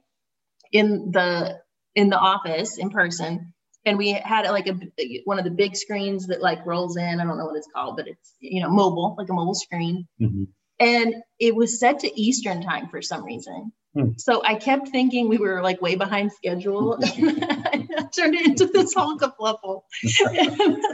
in 0.73 1.11
the 1.13 1.59
in 1.95 2.11
the 2.11 2.19
office 2.19 2.79
in 2.79 2.91
person, 2.91 3.53
and 3.85 3.99
we 3.99 4.13
had 4.13 4.49
like 4.51 4.67
a 4.67 4.77
one 5.25 5.39
of 5.39 5.45
the 5.45 5.51
big 5.51 5.77
screens 5.77 6.27
that 6.29 6.43
like 6.43 6.65
rolls 6.67 6.97
in. 6.97 7.21
I 7.21 7.25
don't 7.25 7.39
know 7.39 7.47
what 7.47 7.57
it's 7.57 7.69
called, 7.75 7.97
but 7.97 8.09
it's 8.09 8.35
you 8.41 8.63
know 8.63 8.71
mobile, 8.71 9.15
like 9.19 9.29
a 9.29 9.33
mobile 9.33 9.55
screen. 9.55 10.07
Mhm. 10.21 10.49
And 10.81 11.15
it 11.39 11.55
was 11.55 11.79
set 11.79 12.01
to 12.01 12.21
Eastern 12.21 12.63
time 12.63 12.89
for 12.89 13.01
some 13.01 13.25
reason. 13.25 13.73
Hmm. 13.95 14.11
So 14.19 14.43
I 14.45 14.57
kept 14.57 14.89
thinking 14.89 15.29
we 15.29 15.39
were 15.39 15.63
like 15.63 15.81
way 15.81 15.95
behind 15.95 16.33
schedule. 16.33 16.99
I 17.03 17.07
turned 18.17 18.35
it 18.35 18.47
into 18.47 18.67
this 18.67 18.93
whole 18.95 19.19
kerfluffle. 19.19 19.83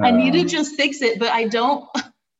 I 0.00 0.10
need 0.10 0.32
to 0.32 0.44
just 0.44 0.76
fix 0.76 1.02
it, 1.02 1.18
but 1.18 1.30
I 1.30 1.48
don't. 1.48 1.88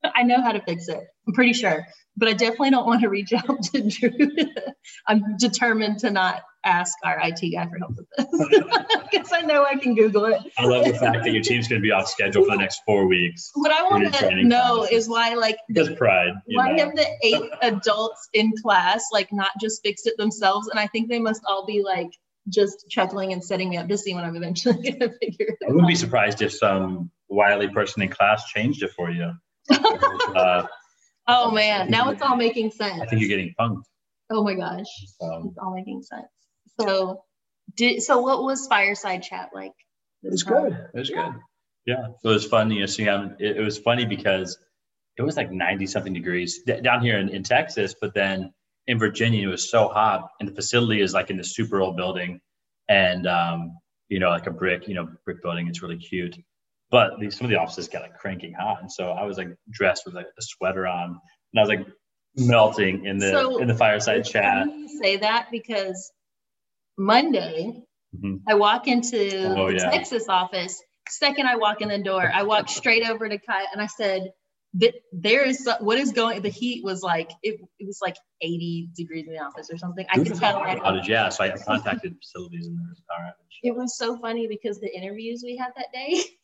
I 0.05 0.23
know 0.23 0.41
how 0.41 0.53
to 0.53 0.61
fix 0.61 0.89
it. 0.89 1.01
I'm 1.27 1.35
pretty 1.35 1.53
sure, 1.53 1.87
but 2.17 2.29
I 2.29 2.33
definitely 2.33 2.71
don't 2.71 2.87
want 2.87 3.03
to 3.03 3.09
reach 3.09 3.33
out 3.33 3.63
to 3.65 3.89
Drew. 3.89 4.29
I'm 5.07 5.37
determined 5.39 6.01
to 6.01 6.11
not 6.11 6.43
ask 6.65 6.95
our 7.05 7.19
IT 7.23 7.41
guy 7.53 7.67
for 7.67 7.79
help 7.79 7.95
with 7.97 8.07
this 8.17 8.61
because 9.11 9.33
I 9.33 9.41
know 9.43 9.65
I 9.65 9.77
can 9.77 9.95
Google 9.95 10.27
it. 10.27 10.41
I 10.59 10.65
love 10.65 10.85
the 10.85 10.95
fact 10.95 11.25
that 11.25 11.33
your 11.33 11.43
team's 11.43 11.69
going 11.69 11.81
to 11.81 11.83
be 11.85 11.93
off 11.93 12.09
schedule 12.09 12.45
for 12.45 12.51
the 12.51 12.57
next 12.57 12.83
four 12.85 13.07
weeks. 13.07 13.51
What 13.55 13.73
I 13.73 13.83
want 13.83 14.13
to 14.15 14.45
know 14.45 14.87
is 14.91 15.09
why, 15.09 15.35
like, 15.35 15.57
Because 15.69 15.91
pride. 15.97 16.33
Why 16.47 16.73
know? 16.73 16.85
have 16.85 16.97
the 16.97 17.07
eight 17.23 17.51
adults 17.63 18.29
in 18.35 18.53
class 18.63 19.05
like 19.13 19.33
not 19.33 19.51
just 19.61 19.83
fixed 19.83 20.07
it 20.07 20.17
themselves? 20.17 20.69
And 20.69 20.79
I 20.79 20.87
think 20.89 21.09
they 21.09 21.21
must 21.21 21.43
all 21.47 21.67
be 21.67 21.83
like 21.83 22.11
just 22.49 22.87
chuckling 22.89 23.33
and 23.33 23.45
setting 23.45 23.69
me 23.69 23.77
up 23.77 23.89
to 23.89 23.99
see 23.99 24.15
when 24.15 24.25
I'm 24.25 24.37
eventually 24.37 24.91
gonna 24.91 25.13
figure 25.21 25.47
it 25.47 25.59
out. 25.65 25.71
I 25.71 25.73
wouldn't 25.73 25.89
be 25.89 25.95
surprised 25.95 26.43
if 26.43 26.53
some 26.53 27.11
wily 27.29 27.69
person 27.69 28.03
in 28.03 28.09
class 28.09 28.47
changed 28.47 28.83
it 28.83 28.91
for 28.97 29.11
you. 29.11 29.33
Uh, 29.71 30.67
Oh 31.31 31.51
man, 31.51 31.91
now 31.91 32.09
it's 32.09 32.23
all 32.23 32.37
making 32.37 32.71
sense. 32.71 33.03
I 33.03 33.07
think 33.07 33.21
you're 33.21 33.29
getting 33.29 33.55
punked. 33.61 33.83
Oh 34.31 34.43
my 34.43 34.55
gosh. 34.55 34.87
So 35.21 35.43
It's 35.47 35.59
all 35.59 35.75
making 35.75 36.03
sense. 36.03 36.27
So, 36.81 37.23
did 37.77 38.03
so 38.03 38.21
what 38.21 38.43
was 38.43 38.67
fireside 38.67 39.23
chat 39.23 39.51
like? 39.53 39.73
it 40.23 40.31
was 40.31 40.43
good. 40.43 40.73
It 40.73 40.99
was 40.99 41.11
good. 41.11 41.35
Yeah. 41.85 42.07
So 42.23 42.31
it 42.31 42.33
was 42.33 42.47
fun. 42.47 42.71
You 42.71 42.81
know, 42.81 42.87
seeing 42.87 43.09
how 43.09 43.31
it, 43.39 43.59
it 43.59 43.61
was 43.61 43.77
funny 43.79 44.07
because 44.07 44.59
it 45.19 45.23
was 45.23 45.37
like 45.37 45.51
90 45.53 45.87
something 45.87 46.15
degrees 46.15 46.61
d- 46.67 46.81
down 46.81 47.03
here 47.03 47.19
in, 47.19 47.29
in 47.29 47.43
Texas, 47.43 47.95
but 48.01 48.15
then 48.15 48.55
in 48.87 48.99
Virginia, 48.99 49.47
it 49.47 49.51
was 49.51 49.71
so 49.71 49.89
hot. 49.89 50.31
And 50.41 50.49
the 50.49 50.55
facility 50.55 51.03
is 51.03 51.13
like 51.13 51.29
in 51.29 51.37
this 51.37 51.55
super 51.55 51.81
old 51.81 51.97
building 51.97 52.41
and, 52.89 53.27
um, 53.27 53.77
you 54.09 54.19
know, 54.19 54.31
like 54.31 54.47
a 54.47 54.51
brick, 54.51 54.89
you 54.89 54.95
know, 54.95 55.09
brick 55.27 55.43
building. 55.43 55.69
It's 55.69 55.83
really 55.83 55.99
cute. 55.99 56.37
But 56.91 57.19
the, 57.21 57.31
some 57.31 57.45
of 57.45 57.51
the 57.51 57.57
offices 57.59 57.89
got 57.89 58.03
like 58.03 58.15
cranking 58.17 58.55
hot. 58.55 58.81
And 58.81 58.91
so 58.91 59.11
I 59.11 59.25
was 59.25 59.37
like 59.37 59.49
dressed 59.71 60.05
with 60.07 60.15
like 60.15 60.27
a 60.27 60.43
sweater 60.43 60.87
on 60.87 61.11
and 61.53 61.59
I 61.59 61.61
was 61.61 61.69
like 61.69 61.87
melting 62.37 63.05
in 63.05 63.19
the, 63.19 63.31
So- 63.31 63.59
in 63.59 63.69
the 63.69 63.75
fireside 63.75 64.25
chat. 64.25 64.67
say 65.03 65.17
that 65.19 65.49
because 65.51 66.11
Monday 66.97 67.83
Mhm. 68.17 68.41
I 68.49 68.55
walk 68.55 68.89
into 68.89 69.55
Oh, 69.57 69.69
the 69.69 69.75
yeah. 69.77 69.91
Texas 69.91 70.29
office. 70.29 70.83
Second 71.11 71.47
I 71.47 71.57
walk 71.57 71.83
in 71.83 71.89
the 71.89 71.99
door, 72.03 72.31
I 72.33 72.43
walk 72.43 72.69
straight 72.69 73.07
over 73.09 73.29
to 73.29 73.39
Kai 73.39 73.65
and 73.73 73.81
I 73.83 73.87
said, 73.87 74.33
"Th- 74.79 74.95
there 75.13 75.45
is 75.45 75.69
what 75.81 75.99
is 75.99 76.13
going." 76.13 76.41
The 76.43 76.49
heat 76.49 76.83
was 76.85 77.03
like 77.03 77.31
it, 77.43 77.61
it 77.79 77.87
was 77.87 77.99
like 78.03 78.17
80 78.41 78.91
degrees 78.97 79.27
in 79.27 79.35
the 79.35 79.41
office 79.41 79.71
or 79.71 79.77
something. 79.79 80.07
I 80.11 80.17
could 80.19 80.35
tell. 80.37 80.61
Outage, 80.61 81.07
yeah. 81.07 81.29
So 81.29 81.45
I 81.45 81.51
contacted 81.51 82.17
facilities 82.19 82.67
and 82.67 82.79
there's 82.79 83.01
power 83.11 83.27
outage. 83.27 83.59
It 83.63 83.77
was 83.77 83.97
so 83.97 84.17
funny 84.19 84.47
because 84.49 84.81
the 84.81 84.95
interviews 84.95 85.43
we 85.45 85.57
had 85.57 85.73
that 85.77 85.87
day, 85.93 86.15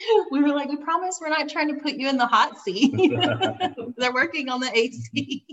we 0.30 0.42
were 0.42 0.48
like, 0.48 0.68
we 0.68 0.76
promise 0.76 1.18
we're 1.20 1.28
not 1.28 1.48
trying 1.48 1.68
to 1.74 1.80
put 1.80 1.94
you 1.94 2.08
in 2.08 2.16
the 2.16 2.26
hot 2.26 2.58
seat. 2.58 2.92
They're 3.96 4.12
working 4.14 4.48
on 4.48 4.60
the 4.60 4.70
AC. 4.76 5.44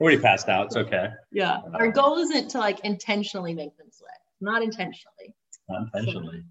Already 0.00 0.18
passed 0.18 0.48
out. 0.48 0.66
It's 0.66 0.76
okay. 0.76 1.08
yeah. 1.30 1.60
Our 1.74 1.90
goal 1.92 2.18
isn't 2.18 2.50
to 2.52 2.58
like 2.58 2.80
intentionally 2.80 3.54
make 3.54 3.76
them 3.76 3.88
sweat, 3.92 4.18
not 4.40 4.62
intentionally. 4.62 5.34
Not 5.68 5.82
intentionally, 5.94 6.42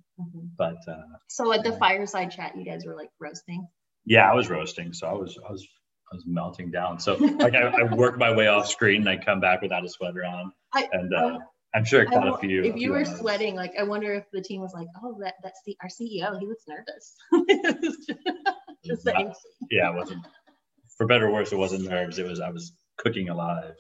but 0.58 0.78
uh, 0.88 1.02
So 1.28 1.52
at 1.52 1.64
the 1.64 1.74
fireside 1.74 2.32
chat, 2.32 2.56
you 2.56 2.64
guys 2.64 2.86
were 2.86 2.96
like 2.96 3.10
roasting. 3.20 3.68
yeah, 4.06 4.32
I 4.32 4.34
was 4.36 4.50
roasting, 4.50 4.94
so 4.94 5.08
I 5.08 5.14
was 5.14 5.38
I 5.48 5.52
was 5.52 5.68
I 6.12 6.16
was 6.16 6.24
melting 6.26 6.72
down. 6.72 7.00
So 7.00 7.16
like 7.16 7.54
I, 7.56 7.68
I 7.68 7.84
work 7.84 8.18
my 8.18 8.32
way 8.34 8.48
off 8.48 8.68
screen 8.70 9.02
and 9.08 9.10
I 9.10 9.18
come 9.18 9.40
back 9.40 9.62
without 9.62 9.84
a 9.84 9.90
sweater 9.90 10.24
on, 10.26 10.54
I, 10.74 10.88
and 10.94 11.14
uh, 11.14 11.40
I'm 11.74 11.86
sure 11.86 12.02
it 12.02 12.10
I 12.10 12.14
caught 12.14 12.28
a 12.28 12.38
few. 12.38 12.64
if 12.64 12.78
you 12.78 12.92
were 12.92 13.02
eyes. 13.02 13.18
sweating, 13.18 13.56
like 13.56 13.74
I 13.78 13.84
wonder 13.84 14.14
if 14.14 14.26
the 14.32 14.42
team 14.42 14.62
was 14.62 14.74
like, 14.74 14.88
oh, 15.04 15.18
that 15.22 15.36
that's 15.44 15.62
the 15.66 15.78
our 15.82 15.90
CEO. 15.90 16.40
He 16.40 16.48
looks 16.48 16.66
nervous. 16.68 17.16
Just 18.86 19.08
AC. 19.08 19.34
yeah, 19.70 19.92
it 19.92 19.96
wasn't 19.96 20.26
for 20.98 21.06
better 21.06 21.28
or 21.28 21.32
worse. 21.32 21.52
It 21.52 21.58
wasn't 21.58 21.84
nerves. 21.84 22.18
It 22.18 22.26
was 22.26 22.40
I 22.40 22.50
was 22.50 22.74
cooking 22.98 23.30
alive. 23.30 23.76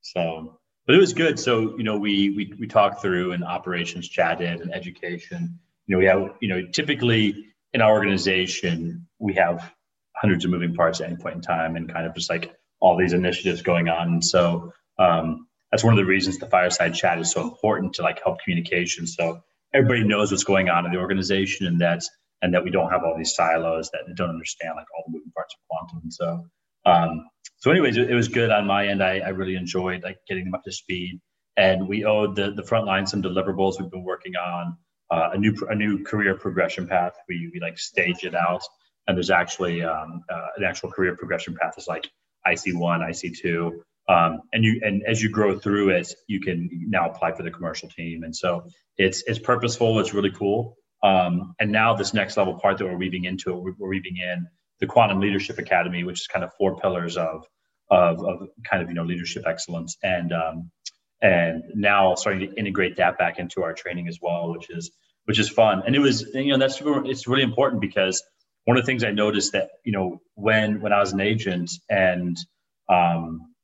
So, 0.00 0.58
but 0.86 0.96
it 0.96 0.98
was 0.98 1.12
good. 1.12 1.38
So 1.38 1.76
you 1.76 1.84
know, 1.84 1.96
we 1.98 2.30
we 2.30 2.54
we 2.58 2.66
talked 2.66 3.02
through 3.02 3.32
and 3.32 3.44
operations 3.44 4.08
chatted 4.08 4.60
and 4.60 4.74
education. 4.74 5.58
You 5.86 5.94
know, 5.94 5.98
we 5.98 6.06
have 6.06 6.36
you 6.40 6.48
know 6.48 6.66
typically 6.72 7.46
in 7.72 7.82
our 7.82 7.92
organization 7.92 9.06
we 9.18 9.34
have 9.34 9.72
hundreds 10.16 10.44
of 10.44 10.50
moving 10.50 10.74
parts 10.74 11.00
at 11.00 11.06
any 11.08 11.16
point 11.16 11.36
in 11.36 11.40
time, 11.42 11.76
and 11.76 11.92
kind 11.92 12.06
of 12.06 12.14
just 12.14 12.30
like 12.30 12.54
all 12.80 12.96
these 12.96 13.12
initiatives 13.12 13.62
going 13.62 13.88
on. 13.88 14.08
And 14.08 14.24
so 14.24 14.72
um, 14.98 15.47
that's 15.70 15.84
one 15.84 15.92
of 15.92 15.98
the 15.98 16.04
reasons 16.04 16.38
the 16.38 16.46
fireside 16.46 16.94
chat 16.94 17.18
is 17.18 17.30
so 17.30 17.42
important 17.42 17.94
to 17.94 18.02
like 18.02 18.22
help 18.22 18.40
communication. 18.42 19.06
So 19.06 19.40
everybody 19.74 20.04
knows 20.04 20.30
what's 20.30 20.44
going 20.44 20.68
on 20.68 20.86
in 20.86 20.92
the 20.92 20.98
organization, 20.98 21.66
and 21.66 21.80
that's 21.80 22.10
and 22.42 22.54
that 22.54 22.64
we 22.64 22.70
don't 22.70 22.90
have 22.90 23.02
all 23.04 23.16
these 23.16 23.34
silos 23.34 23.90
that 23.90 24.00
don't 24.14 24.30
understand 24.30 24.74
like 24.76 24.86
all 24.96 25.04
the 25.06 25.12
moving 25.12 25.32
parts 25.32 25.54
of 25.54 25.60
quantum. 25.68 26.10
So, 26.10 26.44
um, 26.86 27.28
so 27.56 27.70
anyways, 27.70 27.96
it, 27.96 28.10
it 28.10 28.14
was 28.14 28.28
good 28.28 28.50
on 28.50 28.66
my 28.66 28.86
end. 28.86 29.02
I, 29.02 29.18
I 29.18 29.30
really 29.30 29.56
enjoyed 29.56 30.02
like 30.02 30.18
getting 30.28 30.44
them 30.44 30.54
up 30.54 30.62
to 30.64 30.72
speed, 30.72 31.20
and 31.56 31.88
we 31.88 32.04
owed 32.04 32.36
the 32.36 32.52
the 32.52 32.62
front 32.62 32.86
line 32.86 33.06
some 33.06 33.22
deliverables 33.22 33.80
we've 33.80 33.90
been 33.90 34.04
working 34.04 34.36
on, 34.36 34.76
uh, 35.10 35.30
a 35.32 35.38
new 35.38 35.54
a 35.68 35.74
new 35.74 36.02
career 36.04 36.34
progression 36.34 36.86
path. 36.86 37.14
We 37.28 37.50
we 37.52 37.60
like 37.60 37.78
stage 37.78 38.24
it 38.24 38.34
out, 38.34 38.62
and 39.06 39.16
there's 39.16 39.30
actually 39.30 39.82
um, 39.82 40.22
uh, 40.30 40.46
an 40.56 40.64
actual 40.64 40.90
career 40.90 41.16
progression 41.16 41.56
path 41.60 41.74
is 41.76 41.88
like 41.88 42.08
IC 42.46 42.74
one, 42.74 43.02
IC 43.02 43.34
two. 43.40 43.82
Um, 44.08 44.40
and 44.52 44.64
you 44.64 44.80
and 44.82 45.02
as 45.06 45.22
you 45.22 45.28
grow 45.28 45.58
through 45.58 45.90
it, 45.90 46.12
you 46.26 46.40
can 46.40 46.70
now 46.88 47.10
apply 47.10 47.32
for 47.32 47.42
the 47.42 47.50
commercial 47.50 47.88
team, 47.88 48.22
and 48.22 48.34
so 48.34 48.66
it's 48.96 49.22
it's 49.26 49.38
purposeful. 49.38 50.00
It's 50.00 50.14
really 50.14 50.30
cool. 50.30 50.76
Um, 51.02 51.54
and 51.60 51.70
now 51.70 51.94
this 51.94 52.14
next 52.14 52.36
level 52.36 52.58
part 52.58 52.78
that 52.78 52.86
we're 52.86 52.96
weaving 52.96 53.24
into, 53.24 53.54
we're, 53.54 53.88
weaving 53.88 54.16
in 54.16 54.48
the 54.80 54.86
Quantum 54.86 55.20
Leadership 55.20 55.58
Academy, 55.58 56.02
which 56.02 56.20
is 56.20 56.26
kind 56.26 56.44
of 56.44 56.50
four 56.58 56.76
pillars 56.76 57.16
of 57.16 57.44
of, 57.90 58.24
of 58.24 58.48
kind 58.68 58.82
of 58.82 58.88
you 58.88 58.94
know 58.94 59.04
leadership 59.04 59.44
excellence, 59.46 59.96
and 60.02 60.32
um, 60.32 60.70
and 61.20 61.64
now 61.74 62.14
starting 62.14 62.48
to 62.48 62.56
integrate 62.56 62.96
that 62.96 63.18
back 63.18 63.38
into 63.38 63.62
our 63.62 63.74
training 63.74 64.08
as 64.08 64.18
well, 64.22 64.50
which 64.52 64.70
is 64.70 64.90
which 65.26 65.38
is 65.38 65.50
fun. 65.50 65.82
And 65.86 65.94
it 65.94 66.00
was 66.00 66.22
you 66.34 66.52
know 66.52 66.58
that's 66.58 66.80
it's 66.82 67.28
really 67.28 67.42
important 67.42 67.82
because 67.82 68.22
one 68.64 68.78
of 68.78 68.82
the 68.82 68.86
things 68.86 69.04
I 69.04 69.10
noticed 69.10 69.52
that 69.52 69.68
you 69.84 69.92
know 69.92 70.22
when 70.34 70.80
when 70.80 70.94
I 70.94 71.00
was 71.00 71.12
an 71.12 71.20
agent 71.20 71.70
and 71.90 72.36
um, 72.88 73.54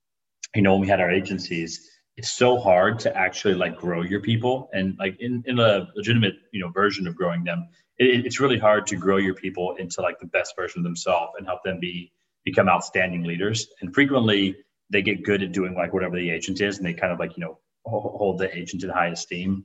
you 0.54 0.62
know 0.62 0.72
when 0.72 0.80
we 0.80 0.88
had 0.88 1.00
our 1.00 1.10
agencies 1.10 1.90
it's 2.16 2.30
so 2.30 2.58
hard 2.58 3.00
to 3.00 3.16
actually 3.16 3.54
like 3.54 3.76
grow 3.76 4.02
your 4.02 4.20
people 4.20 4.70
and 4.72 4.96
like 4.98 5.16
in, 5.20 5.42
in 5.46 5.58
a 5.58 5.88
legitimate 5.96 6.34
you 6.52 6.60
know 6.60 6.70
version 6.70 7.06
of 7.06 7.16
growing 7.16 7.44
them 7.44 7.68
it, 7.98 8.26
it's 8.26 8.40
really 8.40 8.58
hard 8.58 8.86
to 8.88 8.96
grow 8.96 9.16
your 9.16 9.34
people 9.34 9.76
into 9.76 10.00
like 10.00 10.18
the 10.18 10.26
best 10.26 10.54
version 10.56 10.80
of 10.80 10.84
themselves 10.84 11.32
and 11.38 11.46
help 11.46 11.62
them 11.62 11.78
be 11.80 12.12
become 12.44 12.68
outstanding 12.68 13.22
leaders. 13.22 13.68
And 13.80 13.94
frequently 13.94 14.56
they 14.90 15.02
get 15.02 15.24
good 15.24 15.42
at 15.42 15.52
doing 15.52 15.74
like 15.74 15.92
whatever 15.92 16.16
the 16.16 16.30
agent 16.30 16.60
is 16.60 16.76
and 16.76 16.86
they 16.86 16.92
kind 16.92 17.12
of 17.12 17.18
like 17.18 17.36
you 17.36 17.44
know 17.44 17.58
hold 17.86 18.38
the 18.38 18.54
agent 18.56 18.82
in 18.82 18.90
high 18.90 19.08
esteem. 19.08 19.64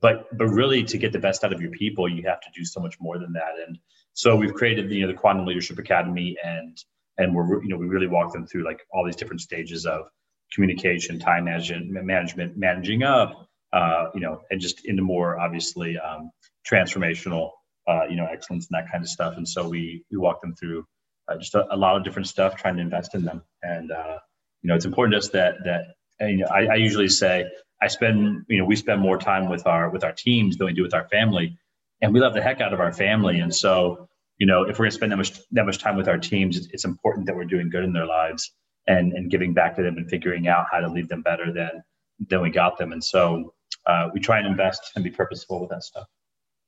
But 0.00 0.36
but 0.36 0.48
really 0.48 0.84
to 0.84 0.98
get 0.98 1.12
the 1.12 1.18
best 1.18 1.44
out 1.44 1.52
of 1.52 1.60
your 1.60 1.72
people 1.72 2.08
you 2.08 2.22
have 2.26 2.40
to 2.40 2.48
do 2.54 2.64
so 2.64 2.80
much 2.80 2.96
more 3.00 3.18
than 3.18 3.32
that. 3.34 3.54
And 3.66 3.78
so 4.12 4.36
we've 4.36 4.54
created 4.54 4.90
you 4.90 5.02
know 5.02 5.12
the 5.12 5.18
quantum 5.18 5.46
leadership 5.46 5.78
academy 5.78 6.36
and 6.42 6.78
and 7.18 7.34
we're 7.34 7.62
you 7.62 7.68
know 7.68 7.76
we 7.76 7.86
really 7.86 8.06
walk 8.06 8.32
them 8.32 8.46
through 8.46 8.64
like 8.64 8.80
all 8.92 9.04
these 9.04 9.16
different 9.16 9.40
stages 9.40 9.86
of 9.86 10.06
communication, 10.52 11.18
time 11.18 11.44
management, 11.44 11.90
management, 11.90 12.56
managing 12.56 13.02
up, 13.02 13.48
uh, 13.72 14.06
you 14.14 14.20
know, 14.20 14.42
and 14.50 14.60
just 14.60 14.84
into 14.84 15.02
more 15.02 15.38
obviously 15.38 15.98
um, 15.98 16.30
transformational, 16.68 17.50
uh, 17.88 18.04
you 18.08 18.16
know, 18.16 18.26
excellence 18.26 18.68
and 18.70 18.78
that 18.78 18.90
kind 18.90 19.02
of 19.02 19.08
stuff. 19.08 19.36
And 19.36 19.48
so 19.48 19.68
we 19.68 20.04
we 20.10 20.18
walk 20.18 20.40
them 20.40 20.54
through 20.54 20.84
uh, 21.28 21.36
just 21.36 21.54
a, 21.54 21.72
a, 21.72 21.76
lot 21.76 21.96
of 21.96 22.04
different 22.04 22.26
stuff, 22.26 22.56
trying 22.56 22.76
to 22.76 22.82
invest 22.82 23.14
in 23.14 23.24
them. 23.24 23.42
And 23.62 23.92
uh, 23.92 24.18
you 24.62 24.68
know, 24.68 24.74
it's 24.74 24.84
important 24.84 25.14
to 25.14 25.18
us 25.18 25.28
that 25.30 25.54
that 25.64 26.28
you 26.28 26.38
know, 26.38 26.46
I, 26.46 26.66
I 26.66 26.74
usually 26.76 27.08
say 27.08 27.46
I 27.80 27.88
spend 27.88 28.44
you 28.48 28.58
know 28.58 28.64
we 28.64 28.76
spend 28.76 29.00
more 29.00 29.18
time 29.18 29.48
with 29.48 29.66
our 29.66 29.88
with 29.90 30.04
our 30.04 30.12
teams 30.12 30.56
than 30.56 30.66
we 30.66 30.72
do 30.72 30.82
with 30.82 30.94
our 30.94 31.08
family, 31.08 31.56
and 32.00 32.12
we 32.12 32.20
love 32.20 32.34
the 32.34 32.42
heck 32.42 32.60
out 32.60 32.72
of 32.72 32.80
our 32.80 32.92
family. 32.92 33.38
And 33.40 33.54
so 33.54 34.08
you 34.38 34.46
know, 34.46 34.62
if 34.62 34.78
we're 34.78 34.84
going 34.84 34.90
to 34.90 34.96
spend 34.96 35.12
that 35.12 35.18
much 35.18 35.38
that 35.52 35.66
much 35.66 35.78
time 35.78 35.96
with 35.96 36.08
our 36.08 36.18
teams, 36.18 36.68
it's 36.72 36.84
important 36.84 37.26
that 37.26 37.36
we're 37.36 37.44
doing 37.44 37.70
good 37.70 37.84
in 37.84 37.92
their 37.92 38.06
lives 38.06 38.52
and 38.86 39.12
and 39.12 39.30
giving 39.30 39.54
back 39.54 39.76
to 39.76 39.82
them 39.82 39.96
and 39.96 40.08
figuring 40.08 40.48
out 40.48 40.66
how 40.70 40.80
to 40.80 40.88
lead 40.88 41.08
them 41.08 41.22
better 41.22 41.52
than 41.52 41.82
then 42.28 42.42
we 42.42 42.50
got 42.50 42.76
them. 42.78 42.92
And 42.92 43.02
so 43.02 43.54
uh, 43.86 44.08
we 44.12 44.20
try 44.20 44.38
and 44.38 44.46
invest 44.46 44.90
and 44.94 45.02
be 45.04 45.10
purposeful 45.10 45.60
with 45.60 45.70
that 45.70 45.82
stuff. 45.82 46.06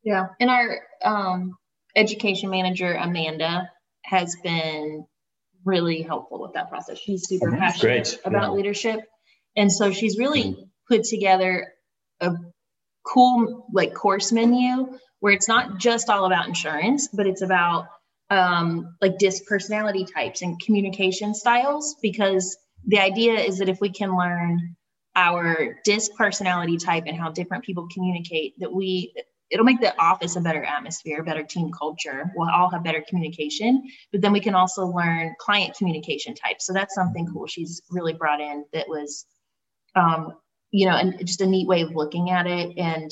Yeah. 0.02 0.28
And 0.40 0.50
our 0.50 0.78
um, 1.04 1.54
education 1.94 2.50
manager, 2.50 2.92
Amanda, 2.94 3.68
has 4.04 4.34
been 4.42 5.04
really 5.64 6.02
helpful 6.02 6.40
with 6.40 6.54
that 6.54 6.70
process. 6.70 6.98
She's 6.98 7.28
super 7.28 7.50
that's 7.50 7.60
passionate 7.78 7.80
great. 7.82 8.20
about 8.24 8.42
Yeah. 8.44 8.50
leadership. 8.52 9.00
And 9.56 9.70
so 9.70 9.90
she's 9.92 10.18
really 10.18 10.42
Mm. 10.44 10.68
put 10.88 11.04
together 11.04 11.72
a 12.20 12.32
cool 13.04 13.66
like 13.72 13.94
course 13.94 14.32
menu 14.32 14.98
where 15.20 15.32
it's 15.32 15.48
not 15.48 15.78
just 15.78 16.08
all 16.08 16.24
about 16.24 16.48
insurance, 16.48 17.08
but 17.12 17.26
it's 17.26 17.42
about 17.42 17.86
um, 18.32 18.96
like 19.02 19.18
disc 19.18 19.44
personality 19.46 20.06
types 20.06 20.42
and 20.42 20.60
communication 20.60 21.34
styles. 21.34 21.96
Because 22.00 22.56
the 22.86 22.98
idea 22.98 23.34
is 23.34 23.58
that 23.58 23.68
if 23.68 23.80
we 23.80 23.90
can 23.90 24.16
learn 24.16 24.76
our 25.14 25.76
disc 25.84 26.10
personality 26.16 26.78
type 26.78 27.04
and 27.06 27.16
how 27.16 27.30
different 27.30 27.64
people 27.64 27.86
communicate, 27.92 28.58
that 28.58 28.72
we 28.72 29.12
it'll 29.50 29.66
make 29.66 29.82
the 29.82 29.94
office 30.00 30.34
a 30.36 30.40
better 30.40 30.64
atmosphere, 30.64 31.22
better 31.22 31.42
team 31.42 31.70
culture. 31.78 32.32
We'll 32.34 32.48
all 32.48 32.70
have 32.70 32.82
better 32.82 33.04
communication, 33.06 33.82
but 34.10 34.22
then 34.22 34.32
we 34.32 34.40
can 34.40 34.54
also 34.54 34.86
learn 34.86 35.34
client 35.38 35.76
communication 35.76 36.34
types. 36.34 36.64
So 36.66 36.72
that's 36.72 36.94
something 36.94 37.28
cool 37.30 37.46
she's 37.46 37.82
really 37.90 38.14
brought 38.14 38.40
in 38.40 38.64
that 38.72 38.88
was, 38.88 39.26
um, 39.94 40.32
you 40.70 40.86
know, 40.86 40.96
and 40.96 41.18
just 41.26 41.42
a 41.42 41.46
neat 41.46 41.68
way 41.68 41.82
of 41.82 41.94
looking 41.94 42.30
at 42.30 42.46
it. 42.46 42.78
And 42.78 43.10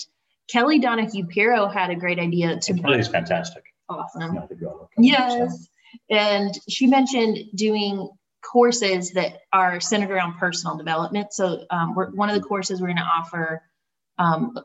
Kelly 0.49 0.79
Donahue 0.79 1.27
Piro 1.27 1.69
had 1.69 1.91
a 1.91 1.95
great 1.95 2.19
idea 2.19 2.59
to 2.59 2.73
is 3.01 3.09
fantastic. 3.09 3.70
Awesome. 3.91 4.35
Yeah, 4.35 4.43
I 4.43 4.47
think 4.47 4.61
we 4.61 4.67
all 4.67 4.79
look 4.81 4.91
at 4.97 5.05
it, 5.05 5.31
so. 5.31 5.37
Yes. 5.39 5.69
And 6.09 6.55
she 6.69 6.87
mentioned 6.87 7.39
doing 7.55 8.09
courses 8.43 9.13
that 9.13 9.39
are 9.53 9.81
centered 9.81 10.11
around 10.11 10.39
personal 10.39 10.77
development. 10.77 11.33
So 11.33 11.65
um, 11.71 11.95
we're, 11.95 12.11
one 12.11 12.31
of 12.31 12.35
the 12.35 12.47
courses 12.47 12.81
we're 12.81 12.87
going 12.89 12.97
to 12.97 13.03
offer, 13.03 13.63
um, 14.19 14.57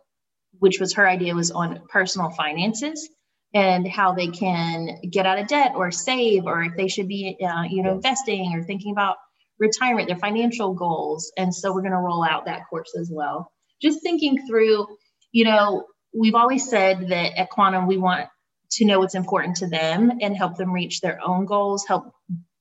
which 0.59 0.79
was 0.79 0.93
her 0.93 1.07
idea, 1.07 1.35
was 1.35 1.51
on 1.51 1.81
personal 1.89 2.29
finances 2.29 3.09
and 3.53 3.87
how 3.87 4.13
they 4.13 4.27
can 4.27 5.01
get 5.09 5.25
out 5.25 5.39
of 5.39 5.47
debt 5.47 5.73
or 5.75 5.91
save, 5.91 6.45
or 6.45 6.63
if 6.63 6.75
they 6.77 6.87
should 6.87 7.07
be, 7.07 7.37
uh, 7.41 7.63
you 7.63 7.83
know, 7.83 7.93
investing 7.93 8.53
or 8.53 8.63
thinking 8.63 8.91
about 8.91 9.17
retirement, 9.59 10.07
their 10.07 10.17
financial 10.17 10.73
goals. 10.73 11.31
And 11.37 11.53
so 11.53 11.73
we're 11.73 11.81
going 11.81 11.91
to 11.91 11.97
roll 11.97 12.23
out 12.23 12.45
that 12.45 12.67
course 12.69 12.93
as 12.99 13.09
well. 13.11 13.51
Just 13.81 14.01
thinking 14.03 14.45
through, 14.47 14.87
you 15.31 15.45
know, 15.45 15.85
we've 16.17 16.35
always 16.35 16.69
said 16.69 17.09
that 17.09 17.39
at 17.39 17.49
Quantum 17.49 17.87
we 17.87 17.97
want 17.97 18.27
to 18.71 18.85
know 18.85 18.99
what's 18.99 19.15
important 19.15 19.57
to 19.57 19.67
them 19.67 20.19
and 20.21 20.35
help 20.35 20.57
them 20.57 20.71
reach 20.71 21.01
their 21.01 21.19
own 21.25 21.45
goals, 21.45 21.85
help 21.85 22.13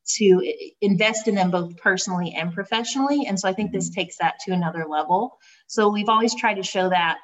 to 0.06 0.52
invest 0.80 1.28
in 1.28 1.34
them 1.34 1.50
both 1.50 1.76
personally 1.78 2.34
and 2.36 2.52
professionally. 2.52 3.26
And 3.26 3.38
so 3.40 3.48
I 3.48 3.54
think 3.54 3.72
this 3.72 3.90
takes 3.90 4.18
that 4.18 4.34
to 4.40 4.52
another 4.52 4.86
level. 4.86 5.38
So 5.66 5.88
we've 5.88 6.08
always 6.08 6.34
tried 6.34 6.54
to 6.54 6.62
show 6.62 6.90
that 6.90 7.18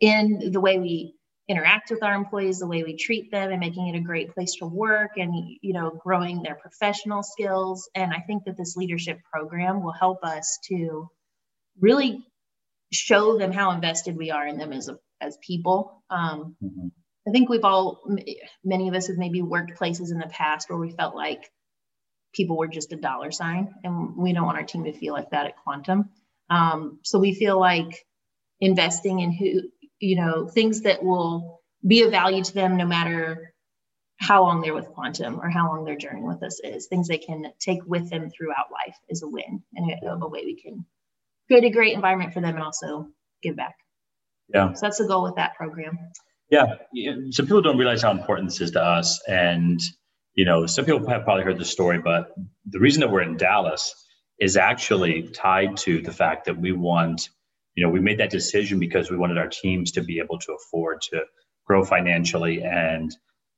in 0.00 0.50
the 0.52 0.60
way 0.60 0.78
we 0.78 1.14
interact 1.46 1.90
with 1.90 2.02
our 2.02 2.14
employees, 2.14 2.60
the 2.60 2.66
way 2.66 2.84
we 2.84 2.96
treat 2.96 3.30
them 3.30 3.50
and 3.50 3.60
making 3.60 3.88
it 3.88 3.98
a 3.98 4.00
great 4.00 4.32
place 4.32 4.54
to 4.54 4.66
work 4.66 5.12
and 5.16 5.34
you 5.60 5.72
know 5.72 5.90
growing 5.90 6.42
their 6.42 6.54
professional 6.54 7.22
skills. 7.22 7.90
And 7.94 8.14
I 8.14 8.20
think 8.20 8.44
that 8.44 8.56
this 8.56 8.76
leadership 8.76 9.18
program 9.30 9.82
will 9.82 9.92
help 9.92 10.22
us 10.22 10.58
to 10.68 11.10
really 11.80 12.24
show 12.92 13.36
them 13.36 13.52
how 13.52 13.72
invested 13.72 14.16
we 14.16 14.30
are 14.30 14.46
in 14.46 14.58
them 14.58 14.72
as 14.72 14.88
a, 14.88 14.98
as 15.20 15.36
people. 15.42 16.02
Um, 16.08 16.56
Mhm. 16.62 16.92
I 17.26 17.30
think 17.30 17.48
we've 17.48 17.64
all, 17.64 18.02
many 18.64 18.88
of 18.88 18.94
us 18.94 19.08
have 19.08 19.18
maybe 19.18 19.42
worked 19.42 19.76
places 19.76 20.10
in 20.10 20.18
the 20.18 20.26
past 20.26 20.70
where 20.70 20.78
we 20.78 20.90
felt 20.90 21.14
like 21.14 21.50
people 22.32 22.56
were 22.56 22.68
just 22.68 22.92
a 22.92 22.96
dollar 22.96 23.30
sign, 23.30 23.74
and 23.84 24.16
we 24.16 24.32
don't 24.32 24.46
want 24.46 24.58
our 24.58 24.64
team 24.64 24.84
to 24.84 24.92
feel 24.92 25.12
like 25.12 25.30
that 25.30 25.46
at 25.46 25.56
Quantum. 25.62 26.10
Um, 26.48 27.00
so 27.02 27.18
we 27.18 27.34
feel 27.34 27.58
like 27.58 28.06
investing 28.60 29.20
in 29.20 29.32
who, 29.32 29.62
you 29.98 30.16
know, 30.16 30.48
things 30.48 30.82
that 30.82 31.02
will 31.02 31.60
be 31.86 32.02
of 32.02 32.10
value 32.10 32.42
to 32.42 32.54
them 32.54 32.76
no 32.76 32.86
matter 32.86 33.54
how 34.18 34.42
long 34.42 34.60
they're 34.60 34.74
with 34.74 34.88
Quantum 34.88 35.40
or 35.40 35.48
how 35.48 35.68
long 35.68 35.84
their 35.84 35.96
journey 35.96 36.22
with 36.22 36.42
us 36.42 36.60
is, 36.62 36.86
things 36.86 37.08
they 37.08 37.18
can 37.18 37.52
take 37.58 37.80
with 37.86 38.10
them 38.10 38.30
throughout 38.30 38.66
life 38.70 38.96
is 39.08 39.22
a 39.22 39.28
win 39.28 39.62
and 39.74 39.90
a, 39.90 40.12
a 40.12 40.28
way 40.28 40.44
we 40.44 40.60
can 40.60 40.84
create 41.46 41.64
a 41.64 41.70
great 41.70 41.94
environment 41.94 42.32
for 42.32 42.40
them 42.40 42.54
and 42.54 42.62
also 42.62 43.08
give 43.42 43.56
back. 43.56 43.74
Yeah. 44.52 44.74
So 44.74 44.80
that's 44.82 44.98
the 44.98 45.06
goal 45.06 45.22
with 45.22 45.36
that 45.36 45.54
program. 45.56 45.98
Yeah, 46.50 46.74
some 47.30 47.46
people 47.46 47.62
don't 47.62 47.78
realize 47.78 48.02
how 48.02 48.10
important 48.10 48.48
this 48.48 48.60
is 48.60 48.72
to 48.72 48.82
us, 48.82 49.22
and 49.28 49.80
you 50.34 50.44
know, 50.44 50.66
some 50.66 50.84
people 50.84 51.06
have 51.08 51.24
probably 51.24 51.44
heard 51.44 51.58
the 51.58 51.64
story, 51.64 51.98
but 51.98 52.34
the 52.68 52.80
reason 52.80 53.00
that 53.00 53.10
we're 53.10 53.22
in 53.22 53.36
Dallas 53.36 53.94
is 54.38 54.56
actually 54.56 55.28
tied 55.28 55.76
to 55.76 56.00
the 56.00 56.12
fact 56.12 56.46
that 56.46 56.58
we 56.58 56.72
want, 56.72 57.28
you 57.74 57.84
know, 57.84 57.90
we 57.90 58.00
made 58.00 58.18
that 58.18 58.30
decision 58.30 58.78
because 58.78 59.10
we 59.10 59.16
wanted 59.16 59.38
our 59.38 59.48
teams 59.48 59.92
to 59.92 60.02
be 60.02 60.18
able 60.18 60.38
to 60.38 60.52
afford 60.54 61.02
to 61.02 61.24
grow 61.66 61.84
financially 61.84 62.62
and 62.62 63.14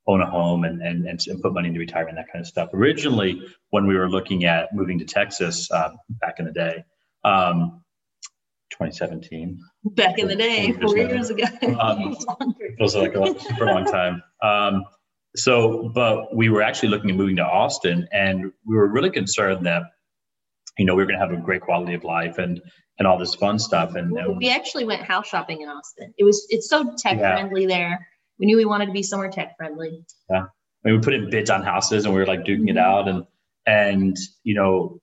own 0.07 0.21
a 0.21 0.27
home 0.29 0.65
and 0.65 0.83
and 0.83 1.07
and, 1.07 1.21
and 1.29 1.41
put 1.41 1.55
money 1.55 1.69
into 1.69 1.81
retirement, 1.81 2.17
that 2.17 2.31
kind 2.33 2.43
of 2.43 2.47
stuff. 2.47 2.71
Originally, 2.75 3.41
when 3.71 3.87
we 3.87 3.97
were 3.97 4.11
looking 4.11 4.45
at 4.45 4.75
moving 4.75 4.99
to 4.99 5.05
Texas 5.05 5.71
uh, 5.71 5.91
back 6.09 6.41
in 6.41 6.45
the 6.45 6.53
day, 6.53 6.85
um, 7.25 7.83
2017. 8.91 9.59
Back 9.85 10.19
in 10.19 10.29
the 10.29 10.37
day, 10.37 10.73
four 10.73 10.97
years 10.97 11.31
ago. 11.31 11.45
Um, 11.79 12.17
feels 12.79 12.97
like 12.97 13.15
a 13.15 13.39
super 13.41 13.67
long 13.67 13.85
time. 13.85 14.23
Um, 14.43 14.85
so, 15.37 15.91
but 15.95 16.35
we 16.37 16.49
were 16.49 16.63
actually 16.63 16.91
looking 16.91 17.11
at 17.11 17.17
moving 17.17 17.37
to 17.37 17.45
Austin, 17.45 18.07
and 18.13 18.53
we 18.67 18.77
were 18.77 18.89
really 18.89 19.11
concerned 19.11 19.65
that, 19.67 19.83
you 20.79 20.85
know, 20.85 20.95
we 20.95 21.03
were 21.03 21.07
going 21.07 21.19
to 21.19 21.27
have 21.27 21.33
a 21.37 21.41
great 21.43 21.63
quality 21.63 21.95
of 21.95 22.05
life 22.05 22.39
and 22.39 22.61
and 22.99 23.09
all 23.09 23.19
this 23.19 23.35
fun 23.35 23.59
stuff. 23.59 23.95
And, 23.95 24.17
and 24.19 24.37
we 24.37 24.51
actually 24.51 24.85
went 24.85 25.03
house 25.03 25.27
shopping 25.27 25.63
in 25.63 25.69
Austin. 25.69 26.13
It 26.19 26.25
was 26.25 26.47
it's 26.51 26.69
so 26.69 26.95
tech 26.99 27.19
Yeah. 27.19 27.35
friendly 27.35 27.67
there. 27.67 28.07
We 28.39 28.47
knew 28.47 28.57
we 28.57 28.65
wanted 28.65 28.87
to 28.87 28.93
be 28.93 29.03
somewhere 29.03 29.31
tech 29.31 29.57
friendly. 29.57 30.05
Yeah, 30.31 30.45
I 30.45 30.89
mean, 30.89 30.97
we 30.97 31.01
put 31.01 31.15
in 31.15 31.31
bids 31.31 31.51
on 31.51 31.63
houses, 31.63 32.05
and 32.05 32.15
we 32.15 32.21
were 32.21 32.27
like 32.27 32.41
duking 32.45 32.69
it 32.69 32.79
out, 32.79 33.09
and 33.09 33.25
and 33.67 34.17
you 34.45 34.55
know, 34.55 34.99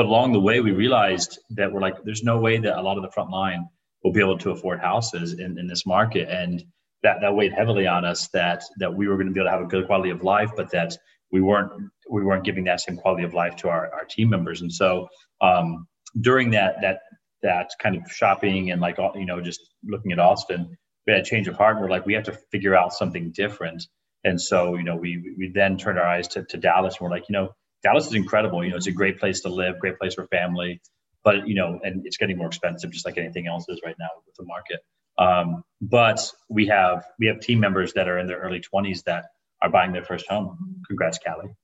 but 0.00 0.06
along 0.06 0.32
the 0.32 0.40
way, 0.40 0.60
we 0.60 0.72
realized 0.72 1.38
that 1.50 1.70
we're 1.70 1.82
like, 1.82 2.02
there's 2.04 2.22
no 2.22 2.38
way 2.38 2.56
that 2.56 2.78
a 2.78 2.80
lot 2.80 2.96
of 2.96 3.02
the 3.02 3.10
front 3.10 3.28
line 3.28 3.68
will 4.02 4.12
be 4.12 4.20
able 4.20 4.38
to 4.38 4.50
afford 4.50 4.80
houses 4.80 5.34
in, 5.34 5.58
in 5.58 5.66
this 5.66 5.84
market, 5.84 6.26
and 6.30 6.64
that 7.02 7.20
that 7.20 7.36
weighed 7.36 7.52
heavily 7.52 7.86
on 7.86 8.06
us. 8.06 8.28
That 8.28 8.62
that 8.78 8.94
we 8.94 9.08
were 9.08 9.16
going 9.16 9.26
to 9.26 9.32
be 9.34 9.40
able 9.40 9.48
to 9.48 9.56
have 9.58 9.60
a 9.60 9.66
good 9.66 9.84
quality 9.84 10.08
of 10.08 10.22
life, 10.22 10.52
but 10.56 10.70
that 10.70 10.96
we 11.30 11.42
weren't 11.42 11.70
we 12.10 12.24
weren't 12.24 12.44
giving 12.44 12.64
that 12.64 12.80
same 12.80 12.96
quality 12.96 13.24
of 13.24 13.34
life 13.34 13.56
to 13.56 13.68
our, 13.68 13.92
our 13.92 14.06
team 14.06 14.30
members. 14.30 14.62
And 14.62 14.72
so 14.72 15.06
um, 15.42 15.86
during 16.18 16.52
that 16.52 16.80
that 16.80 17.00
that 17.42 17.68
kind 17.78 17.94
of 17.94 18.10
shopping 18.10 18.70
and 18.70 18.80
like 18.80 18.96
you 19.16 19.26
know 19.26 19.42
just 19.42 19.60
looking 19.84 20.12
at 20.12 20.18
Austin, 20.18 20.78
we 21.06 21.12
had 21.12 21.20
a 21.20 21.24
change 21.26 21.46
of 21.46 21.56
heart. 21.56 21.76
And 21.76 21.84
we're 21.84 21.90
like, 21.90 22.06
we 22.06 22.14
have 22.14 22.24
to 22.24 22.38
figure 22.50 22.74
out 22.74 22.94
something 22.94 23.32
different. 23.32 23.86
And 24.24 24.40
so, 24.40 24.76
you 24.76 24.82
know, 24.82 24.96
we 24.96 25.34
we 25.36 25.50
then 25.54 25.76
turned 25.76 25.98
our 25.98 26.06
eyes 26.06 26.28
to, 26.28 26.44
to 26.44 26.56
Dallas 26.56 26.94
and 26.98 27.04
we're 27.04 27.14
like, 27.14 27.28
you 27.28 27.34
know, 27.34 27.50
Dallas 27.82 28.06
is 28.06 28.14
incredible. 28.14 28.64
You 28.64 28.70
know, 28.70 28.76
it's 28.76 28.86
a 28.86 28.92
great 28.92 29.18
place 29.18 29.40
to 29.42 29.48
live, 29.48 29.78
great 29.78 29.98
place 29.98 30.14
for 30.14 30.26
family, 30.26 30.80
but 31.24 31.46
you 31.48 31.54
know, 31.54 31.80
and 31.82 32.06
it's 32.06 32.16
getting 32.16 32.36
more 32.38 32.48
expensive 32.48 32.90
just 32.90 33.06
like 33.06 33.18
anything 33.18 33.46
else 33.46 33.66
is 33.68 33.80
right 33.84 33.96
now 33.98 34.08
with 34.26 34.34
the 34.36 34.44
market. 34.44 34.80
Um, 35.18 35.64
but 35.80 36.30
we 36.48 36.66
have 36.68 37.04
we 37.18 37.26
have 37.26 37.40
team 37.40 37.60
members 37.60 37.92
that 37.94 38.08
are 38.08 38.18
in 38.18 38.26
their 38.26 38.38
early 38.38 38.60
20s 38.60 39.04
that 39.04 39.26
are 39.62 39.70
buying 39.70 39.92
their 39.92 40.04
first 40.04 40.26
home. 40.28 40.82
Congrats, 40.86 41.18
Callie. 41.18 41.54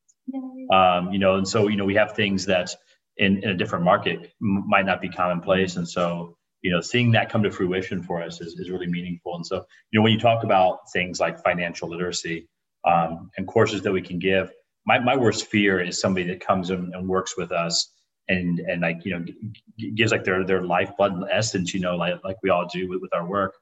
Um, 0.72 1.12
you 1.12 1.18
know, 1.18 1.36
and 1.36 1.48
so 1.48 1.68
you 1.68 1.76
know, 1.76 1.84
we 1.84 1.94
have 1.94 2.12
things 2.12 2.46
that 2.46 2.74
in, 3.16 3.42
in 3.42 3.50
a 3.50 3.54
different 3.54 3.84
market 3.84 4.32
m- 4.42 4.64
might 4.68 4.86
not 4.86 5.00
be 5.00 5.08
commonplace. 5.08 5.76
And 5.76 5.88
so, 5.88 6.36
you 6.62 6.70
know, 6.70 6.80
seeing 6.80 7.12
that 7.12 7.30
come 7.30 7.42
to 7.42 7.50
fruition 7.50 8.02
for 8.02 8.22
us 8.22 8.40
is, 8.40 8.58
is 8.58 8.70
really 8.70 8.86
meaningful. 8.86 9.36
And 9.36 9.46
so, 9.46 9.64
you 9.90 9.98
know, 9.98 10.02
when 10.02 10.12
you 10.12 10.18
talk 10.18 10.44
about 10.44 10.90
things 10.92 11.20
like 11.20 11.42
financial 11.42 11.88
literacy 11.88 12.48
um, 12.86 13.30
and 13.36 13.46
courses 13.46 13.82
that 13.82 13.92
we 13.92 14.02
can 14.02 14.18
give, 14.18 14.50
my, 14.86 14.98
my 14.98 15.16
worst 15.16 15.46
fear 15.46 15.80
is 15.80 16.00
somebody 16.00 16.26
that 16.28 16.44
comes 16.44 16.70
in 16.70 16.92
and 16.94 17.08
works 17.08 17.36
with 17.36 17.52
us 17.52 17.92
and, 18.28 18.60
and 18.60 18.82
like, 18.82 19.04
you 19.04 19.12
know, 19.12 19.24
g- 19.78 19.90
gives 19.92 20.12
like 20.12 20.24
their, 20.24 20.44
their 20.44 20.64
lifeblood 20.64 21.12
and 21.12 21.26
essence, 21.30 21.74
you 21.74 21.80
know, 21.80 21.96
like, 21.96 22.14
like 22.24 22.36
we 22.42 22.50
all 22.50 22.66
do 22.72 22.88
with, 22.88 23.00
with 23.02 23.14
our 23.14 23.26
work. 23.26 23.54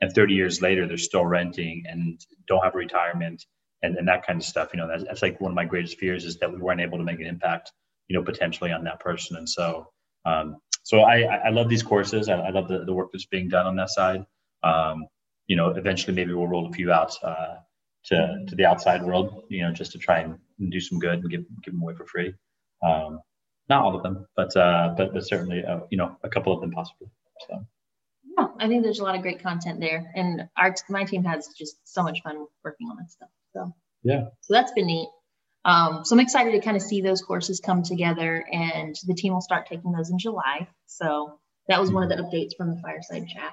And 0.00 0.12
30 0.12 0.34
years 0.34 0.60
later, 0.60 0.86
they're 0.86 0.96
still 0.96 1.24
renting 1.24 1.84
and 1.88 2.20
don't 2.48 2.62
have 2.64 2.74
a 2.74 2.78
retirement 2.78 3.44
and, 3.82 3.96
and 3.96 4.08
that 4.08 4.26
kind 4.26 4.40
of 4.40 4.44
stuff. 4.44 4.70
You 4.72 4.80
know, 4.80 4.88
that's, 4.88 5.04
that's 5.04 5.22
like 5.22 5.40
one 5.40 5.52
of 5.52 5.56
my 5.56 5.64
greatest 5.64 5.98
fears 5.98 6.24
is 6.24 6.38
that 6.38 6.52
we 6.52 6.58
weren't 6.58 6.80
able 6.80 6.98
to 6.98 7.04
make 7.04 7.20
an 7.20 7.26
impact, 7.26 7.72
you 8.08 8.16
know, 8.18 8.24
potentially 8.24 8.72
on 8.72 8.84
that 8.84 9.00
person. 9.00 9.36
And 9.36 9.48
so, 9.48 9.88
um, 10.24 10.56
so 10.82 11.00
I, 11.00 11.20
I 11.22 11.36
I 11.46 11.48
love 11.50 11.68
these 11.68 11.82
courses. 11.82 12.28
I, 12.28 12.34
I 12.34 12.50
love 12.50 12.68
the, 12.68 12.84
the 12.84 12.92
work 12.92 13.10
that's 13.12 13.26
being 13.26 13.48
done 13.48 13.66
on 13.66 13.76
that 13.76 13.90
side. 13.90 14.24
Um, 14.64 15.06
you 15.46 15.56
know, 15.56 15.70
eventually 15.70 16.14
maybe 16.14 16.32
we'll 16.34 16.48
roll 16.48 16.68
a 16.68 16.72
few 16.72 16.92
out 16.92 17.14
uh, 17.22 17.56
to 18.06 18.44
to 18.48 18.56
the 18.56 18.64
outside 18.66 19.02
world. 19.04 19.44
You 19.48 19.62
know, 19.66 19.72
just 19.72 19.92
to 19.92 19.98
try 19.98 20.20
and 20.20 20.38
do 20.70 20.80
some 20.80 20.98
good 20.98 21.20
and 21.20 21.30
give 21.30 21.44
give 21.64 21.74
them 21.74 21.82
away 21.82 21.94
for 21.94 22.06
free. 22.06 22.34
Um, 22.82 23.20
not 23.68 23.84
all 23.84 23.94
of 23.96 24.02
them, 24.02 24.26
but 24.36 24.56
uh, 24.56 24.94
but 24.96 25.12
but 25.12 25.26
certainly 25.26 25.64
uh, 25.64 25.80
you 25.90 25.98
know 25.98 26.16
a 26.22 26.28
couple 26.28 26.52
of 26.52 26.60
them 26.60 26.70
possibly. 26.72 27.08
So 27.48 27.64
Yeah, 28.38 28.46
I 28.58 28.68
think 28.68 28.82
there's 28.82 29.00
a 29.00 29.04
lot 29.04 29.14
of 29.16 29.22
great 29.22 29.42
content 29.42 29.80
there, 29.80 30.12
and 30.14 30.48
our 30.56 30.74
my 30.88 31.04
team 31.04 31.24
has 31.24 31.48
just 31.56 31.76
so 31.84 32.02
much 32.02 32.22
fun 32.22 32.46
working 32.64 32.88
on 32.88 32.96
that 32.98 33.10
stuff. 33.10 33.30
So 33.54 33.74
Yeah. 34.02 34.26
so 34.40 34.54
that's 34.54 34.72
been 34.72 34.86
neat. 34.86 35.08
Um, 35.64 36.04
so 36.04 36.16
I'm 36.16 36.20
excited 36.20 36.52
to 36.52 36.60
kind 36.60 36.76
of 36.76 36.82
see 36.82 37.02
those 37.02 37.22
courses 37.22 37.60
come 37.60 37.82
together, 37.82 38.44
and 38.52 38.96
the 39.06 39.14
team 39.14 39.32
will 39.32 39.40
start 39.40 39.66
taking 39.68 39.92
those 39.92 40.10
in 40.10 40.18
July. 40.18 40.68
So 40.86 41.38
that 41.68 41.80
was 41.80 41.92
one 41.92 42.02
of 42.02 42.08
the 42.08 42.16
updates 42.16 42.56
from 42.56 42.70
the 42.74 42.80
fireside 42.82 43.28
chat. 43.28 43.52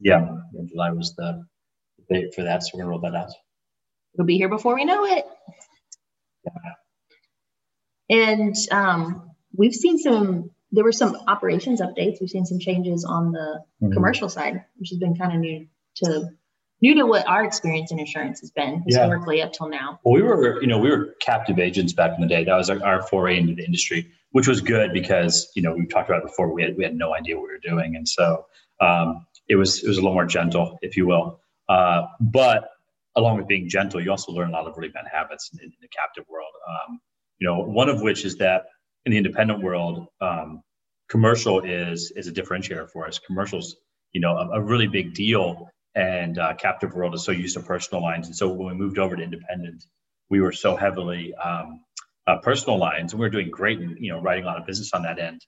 Yeah, 0.00 0.26
July 0.66 0.90
was 0.90 1.14
the 1.14 1.44
date 2.10 2.34
for 2.34 2.44
that, 2.44 2.62
so 2.62 2.70
we're 2.74 2.80
gonna 2.84 2.90
roll 2.90 3.00
that 3.00 3.14
out. 3.14 3.30
It'll 4.14 4.26
be 4.26 4.36
here 4.36 4.48
before 4.48 4.74
we 4.74 4.84
know 4.84 5.04
it. 5.06 5.24
And 8.10 8.54
um, 8.70 9.30
we've 9.56 9.74
seen 9.74 9.98
some. 9.98 10.50
There 10.74 10.84
were 10.84 10.92
some 10.92 11.16
operations 11.28 11.80
updates. 11.82 12.16
We've 12.20 12.30
seen 12.30 12.46
some 12.46 12.58
changes 12.58 13.04
on 13.04 13.32
the 13.32 13.62
Mhm. 13.82 13.92
commercial 13.92 14.28
side, 14.28 14.64
which 14.78 14.88
has 14.90 14.98
been 14.98 15.14
kind 15.14 15.32
of 15.34 15.38
new 15.40 15.66
to 15.96 16.30
new 16.80 16.94
to 16.94 17.04
what 17.06 17.28
our 17.28 17.44
experience 17.44 17.92
in 17.92 18.00
insurance 18.00 18.40
has 18.40 18.50
been 18.50 18.82
Yeah. 18.88 19.02
historically 19.04 19.40
up 19.40 19.52
till 19.52 19.68
now. 19.68 20.00
Well, 20.02 20.14
we 20.14 20.22
were, 20.22 20.60
you 20.60 20.66
know, 20.66 20.78
we 20.78 20.90
were 20.90 21.14
captive 21.20 21.60
agents 21.60 21.92
back 21.92 22.10
in 22.16 22.20
the 22.20 22.26
day. 22.26 22.42
That 22.42 22.56
was 22.56 22.68
our, 22.70 22.82
our 22.84 23.02
foray 23.02 23.38
into 23.38 23.54
the 23.54 23.64
industry, 23.64 24.10
which 24.32 24.48
was 24.48 24.60
good 24.60 24.92
because, 24.92 25.48
you 25.54 25.62
know, 25.62 25.74
we 25.74 25.86
talked 25.86 26.10
about 26.10 26.22
before. 26.24 26.52
We 26.52 26.62
had 26.62 26.76
we 26.76 26.82
had 26.84 26.96
no 26.96 27.14
idea 27.14 27.36
what 27.36 27.44
we 27.44 27.52
were 27.52 27.58
doing, 27.76 27.94
and 27.94 28.08
so 28.08 28.46
um, 28.80 29.24
it 29.48 29.54
was 29.56 29.82
it 29.84 29.88
was 29.88 29.96
a 29.98 30.00
little 30.00 30.14
more 30.14 30.26
gentle, 30.26 30.78
if 30.82 30.96
you 30.96 31.06
will. 31.06 31.38
Uh, 31.68 32.06
but 32.20 32.70
along 33.16 33.38
with 33.38 33.46
being 33.46 33.68
gentle, 33.68 34.00
you 34.00 34.10
also 34.10 34.32
learn 34.32 34.48
a 34.48 34.52
lot 34.52 34.66
of 34.66 34.76
really 34.76 34.88
bad 34.88 35.04
habits 35.10 35.50
in, 35.52 35.64
in 35.64 35.72
the 35.80 35.88
captive 35.88 36.24
world. 36.28 36.52
Um, 36.68 37.00
you 37.38 37.46
know, 37.46 37.60
one 37.60 37.88
of 37.88 38.00
which 38.00 38.24
is 38.24 38.36
that 38.38 38.66
in 39.04 39.12
the 39.12 39.18
independent 39.18 39.62
world, 39.62 40.06
um, 40.20 40.62
commercial 41.08 41.60
is 41.60 42.12
is 42.16 42.28
a 42.28 42.32
differentiator 42.32 42.88
for 42.90 43.06
us. 43.06 43.18
Commercials, 43.18 43.76
you 44.12 44.20
know, 44.20 44.36
a, 44.36 44.48
a 44.52 44.60
really 44.60 44.86
big 44.86 45.14
deal 45.14 45.68
and 45.94 46.38
uh, 46.38 46.54
captive 46.54 46.94
world 46.94 47.14
is 47.14 47.24
so 47.24 47.32
used 47.32 47.56
to 47.56 47.62
personal 47.62 48.02
lines. 48.02 48.26
And 48.26 48.36
so 48.36 48.48
when 48.48 48.68
we 48.68 48.74
moved 48.74 48.98
over 48.98 49.16
to 49.16 49.22
independent, 49.22 49.84
we 50.30 50.40
were 50.40 50.52
so 50.52 50.76
heavily 50.76 51.34
um, 51.34 51.80
uh, 52.26 52.38
personal 52.38 52.78
lines, 52.78 53.12
and 53.12 53.20
we 53.20 53.26
were 53.26 53.30
doing 53.30 53.50
great, 53.50 53.80
and 53.80 53.98
you 53.98 54.12
know, 54.12 54.20
writing 54.20 54.44
a 54.44 54.46
lot 54.46 54.58
of 54.58 54.66
business 54.66 54.92
on 54.94 55.02
that 55.02 55.18
end. 55.18 55.40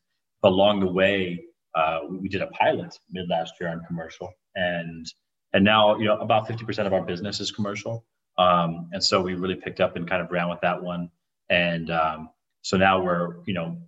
But 0.43 0.53
along 0.53 0.81
the 0.81 0.93
way, 0.93 1.45
uh, 1.75 2.01
we, 2.11 2.29
did 2.29 2.43
a 2.43 2.49
pilot 2.49 2.95
mid 3.11 3.29
last 3.29 3.55
year 3.61 3.71
on 3.71 3.83
commercial, 3.87 4.31
and 4.55 5.07
and 5.55 5.65
now 5.65 5.97
you 5.97 6.05
know 6.05 6.19
about 6.19 6.47
fifty 6.47 6.65
percent 6.65 6.87
of 6.87 6.93
our 6.93 7.03
business 7.03 7.41
is 7.41 7.51
commercial. 7.51 8.05
Um, 8.37 8.91
and 8.93 9.03
so 9.03 9.23
we 9.23 9.35
really 9.35 9.55
picked 9.55 9.81
up 9.81 9.97
and 9.97 10.09
kind 10.09 10.21
of 10.21 10.31
ran 10.31 10.51
with 10.51 10.61
that 10.61 10.83
one, 10.83 11.11
and 11.49 11.91
um, 11.91 12.29
so 12.63 12.77
now 12.77 13.03
we're 13.03 13.37
you 13.47 13.55
know 13.55 13.79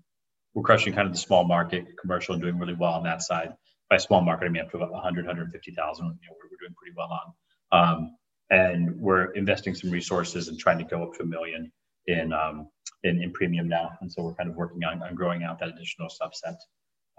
we're 0.54 0.62
crushing 0.62 0.94
kind 0.94 1.06
of 1.06 1.12
the 1.12 1.20
small 1.20 1.44
market 1.44 1.84
commercial 2.00 2.32
and 2.32 2.42
doing 2.42 2.58
really 2.58 2.74
well 2.74 2.92
on 2.92 3.02
that 3.02 3.20
side 3.20 3.52
by 3.88 3.96
small 3.96 4.20
market, 4.20 4.46
I 4.46 4.48
mean 4.48 4.62
up 4.62 4.70
to 4.70 4.76
about 4.76 4.92
100, 4.92 5.26
150,000, 5.26 6.04
you 6.04 6.10
know, 6.10 6.16
we're, 6.30 6.50
we're 6.50 6.56
doing 6.60 6.74
pretty 6.76 6.94
well 6.96 7.10
on. 7.12 7.32
Um, 7.72 8.16
and 8.50 9.00
we're 9.00 9.32
investing 9.32 9.74
some 9.74 9.90
resources 9.90 10.48
and 10.48 10.58
trying 10.58 10.78
to 10.78 10.84
go 10.84 11.02
up 11.02 11.14
to 11.14 11.22
a 11.22 11.26
million 11.26 11.72
in, 12.06 12.32
um, 12.32 12.68
in, 13.02 13.22
in 13.22 13.32
premium 13.32 13.68
now. 13.68 13.92
And 14.00 14.10
so 14.10 14.22
we're 14.22 14.34
kind 14.34 14.48
of 14.48 14.56
working 14.56 14.84
on, 14.84 15.02
on 15.02 15.14
growing 15.14 15.42
out 15.42 15.58
that 15.60 15.68
additional 15.68 16.08
subset, 16.08 16.56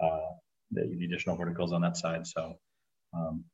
uh, 0.00 0.32
the, 0.70 0.94
the 0.98 1.04
additional 1.04 1.36
verticals 1.36 1.72
on 1.72 1.82
that 1.82 1.96
side. 1.96 2.26
So 2.26 2.54
um, 3.14 3.44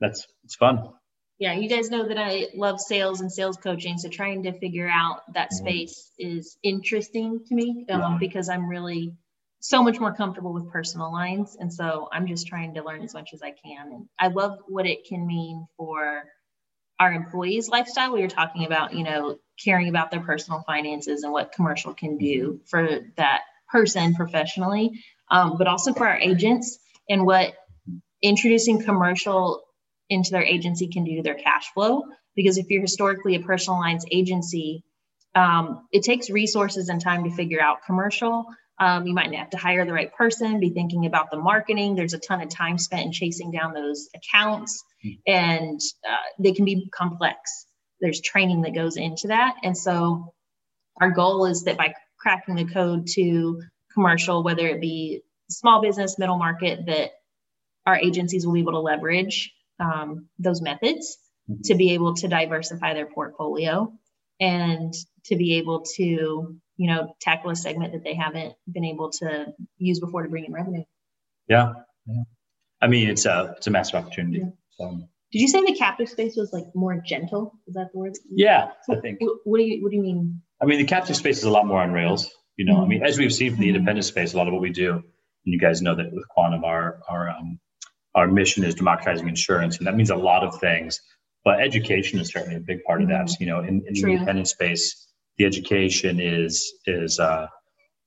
that's, 0.00 0.26
it's 0.44 0.56
fun. 0.56 0.90
Yeah, 1.38 1.54
you 1.54 1.68
guys 1.68 1.90
know 1.90 2.06
that 2.06 2.18
I 2.18 2.46
love 2.54 2.80
sales 2.80 3.20
and 3.20 3.30
sales 3.30 3.56
coaching. 3.56 3.98
So 3.98 4.08
trying 4.08 4.44
to 4.44 4.52
figure 4.52 4.88
out 4.88 5.22
that 5.34 5.50
Mhm. 5.50 5.54
space 5.54 6.12
is 6.18 6.56
interesting 6.62 7.44
to 7.46 7.54
me 7.54 7.86
um, 7.90 8.00
Yeah. 8.00 8.16
because 8.20 8.48
I'm 8.48 8.68
really 8.68 9.14
so 9.60 9.82
much 9.82 9.98
more 9.98 10.14
comfortable 10.14 10.52
with 10.52 10.70
personal 10.70 11.10
lines. 11.12 11.56
And 11.58 11.72
so 11.72 12.08
I'm 12.12 12.26
just 12.26 12.46
trying 12.46 12.74
to 12.74 12.84
learn 12.84 13.02
as 13.02 13.14
much 13.14 13.30
as 13.34 13.42
I 13.42 13.50
can. 13.50 13.92
And 13.92 14.08
I 14.18 14.28
love 14.28 14.58
what 14.68 14.86
it 14.86 15.06
can 15.08 15.26
mean 15.26 15.66
for 15.76 16.24
our 17.00 17.12
employees' 17.12 17.68
lifestyle. 17.68 18.12
We 18.12 18.20
were 18.20 18.28
talking 18.28 18.64
about, 18.66 18.94
you 18.94 19.02
know, 19.02 19.38
caring 19.62 19.88
about 19.88 20.10
their 20.12 20.20
personal 20.20 20.62
finances 20.66 21.24
and 21.24 21.32
what 21.32 21.52
commercial 21.52 21.94
can 21.94 22.16
do 22.18 22.60
for 22.66 23.00
that 23.16 23.42
person 23.68 24.14
professionally, 24.14 25.02
um, 25.30 25.56
but 25.58 25.66
also 25.66 25.92
for 25.92 26.06
our 26.06 26.18
agents 26.18 26.78
and 27.08 27.26
what 27.26 27.54
introducing 28.22 28.80
commercial 28.82 29.63
into 30.08 30.30
their 30.30 30.42
agency 30.42 30.88
can 30.88 31.04
do 31.04 31.16
to 31.16 31.22
their 31.22 31.34
cash 31.34 31.72
flow. 31.72 32.02
Because 32.36 32.58
if 32.58 32.66
you're 32.68 32.82
historically 32.82 33.36
a 33.36 33.40
personal 33.40 33.78
lines 33.78 34.04
agency, 34.10 34.84
um, 35.34 35.86
it 35.92 36.02
takes 36.02 36.30
resources 36.30 36.88
and 36.88 37.00
time 37.00 37.24
to 37.24 37.30
figure 37.30 37.60
out 37.60 37.78
commercial. 37.86 38.46
Um, 38.80 39.06
you 39.06 39.14
might 39.14 39.32
have 39.34 39.50
to 39.50 39.56
hire 39.56 39.84
the 39.84 39.92
right 39.92 40.12
person, 40.12 40.58
be 40.58 40.70
thinking 40.70 41.06
about 41.06 41.30
the 41.30 41.38
marketing. 41.38 41.94
There's 41.94 42.12
a 42.12 42.18
ton 42.18 42.40
of 42.40 42.48
time 42.48 42.76
spent 42.78 43.06
in 43.06 43.12
chasing 43.12 43.52
down 43.52 43.72
those 43.72 44.08
accounts, 44.14 44.82
and 45.26 45.80
uh, 46.08 46.16
they 46.40 46.52
can 46.52 46.64
be 46.64 46.88
complex. 46.92 47.66
There's 48.00 48.20
training 48.20 48.62
that 48.62 48.74
goes 48.74 48.96
into 48.96 49.28
that. 49.28 49.54
And 49.62 49.78
so, 49.78 50.34
our 51.00 51.10
goal 51.10 51.46
is 51.46 51.64
that 51.64 51.76
by 51.76 51.94
cracking 52.18 52.56
the 52.56 52.64
code 52.64 53.06
to 53.12 53.62
commercial, 53.92 54.42
whether 54.42 54.66
it 54.66 54.80
be 54.80 55.22
small 55.48 55.80
business, 55.80 56.18
middle 56.18 56.38
market, 56.38 56.86
that 56.86 57.12
our 57.86 57.96
agencies 57.96 58.44
will 58.44 58.54
be 58.54 58.60
able 58.60 58.72
to 58.72 58.80
leverage 58.80 59.52
um, 59.80 60.28
those 60.38 60.60
methods 60.62 61.18
to 61.64 61.74
be 61.74 61.92
able 61.92 62.14
to 62.14 62.28
diversify 62.28 62.94
their 62.94 63.06
portfolio 63.06 63.92
and 64.40 64.94
to 65.26 65.36
be 65.36 65.56
able 65.56 65.82
to 65.96 66.02
you 66.76 66.90
know 66.90 67.14
tackle 67.20 67.50
a 67.50 67.56
segment 67.56 67.92
that 67.92 68.02
they 68.02 68.14
haven't 68.14 68.54
been 68.70 68.84
able 68.84 69.10
to 69.10 69.46
use 69.78 70.00
before 70.00 70.22
to 70.22 70.28
bring 70.28 70.44
in 70.46 70.52
revenue 70.52 70.82
Yeah. 71.48 71.72
yeah. 72.06 72.22
I 72.80 72.86
mean, 72.88 73.08
it's 73.08 73.24
a, 73.26 73.54
it's 73.56 73.66
a 73.66 73.70
massive 73.70 73.96
opportunity. 73.96 74.38
Yeah. 74.38 74.50
So 74.78 75.08
did 75.32 75.40
you 75.40 75.48
say 75.48 75.60
the 75.62 75.74
captive 75.74 76.08
space 76.08 76.34
was 76.36 76.52
like 76.52 76.64
more 76.74 76.96
gentle 77.06 77.58
is 77.66 77.74
that 77.74 77.88
the 77.92 77.98
word 77.98 78.12
yeah, 78.30 78.70
I 78.90 78.96
think. 78.96 79.18
Wh- 79.20 79.46
what 79.46 79.58
do 79.58 79.64
you 79.64 79.82
what 79.82 79.90
do 79.90 79.96
you 79.96 80.02
mean 80.02 80.40
I 80.62 80.66
mean, 80.66 80.78
the 80.78 80.84
captive 80.86 81.16
space 81.16 81.38
is 81.38 81.44
a 81.44 81.50
lot 81.50 81.66
more 81.66 81.80
on 81.82 81.92
rails. 81.92 82.30
You 82.56 82.64
know, 82.64 82.82
I 82.82 82.86
mean, 82.86 83.02
as 83.02 83.18
we've 83.18 83.32
seen 83.34 83.50
from 83.52 83.60
the 83.60 83.66
Mhm. 83.66 83.74
independent 83.74 84.04
space, 84.06 84.32
a 84.32 84.36
lot 84.38 84.46
of 84.46 84.52
what 84.54 84.62
we 84.62 84.70
do, 84.70 84.92
and 84.94 85.02
you 85.44 85.58
guys 85.58 85.82
know 85.82 85.94
that 85.96 86.12
with 86.12 86.26
Quantum, 86.28 86.64
our 86.64 87.00
our 87.08 87.28
um, 87.30 87.58
our 88.14 88.26
mission 88.26 88.64
is 88.64 88.74
democratizing 88.74 89.28
insurance, 89.28 89.78
and 89.78 89.86
that 89.86 89.96
means 89.96 90.10
a 90.10 90.16
lot 90.16 90.44
of 90.44 90.58
things. 90.60 91.00
But 91.44 91.60
education 91.60 92.18
is 92.18 92.28
certainly 92.28 92.56
a 92.56 92.60
big 92.60 92.82
part 92.84 93.02
of 93.02 93.08
that. 93.08 93.28
So, 93.28 93.36
You 93.40 93.46
know, 93.46 93.60
in, 93.60 93.84
in 93.86 93.94
the 93.94 94.12
independent 94.12 94.48
space, 94.48 95.08
the 95.36 95.44
education 95.44 96.20
is 96.20 96.72
is 96.86 97.18
uh, 97.18 97.48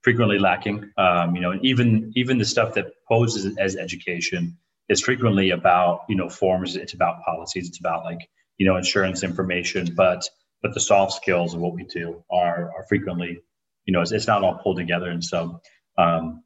frequently 0.02 0.40
lacking. 0.40 0.92
Um, 0.98 1.36
you 1.36 1.42
know, 1.42 1.52
and 1.52 1.64
even 1.64 2.12
even 2.16 2.38
the 2.38 2.46
stuff 2.46 2.74
that 2.76 2.88
poses 3.08 3.58
as 3.58 3.76
education 3.76 4.58
is 4.90 5.02
frequently 5.02 5.52
about 5.52 6.02
you 6.10 6.16
know 6.16 6.30
forms. 6.30 6.76
It's 6.76 6.94
about 6.94 7.24
policies. 7.24 7.68
It's 7.68 7.80
about 7.80 8.04
like 8.06 8.28
you 8.58 8.66
know 8.66 8.78
insurance 8.78 9.24
information, 9.24 9.94
but 9.96 10.24
but 10.62 10.74
the 10.74 10.80
soft 10.80 11.14
skills 11.14 11.54
of 11.54 11.62
what 11.62 11.74
we 11.74 11.84
do 11.84 12.24
are 12.32 12.72
are 12.76 12.86
frequently, 12.90 13.40
you 13.86 13.94
know, 13.94 14.02
it's, 14.02 14.12
it's 14.12 14.28
not 14.28 14.44
all 14.44 14.56
pulled 14.56 14.78
together. 14.78 15.10
And 15.10 15.24
so, 15.24 15.62
um, 15.98 16.44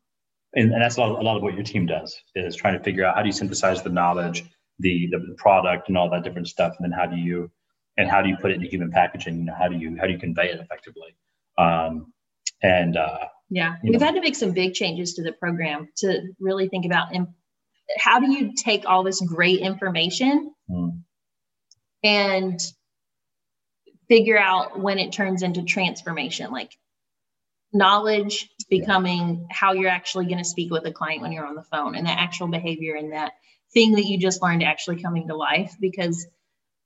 and, 0.53 0.73
and 0.73 0.81
that's 0.81 0.97
a 0.97 1.01
lot, 1.01 1.11
of, 1.11 1.19
a 1.19 1.21
lot 1.21 1.37
of 1.37 1.43
what 1.43 1.53
your 1.53 1.63
team 1.63 1.85
does 1.85 2.19
is 2.35 2.55
trying 2.55 2.77
to 2.77 2.83
figure 2.83 3.05
out 3.05 3.15
how 3.15 3.21
do 3.21 3.27
you 3.27 3.33
synthesize 3.33 3.81
the 3.83 3.89
knowledge, 3.89 4.43
the, 4.79 5.07
the 5.11 5.35
product, 5.37 5.87
and 5.87 5.97
all 5.97 6.09
that 6.09 6.23
different 6.23 6.47
stuff, 6.47 6.75
and 6.79 6.91
then 6.91 6.97
how 6.97 7.05
do 7.05 7.17
you 7.17 7.51
and 7.97 8.09
how 8.09 8.21
do 8.21 8.29
you 8.29 8.37
put 8.37 8.51
it 8.51 8.55
into 8.55 8.67
human 8.67 8.91
packaging? 8.91 9.39
You 9.39 9.43
know, 9.45 9.55
how 9.57 9.67
do 9.67 9.77
you 9.77 9.97
how 9.99 10.07
do 10.07 10.13
you 10.13 10.19
convey 10.19 10.49
it 10.49 10.59
effectively? 10.59 11.15
Um, 11.57 12.13
and 12.61 12.97
uh, 12.97 13.17
yeah 13.49 13.75
we've 13.83 13.99
know. 13.99 14.05
had 14.05 14.15
to 14.15 14.21
make 14.21 14.35
some 14.35 14.51
big 14.53 14.73
changes 14.73 15.15
to 15.15 15.23
the 15.23 15.31
program 15.33 15.89
to 15.97 16.21
really 16.39 16.67
think 16.69 16.85
about 16.85 17.13
im- 17.13 17.35
how 17.97 18.19
do 18.19 18.31
you 18.31 18.53
take 18.55 18.85
all 18.85 19.03
this 19.03 19.21
great 19.21 19.59
information 19.59 20.51
mm, 20.69 20.91
and 22.03 22.59
figure 24.07 24.37
out 24.37 24.79
when 24.79 24.99
it 24.99 25.11
turns 25.11 25.43
into 25.43 25.63
transformation 25.63 26.51
like 26.51 26.71
knowledge 27.73 28.49
becoming 28.69 29.47
how 29.49 29.73
you're 29.73 29.89
actually 29.89 30.25
going 30.25 30.37
to 30.37 30.43
speak 30.43 30.71
with 30.71 30.85
a 30.85 30.91
client 30.91 31.21
when 31.21 31.31
you're 31.31 31.45
on 31.45 31.55
the 31.55 31.63
phone 31.63 31.95
and 31.95 32.07
that 32.07 32.19
actual 32.19 32.47
behavior 32.47 32.95
and 32.95 33.13
that 33.13 33.33
thing 33.73 33.93
that 33.93 34.05
you 34.05 34.17
just 34.17 34.41
learned 34.41 34.63
actually 34.63 35.01
coming 35.01 35.27
to 35.27 35.35
life 35.35 35.75
because 35.79 36.27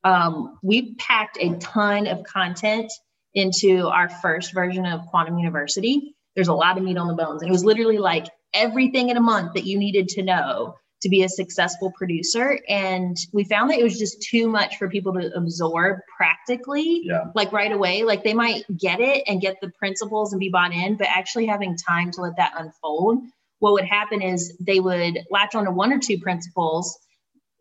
um, 0.03 0.59
we 0.61 0.93
packed 0.95 1.37
a 1.39 1.55
ton 1.57 2.07
of 2.07 2.23
content 2.23 2.91
into 3.33 3.87
our 3.87 4.09
first 4.09 4.53
version 4.53 4.85
of 4.85 5.07
quantum 5.07 5.37
university. 5.37 6.15
There's 6.35 6.47
a 6.47 6.53
lot 6.53 6.77
of 6.77 6.83
meat 6.83 6.97
on 6.97 7.07
the 7.07 7.15
bones. 7.15 7.41
And 7.41 7.49
it 7.49 7.51
was 7.51 7.65
literally 7.65 7.97
like 7.97 8.27
everything 8.53 9.09
in 9.09 9.17
a 9.17 9.21
month 9.21 9.53
that 9.53 9.65
you 9.65 9.79
needed 9.79 10.09
to 10.09 10.23
know 10.23 10.75
to 11.01 11.09
be 11.09 11.23
a 11.23 11.29
successful 11.29 11.91
producer. 11.91 12.59
And 12.67 13.17
we 13.31 13.43
found 13.43 13.69
that 13.69 13.79
it 13.79 13.83
was 13.83 13.99
just 13.99 14.21
too 14.21 14.47
much 14.47 14.77
for 14.77 14.89
people 14.89 15.13
to 15.13 15.31
absorb 15.35 15.99
practically, 16.15 17.01
yeah, 17.03 17.25
like 17.35 17.51
right 17.51 17.71
away. 17.71 18.03
Like 18.03 18.23
they 18.23 18.33
might 18.33 18.63
get 18.77 18.99
it 18.99 19.23
and 19.27 19.41
get 19.41 19.59
the 19.61 19.69
principles 19.69 20.33
and 20.33 20.39
be 20.39 20.49
bought 20.49 20.73
in, 20.73 20.95
but 20.95 21.07
actually 21.07 21.45
having 21.45 21.77
time 21.77 22.11
to 22.11 22.21
let 22.21 22.37
that 22.37 22.53
unfold, 22.57 23.19
what 23.59 23.73
would 23.73 23.85
happen 23.85 24.21
is 24.21 24.55
they 24.59 24.79
would 24.79 25.19
latch 25.29 25.55
onto 25.55 25.71
one 25.71 25.93
or 25.93 25.99
two 25.99 26.17
principles 26.19 26.97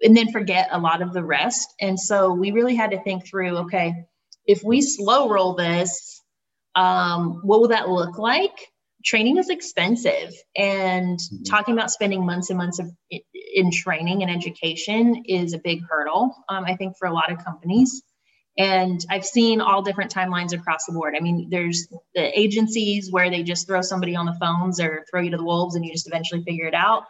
and 0.02 0.16
then 0.16 0.32
forget 0.32 0.68
a 0.70 0.78
lot 0.78 1.02
of 1.02 1.12
the 1.12 1.24
rest. 1.24 1.74
And 1.80 1.98
so 1.98 2.32
we 2.32 2.50
really 2.50 2.74
had 2.74 2.90
to 2.92 3.02
think 3.02 3.26
through 3.26 3.56
okay, 3.58 4.06
if 4.46 4.62
we 4.62 4.80
slow 4.82 5.28
roll 5.28 5.54
this, 5.54 6.20
um, 6.74 7.40
what 7.42 7.60
will 7.60 7.68
that 7.68 7.88
look 7.88 8.18
like? 8.18 8.68
Training 9.04 9.36
is 9.36 9.50
expensive, 9.50 10.32
and 10.56 11.18
Mhm. 11.18 11.44
talking 11.46 11.74
about 11.74 11.90
spending 11.90 12.24
months 12.24 12.50
and 12.50 12.56
months 12.56 12.78
of 12.78 12.90
in 13.54 13.70
training 13.70 14.22
and 14.22 14.30
education 14.30 15.24
is 15.26 15.52
a 15.52 15.58
big 15.58 15.82
hurdle. 15.88 16.34
Um, 16.48 16.64
I 16.64 16.74
think 16.76 16.96
for 16.96 17.06
a 17.06 17.12
lot 17.12 17.30
of 17.30 17.44
companies, 17.44 18.02
and 18.56 19.04
I've 19.10 19.24
seen 19.24 19.60
all 19.60 19.82
different 19.82 20.12
timelines 20.12 20.52
across 20.52 20.86
the 20.86 20.92
board. 20.92 21.14
I 21.16 21.20
mean, 21.20 21.48
there's 21.50 21.88
the 22.14 22.38
agencies 22.38 23.12
where 23.12 23.28
they 23.30 23.42
just 23.42 23.66
throw 23.66 23.82
somebody 23.82 24.16
on 24.16 24.26
the 24.26 24.34
phones 24.40 24.80
or 24.80 25.04
throw 25.10 25.20
you 25.20 25.30
to 25.30 25.36
the 25.36 25.44
wolves, 25.44 25.74
and 25.74 25.84
you 25.84 25.92
just 25.92 26.06
eventually 26.06 26.42
figure 26.42 26.66
it 26.66 26.74
out. 26.74 27.04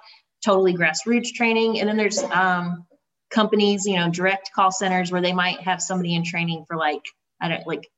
totally 0.45 0.75
grassroots 0.75 1.33
training. 1.33 1.81
And 1.81 1.89
then 1.89 1.97
there's 1.97 2.23
um, 2.23 2.87
companies, 3.31 3.87
you 3.87 3.97
know, 3.97 4.11
direct 4.11 4.51
call 4.55 4.71
centers 4.71 5.11
where 5.11 5.23
they 5.23 5.33
might 5.33 5.59
have 5.61 5.81
somebody 5.81 6.15
in 6.15 6.23
training 6.23 6.67
for 6.69 6.77
like, 6.77 7.01
I 7.41 7.49
don't 7.49 7.67
like 7.67 7.89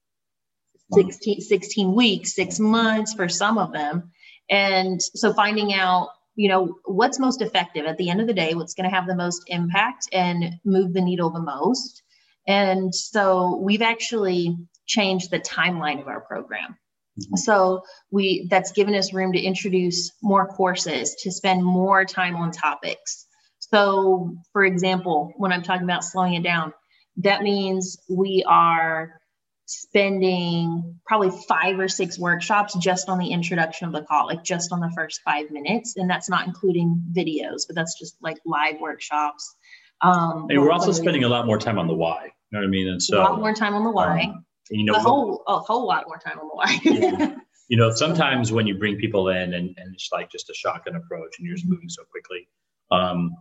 16, 0.93 1.41
16 1.41 1.95
weeks, 1.95 2.34
six 2.34 2.59
months 2.59 3.14
for 3.14 3.28
some 3.28 3.59
of 3.59 3.72
them. 3.72 4.12
And 4.49 5.03
so 5.03 5.32
finding 5.32 5.74
out, 5.74 6.11
you 6.37 6.49
know, 6.49 6.76
what's 6.84 7.18
most 7.18 7.43
effective 7.43 7.87
at 7.87 7.97
the 7.97 8.11
end 8.11 8.20
of 8.20 8.26
the 8.26 8.34
day, 8.34 8.55
what's 8.55 8.74
going 8.74 8.89
to 8.89 8.95
have 8.95 9.07
the 9.07 9.16
most 9.16 9.43
impact 9.49 10.09
and 10.12 10.57
move 10.64 10.93
the 10.93 11.01
needle 11.01 11.30
the 11.30 11.41
most. 11.41 12.03
And 12.47 12.95
so 12.95 13.57
we've 13.57 13.82
actually 13.82 14.57
changed 14.87 15.30
the 15.30 15.41
timeline 15.41 16.01
of 16.01 16.07
our 16.07 16.20
program. 16.20 16.76
Mm-hmm. 17.18 17.37
So 17.37 17.82
we 18.11 18.47
that's 18.51 18.72
given 18.72 18.95
us 18.95 19.12
room 19.12 19.32
to 19.32 19.41
introduce 19.41 20.12
more 20.22 20.47
courses, 20.47 21.16
to 21.22 21.32
spend 21.32 21.64
more 21.64 22.05
time 22.05 22.37
on 22.37 22.53
topics. 22.53 23.26
So 23.59 24.37
for 24.53 24.64
example, 24.64 25.32
when 25.37 25.53
I'm 25.53 25.62
talking 25.62 25.84
about 25.84 26.05
slowing 26.05 26.34
it 26.34 26.43
down, 26.43 26.72
that 27.18 27.43
means 27.43 27.97
we 28.09 28.45
are 28.47 29.18
spending 29.67 30.99
probably 31.07 31.31
five 31.49 31.79
or 31.79 31.89
six 31.89 32.19
workshops 32.19 32.77
just 32.79 33.09
on 33.09 33.19
the 33.19 33.33
introduction 33.33 33.87
of 33.87 33.93
the 33.93 34.03
call, 34.03 34.27
like 34.27 34.43
just 34.45 34.73
on 34.73 34.81
the 34.81 34.91
first 34.95 35.21
five 35.23 35.51
minutes. 35.51 35.97
And 35.97 36.09
that's 36.09 36.29
not 36.29 36.47
including 36.47 37.03
videos, 37.12 37.67
but 37.67 37.75
that's 37.75 37.99
just 37.99 38.17
like 38.23 38.39
live 38.47 38.81
workshops. 38.81 39.57
Um, 40.01 40.47
and 40.49 40.61
we're 40.61 40.71
also 40.71 40.93
spending 40.93 41.25
a 41.25 41.29
lot 41.29 41.47
more 41.47 41.59
time 41.59 41.79
on 41.79 41.89
the 41.89 41.95
why. 41.95 42.25
You 42.25 42.31
know 42.53 42.59
what 42.61 42.64
I 42.64 42.71
mean? 42.71 42.89
And 42.89 43.03
so 43.03 43.19
a 43.19 43.23
lot 43.23 43.41
more 43.41 43.55
time 43.55 43.75
on 43.75 43.83
the 43.83 43.91
why. 43.91 44.23
Um, 44.23 44.45
you 44.71 44.85
know, 44.85 44.95
a 44.95 44.99
whole 45.01 45.43
a 45.47 45.59
whole 45.59 45.87
lot 45.87 46.05
more 46.07 46.19
time 46.19 46.39
on 46.39 46.49
the 46.49 46.55
why. 46.55 47.37
you 47.69 47.77
know, 47.77 47.91
sometimes 47.91 48.53
when 48.53 48.67
you 48.67 48.79
bring 48.79 48.97
people 48.97 49.29
in 49.29 49.55
and, 49.55 49.75
and 49.77 49.95
it's 49.95 50.11
like 50.12 50.31
just 50.31 50.49
a 50.51 50.55
shotgun 50.55 50.95
approach 50.97 51.39
and 51.39 51.47
you're 51.47 51.57
just 51.57 51.69
moving 51.69 51.89
so 51.89 52.05
quickly, 52.05 52.49
um, 52.93 53.35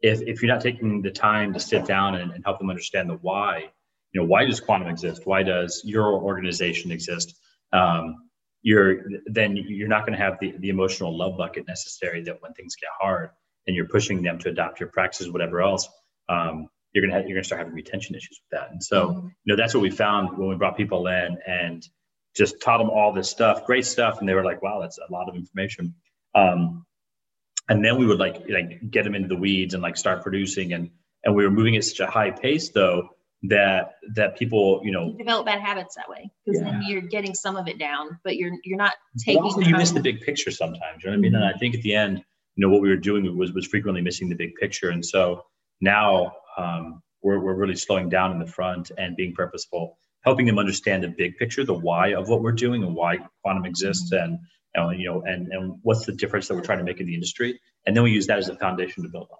if, 0.00 0.20
if 0.22 0.42
you're 0.42 0.52
not 0.52 0.62
taking 0.62 1.02
the 1.02 1.10
time 1.10 1.52
to 1.52 1.60
sit 1.60 1.84
down 1.84 2.16
and, 2.16 2.32
and 2.32 2.44
help 2.44 2.58
them 2.58 2.70
understand 2.70 3.10
the 3.10 3.14
why, 3.14 3.70
you 4.12 4.20
know, 4.20 4.26
why 4.26 4.44
does 4.44 4.60
quantum 4.60 4.88
exist? 4.88 5.22
Why 5.26 5.42
does 5.42 5.82
your 5.84 6.14
organization 6.14 6.90
exist? 6.90 7.38
Um, 7.72 8.16
you're 8.62 9.02
then 9.26 9.56
you're 9.56 9.88
not 9.88 10.06
going 10.06 10.18
to 10.18 10.24
have 10.24 10.38
the, 10.40 10.54
the 10.58 10.68
emotional 10.68 11.16
love 11.16 11.36
bucket 11.36 11.66
necessary 11.68 12.22
that 12.22 12.42
when 12.42 12.52
things 12.54 12.74
get 12.76 12.90
hard 12.98 13.30
and 13.66 13.76
you're 13.76 13.86
pushing 13.86 14.22
them 14.22 14.38
to 14.38 14.48
adopt 14.48 14.80
your 14.80 14.88
practices, 14.88 15.30
whatever 15.30 15.60
else, 15.60 15.88
um, 16.28 16.68
you're 16.92 17.06
gonna 17.06 17.18
have, 17.18 17.28
you're 17.28 17.36
gonna 17.36 17.44
start 17.44 17.60
having 17.60 17.74
retention 17.74 18.14
issues 18.14 18.40
with 18.42 18.58
that. 18.58 18.70
And 18.70 18.82
so, 18.82 19.08
mm-hmm. 19.08 19.26
you 19.26 19.32
know, 19.46 19.56
that's 19.56 19.74
what 19.74 19.82
we 19.82 19.90
found 19.90 20.36
when 20.38 20.48
we 20.48 20.56
brought 20.56 20.76
people 20.76 21.06
in 21.06 21.38
and 21.46 21.86
just 22.34 22.60
taught 22.60 22.78
them 22.78 22.90
all 22.90 23.12
this 23.12 23.28
stuff, 23.28 23.66
great 23.66 23.84
stuff, 23.84 24.20
and 24.20 24.28
they 24.28 24.34
were 24.34 24.44
like, 24.44 24.62
"Wow, 24.62 24.80
that's 24.80 24.98
a 24.98 25.12
lot 25.12 25.28
of 25.28 25.34
information." 25.34 25.94
Um, 26.34 26.86
and 27.68 27.84
then 27.84 27.98
we 27.98 28.06
would 28.06 28.18
like 28.18 28.42
like 28.48 28.90
get 28.90 29.04
them 29.04 29.14
into 29.14 29.28
the 29.28 29.36
weeds 29.36 29.74
and 29.74 29.82
like 29.82 29.96
start 29.96 30.22
producing, 30.22 30.72
and 30.72 30.90
and 31.24 31.34
we 31.34 31.44
were 31.44 31.50
moving 31.50 31.76
at 31.76 31.84
such 31.84 32.00
a 32.00 32.10
high 32.10 32.30
pace 32.30 32.70
though 32.70 33.10
that 33.44 33.94
that 34.14 34.36
people 34.36 34.80
you 34.82 34.90
know 34.90 35.06
you 35.06 35.18
develop 35.18 35.46
bad 35.46 35.60
habits 35.60 35.94
that 35.94 36.08
way 36.08 36.28
because 36.44 36.60
yeah. 36.60 36.70
then 36.70 36.82
you're 36.86 37.02
getting 37.02 37.34
some 37.34 37.56
of 37.56 37.68
it 37.68 37.78
down, 37.78 38.18
but 38.24 38.36
you're 38.36 38.52
you're 38.64 38.78
not 38.78 38.94
taking. 39.24 39.42
also, 39.42 39.60
you 39.60 39.76
miss 39.76 39.92
the 39.92 40.00
big 40.00 40.20
picture 40.20 40.50
sometimes. 40.50 41.02
You 41.02 41.10
know 41.10 41.16
what 41.16 41.18
I 41.18 41.20
mean? 41.20 41.34
And 41.34 41.44
I 41.44 41.52
think 41.52 41.74
at 41.74 41.82
the 41.82 41.94
end, 41.94 42.18
you 42.56 42.66
know, 42.66 42.72
what 42.72 42.80
we 42.80 42.88
were 42.88 42.96
doing 42.96 43.36
was 43.36 43.52
was 43.52 43.66
frequently 43.66 44.02
missing 44.02 44.28
the 44.28 44.34
big 44.34 44.54
picture, 44.56 44.90
and 44.90 45.04
so 45.04 45.44
now 45.80 46.32
um, 46.56 47.02
we're, 47.22 47.38
we're 47.38 47.54
really 47.54 47.76
slowing 47.76 48.08
down 48.08 48.32
in 48.32 48.38
the 48.38 48.46
front 48.46 48.90
and 48.96 49.16
being 49.16 49.34
purposeful, 49.34 49.98
helping 50.24 50.46
them 50.46 50.58
understand 50.58 51.02
the 51.02 51.08
big 51.08 51.36
picture, 51.36 51.64
the 51.64 51.74
why 51.74 52.14
of 52.14 52.28
what 52.28 52.42
we're 52.42 52.52
doing 52.52 52.82
and 52.82 52.94
why 52.94 53.18
quantum 53.42 53.64
exists 53.64 54.12
and, 54.12 54.38
and 54.74 55.00
you 55.00 55.08
know, 55.08 55.22
and, 55.22 55.48
and 55.52 55.78
what's 55.82 56.06
the 56.06 56.12
difference 56.12 56.48
that 56.48 56.54
we're 56.54 56.62
trying 56.62 56.78
to 56.78 56.84
make 56.84 57.00
in 57.00 57.06
the 57.06 57.14
industry. 57.14 57.60
And 57.86 57.96
then 57.96 58.04
we 58.04 58.10
use 58.10 58.26
that 58.26 58.38
as 58.38 58.48
a 58.48 58.56
foundation 58.56 59.02
to 59.02 59.08
build 59.08 59.28
on. 59.30 59.38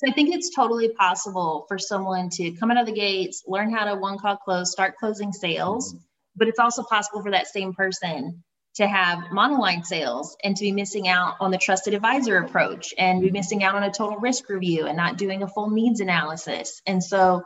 So 0.00 0.10
I 0.10 0.14
think 0.14 0.34
it's 0.34 0.54
totally 0.54 0.88
possible 0.88 1.66
for 1.68 1.78
someone 1.78 2.30
to 2.30 2.52
come 2.52 2.70
out 2.70 2.78
of 2.78 2.86
the 2.86 2.92
gates, 2.92 3.44
learn 3.46 3.70
how 3.70 3.84
to 3.84 4.00
one 4.00 4.18
call 4.18 4.38
close, 4.38 4.72
start 4.72 4.96
closing 4.96 5.30
sales, 5.30 5.92
mm-hmm. 5.92 6.02
but 6.36 6.48
it's 6.48 6.58
also 6.58 6.82
possible 6.82 7.22
for 7.22 7.32
that 7.32 7.48
same 7.48 7.74
person 7.74 8.42
to 8.76 8.88
have 8.88 9.24
monoline 9.24 9.84
sales 9.84 10.38
and 10.42 10.56
to 10.56 10.62
be 10.62 10.72
missing 10.72 11.06
out 11.06 11.34
on 11.38 11.50
the 11.50 11.58
trusted 11.58 11.92
advisor 11.92 12.38
approach 12.38 12.94
and 12.96 13.20
be 13.20 13.30
missing 13.30 13.62
out 13.62 13.74
on 13.74 13.82
a 13.82 13.92
total 13.92 14.16
risk 14.16 14.48
review 14.48 14.86
and 14.86 14.96
not 14.96 15.18
doing 15.18 15.42
a 15.42 15.48
full 15.48 15.68
needs 15.68 16.00
analysis. 16.00 16.80
And 16.86 17.04
so 17.04 17.42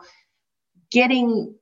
getting 0.91 1.55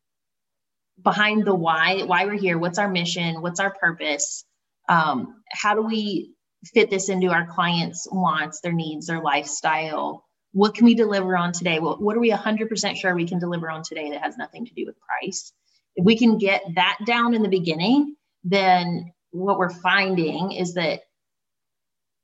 behind 1.01 1.43
the 1.43 1.55
why, 1.55 2.03
why 2.03 2.25
we're 2.25 2.37
here, 2.37 2.59
what's 2.59 2.77
our 2.77 2.89
mission, 2.89 3.41
what's 3.41 3.59
our 3.59 3.73
purpose, 3.73 4.45
um, 4.87 5.41
how 5.51 5.73
do 5.73 5.81
we 5.81 6.35
fit 6.71 6.91
this 6.91 7.09
into 7.09 7.29
our 7.29 7.47
clients' 7.47 8.07
wants, 8.11 8.61
their 8.61 8.73
needs, 8.73 9.07
their 9.07 9.21
lifestyle? 9.23 10.23
What 10.53 10.75
can 10.75 10.85
we 10.85 10.95
deliver 10.95 11.35
on 11.35 11.51
today? 11.51 11.79
What, 11.79 12.01
what 12.01 12.15
are 12.15 12.19
we 12.19 12.31
100% 12.31 12.95
sure 12.95 13.15
we 13.15 13.27
can 13.27 13.39
deliver 13.39 13.69
on 13.69 13.83
today 13.83 14.11
that 14.11 14.21
has 14.21 14.37
nothing 14.37 14.65
to 14.65 14.73
do 14.73 14.85
with 14.85 14.95
price? 14.99 15.51
If 15.95 16.05
we 16.05 16.17
can 16.17 16.37
get 16.37 16.63
that 16.75 16.99
down 17.05 17.33
in 17.33 17.41
the 17.41 17.49
beginning, 17.49 18.15
then 18.43 19.13
what 19.31 19.57
we're 19.57 19.69
finding 19.69 20.51
is 20.51 20.75
that 20.75 21.01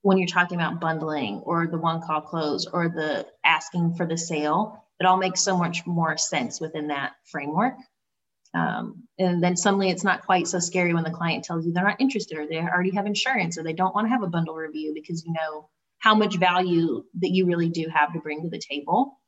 when 0.02 0.18
you're 0.18 0.28
talking 0.28 0.60
about 0.60 0.80
bundling 0.80 1.40
or 1.40 1.68
the 1.68 1.78
one 1.78 2.02
call 2.02 2.22
close 2.22 2.66
or 2.68 2.88
the 2.88 3.28
asking 3.44 3.96
for 3.96 4.06
the 4.06 4.18
sale, 4.18 4.86
it 5.00 5.06
all 5.06 5.18
makes 5.18 5.42
so 5.42 5.58
much 5.58 5.86
more 5.86 6.18
sense 6.18 6.62
within 6.62 6.88
that 6.88 7.14
framework. 7.26 7.74
Um, 8.54 9.04
and 9.18 9.44
then 9.44 9.56
suddenly 9.56 9.90
it's 9.90 10.04
not 10.04 10.26
quite 10.26 10.48
so 10.48 10.60
scary 10.60 10.94
when 10.94 11.04
the 11.04 11.12
client 11.12 11.44
tells 11.44 11.66
you 11.66 11.74
they're 11.74 11.84
not 11.84 12.02
interested 12.02 12.38
or 12.38 12.48
they 12.48 12.60
already 12.60 12.96
have 12.96 13.06
insurance 13.06 13.58
or 13.58 13.64
they 13.64 13.74
don't 13.74 13.94
want 13.94 14.06
to 14.06 14.10
have 14.10 14.24
a 14.24 14.28
bundle 14.28 14.56
review 14.56 14.94
because 14.94 15.24
you 15.24 15.34
know 15.34 15.70
how 16.00 16.16
much 16.16 16.38
value 16.38 17.04
that 17.22 17.30
you 17.30 17.46
really 17.46 17.70
do 17.70 17.88
have 17.94 18.14
to 18.14 18.20
bring 18.20 18.42
to 18.44 18.50
the 18.50 18.62
table 18.70 19.20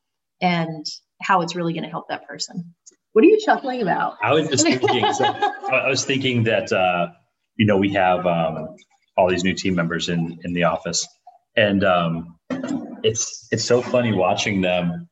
and 0.42 0.86
how 1.22 1.42
it's 1.42 1.56
really 1.56 1.74
going 1.74 1.84
to 1.84 1.90
help 1.90 2.08
that 2.10 2.28
person. 2.28 2.74
What 3.14 3.24
are 3.24 3.28
you 3.28 3.40
chuckling 3.46 3.82
about? 3.82 4.16
I 4.24 4.34
was 4.34 4.48
just 4.48 4.66
thinking, 4.66 5.14
so 5.14 5.26
I 5.26 5.90
was 5.90 6.06
thinking 6.06 6.44
that 6.44 6.72
uh, 6.72 7.08
you 7.56 7.66
know, 7.66 7.78
we 7.78 7.94
have 7.94 8.26
um, 8.26 8.76
all 9.18 9.30
these 9.30 9.44
new 9.44 9.54
team 9.54 9.76
members 9.76 10.10
in 10.10 10.40
in 10.44 10.54
the 10.54 10.64
office, 10.64 11.08
and 11.56 11.84
um, 11.84 12.38
it's 13.04 13.48
it's 13.52 13.66
so 13.66 13.82
funny 13.82 14.14
watching 14.14 14.62
them 14.62 15.08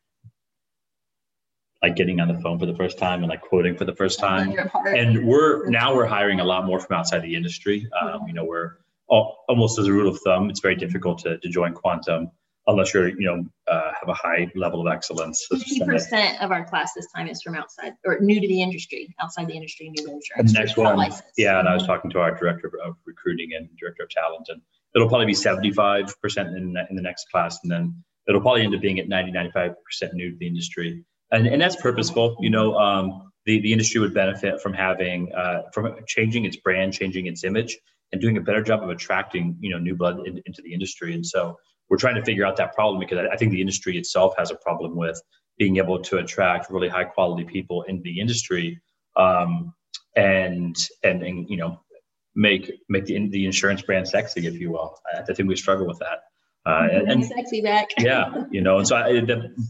like 1.81 1.95
getting 1.95 2.19
on 2.19 2.27
the 2.27 2.39
phone 2.41 2.59
for 2.59 2.65
the 2.65 2.75
first 2.75 2.97
time 2.97 3.21
and 3.21 3.29
like 3.29 3.41
quoting 3.41 3.77
for 3.77 3.85
the 3.85 3.95
first 3.95 4.19
time. 4.19 4.53
And 4.85 5.25
we're 5.25 5.69
now 5.69 5.95
we're 5.95 6.05
hiring 6.05 6.39
a 6.39 6.43
lot 6.43 6.65
more 6.65 6.79
from 6.79 6.97
outside 6.97 7.21
the 7.21 7.35
industry. 7.35 7.87
Um, 8.01 8.27
you 8.27 8.33
know, 8.33 8.45
we're 8.45 8.71
all, 8.71 8.88
almost 9.09 9.79
as 9.79 9.87
a 9.87 9.93
rule 9.93 10.07
of 10.07 10.19
thumb, 10.21 10.49
it's 10.49 10.59
very 10.59 10.75
difficult 10.75 11.19
to, 11.19 11.37
to 11.39 11.49
join 11.49 11.73
quantum 11.73 12.31
unless 12.69 12.93
you're 12.93 13.09
you 13.09 13.25
know 13.25 13.43
uh, 13.67 13.91
have 13.99 14.09
a 14.09 14.13
high 14.13 14.49
level 14.55 14.85
of 14.85 14.93
excellence. 14.93 15.45
Fifty 15.49 15.83
percent 15.83 16.41
of 16.41 16.51
our 16.51 16.65
class 16.65 16.93
this 16.93 17.07
time 17.15 17.27
is 17.27 17.41
from 17.41 17.55
outside 17.55 17.93
or 18.05 18.19
new 18.19 18.39
to 18.39 18.47
the 18.47 18.61
industry, 18.61 19.13
outside 19.21 19.47
the 19.47 19.55
industry, 19.55 19.89
new 19.89 20.05
to 20.05 20.11
insurance. 20.11 20.53
Next 20.53 20.77
one, 20.77 21.11
yeah, 21.37 21.59
and 21.59 21.67
I 21.67 21.73
was 21.73 21.85
talking 21.85 22.09
to 22.11 22.19
our 22.19 22.35
director 22.35 22.71
of 22.85 22.95
recruiting 23.05 23.51
and 23.55 23.67
director 23.77 24.03
of 24.03 24.09
talent, 24.09 24.47
and 24.49 24.61
it'll 24.95 25.09
probably 25.09 25.25
be 25.27 25.33
seventy-five 25.33 26.13
percent 26.21 26.49
in 26.49 26.75
in 26.89 26.95
the 26.95 27.01
next 27.01 27.29
class, 27.31 27.59
and 27.63 27.71
then 27.71 28.03
it'll 28.27 28.41
probably 28.41 28.63
end 28.63 28.75
up 28.75 28.81
being 28.81 28.99
at 28.99 29.09
90 29.09 29.31
95 29.31 29.71
percent 29.83 30.13
new 30.13 30.31
to 30.31 30.37
the 30.37 30.47
industry, 30.47 31.03
and 31.31 31.47
and 31.47 31.61
that's 31.61 31.75
purposeful. 31.75 32.37
You 32.39 32.51
know, 32.51 32.75
um, 32.75 33.31
the 33.45 33.59
the 33.59 33.71
industry 33.71 33.99
would 33.99 34.13
benefit 34.13 34.61
from 34.61 34.73
having 34.73 35.33
uh, 35.33 35.63
from 35.73 35.95
changing 36.07 36.45
its 36.45 36.57
brand, 36.57 36.93
changing 36.93 37.25
its 37.25 37.43
image, 37.43 37.77
and 38.11 38.21
doing 38.21 38.37
a 38.37 38.41
better 38.41 38.61
job 38.61 38.83
of 38.83 38.89
attracting 38.89 39.57
you 39.59 39.69
know 39.69 39.77
new 39.77 39.95
blood 39.95 40.27
in, 40.27 40.41
into 40.45 40.61
the 40.61 40.73
industry, 40.73 41.13
and 41.13 41.25
so 41.25 41.57
we're 41.89 41.97
trying 41.97 42.15
to 42.15 42.23
figure 42.23 42.45
out 42.45 42.55
that 42.57 42.73
problem 42.73 42.99
because 42.99 43.17
I, 43.31 43.35
think 43.35 43.51
the 43.51 43.61
industry 43.61 43.97
itself 43.97 44.33
has 44.37 44.51
a 44.51 44.55
problem 44.55 44.95
with 44.95 45.19
being 45.57 45.77
able 45.77 45.99
to 45.99 46.17
attract 46.17 46.69
really 46.69 46.87
high 46.87 47.03
quality 47.03 47.43
people 47.43 47.81
in 47.83 48.01
the 48.03 48.19
industry 48.19 48.79
um, 49.17 49.73
and, 50.15 50.75
and 51.03 51.23
and 51.23 51.49
you 51.49 51.57
know 51.57 51.79
make 52.35 52.71
make 52.89 53.05
the 53.05 53.27
the 53.29 53.45
insurance 53.45 53.81
brand 53.81 54.07
sexy, 54.07 54.45
if 54.47 54.59
you 54.59 54.71
will. 54.71 54.97
I, 55.13 55.21
I 55.21 55.33
think 55.33 55.49
we 55.49 55.55
struggle 55.55 55.87
with 55.87 55.99
that. 55.99 56.19
Uh, 56.65 56.87
and, 56.91 57.11
and, 57.11 57.25
sexy 57.25 57.61
back. 57.61 57.87
yeah, 57.97 58.43
you 58.51 58.61
know, 58.61 58.77
and 58.77 58.87
so 58.87 58.95
I, 58.95 59.21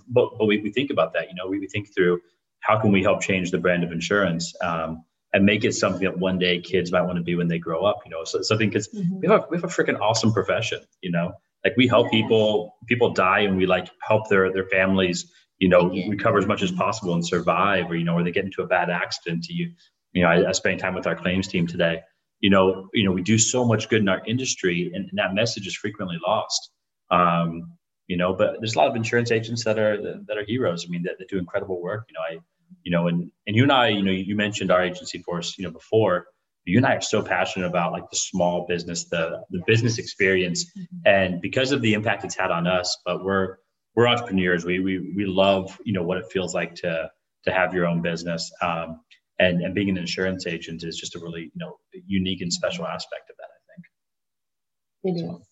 but, 0.10 0.38
but 0.38 0.46
we, 0.46 0.58
we 0.58 0.72
think 0.72 0.90
about 0.90 1.14
that. 1.14 1.30
You 1.30 1.36
know, 1.36 1.48
we, 1.48 1.60
we 1.60 1.68
think 1.68 1.94
through 1.94 2.20
how 2.62 2.80
can 2.80 2.92
we 2.92 3.04
help 3.04 3.22
change 3.22 3.52
the 3.52 3.58
brand 3.58 3.84
of 3.84 3.92
insurance 3.92 4.54
um, 4.62 5.06
and 5.34 5.46
make 5.46 5.64
it 5.64 5.74
something 5.74 6.04
that 6.04 6.18
one 6.18 6.40
day 6.40 6.60
kids 6.60 6.92
might 6.92 7.04
want 7.04 7.18
to 7.18 7.24
be 7.24 7.36
when 7.36 7.48
they 7.48 7.60
grow 7.60 7.86
up. 7.86 8.00
You 8.06 8.12
know, 8.12 8.24
so 8.24 8.42
something 8.42 8.70
because 8.70 8.88
mm-hmm. 8.90 9.20
we 9.20 9.28
have 9.28 9.44
a, 9.44 9.48
we 9.50 9.58
have 9.58 9.64
a 9.64 9.68
freaking 9.68 10.00
awesome 10.00 10.34
profession. 10.34 10.80
You 11.02 11.12
know, 11.12 11.34
like 11.64 11.74
we 11.78 11.88
help 11.88 12.10
people 12.12 12.78
people 12.88 13.14
die 13.14 13.40
and 13.40 13.58
we 13.58 13.66
like 13.66 13.90
help 14.02 14.30
their 14.30 14.52
their 14.52 14.66
families 14.66 15.32
you 15.60 15.70
know 15.70 15.90
recover 16.08 16.38
as 16.38 16.48
much 16.48 16.64
as 16.64 16.72
possible 16.72 17.14
and 17.14 17.26
survive 17.26 17.90
or 17.90 17.96
you 17.96 18.04
know 18.04 18.16
or 18.16 18.24
they 18.24 18.32
get 18.32 18.46
into 18.46 18.64
a 18.64 18.68
bad 18.68 18.90
accident 18.90 19.44
to 19.46 19.54
you. 19.54 19.72
You 20.14 20.24
know 20.24 20.30
I, 20.30 20.50
I 20.50 20.52
spent 20.54 20.80
time 20.80 20.96
with 20.96 21.08
our 21.08 21.16
claims 21.16 21.48
team 21.48 21.68
today. 21.68 22.00
You 22.40 22.50
know 22.50 22.90
you 22.94 23.04
know 23.04 23.12
we 23.12 23.22
do 23.22 23.38
so 23.38 23.66
much 23.66 23.90
good 23.90 24.02
in 24.02 24.10
our 24.10 24.24
industry 24.26 24.92
and, 24.94 25.10
and 25.10 25.18
that 25.18 25.34
message 25.34 25.68
is 25.68 25.76
frequently 25.76 26.18
lost. 26.26 26.72
Um, 27.12 27.74
you 28.08 28.18
know 28.18 28.34
but 28.34 28.56
there's 28.60 28.76
a 28.76 28.78
lot 28.80 28.90
of 28.90 28.96
insurance 28.96 29.32
agents 29.32 29.64
that 29.66 29.78
are 29.78 30.02
that 30.02 30.38
are 30.38 30.46
heroes. 30.46 30.86
I 30.88 30.90
mean 30.90 31.04
that, 31.04 31.20
that 31.20 31.30
do 31.30 31.38
incredible 31.38 31.82
work. 31.82 32.06
You 32.10 32.14
know 32.14 32.38
i 32.38 32.44
you 32.84 32.92
know 32.92 33.08
and 33.08 33.32
and 33.48 33.56
you 33.56 33.64
and 33.64 33.72
i 33.72 33.88
you 33.88 34.04
know 34.04 34.12
you 34.12 34.36
mentioned 34.36 34.72
our 34.72 34.84
agency 34.84 35.20
force 35.20 35.58
you 35.58 35.64
know 35.64 35.72
before 35.72 36.26
you 36.70 36.78
and 36.78 36.86
I 36.86 36.96
are 36.96 37.02
so 37.02 37.22
passionate 37.22 37.68
about 37.68 37.92
like 37.92 38.10
the 38.10 38.18
small 38.18 38.66
business, 38.68 39.06
the 39.06 39.42
the 39.50 39.62
business 39.66 39.98
experience, 39.98 40.66
mm-hmm. 40.66 40.98
and 41.06 41.42
because 41.42 41.72
of 41.72 41.82
the 41.82 41.94
impact 41.94 42.24
it's 42.24 42.38
had 42.38 42.52
on 42.52 42.68
us. 42.68 42.98
But 43.06 43.24
we're 43.24 43.58
we're 43.96 44.08
entrepreneurs. 44.08 44.66
We 44.66 44.80
we 44.80 45.14
we 45.16 45.26
love 45.26 45.78
you 45.84 45.94
know 45.94 46.04
what 46.04 46.18
it 46.18 46.26
feels 46.32 46.54
like 46.54 46.76
to 46.76 47.10
to 47.46 47.52
have 47.52 47.74
your 47.74 47.88
own 47.88 48.02
business. 48.02 48.52
Um, 48.62 49.02
and 49.40 49.62
and 49.62 49.74
being 49.74 49.90
an 49.90 49.98
insurance 49.98 50.46
agent 50.46 50.84
is 50.84 50.98
just 50.98 51.16
a 51.16 51.20
really 51.20 51.44
you 51.44 51.52
know 51.56 51.78
unique 52.06 52.42
and 52.42 52.52
special 52.52 52.86
aspect 52.86 53.30
of 53.30 53.36
that. 53.38 53.50
I 53.50 55.04
think 55.04 55.18
it 55.18 55.26
is. 55.26 55.48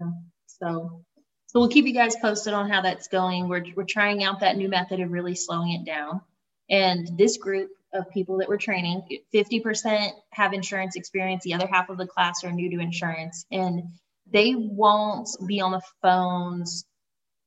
Yeah. 0.00 0.10
So 0.46 1.02
so 1.46 1.60
we'll 1.60 1.68
keep 1.68 1.86
you 1.86 1.94
guys 1.94 2.16
posted 2.16 2.54
on 2.54 2.70
how 2.70 2.82
that's 2.82 3.08
going. 3.08 3.48
We're 3.48 3.64
we're 3.74 3.84
trying 3.84 4.24
out 4.24 4.40
that 4.40 4.56
new 4.56 4.68
method 4.68 5.00
of 5.00 5.10
really 5.10 5.34
slowing 5.34 5.72
it 5.72 5.84
down. 5.84 6.20
And 6.68 7.16
this 7.16 7.36
group 7.36 7.70
of 7.92 8.10
people 8.10 8.38
that 8.38 8.48
we're 8.48 8.56
training, 8.56 9.02
50% 9.34 10.10
have 10.32 10.52
insurance 10.52 10.96
experience, 10.96 11.44
the 11.44 11.54
other 11.54 11.66
half 11.66 11.88
of 11.88 11.98
the 11.98 12.06
class 12.06 12.44
are 12.44 12.52
new 12.52 12.70
to 12.70 12.82
insurance. 12.82 13.46
And 13.50 13.82
they 14.30 14.54
won't 14.56 15.28
be 15.46 15.60
on 15.60 15.72
the 15.72 15.82
phones 16.02 16.84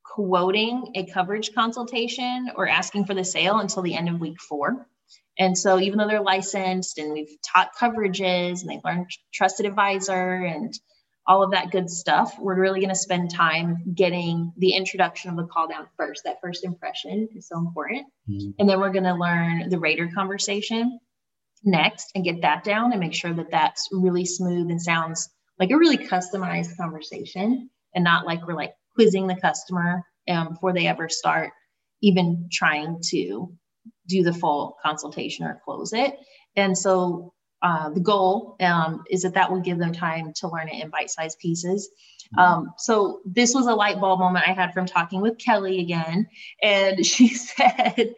quoting 0.04 0.92
a 0.96 1.06
coverage 1.06 1.54
consultation 1.54 2.50
or 2.56 2.68
asking 2.68 3.06
for 3.06 3.14
the 3.14 3.24
sale 3.24 3.60
until 3.60 3.84
the 3.84 3.96
end 3.96 4.10
of 4.10 4.20
week 4.20 4.40
four. 4.42 4.88
And 5.38 5.58
so, 5.58 5.80
even 5.80 5.98
though 5.98 6.08
they're 6.08 6.22
licensed 6.22 6.98
and 6.98 7.14
we've 7.14 7.38
taught 7.54 7.76
coverages 7.80 8.62
and 8.62 8.70
they've 8.70 8.84
learned 8.84 9.10
trusted 9.34 9.66
advisor 9.66 10.44
and 10.44 10.74
all 11.30 11.44
of 11.44 11.52
that 11.52 11.70
good 11.70 11.88
stuff, 11.92 12.34
we're 12.40 12.60
really 12.60 12.80
going 12.80 12.90
to 12.90 12.96
spend 12.96 13.32
time 13.32 13.78
getting 13.94 14.52
the 14.58 14.72
introduction 14.72 15.30
of 15.30 15.38
the 15.38 15.46
call 15.46 15.68
down 15.68 15.88
first. 15.96 16.24
That 16.26 16.42
first 16.42 16.66
impression 16.66 17.30
is 17.36 17.48
so 17.48 17.60
important. 17.60 18.08
Mm-hmm. 18.28 18.50
And 18.58 18.68
then 18.68 18.80
we're 18.80 18.92
going 18.92 19.04
to 19.04 19.14
learn 19.14 19.70
the 19.70 19.78
rater 19.78 20.10
conversation 20.14 21.00
next 21.64 22.12
and 22.16 22.24
get 22.24 22.42
that 22.42 22.64
down 22.64 22.94
and 22.94 23.00
make 23.00 23.14
sure 23.14 23.32
that 23.32 23.52
that's 23.52 23.90
really 23.92 24.26
smooth 24.26 24.72
and 24.72 24.82
sounds 24.82 25.30
like 25.60 25.70
a 25.70 25.78
really 25.78 26.00
customized 26.00 26.76
conversation 26.78 27.70
and 27.94 28.04
not 28.04 28.26
like 28.26 28.48
we're 28.48 28.56
like 28.56 28.74
quizzing 28.96 29.28
the 29.28 29.36
customer 29.36 30.04
um, 30.28 30.50
before 30.50 30.74
they 30.74 30.88
ever 30.88 31.08
start 31.10 31.52
even 32.02 32.50
trying 32.52 33.00
to 33.10 33.54
do 34.08 34.24
the 34.24 34.34
full 34.34 34.78
consultation 34.84 35.46
or 35.46 35.62
close 35.64 35.94
it. 35.94 36.16
And 36.56 36.76
so 36.76 37.34
uh, 37.62 37.89
the 37.89 37.99
goal 37.99 38.55
um, 38.62 39.03
is 39.10 39.24
that 39.24 39.34
that 39.34 39.51
will 39.51 39.60
give 39.60 39.78
them 39.78 39.91
time 39.91 40.32
to 40.34 40.47
learn 40.47 40.70
it 40.70 40.82
in 40.82 40.89
bite-sized 40.89 41.38
pieces. 41.39 41.89
Mm-hmm. 42.38 42.39
Um, 42.39 42.74
so 42.78 43.22
this 43.26 43.53
was 43.53 43.68
a 43.68 43.74
light 43.74 43.99
bulb 43.99 44.20
moment 44.20 44.47
I 44.47 44.53
had 44.53 44.74
from 44.74 44.86
talking 44.86 45.22
with 45.22 45.38
Kelly 45.38 45.80
again, 45.80 46.28
and 46.62 47.05
she 47.05 47.30
said, 47.30 48.14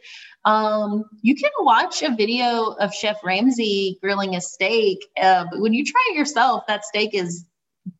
um, 0.45 1.05
"You 1.21 1.35
can 1.35 1.51
watch 1.59 2.03
a 2.03 2.13
video 2.15 2.71
of 2.79 2.93
Chef 2.93 3.23
Ramsay 3.23 3.97
grilling 4.01 4.35
a 4.35 4.41
steak, 4.41 4.99
uh, 5.21 5.45
but 5.49 5.59
when 5.59 5.73
you 5.73 5.85
try 5.85 6.09
it 6.11 6.17
yourself, 6.17 6.63
that 6.67 6.85
steak 6.85 7.13
is 7.13 7.45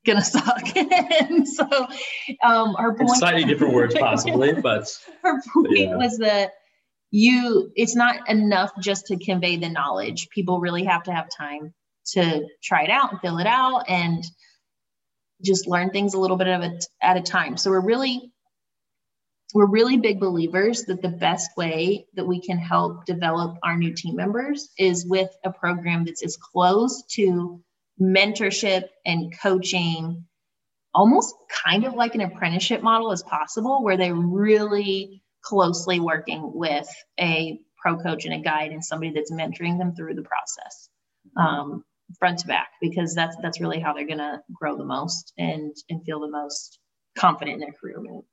gonna 0.05 0.23
suck. 0.23 0.63
and 0.75 1.47
so 1.47 1.65
um, 2.43 2.75
her 2.75 2.93
point, 2.93 3.17
slightly 3.17 3.45
different 3.45 3.73
words 3.73 3.95
possibly, 3.99 4.53
but 4.53 4.87
her 5.21 5.41
point 5.53 5.77
yeah. 5.77 5.95
was 5.95 6.17
that 6.19 6.53
you 7.12 7.72
it's 7.76 7.95
not 7.95 8.30
enough 8.30 8.72
just 8.82 9.07
to 9.07 9.18
convey 9.18 9.57
the 9.57 9.70
knowledge. 9.70 10.30
People 10.30 10.59
really 10.59 10.86
have 10.86 11.03
to 11.03 11.14
have 11.14 11.28
time 11.30 11.74
to 12.14 12.47
try 12.64 12.84
it 12.84 12.89
out 12.89 13.12
and 13.12 13.22
fill 13.22 13.38
it 13.38 13.47
out 13.47 13.84
and 13.88 14.24
just 15.43 15.68
learn 15.68 15.89
things 15.89 16.14
a 16.14 16.20
little 16.20 16.38
bit 16.38 16.47
of 16.47 16.62
it 16.62 16.86
at 17.01 17.18
a 17.18 17.22
time. 17.22 17.57
So 17.57 17.70
we're 17.70 17.86
really 17.86 18.32
we're 19.53 19.70
really 19.70 19.97
big 19.97 20.22
believers 20.22 20.86
that 20.86 21.01
the 21.01 21.09
best 21.09 21.51
way 21.57 22.05
that 22.14 22.26
we 22.26 22.39
can 22.41 22.57
help 22.57 23.05
develop 23.05 23.57
our 23.64 23.76
new 23.76 23.93
team 23.93 24.16
members 24.16 24.70
is 24.78 25.05
with 25.05 25.30
a 25.43 25.51
program 25.51 26.05
that's 26.05 26.24
as 26.24 26.38
close 26.38 27.03
to 27.16 27.62
mentorship 27.99 28.86
and 29.05 29.34
coaching, 29.41 30.26
almost 30.93 31.36
kind 31.66 31.84
of 31.84 31.95
like 31.95 32.16
an 32.16 32.22
apprenticeship 32.22 32.82
model 32.82 33.12
as 33.12 33.24
possible, 33.24 33.84
where 33.84 33.97
they 33.97 34.14
really 34.14 35.22
closely 35.43 35.99
working 35.99 36.51
with 36.53 36.87
a 37.19 37.59
pro 37.77 37.97
coach 37.97 38.25
and 38.25 38.33
a 38.33 38.39
guide 38.39 38.71
and 38.71 38.83
somebody 38.83 39.11
that's 39.11 39.31
mentoring 39.31 39.77
them 39.77 39.95
through 39.95 40.13
the 40.13 40.23
process 40.23 40.89
um, 41.37 41.83
front 42.19 42.39
to 42.39 42.47
back 42.47 42.69
because 42.81 43.15
that's 43.15 43.35
that's 43.41 43.59
really 43.59 43.79
how 43.79 43.93
they're 43.93 44.05
going 44.05 44.17
to 44.17 44.41
grow 44.53 44.77
the 44.77 44.85
most 44.85 45.33
and 45.37 45.75
and 45.89 46.03
feel 46.05 46.19
the 46.19 46.29
most 46.29 46.79
confident 47.17 47.55
in 47.55 47.59
their 47.59 47.73
career 47.73 47.97
move. 47.99 48.23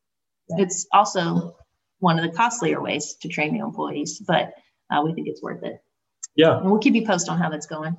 Yeah. 0.51 0.65
it's 0.65 0.87
also 0.93 1.57
one 2.01 2.19
of 2.19 2.31
the 2.31 2.37
costlier 2.37 2.81
ways 2.81 3.17
to 3.23 3.29
train 3.29 3.53
new 3.53 3.65
employees 3.65 4.23
but 4.27 4.53
uh, 4.91 5.03
we 5.05 5.13
think 5.13 5.29
it's 5.29 5.43
worth 5.43 5.63
it. 5.63 5.81
Yeah. 6.37 6.59
And 6.59 6.71
we'll 6.71 6.81
keep 6.81 6.95
you 6.95 7.07
posted 7.07 7.31
on 7.31 7.39
how 7.39 7.51
that's 7.51 7.67
going. 7.67 7.97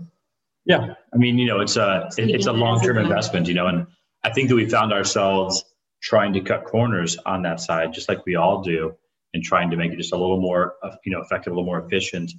Yeah, 0.66 0.94
I 1.14 1.18
mean, 1.18 1.38
you 1.38 1.46
know, 1.46 1.62
it's 1.62 1.78
a 1.78 2.10
it, 2.18 2.30
it's 2.30 2.46
a 2.46 2.54
long 2.54 2.82
term 2.82 2.98
investment, 2.98 3.48
you 3.48 3.54
know, 3.54 3.68
and 3.68 3.88
I 4.24 4.32
think 4.32 4.50
that 4.50 4.56
we 4.56 4.70
found 4.70 4.94
ourselves 4.94 5.64
trying 6.02 6.34
to 6.34 6.42
cut 6.42 6.66
corners 6.66 7.18
on 7.26 7.44
that 7.44 7.60
side, 7.60 7.94
just 7.94 8.10
like 8.10 8.26
we 8.26 8.36
all 8.36 8.62
do, 8.62 8.96
and 9.34 9.44
trying 9.44 9.72
to 9.72 9.78
make 9.78 9.92
it 9.92 9.98
just 9.98 10.14
a 10.14 10.18
little 10.18 10.40
more, 10.40 10.76
uh, 10.84 10.96
you 11.06 11.12
know, 11.12 11.22
effective, 11.22 11.52
a 11.52 11.56
little 11.56 11.66
more 11.66 11.84
efficient. 11.86 12.32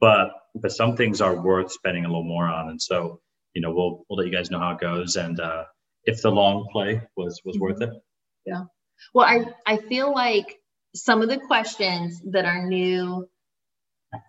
But 0.00 0.30
but 0.54 0.72
some 0.72 0.96
things 0.96 1.20
are 1.20 1.40
worth 1.40 1.72
spending 1.72 2.04
a 2.04 2.08
little 2.08 2.24
more 2.24 2.46
on, 2.46 2.68
and 2.68 2.80
so 2.80 3.20
you 3.56 3.62
know, 3.62 3.72
we'll 3.72 4.04
we'll 4.08 4.18
let 4.18 4.26
you 4.26 4.32
guys 4.32 4.50
know 4.50 4.58
how 4.58 4.72
it 4.72 4.80
goes, 4.80 5.16
and 5.16 5.40
uh, 5.40 5.64
if 6.04 6.20
the 6.20 6.30
long 6.30 6.68
play 6.70 7.00
was 7.16 7.40
was 7.44 7.58
worth 7.58 7.80
it. 7.80 7.90
Yeah. 8.44 8.64
Well, 9.14 9.26
I 9.26 9.46
I 9.66 9.78
feel 9.78 10.12
like 10.12 10.56
some 10.94 11.22
of 11.22 11.30
the 11.30 11.38
questions 11.38 12.20
that 12.32 12.44
are 12.44 12.66
new 12.66 13.28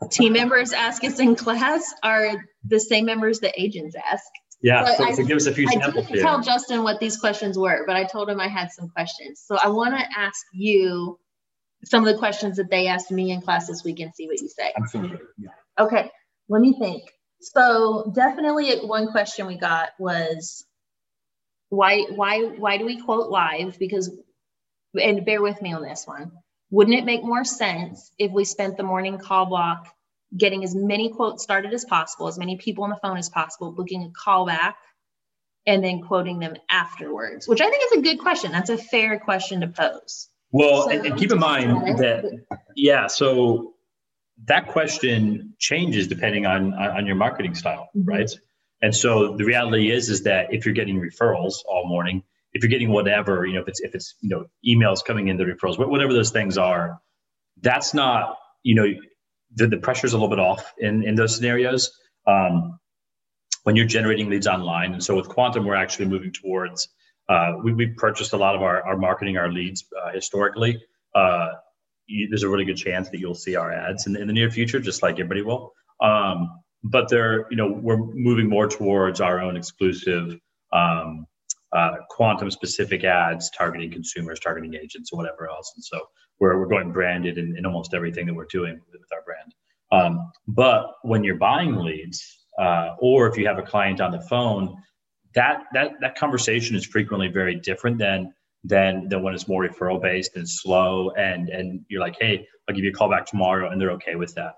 team 0.09 0.33
members 0.33 0.71
ask 0.71 1.03
us 1.03 1.19
in 1.19 1.35
class 1.35 1.93
are 2.03 2.43
the 2.65 2.79
same 2.79 3.05
members 3.05 3.41
that 3.41 3.59
agents 3.59 3.95
ask. 3.95 4.23
Yeah, 4.61 4.85
so, 4.85 5.05
so, 5.05 5.15
so 5.15 5.23
give 5.23 5.37
us 5.37 5.45
a 5.45 5.53
few 5.53 5.67
I 5.67 5.73
samples. 5.73 6.05
I 6.05 6.11
didn't 6.11 6.23
tell 6.23 6.41
Justin 6.41 6.83
what 6.83 6.99
these 6.99 7.17
questions 7.17 7.57
were, 7.57 7.83
but 7.85 7.95
I 7.95 8.05
told 8.05 8.29
him 8.29 8.39
I 8.39 8.47
had 8.47 8.71
some 8.71 8.89
questions. 8.89 9.43
So 9.45 9.57
I 9.63 9.69
want 9.69 9.95
to 9.97 10.03
ask 10.17 10.45
you 10.53 11.19
some 11.85 12.05
of 12.05 12.11
the 12.11 12.17
questions 12.17 12.57
that 12.57 12.69
they 12.69 12.87
asked 12.87 13.11
me 13.11 13.31
in 13.31 13.41
class 13.41 13.67
this 13.67 13.83
week 13.83 13.99
and 13.99 14.13
see 14.15 14.27
what 14.27 14.41
you 14.41 14.49
say. 14.49 14.73
Absolutely. 14.75 15.19
Yeah. 15.37 15.49
Okay, 15.79 16.09
let 16.49 16.61
me 16.61 16.75
think. 16.79 17.03
So 17.39 18.11
definitely 18.15 18.75
one 18.79 19.11
question 19.11 19.45
we 19.45 19.57
got 19.57 19.89
was 19.99 20.65
why 21.69 22.05
why 22.09 22.43
why 22.43 22.77
do 22.77 22.85
we 22.85 22.99
quote 22.99 23.29
live? 23.29 23.77
Because 23.77 24.11
and 24.95 25.23
bear 25.23 25.41
with 25.41 25.61
me 25.61 25.73
on 25.73 25.83
this 25.83 26.07
one. 26.07 26.31
Wouldn't 26.71 26.97
it 26.97 27.05
make 27.05 27.23
more 27.23 27.43
sense 27.43 28.11
if 28.17 28.31
we 28.31 28.43
spent 28.43 28.75
the 28.75 28.83
morning 28.83 29.19
call 29.19 29.45
block 29.45 29.87
getting 30.35 30.63
as 30.63 30.75
many 30.75 31.09
quotes 31.09 31.43
started 31.43 31.73
as 31.73 31.85
possible, 31.85 32.27
as 32.27 32.37
many 32.37 32.57
people 32.57 32.83
on 32.83 32.89
the 32.89 32.97
phone 33.01 33.17
as 33.17 33.29
possible, 33.29 33.71
booking 33.71 34.03
a 34.03 34.09
call 34.11 34.45
back, 34.45 34.77
and 35.65 35.83
then 35.83 36.01
quoting 36.01 36.39
them 36.39 36.55
afterwards? 36.69 37.47
Which 37.47 37.61
I 37.61 37.69
think 37.69 37.83
is 37.91 37.99
a 37.99 38.01
good 38.01 38.19
question. 38.19 38.51
That's 38.51 38.69
a 38.69 38.77
fair 38.77 39.19
question 39.19 39.61
to 39.61 39.67
pose. 39.67 40.29
Well, 40.51 40.83
so, 40.83 40.91
and, 40.91 41.05
and 41.05 41.17
keep 41.17 41.31
in 41.31 41.39
mind 41.39 41.99
that, 41.99 42.45
yeah, 42.75 43.07
so 43.07 43.73
that 44.45 44.67
question 44.67 45.53
changes 45.59 46.07
depending 46.07 46.45
on 46.45 46.73
on 46.73 47.05
your 47.05 47.15
marketing 47.15 47.55
style, 47.55 47.89
mm-hmm. 47.95 48.07
right? 48.07 48.31
And 48.81 48.95
so 48.95 49.35
the 49.35 49.43
reality 49.43 49.91
is 49.91 50.09
is 50.09 50.23
that 50.23 50.53
if 50.53 50.65
you're 50.65 50.75
getting 50.75 51.01
referrals 51.01 51.55
all 51.67 51.87
morning, 51.87 52.23
if 52.53 52.63
you're 52.63 52.69
getting 52.69 52.89
whatever, 52.89 53.45
you 53.45 53.53
know, 53.53 53.61
if 53.61 53.67
it's 53.67 53.81
if 53.81 53.95
it's 53.95 54.15
you 54.21 54.29
know 54.29 54.45
emails 54.65 55.03
coming 55.03 55.27
in 55.27 55.37
the 55.37 55.43
referrals, 55.43 55.77
whatever 55.77 56.13
those 56.13 56.31
things 56.31 56.57
are, 56.57 56.99
that's 57.61 57.93
not 57.93 58.37
you 58.63 58.75
know 58.75 58.85
the, 59.55 59.67
the 59.67 59.77
pressure's 59.77 60.13
a 60.13 60.15
little 60.17 60.29
bit 60.29 60.39
off 60.39 60.73
in 60.77 61.03
in 61.03 61.15
those 61.15 61.35
scenarios. 61.35 61.91
Um, 62.25 62.79
when 63.63 63.75
you're 63.75 63.85
generating 63.85 64.29
leads 64.29 64.47
online, 64.47 64.93
and 64.93 65.03
so 65.03 65.15
with 65.15 65.27
Quantum, 65.27 65.65
we're 65.65 65.75
actually 65.75 66.05
moving 66.05 66.31
towards. 66.31 66.87
Uh, 67.29 67.53
we, 67.61 67.73
we've 67.73 67.97
purchased 67.97 68.31
a 68.31 68.37
lot 68.37 68.55
of 68.55 68.61
our, 68.61 68.81
our 68.87 68.95
marketing, 68.95 69.37
our 69.37 69.51
leads 69.51 69.85
uh, 70.01 70.11
historically. 70.13 70.81
Uh, 71.13 71.49
you, 72.05 72.29
there's 72.29 72.43
a 72.43 72.49
really 72.49 72.63
good 72.63 72.77
chance 72.77 73.09
that 73.09 73.19
you'll 73.19 73.35
see 73.35 73.57
our 73.57 73.71
ads 73.71 74.07
in, 74.07 74.15
in 74.15 74.27
the 74.27 74.33
near 74.33 74.49
future, 74.49 74.79
just 74.79 75.03
like 75.03 75.15
everybody 75.15 75.41
will. 75.41 75.73
Um, 76.01 76.61
but 76.83 77.09
they're, 77.09 77.45
you 77.49 77.57
know, 77.57 77.67
we're 77.69 77.97
moving 77.97 78.47
more 78.47 78.67
towards 78.67 79.19
our 79.19 79.41
own 79.41 79.57
exclusive 79.57 80.39
um, 80.71 81.27
uh, 81.77 81.95
quantum 82.09 82.49
specific 82.49 83.03
ads 83.03 83.51
targeting 83.51 83.91
consumers, 83.91 84.39
targeting 84.39 84.73
agents, 84.83 85.11
or 85.11 85.17
whatever 85.19 85.43
else. 85.55 85.71
And 85.75 85.83
so 85.83 85.97
we're, 86.39 86.57
we're 86.59 86.73
going 86.75 86.91
branded 86.91 87.37
in, 87.37 87.55
in 87.57 87.65
almost 87.65 87.93
everything 87.93 88.25
that 88.27 88.33
we're 88.33 88.51
doing 88.59 88.79
with, 88.91 89.01
our 89.15 89.23
brand. 89.27 89.51
Um, 89.91 90.31
but 90.47 90.81
when 91.03 91.23
you're 91.23 91.41
buying 91.51 91.75
leads, 91.75 92.19
uh, 92.59 92.95
or 92.99 93.27
if 93.27 93.37
you 93.37 93.45
have 93.47 93.59
a 93.59 93.67
client 93.73 94.01
on 94.01 94.11
the 94.11 94.21
phone, 94.21 94.75
that 95.35 95.63
that 95.75 95.91
that 96.01 96.17
conversation 96.17 96.75
is 96.75 96.85
frequently 96.85 97.27
very 97.27 97.55
different 97.69 97.97
than 97.99 98.33
than 98.63 99.07
than 99.09 99.21
when 99.23 99.33
it's 99.35 99.47
more 99.47 99.63
referral 99.67 100.01
based 100.01 100.35
and 100.35 100.49
slow 100.49 101.11
and 101.11 101.49
and 101.49 101.85
you're 101.89 102.01
like, 102.01 102.17
hey, 102.19 102.47
I'll 102.67 102.75
give 102.75 102.83
you 102.83 102.89
a 102.89 102.93
call 102.93 103.09
back 103.09 103.25
tomorrow, 103.27 103.69
and 103.69 103.79
they're 103.79 103.91
okay 103.99 104.15
with 104.15 104.33
that. 104.35 104.53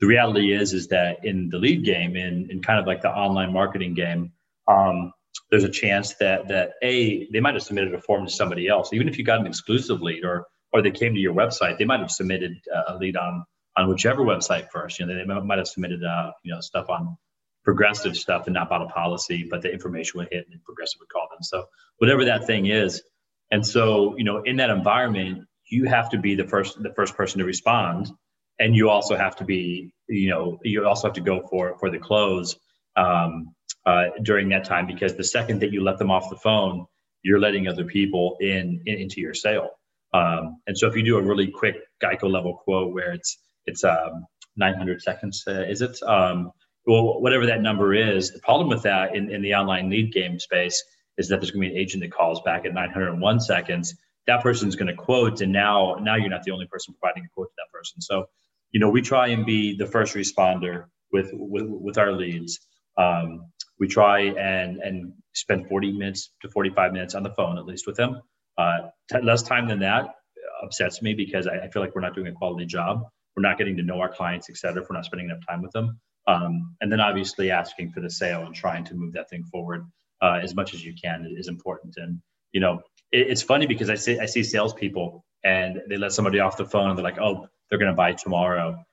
The 0.00 0.06
reality 0.06 0.52
is 0.60 0.72
is 0.72 0.88
that 0.88 1.24
in 1.24 1.50
the 1.50 1.58
lead 1.58 1.84
game, 1.84 2.16
in 2.16 2.50
in 2.50 2.62
kind 2.62 2.80
of 2.80 2.86
like 2.86 3.02
the 3.02 3.10
online 3.10 3.52
marketing 3.52 3.94
game, 3.94 4.32
um, 4.66 5.12
there's 5.52 5.62
a 5.62 5.68
chance 5.68 6.14
that 6.14 6.48
that 6.48 6.72
a 6.82 7.28
they 7.30 7.38
might 7.38 7.54
have 7.54 7.62
submitted 7.62 7.94
a 7.94 8.00
form 8.00 8.26
to 8.26 8.32
somebody 8.32 8.66
else 8.66 8.92
even 8.92 9.08
if 9.08 9.16
you 9.18 9.24
got 9.24 9.38
an 9.38 9.46
exclusive 9.46 10.02
lead 10.02 10.24
or 10.24 10.46
or 10.72 10.82
they 10.82 10.90
came 10.90 11.14
to 11.14 11.20
your 11.20 11.34
website 11.34 11.78
they 11.78 11.84
might 11.84 12.00
have 12.00 12.10
submitted 12.10 12.52
a 12.88 12.96
lead 12.96 13.16
on 13.16 13.44
on 13.76 13.88
whichever 13.88 14.22
website 14.22 14.68
first 14.70 14.98
you 14.98 15.06
know 15.06 15.14
they 15.14 15.24
might 15.24 15.58
have 15.58 15.68
submitted 15.68 16.02
uh, 16.02 16.32
you 16.42 16.52
know 16.52 16.60
stuff 16.60 16.90
on 16.90 17.16
progressive 17.64 18.16
stuff 18.16 18.46
and 18.46 18.54
not 18.54 18.66
about 18.66 18.82
a 18.82 18.86
policy, 18.86 19.46
but 19.48 19.62
the 19.62 19.72
information 19.72 20.18
would 20.18 20.28
hit 20.30 20.46
and 20.50 20.62
progressive 20.64 20.98
would 21.00 21.08
call 21.08 21.28
them. 21.30 21.42
So 21.42 21.66
whatever 21.98 22.24
that 22.24 22.46
thing 22.46 22.66
is. 22.66 23.02
And 23.50 23.64
so, 23.66 24.16
you 24.16 24.24
know, 24.24 24.42
in 24.42 24.56
that 24.56 24.70
environment, 24.70 25.46
you 25.66 25.84
have 25.86 26.10
to 26.10 26.18
be 26.18 26.34
the 26.34 26.46
first 26.46 26.82
the 26.82 26.92
first 26.94 27.16
person 27.16 27.38
to 27.38 27.44
respond. 27.44 28.10
And 28.58 28.74
you 28.74 28.88
also 28.88 29.16
have 29.16 29.36
to 29.36 29.44
be, 29.44 29.92
you 30.08 30.30
know, 30.30 30.58
you 30.62 30.86
also 30.86 31.08
have 31.08 31.14
to 31.14 31.20
go 31.20 31.46
for 31.48 31.76
for 31.78 31.90
the 31.90 31.98
close 31.98 32.56
um, 32.96 33.54
uh, 33.86 34.06
during 34.22 34.48
that 34.50 34.64
time 34.64 34.86
because 34.86 35.16
the 35.16 35.24
second 35.24 35.60
that 35.60 35.72
you 35.72 35.82
let 35.82 35.98
them 35.98 36.10
off 36.10 36.30
the 36.30 36.36
phone, 36.36 36.86
you're 37.22 37.40
letting 37.40 37.68
other 37.68 37.84
people 37.84 38.36
in, 38.40 38.80
in 38.86 38.98
into 38.98 39.20
your 39.20 39.34
sale. 39.34 39.70
Um, 40.14 40.60
and 40.66 40.76
so 40.76 40.86
if 40.88 40.96
you 40.96 41.02
do 41.02 41.16
a 41.16 41.22
really 41.22 41.48
quick 41.48 41.76
Geico 42.02 42.30
level 42.30 42.54
quote 42.56 42.92
where 42.92 43.12
it's 43.12 43.38
it's 43.66 43.84
um, 43.84 44.26
900 44.56 45.00
seconds, 45.00 45.44
uh, 45.46 45.64
is 45.68 45.82
it? 45.82 46.02
Um, 46.02 46.52
well, 46.86 47.20
whatever 47.20 47.46
that 47.46 47.62
number 47.62 47.94
is, 47.94 48.32
the 48.32 48.40
problem 48.40 48.68
with 48.68 48.82
that 48.82 49.14
in, 49.14 49.30
in 49.30 49.40
the 49.40 49.54
online 49.54 49.88
lead 49.88 50.12
game 50.12 50.38
space 50.40 50.82
is 51.16 51.28
that 51.28 51.40
there's 51.40 51.52
going 51.52 51.62
to 51.62 51.68
be 51.70 51.74
an 51.74 51.80
agent 51.80 52.02
that 52.02 52.12
calls 52.12 52.40
back 52.42 52.64
at 52.64 52.74
901 52.74 53.40
seconds. 53.40 53.94
That 54.26 54.42
person's 54.42 54.76
going 54.76 54.88
to 54.88 54.94
quote, 54.94 55.40
and 55.40 55.52
now 55.52 55.96
now 56.00 56.16
you're 56.16 56.30
not 56.30 56.42
the 56.42 56.52
only 56.52 56.66
person 56.66 56.94
providing 57.00 57.24
a 57.24 57.28
quote 57.34 57.48
to 57.48 57.54
that 57.58 57.72
person. 57.72 58.00
So, 58.00 58.26
you 58.72 58.80
know, 58.80 58.90
we 58.90 59.02
try 59.02 59.28
and 59.28 59.46
be 59.46 59.76
the 59.76 59.86
first 59.86 60.14
responder 60.14 60.86
with 61.12 61.30
with, 61.32 61.66
with 61.66 61.98
our 61.98 62.12
leads. 62.12 62.60
Um, 62.96 63.46
we 63.82 63.88
try 63.88 64.20
and 64.20 64.78
and 64.78 65.12
spend 65.34 65.66
40 65.66 65.92
minutes 65.98 66.30
to 66.42 66.48
45 66.48 66.92
minutes 66.92 67.16
on 67.16 67.24
the 67.24 67.30
phone 67.30 67.58
at 67.58 67.66
least 67.66 67.84
with 67.84 67.96
them. 67.96 68.22
Uh, 68.56 68.90
t- 69.10 69.20
less 69.20 69.42
time 69.42 69.66
than 69.66 69.80
that 69.80 70.14
upsets 70.62 71.02
me 71.02 71.14
because 71.14 71.48
I, 71.48 71.64
I, 71.64 71.68
feel 71.68 71.82
like 71.82 71.92
we're 71.92 72.02
not 72.02 72.14
doing 72.14 72.28
a 72.28 72.32
quality 72.32 72.64
job. 72.64 73.02
We're 73.34 73.42
not 73.42 73.58
getting 73.58 73.78
to 73.78 73.82
know 73.82 73.98
our 73.98 74.08
clients, 74.08 74.48
et 74.50 74.56
cetera, 74.56 74.82
if 74.82 74.88
we're 74.88 74.94
not 74.94 75.06
spending 75.06 75.30
enough 75.30 75.44
time 75.48 75.62
with 75.62 75.72
them. 75.72 75.98
Um, 76.28 76.76
and 76.80 76.92
then 76.92 77.00
obviously 77.00 77.50
asking 77.50 77.90
for 77.90 78.00
the 78.00 78.10
sale 78.10 78.42
and 78.46 78.54
trying 78.54 78.84
to 78.84 78.94
move 78.94 79.14
that 79.14 79.28
thing 79.28 79.42
forward 79.50 79.84
uh, 80.20 80.38
as 80.40 80.54
much 80.54 80.74
as 80.74 80.84
you 80.84 80.94
can 81.02 81.26
is 81.36 81.48
important. 81.48 81.94
And 81.96 82.20
you 82.52 82.60
know, 82.60 82.82
it, 83.10 83.30
it's 83.30 83.42
funny 83.42 83.66
because 83.66 83.90
I 83.90 83.96
see 83.96 84.20
I 84.20 84.26
see 84.26 84.44
salespeople 84.44 85.24
and 85.42 85.80
they 85.88 85.96
let 85.96 86.12
somebody 86.12 86.38
off 86.38 86.56
the 86.56 86.66
phone 86.66 86.90
and 86.90 86.96
they're 86.96 87.10
like, 87.12 87.18
oh, 87.18 87.48
they're 87.68 87.80
going 87.80 87.90
to 87.90 87.96
buy 87.96 88.12
tomorrow. 88.12 88.84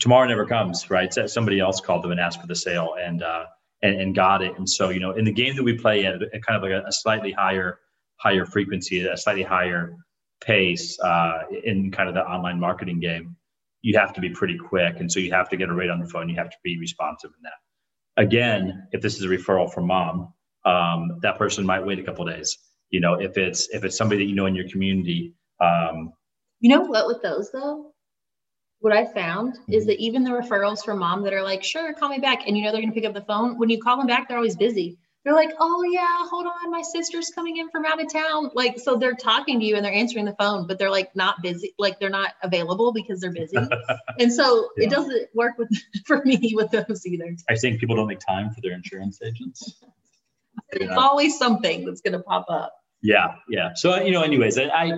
Tomorrow 0.00 0.28
never 0.28 0.44
comes, 0.44 0.90
right? 0.90 1.14
So 1.14 1.28
somebody 1.28 1.60
else 1.60 1.80
called 1.80 2.02
them 2.02 2.10
and 2.10 2.20
asked 2.20 2.42
for 2.42 2.46
the 2.46 2.56
sale 2.56 2.94
and 3.00 3.22
uh, 3.22 3.44
and, 3.84 4.00
and 4.00 4.14
got 4.14 4.42
it. 4.42 4.56
And 4.56 4.68
so 4.68 4.88
you 4.88 4.98
know, 4.98 5.12
in 5.12 5.24
the 5.24 5.32
game 5.32 5.54
that 5.54 5.62
we 5.62 5.76
play 5.76 6.06
at, 6.06 6.14
at 6.14 6.42
kind 6.42 6.56
of 6.56 6.62
like 6.62 6.72
a, 6.72 6.88
a 6.88 6.92
slightly 6.92 7.30
higher 7.30 7.78
higher 8.16 8.46
frequency, 8.46 9.06
a 9.06 9.16
slightly 9.16 9.42
higher 9.42 9.94
pace 10.40 10.98
uh, 11.00 11.42
in 11.62 11.90
kind 11.90 12.08
of 12.08 12.14
the 12.14 12.22
online 12.22 12.58
marketing 12.58 12.98
game, 12.98 13.36
you 13.82 13.98
have 13.98 14.12
to 14.14 14.20
be 14.20 14.30
pretty 14.30 14.56
quick. 14.56 14.98
And 14.98 15.10
so 15.12 15.20
you 15.20 15.30
have 15.32 15.48
to 15.50 15.56
get 15.56 15.68
a 15.68 15.74
rate 15.74 15.90
on 15.90 16.00
the 16.00 16.06
phone. 16.06 16.28
You 16.28 16.36
have 16.36 16.50
to 16.50 16.56
be 16.64 16.78
responsive 16.78 17.30
in 17.36 17.42
that. 17.42 18.22
Again, 18.22 18.88
if 18.92 19.02
this 19.02 19.16
is 19.16 19.24
a 19.24 19.28
referral 19.28 19.72
from 19.72 19.86
mom, 19.86 20.32
um, 20.64 21.18
that 21.22 21.36
person 21.36 21.66
might 21.66 21.84
wait 21.84 21.98
a 21.98 22.02
couple 22.02 22.24
days. 22.24 22.56
You 22.90 23.00
know, 23.00 23.14
if 23.14 23.36
it's 23.36 23.68
if 23.70 23.84
it's 23.84 23.96
somebody 23.96 24.24
that 24.24 24.28
you 24.28 24.34
know 24.34 24.46
in 24.46 24.54
your 24.54 24.68
community. 24.68 25.34
Um, 25.60 26.12
you 26.60 26.70
know 26.70 26.82
what 26.82 27.06
with 27.06 27.22
those 27.22 27.50
though? 27.52 27.93
What 28.84 28.92
I 28.92 29.06
found 29.06 29.54
mm-hmm. 29.54 29.72
is 29.72 29.86
that 29.86 29.98
even 29.98 30.24
the 30.24 30.30
referrals 30.30 30.84
from 30.84 30.98
mom 30.98 31.22
that 31.24 31.32
are 31.32 31.42
like, 31.42 31.64
sure, 31.64 31.92
call 31.94 32.10
me 32.10 32.18
back, 32.18 32.46
and 32.46 32.56
you 32.56 32.64
know 32.64 32.70
they're 32.70 32.82
gonna 32.82 32.92
pick 32.92 33.06
up 33.06 33.14
the 33.14 33.22
phone. 33.22 33.58
When 33.58 33.70
you 33.70 33.80
call 33.80 33.96
them 33.96 34.06
back, 34.06 34.28
they're 34.28 34.36
always 34.36 34.56
busy 34.56 34.98
they're 35.24 35.34
like, 35.34 35.52
oh 35.58 35.82
yeah, 35.90 36.28
hold 36.28 36.46
on, 36.46 36.70
my 36.70 36.82
sister's 36.82 37.30
coming 37.30 37.56
in 37.56 37.70
from 37.70 37.86
out 37.86 38.00
of 38.00 38.12
town. 38.12 38.50
Like, 38.54 38.78
so 38.78 38.96
they're 38.96 39.14
talking 39.14 39.58
to 39.58 39.64
you 39.64 39.74
and 39.76 39.84
they're 39.84 39.92
answering 39.92 40.26
the 40.26 40.36
phone, 40.38 40.66
but 40.66 40.78
they're 40.78 40.90
like 40.90 41.16
not 41.16 41.40
busy, 41.42 41.74
like 41.78 41.98
they're 41.98 42.10
not 42.10 42.34
available 42.42 42.92
because 42.92 43.20
they're 43.20 43.32
busy. 43.32 43.56
and 44.18 44.32
so 44.32 44.68
yeah. 44.76 44.84
it 44.84 44.90
doesn't 44.90 45.28
work 45.34 45.56
with 45.56 45.70
for 46.04 46.22
me 46.24 46.52
with 46.54 46.70
those 46.70 47.06
either. 47.06 47.34
I 47.48 47.56
think 47.56 47.80
people 47.80 47.96
don't 47.96 48.06
make 48.06 48.20
time 48.20 48.50
for 48.50 48.60
their 48.60 48.72
insurance 48.72 49.20
agents. 49.22 49.82
It's 50.70 50.96
always 50.96 51.36
something 51.36 51.84
that's 51.84 52.00
gonna 52.00 52.22
pop 52.22 52.46
up. 52.48 52.72
Yeah, 53.02 53.34
yeah. 53.48 53.74
So 53.74 53.96
you 53.96 54.12
know, 54.12 54.22
anyways, 54.22 54.56
I, 54.56 54.64
I 54.68 54.92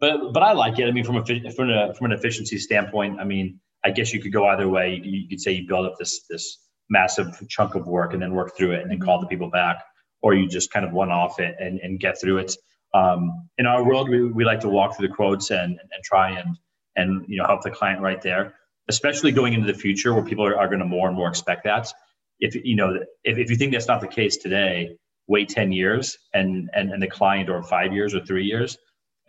but 0.00 0.32
but 0.32 0.42
I 0.42 0.52
like 0.52 0.78
it. 0.78 0.86
I 0.86 0.90
mean, 0.90 1.04
from 1.04 1.16
a 1.16 1.24
from 1.24 1.70
a 1.70 1.94
from 1.94 2.06
an 2.06 2.12
efficiency 2.12 2.58
standpoint, 2.58 3.20
I 3.20 3.24
mean, 3.24 3.60
I 3.84 3.90
guess 3.90 4.12
you 4.12 4.20
could 4.20 4.32
go 4.32 4.46
either 4.46 4.68
way. 4.68 5.00
You, 5.02 5.28
could 5.28 5.40
say 5.40 5.52
you 5.52 5.66
build 5.68 5.86
up 5.86 5.98
this 5.98 6.24
this 6.28 6.58
massive 6.90 7.28
chunk 7.48 7.74
of 7.74 7.86
work 7.86 8.12
and 8.12 8.20
then 8.20 8.34
work 8.34 8.56
through 8.56 8.72
it 8.72 8.82
and 8.82 8.90
then 8.90 8.98
call 8.98 9.20
the 9.20 9.26
people 9.26 9.48
back, 9.48 9.82
or 10.22 10.34
you 10.34 10.48
just 10.48 10.72
kind 10.72 10.84
of 10.84 10.92
one 10.92 11.10
off 11.10 11.38
it 11.38 11.54
and, 11.58 11.78
and 11.80 12.00
get 12.00 12.20
through 12.20 12.38
it. 12.38 12.56
Um, 12.92 13.48
in 13.58 13.66
our 13.66 13.84
world, 13.84 14.08
we, 14.08 14.24
we 14.26 14.44
like 14.44 14.60
to 14.60 14.68
walk 14.68 14.96
through 14.96 15.08
the 15.08 15.14
quotes 15.14 15.50
and, 15.50 15.78
and 15.78 16.04
try 16.04 16.30
and, 16.30 16.58
and, 16.96 17.24
you 17.28 17.38
know, 17.38 17.46
help 17.46 17.62
the 17.62 17.70
client 17.70 18.00
right 18.00 18.20
there, 18.20 18.54
especially 18.88 19.30
going 19.30 19.52
into 19.52 19.72
the 19.72 19.78
future 19.78 20.12
where 20.12 20.24
people 20.24 20.44
are, 20.44 20.58
are 20.58 20.66
going 20.66 20.80
to 20.80 20.84
more 20.84 21.06
and 21.06 21.16
more 21.16 21.28
expect 21.28 21.64
that. 21.64 21.92
If, 22.40 22.54
you 22.54 22.74
know, 22.74 22.98
if, 23.22 23.38
if 23.38 23.50
you 23.50 23.56
think 23.56 23.72
that's 23.72 23.86
not 23.86 24.00
the 24.00 24.08
case 24.08 24.36
today, 24.36 24.96
wait 25.28 25.48
10 25.48 25.70
years 25.70 26.18
and, 26.34 26.68
and, 26.74 26.90
and 26.90 27.00
the 27.00 27.06
client 27.06 27.48
or 27.48 27.62
five 27.62 27.92
years 27.92 28.14
or 28.14 28.24
three 28.24 28.44
years, 28.44 28.76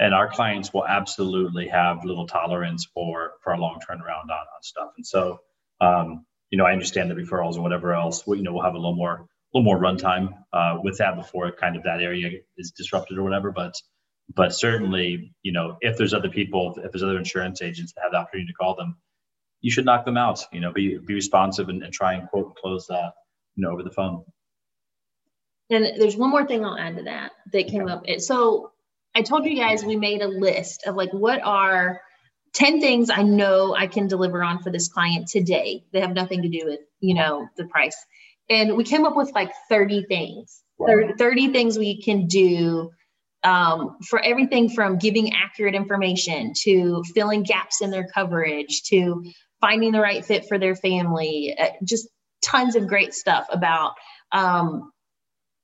and 0.02 0.16
our 0.16 0.28
clients 0.28 0.74
will 0.74 0.86
absolutely 0.88 1.68
have 1.68 2.04
little 2.04 2.26
tolerance 2.26 2.88
for, 2.92 3.34
for 3.44 3.54
a 3.54 3.60
long 3.60 3.80
turnaround 3.88 4.24
on, 4.24 4.32
on 4.32 4.64
stuff. 4.64 4.90
And 4.98 5.06
so, 5.06 5.40
um, 5.80 6.26
you 6.50 6.58
know, 6.58 6.66
I 6.66 6.74
understand 6.74 7.10
the 7.12 7.16
referrals 7.16 7.54
and 7.54 7.64
whatever 7.64 7.94
else. 7.94 8.26
We, 8.26 8.38
you 8.38 8.44
know, 8.44 8.52
we'll 8.52 8.64
have 8.64 8.74
a 8.74 8.78
little 8.78 8.96
more, 8.96 9.14
a 9.14 9.28
little 9.54 9.64
more 9.64 9.80
runtime 9.80 10.34
uh, 10.52 10.80
with 10.84 10.98
that 10.98 11.16
before 11.16 11.52
kind 11.52 11.76
of 11.78 11.84
that 11.84 12.02
area 12.02 12.32
is 12.58 12.72
disrupted 12.72 13.20
or 13.20 13.24
whatever. 13.24 13.52
But, 13.52 13.76
but 14.34 14.56
certainly, 14.56 15.36
you 15.44 15.52
know, 15.52 15.78
if 15.82 15.98
there's 15.98 16.16
other 16.16 16.30
people, 16.30 16.74
if 16.84 16.92
there's 16.92 17.04
other 17.04 17.20
insurance 17.20 17.62
agents 17.62 17.94
that 17.94 18.02
have 18.02 18.12
the 18.12 18.18
opportunity 18.18 18.48
to 18.48 18.54
call 18.54 18.76
them, 18.76 18.98
you 19.62 19.70
should 19.70 19.86
knock 19.86 20.04
them 20.06 20.18
out. 20.18 20.44
You 20.52 20.62
know, 20.62 20.74
be 20.74 20.98
be 20.98 21.14
responsive 21.14 21.70
and, 21.70 21.84
and 21.84 21.94
try 21.94 22.14
and 22.14 22.28
quote 22.28 22.48
and 22.48 22.56
close 22.56 22.88
that, 22.88 23.14
you 23.56 23.62
know, 23.62 23.72
over 23.72 23.84
the 23.84 23.92
phone. 23.92 24.24
And 25.70 26.02
there's 26.02 26.18
one 26.18 26.32
more 26.32 26.48
thing 26.48 26.66
I'll 26.66 26.78
add 26.78 26.98
to 26.98 27.04
that 27.04 27.34
that 27.54 27.68
came 27.68 27.88
up. 27.88 28.06
So 28.18 28.72
I 29.16 29.22
told 29.22 29.46
you 29.46 29.56
guys 29.56 29.84
we 29.84 29.96
made 29.96 30.22
a 30.22 30.28
list 30.28 30.84
of 30.88 30.96
like 30.96 31.12
what 31.12 31.42
are 31.44 32.02
10 32.54 32.82
things 32.82 33.10
I 33.10 33.24
know 33.24 33.76
I 33.76 33.88
can 33.88 34.08
deliver 34.08 34.44
on 34.44 34.62
for 34.62 34.72
this 34.72 34.90
client 34.90 35.28
today. 35.28 35.84
They 35.92 36.02
have 36.02 36.14
nothing 36.14 36.42
to 36.42 36.50
do 36.50 36.62
with, 36.66 36.80
you 37.00 37.14
know, 37.14 37.48
the 37.58 37.66
price. 37.66 37.96
And 38.50 38.76
we 38.76 38.84
came 38.84 39.06
up 39.06 39.16
with 39.16 39.32
like 39.34 39.52
30 39.70 40.06
things, 40.06 40.62
wow. 40.78 41.14
30, 41.18 41.52
things 41.52 41.78
we 41.78 42.02
can 42.02 42.28
do 42.28 42.92
um, 43.44 43.98
for 44.08 44.20
everything 44.20 44.70
from 44.70 44.98
giving 44.98 45.34
accurate 45.34 45.76
information 45.76 46.54
to 46.64 47.04
filling 47.16 47.44
gaps 47.44 47.82
in 47.82 47.90
their 47.90 48.08
coverage 48.14 48.84
to 48.84 49.24
finding 49.62 49.92
the 49.92 50.02
right 50.02 50.26
fit 50.26 50.48
for 50.48 50.58
their 50.58 50.76
family. 50.76 51.56
Uh, 51.58 51.70
just 51.84 52.08
tons 52.44 52.76
of 52.76 52.88
great 52.88 53.14
stuff 53.14 53.48
about 53.50 53.94
um, 54.32 54.92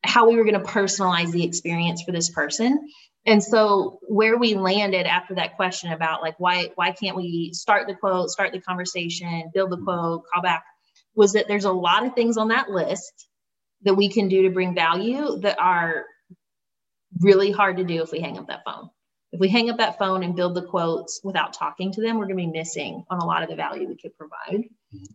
how 0.03 0.29
we 0.29 0.37
were 0.37 0.45
going 0.45 0.59
to 0.59 0.71
personalize 0.71 1.31
the 1.31 1.43
experience 1.43 2.01
for 2.03 2.11
this 2.11 2.29
person 2.29 2.87
and 3.27 3.43
so 3.43 3.99
where 4.07 4.37
we 4.37 4.55
landed 4.55 5.05
after 5.05 5.35
that 5.35 5.55
question 5.57 5.91
about 5.91 6.21
like 6.21 6.39
why 6.39 6.71
why 6.75 6.91
can't 6.91 7.15
we 7.15 7.51
start 7.53 7.85
the 7.87 7.93
quote 7.93 8.29
start 8.29 8.51
the 8.53 8.61
conversation 8.61 9.51
build 9.53 9.69
the 9.69 9.77
quote 9.77 10.23
call 10.33 10.41
back 10.41 10.63
was 11.15 11.33
that 11.33 11.47
there's 11.47 11.65
a 11.65 11.71
lot 11.71 12.05
of 12.05 12.13
things 12.15 12.37
on 12.37 12.47
that 12.47 12.69
list 12.69 13.27
that 13.83 13.95
we 13.95 14.09
can 14.09 14.29
do 14.29 14.43
to 14.43 14.49
bring 14.51 14.73
value 14.73 15.39
that 15.41 15.59
are 15.59 16.05
really 17.19 17.51
hard 17.51 17.77
to 17.77 17.83
do 17.83 18.01
if 18.03 18.11
we 18.11 18.19
hang 18.19 18.37
up 18.37 18.47
that 18.47 18.63
phone. 18.65 18.89
If 19.31 19.39
we 19.39 19.49
hang 19.49 19.69
up 19.69 19.77
that 19.77 19.97
phone 19.99 20.23
and 20.23 20.35
build 20.35 20.55
the 20.55 20.61
quotes 20.63 21.19
without 21.23 21.53
talking 21.53 21.91
to 21.91 22.01
them 22.01 22.17
we're 22.17 22.27
going 22.27 22.37
to 22.37 22.45
be 22.45 22.57
missing 22.59 23.03
on 23.09 23.19
a 23.19 23.25
lot 23.25 23.43
of 23.43 23.49
the 23.49 23.55
value 23.55 23.87
we 23.87 23.97
could 23.97 24.15
provide. 24.17 24.63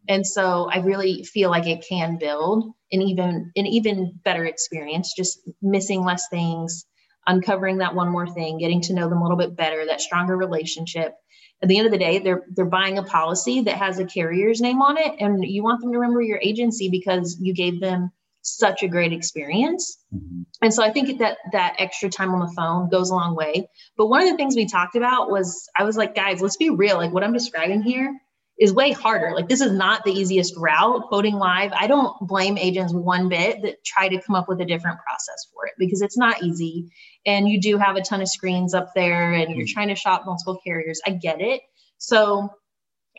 And 0.08 0.26
so 0.26 0.68
i 0.70 0.78
really 0.78 1.24
feel 1.24 1.50
like 1.50 1.66
it 1.66 1.86
can 1.88 2.18
build 2.18 2.72
an 2.90 3.00
even 3.00 3.52
an 3.56 3.66
even 3.66 4.20
better 4.22 4.44
experience 4.44 5.14
just 5.16 5.40
missing 5.62 6.04
less 6.04 6.28
things 6.28 6.84
uncovering 7.26 7.78
that 7.78 7.94
one 7.94 8.10
more 8.10 8.28
thing, 8.28 8.58
getting 8.58 8.80
to 8.82 8.94
know 8.94 9.08
them 9.08 9.18
a 9.18 9.22
little 9.22 9.36
bit 9.36 9.56
better, 9.56 9.86
that 9.86 10.00
stronger 10.00 10.36
relationship. 10.36 11.14
At 11.62 11.68
the 11.68 11.78
end 11.78 11.86
of 11.86 11.92
the 11.92 11.98
day, 11.98 12.18
they're 12.18 12.44
they're 12.50 12.64
buying 12.64 12.98
a 12.98 13.04
policy 13.04 13.62
that 13.62 13.76
has 13.76 13.98
a 13.98 14.04
carrier's 14.04 14.60
name 14.60 14.82
on 14.82 14.98
it, 14.98 15.14
and 15.20 15.44
you 15.44 15.62
want 15.62 15.80
them 15.80 15.92
to 15.92 15.98
remember 15.98 16.20
your 16.20 16.40
agency 16.42 16.88
because 16.88 17.36
you 17.40 17.54
gave 17.54 17.80
them 17.80 18.10
such 18.42 18.82
a 18.82 18.88
great 18.88 19.12
experience. 19.12 19.98
Mm-hmm. 20.12 20.42
And 20.62 20.74
so 20.74 20.82
I 20.82 20.90
think 20.90 21.20
that 21.20 21.38
that 21.52 21.76
extra 21.78 22.08
time 22.10 22.34
on 22.34 22.40
the 22.40 22.52
phone 22.56 22.88
goes 22.88 23.10
a 23.10 23.14
long 23.14 23.36
way. 23.36 23.68
But 23.96 24.08
one 24.08 24.22
of 24.22 24.28
the 24.28 24.36
things 24.36 24.56
we 24.56 24.66
talked 24.66 24.96
about 24.96 25.30
was 25.30 25.68
I 25.76 25.84
was 25.84 25.96
like, 25.96 26.16
guys, 26.16 26.42
let's 26.42 26.56
be 26.56 26.70
real. 26.70 26.96
Like 26.96 27.12
what 27.12 27.22
I'm 27.22 27.32
describing 27.32 27.82
here 27.82 28.20
is 28.62 28.72
way 28.72 28.92
harder. 28.92 29.32
Like 29.34 29.48
this 29.48 29.60
is 29.60 29.72
not 29.72 30.04
the 30.04 30.12
easiest 30.12 30.56
route, 30.56 31.08
quoting 31.08 31.34
live. 31.34 31.72
I 31.72 31.88
don't 31.88 32.14
blame 32.20 32.56
agents 32.56 32.94
one 32.94 33.28
bit 33.28 33.60
that 33.62 33.84
try 33.84 34.08
to 34.08 34.22
come 34.22 34.36
up 34.36 34.48
with 34.48 34.60
a 34.60 34.64
different 34.64 35.00
process 35.00 35.48
for 35.52 35.66
it 35.66 35.72
because 35.78 36.00
it's 36.00 36.16
not 36.16 36.40
easy. 36.44 36.88
And 37.26 37.48
you 37.48 37.60
do 37.60 37.76
have 37.76 37.96
a 37.96 38.00
ton 38.02 38.22
of 38.22 38.28
screens 38.28 38.72
up 38.72 38.92
there 38.94 39.32
and 39.32 39.56
you're 39.56 39.66
trying 39.66 39.88
to 39.88 39.96
shop 39.96 40.22
multiple 40.26 40.60
carriers. 40.64 41.00
I 41.04 41.10
get 41.10 41.40
it. 41.40 41.60
So 41.98 42.50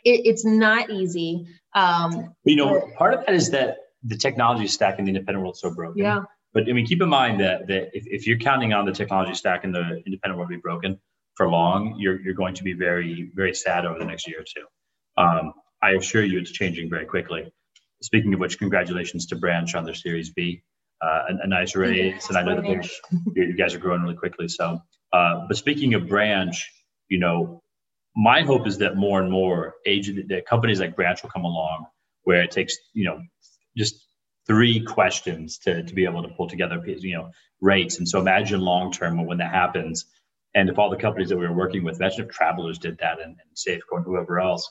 it, 0.06 0.22
it's 0.24 0.46
not 0.46 0.90
easy. 0.90 1.46
Um, 1.76 2.34
you 2.46 2.56
know, 2.56 2.80
but, 2.80 2.96
part 2.96 3.14
of 3.14 3.26
that 3.26 3.36
is 3.36 3.50
that 3.52 3.80
the 4.02 4.16
technology 4.16 4.68
stack 4.68 4.98
in 4.98 5.04
the 5.04 5.10
independent 5.10 5.42
world 5.42 5.56
is 5.56 5.60
so 5.60 5.72
broken. 5.72 6.02
Yeah. 6.02 6.22
But 6.54 6.70
I 6.70 6.72
mean, 6.72 6.86
keep 6.86 7.02
in 7.02 7.10
mind 7.10 7.42
that, 7.42 7.68
that 7.68 7.90
if, 7.92 8.06
if 8.08 8.28
you're 8.28 8.38
counting 8.38 8.72
on 8.72 8.86
the 8.86 8.94
technology 8.94 9.34
stack 9.34 9.66
in 9.66 9.74
the 9.74 10.02
independent 10.06 10.38
world 10.38 10.52
to 10.52 10.56
be 10.56 10.62
broken 10.62 11.02
for 11.36 11.50
long, 11.50 11.98
you're, 11.98 12.22
you're 12.22 12.34
going 12.34 12.56
to 12.56 12.64
be 12.64 12.72
very, 12.72 13.30
very 13.36 13.54
sad 13.54 13.86
over 13.86 14.00
the 14.00 14.06
next 14.06 14.26
year 14.26 14.40
or 14.40 14.44
two. 14.44 14.66
Um, 15.18 15.54
I 15.82 15.92
assure 15.92 16.24
you 16.24 16.40
it's 16.40 16.52
changing 16.52 16.90
very 16.90 17.06
quickly. 17.06 17.52
speaking 18.02 18.34
of 18.34 18.40
which, 18.40 18.58
congratulations 18.58 19.28
to 19.28 19.36
Branch 19.36 19.74
on 19.76 19.86
their 19.86 19.94
Series 19.94 20.30
B. 20.30 20.64
Uh, 21.02 21.24
a, 21.30 21.44
a, 21.44 21.48
nice 21.48 21.76
raise, 21.76 22.30
and 22.30 22.38
I 22.38 22.44
know 22.44 22.56
that 22.56 22.90
you 23.36 23.58
guys 23.58 23.74
are 23.74 23.80
growing 23.80 24.02
really 24.04 24.16
quickly. 24.16 24.48
So, 24.48 24.80
uh, 25.12 25.42
but 25.48 25.58
speaking 25.58 25.96
of 25.96 26.08
Branch, 26.08 26.72
you 27.10 27.20
know, 27.20 27.62
my 28.16 28.44
hope 28.44 28.68
is 28.68 28.78
that 28.78 28.96
more 28.96 29.22
and 29.22 29.30
more 29.30 29.74
agent 29.86 30.30
that 30.30 30.46
companies 30.46 30.80
like 30.80 30.96
Branch 30.96 31.22
will 31.22 31.30
come 31.30 31.44
along, 31.44 31.88
where 32.24 32.42
it 32.42 32.52
takes 32.52 32.78
you 32.94 33.04
know 33.04 33.22
just 33.76 33.96
three 34.48 34.80
questions 34.80 35.58
to 35.60 35.84
to 35.84 35.94
be 35.94 36.06
able 36.06 36.24
to 36.24 36.30
pull 36.30 36.48
together 36.48 36.82
you 36.86 37.18
know 37.18 37.32
rates. 37.60 37.98
And 37.98 38.08
so 38.08 38.20
imagine 38.20 38.62
long 38.62 38.94
term 38.94 39.26
when 39.26 39.40
that 39.40 39.52
happens, 39.52 40.06
and 40.56 40.70
if 40.70 40.80
all 40.80 40.90
the 40.90 40.96
companies 40.96 41.30
that 41.30 41.38
we 41.38 41.46
were 41.46 41.54
working 41.54 41.84
with, 41.84 41.98
imagine 41.98 42.26
if 42.26 42.32
Travelers 42.32 42.78
did 42.78 43.00
that 43.00 43.20
and, 43.20 43.36
and 43.36 43.58
Safeco 43.58 43.98
and 43.98 44.06
whoever 44.06 44.40
else 44.40 44.70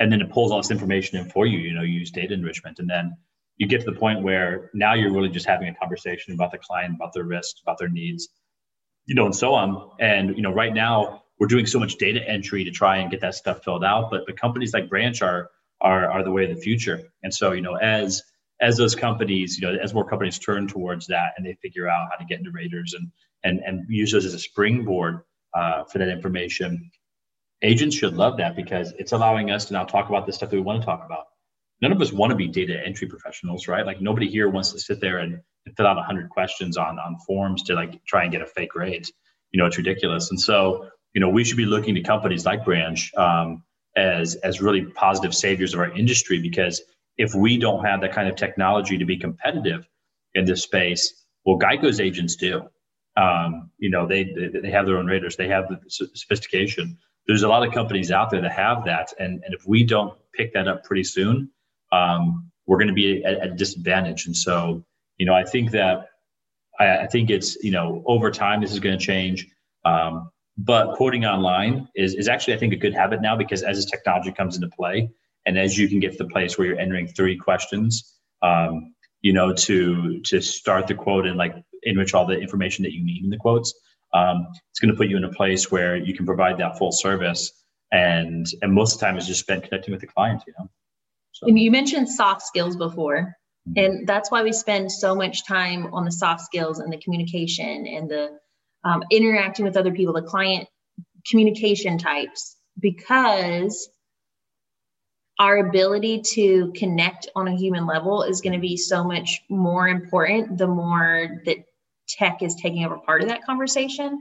and 0.00 0.10
then 0.10 0.20
it 0.20 0.30
pulls 0.30 0.50
all 0.50 0.58
this 0.58 0.70
information 0.70 1.18
in 1.18 1.28
for 1.30 1.46
you. 1.46 1.58
You 1.58 1.74
know, 1.74 1.82
you 1.82 2.00
use 2.00 2.10
data 2.10 2.34
enrichment, 2.34 2.78
and 2.80 2.90
then 2.90 3.16
you 3.58 3.68
get 3.68 3.84
to 3.84 3.90
the 3.90 3.98
point 3.98 4.22
where 4.22 4.70
now 4.74 4.94
you're 4.94 5.12
really 5.12 5.28
just 5.28 5.46
having 5.46 5.68
a 5.68 5.74
conversation 5.74 6.34
about 6.34 6.50
the 6.50 6.58
client, 6.58 6.94
about 6.94 7.12
their 7.12 7.24
risks, 7.24 7.60
about 7.62 7.78
their 7.78 7.90
needs, 7.90 8.28
you 9.04 9.14
know, 9.14 9.26
and 9.26 9.36
so 9.36 9.54
on. 9.54 9.90
And 10.00 10.36
you 10.36 10.42
know, 10.42 10.52
right 10.52 10.72
now 10.72 11.22
we're 11.38 11.46
doing 11.46 11.66
so 11.66 11.78
much 11.78 11.96
data 11.96 12.26
entry 12.26 12.64
to 12.64 12.70
try 12.70 12.96
and 12.96 13.10
get 13.10 13.20
that 13.20 13.34
stuff 13.34 13.62
filled 13.62 13.84
out, 13.84 14.10
but 14.10 14.22
but 14.26 14.36
companies 14.38 14.72
like 14.72 14.88
Branch 14.88 15.20
are 15.22 15.50
are 15.80 16.10
are 16.10 16.24
the 16.24 16.30
way 16.30 16.50
of 16.50 16.56
the 16.56 16.60
future. 16.60 17.02
And 17.22 17.32
so, 17.32 17.52
you 17.52 17.62
know, 17.62 17.74
as 17.76 18.22
as 18.60 18.76
those 18.76 18.94
companies, 18.94 19.58
you 19.58 19.66
know, 19.66 19.78
as 19.82 19.94
more 19.94 20.08
companies 20.08 20.38
turn 20.38 20.66
towards 20.66 21.06
that 21.06 21.32
and 21.36 21.46
they 21.46 21.54
figure 21.62 21.88
out 21.88 22.08
how 22.10 22.16
to 22.16 22.24
get 22.24 22.38
into 22.38 22.50
raters 22.50 22.94
and 22.94 23.10
and 23.44 23.60
and 23.66 23.86
use 23.88 24.12
those 24.12 24.24
as 24.24 24.34
a 24.34 24.38
springboard 24.38 25.20
uh, 25.54 25.84
for 25.84 25.98
that 25.98 26.08
information, 26.08 26.90
agents 27.62 27.96
should 27.96 28.16
love 28.16 28.36
that 28.38 28.56
because 28.56 28.92
it's 28.98 29.12
allowing 29.12 29.50
us 29.50 29.66
to 29.66 29.72
now 29.72 29.84
talk 29.84 30.08
about 30.08 30.26
the 30.26 30.32
stuff 30.32 30.50
that 30.50 30.56
we 30.56 30.62
want 30.62 30.80
to 30.80 30.86
talk 30.86 31.04
about. 31.04 31.26
None 31.82 31.92
of 31.92 32.00
us 32.00 32.12
want 32.12 32.30
to 32.30 32.36
be 32.36 32.46
data 32.46 32.80
entry 32.84 33.08
professionals, 33.08 33.66
right? 33.66 33.86
Like 33.86 34.00
nobody 34.00 34.28
here 34.28 34.48
wants 34.48 34.72
to 34.72 34.80
sit 34.80 35.00
there 35.00 35.18
and, 35.18 35.40
fill 35.76 35.86
out 35.86 35.96
100 35.96 36.30
questions 36.30 36.78
on 36.78 36.98
on 36.98 37.16
forms 37.26 37.62
to 37.62 37.74
like 37.74 38.02
try 38.06 38.22
and 38.22 38.32
get 38.32 38.40
a 38.40 38.46
fake 38.46 38.74
rate. 38.74 39.12
You 39.52 39.58
know, 39.58 39.66
it's 39.66 39.76
ridiculous. 39.76 40.30
And 40.30 40.40
so, 40.40 40.88
you 41.12 41.20
know, 41.20 41.28
we 41.28 41.44
should 41.44 41.58
be 41.58 41.66
looking 41.66 41.94
to 41.94 42.00
companies 42.00 42.46
like 42.46 42.64
Branch 42.64 43.12
um, 43.14 43.62
as 43.94 44.36
as 44.36 44.62
really 44.62 44.86
positive 44.86 45.34
saviors 45.34 45.74
of 45.74 45.80
our 45.80 45.90
industry 45.90 46.40
because 46.40 46.80
if 47.18 47.34
we 47.34 47.58
don't 47.58 47.84
have 47.84 48.00
that 48.00 48.12
kind 48.12 48.26
of 48.26 48.36
technology 48.36 48.96
to 48.96 49.04
be 49.04 49.18
competitive 49.18 49.86
in 50.34 50.46
this 50.46 50.62
space, 50.62 51.26
well, 51.44 51.58
Geico's 51.58 52.00
agents 52.00 52.36
do. 52.36 52.62
Um, 53.16 53.70
you 53.78 53.90
know, 53.90 54.06
they, 54.06 54.24
they 54.24 54.60
they 54.60 54.70
have 54.70 54.86
their 54.86 54.96
own 54.96 55.06
raters, 55.06 55.36
they 55.36 55.48
have 55.48 55.68
the 55.68 55.78
sophistication 56.14 56.96
there's 57.30 57.44
a 57.44 57.48
lot 57.48 57.64
of 57.64 57.72
companies 57.72 58.10
out 58.10 58.30
there 58.30 58.40
that 58.40 58.50
have 58.50 58.84
that, 58.86 59.12
and 59.20 59.40
and 59.44 59.54
if 59.54 59.64
we 59.64 59.84
don't 59.84 60.18
pick 60.34 60.52
that 60.54 60.66
up 60.66 60.82
pretty 60.82 61.04
soon, 61.04 61.48
um, 61.92 62.50
we're 62.66 62.76
going 62.76 62.88
to 62.88 62.92
be 62.92 63.24
at, 63.24 63.46
a 63.46 63.50
disadvantage. 63.50 64.26
And 64.26 64.36
so, 64.36 64.84
you 65.16 65.26
know, 65.26 65.34
I 65.34 65.44
think 65.44 65.70
that 65.70 66.08
I, 66.80 67.02
I 67.02 67.06
think 67.06 67.30
it's 67.30 67.54
you 67.62 67.70
know 67.70 68.02
over 68.04 68.32
time 68.32 68.60
this 68.60 68.72
is 68.72 68.80
going 68.80 68.98
to 68.98 69.04
change. 69.04 69.46
Um, 69.84 70.32
but 70.58 70.96
quoting 70.96 71.24
online 71.24 71.88
is 71.94 72.16
is 72.16 72.26
actually 72.26 72.54
I 72.54 72.56
think 72.56 72.72
a 72.72 72.76
good 72.76 72.94
habit 72.94 73.22
now 73.22 73.36
because 73.36 73.62
as 73.62 73.76
this 73.76 73.88
technology 73.88 74.32
comes 74.32 74.56
into 74.56 74.68
play, 74.68 75.08
and 75.46 75.56
as 75.56 75.78
you 75.78 75.88
can 75.88 76.00
get 76.00 76.10
to 76.10 76.24
the 76.24 76.30
place 76.30 76.58
where 76.58 76.66
you're 76.66 76.80
entering 76.80 77.06
three 77.06 77.36
questions, 77.36 78.12
um, 78.42 78.92
you 79.20 79.32
know, 79.32 79.54
to 79.54 80.20
to 80.22 80.40
start 80.40 80.88
the 80.88 80.94
quote 80.94 81.26
and 81.26 81.38
like 81.38 81.54
enrich 81.84 82.12
all 82.12 82.26
the 82.26 82.40
information 82.40 82.82
that 82.82 82.92
you 82.92 83.04
need 83.04 83.22
in 83.22 83.30
the 83.30 83.36
quotes 83.36 83.72
um, 84.12 84.48
it's 84.70 84.80
going 84.80 84.90
to 84.90 84.96
put 84.96 85.08
you 85.08 85.16
in 85.16 85.24
a 85.24 85.32
place 85.32 85.70
where 85.70 85.96
you 85.96 86.14
can 86.14 86.26
provide 86.26 86.58
that 86.58 86.78
full 86.78 86.92
service 86.92 87.52
and 87.92 88.46
and 88.62 88.72
most 88.72 88.94
of 88.94 89.00
the 89.00 89.06
time 89.06 89.16
is 89.16 89.26
just 89.26 89.40
spent 89.40 89.64
connecting 89.64 89.92
with 89.92 90.00
the 90.00 90.06
client 90.06 90.42
you 90.46 90.52
know 90.58 90.68
so. 91.32 91.46
and 91.46 91.58
you 91.58 91.70
mentioned 91.70 92.08
soft 92.08 92.42
skills 92.42 92.76
before 92.76 93.34
mm-hmm. 93.68 93.72
and 93.76 94.08
that's 94.08 94.30
why 94.30 94.42
we 94.42 94.52
spend 94.52 94.90
so 94.90 95.14
much 95.14 95.46
time 95.46 95.92
on 95.92 96.04
the 96.04 96.12
soft 96.12 96.42
skills 96.42 96.78
and 96.78 96.92
the 96.92 96.98
communication 96.98 97.86
and 97.86 98.10
the 98.10 98.38
um, 98.84 99.02
interacting 99.10 99.64
with 99.64 99.76
other 99.76 99.92
people 99.92 100.14
the 100.14 100.22
client 100.22 100.68
communication 101.28 101.98
types 101.98 102.56
because 102.78 103.88
our 105.38 105.56
ability 105.56 106.22
to 106.34 106.70
connect 106.76 107.28
on 107.34 107.48
a 107.48 107.56
human 107.56 107.86
level 107.86 108.22
is 108.22 108.40
going 108.42 108.52
to 108.52 108.58
be 108.58 108.76
so 108.76 109.02
much 109.02 109.40
more 109.48 109.88
important 109.88 110.56
the 110.58 110.66
more 110.66 111.42
that 111.44 111.56
tech 112.18 112.42
is 112.42 112.54
taking 112.56 112.84
over 112.84 112.98
part 112.98 113.22
of 113.22 113.28
that 113.28 113.44
conversation. 113.44 114.20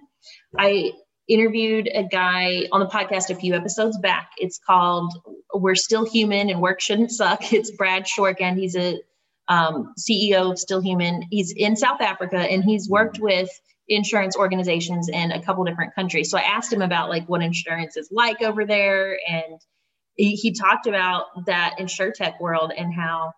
I 0.58 0.92
interviewed 1.28 1.90
a 1.94 2.04
guy 2.04 2.68
on 2.72 2.80
the 2.80 2.88
podcast 2.88 3.30
a 3.30 3.36
few 3.36 3.54
episodes 3.54 3.98
back. 4.00 4.32
It's 4.38 4.60
called 4.60 5.14
We're 5.54 5.76
Still 5.76 6.06
Human 6.06 6.50
and 6.50 6.62
Work 6.62 6.82
Shouldn't 6.82 7.12
Suck. 7.12 7.54
It's 7.54 7.72
Brad 7.72 8.06
Shorkend. 8.06 8.58
He's 8.58 8.76
a 8.76 9.00
um, 9.48 9.94
CEO 9.98 10.52
of 10.52 10.60
Still 10.60 10.82
Human. 10.82 11.24
He's 11.30 11.54
in 11.56 11.76
South 11.76 12.02
Africa 12.02 12.38
and 12.38 12.64
he's 12.64 12.90
worked 12.90 13.20
with 13.20 13.50
insurance 13.88 14.36
organizations 14.38 15.10
in 15.10 15.32
a 15.32 15.42
couple 15.42 15.64
different 15.64 15.96
countries. 15.96 16.30
So 16.30 16.38
I 16.38 16.42
asked 16.42 16.72
him 16.72 16.82
about 16.82 17.10
like 17.10 17.28
what 17.28 17.42
insurance 17.42 17.98
is 17.98 18.10
like 18.12 18.42
over 18.42 18.66
there. 18.66 19.18
And 19.28 19.60
he, 20.16 20.36
he 20.36 20.54
talked 20.54 20.88
about 20.88 21.26
that 21.48 21.76
insurtech 21.80 22.40
world 22.40 22.72
and 22.76 22.94
how 22.94 23.34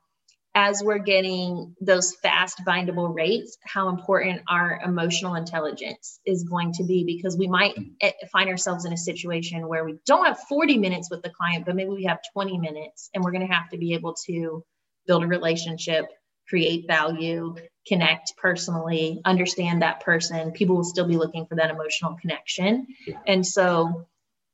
as 0.53 0.83
we're 0.83 0.99
getting 0.99 1.75
those 1.79 2.13
fast 2.15 2.61
bindable 2.65 3.13
rates, 3.15 3.57
how 3.63 3.89
important 3.89 4.41
our 4.49 4.81
emotional 4.83 5.35
intelligence 5.35 6.19
is 6.25 6.43
going 6.43 6.73
to 6.73 6.83
be 6.83 7.05
because 7.05 7.37
we 7.37 7.47
might 7.47 7.73
eh, 8.01 8.11
find 8.31 8.49
ourselves 8.49 8.83
in 8.85 8.91
a 8.91 8.97
situation 8.97 9.67
where 9.67 9.85
we 9.85 9.97
don't 10.05 10.25
have 10.25 10.39
40 10.49 10.77
minutes 10.77 11.09
with 11.09 11.21
the 11.21 11.29
client, 11.29 11.65
but 11.65 11.75
maybe 11.75 11.91
we 11.91 12.03
have 12.03 12.19
20 12.33 12.57
minutes 12.57 13.09
and 13.13 13.23
we're 13.23 13.31
going 13.31 13.47
to 13.47 13.53
have 13.53 13.69
to 13.69 13.77
be 13.77 13.93
able 13.93 14.15
to 14.25 14.63
build 15.07 15.23
a 15.23 15.27
relationship, 15.27 16.05
create 16.49 16.85
value, 16.85 17.55
connect 17.87 18.35
personally, 18.37 19.21
understand 19.23 19.81
that 19.81 20.01
person. 20.01 20.51
People 20.51 20.75
will 20.75 20.83
still 20.83 21.07
be 21.07 21.17
looking 21.17 21.45
for 21.45 21.55
that 21.55 21.71
emotional 21.71 22.17
connection. 22.21 22.87
And 23.25 23.45
so 23.45 24.05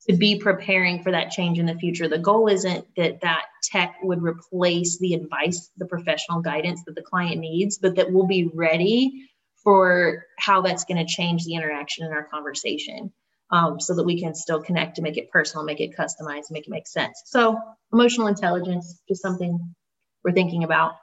to 0.10 0.16
be 0.16 0.40
preparing 0.40 1.04
for 1.04 1.12
that 1.12 1.32
change 1.32 1.60
in 1.60 1.66
the 1.66 1.76
future. 1.76 2.08
The 2.08 2.18
goal 2.18 2.48
isn't 2.48 2.88
that 2.96 3.22
that 3.22 3.46
tech 3.64 3.98
would 4.04 4.22
replace 4.22 4.98
the 5.00 5.14
advice, 5.14 5.70
the 5.78 5.86
professional 5.86 6.42
guidance 6.42 6.84
that 6.86 6.96
the 6.96 7.02
client 7.02 7.40
needs, 7.40 7.78
but 7.78 7.96
that 7.96 8.12
we'll 8.12 8.28
be 8.28 8.50
ready 8.54 9.30
for 9.64 10.26
how 10.40 10.62
that's 10.62 10.86
going 10.86 11.06
to 11.06 11.12
change 11.12 11.44
the 11.44 11.56
interaction 11.56 12.06
in 12.06 12.14
our 12.14 12.24
conversation 12.24 13.12
um, 13.52 13.82
so 13.82 13.96
that 13.96 14.06
we 14.06 14.20
can 14.20 14.34
still 14.34 14.62
connect 14.62 14.96
to 14.96 15.02
make 15.02 15.18
it 15.18 15.30
personal, 15.30 15.66
make 15.66 15.82
it 15.82 15.96
customized, 15.98 16.52
make 16.52 16.68
it 16.68 16.72
make 16.72 16.88
sense. 16.88 17.22
So, 17.26 17.60
emotional 17.92 18.28
intelligence, 18.28 19.02
just 19.10 19.22
something 19.22 19.76
we're 20.24 20.32
thinking 20.32 20.64
about. 20.64 20.94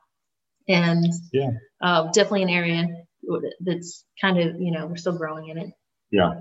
And 0.67 1.05
yeah, 1.31 1.51
uh, 1.83 2.05
definitely 2.13 2.45
an 2.45 2.49
area 2.49 2.89
that's 3.61 4.05
kind 4.19 4.39
of, 4.39 4.59
you 4.61 4.71
know, 4.71 4.87
we're 4.87 4.97
still 4.97 5.17
growing 5.17 5.49
in 5.49 5.59
it. 5.59 5.71
Yeah 6.11 6.41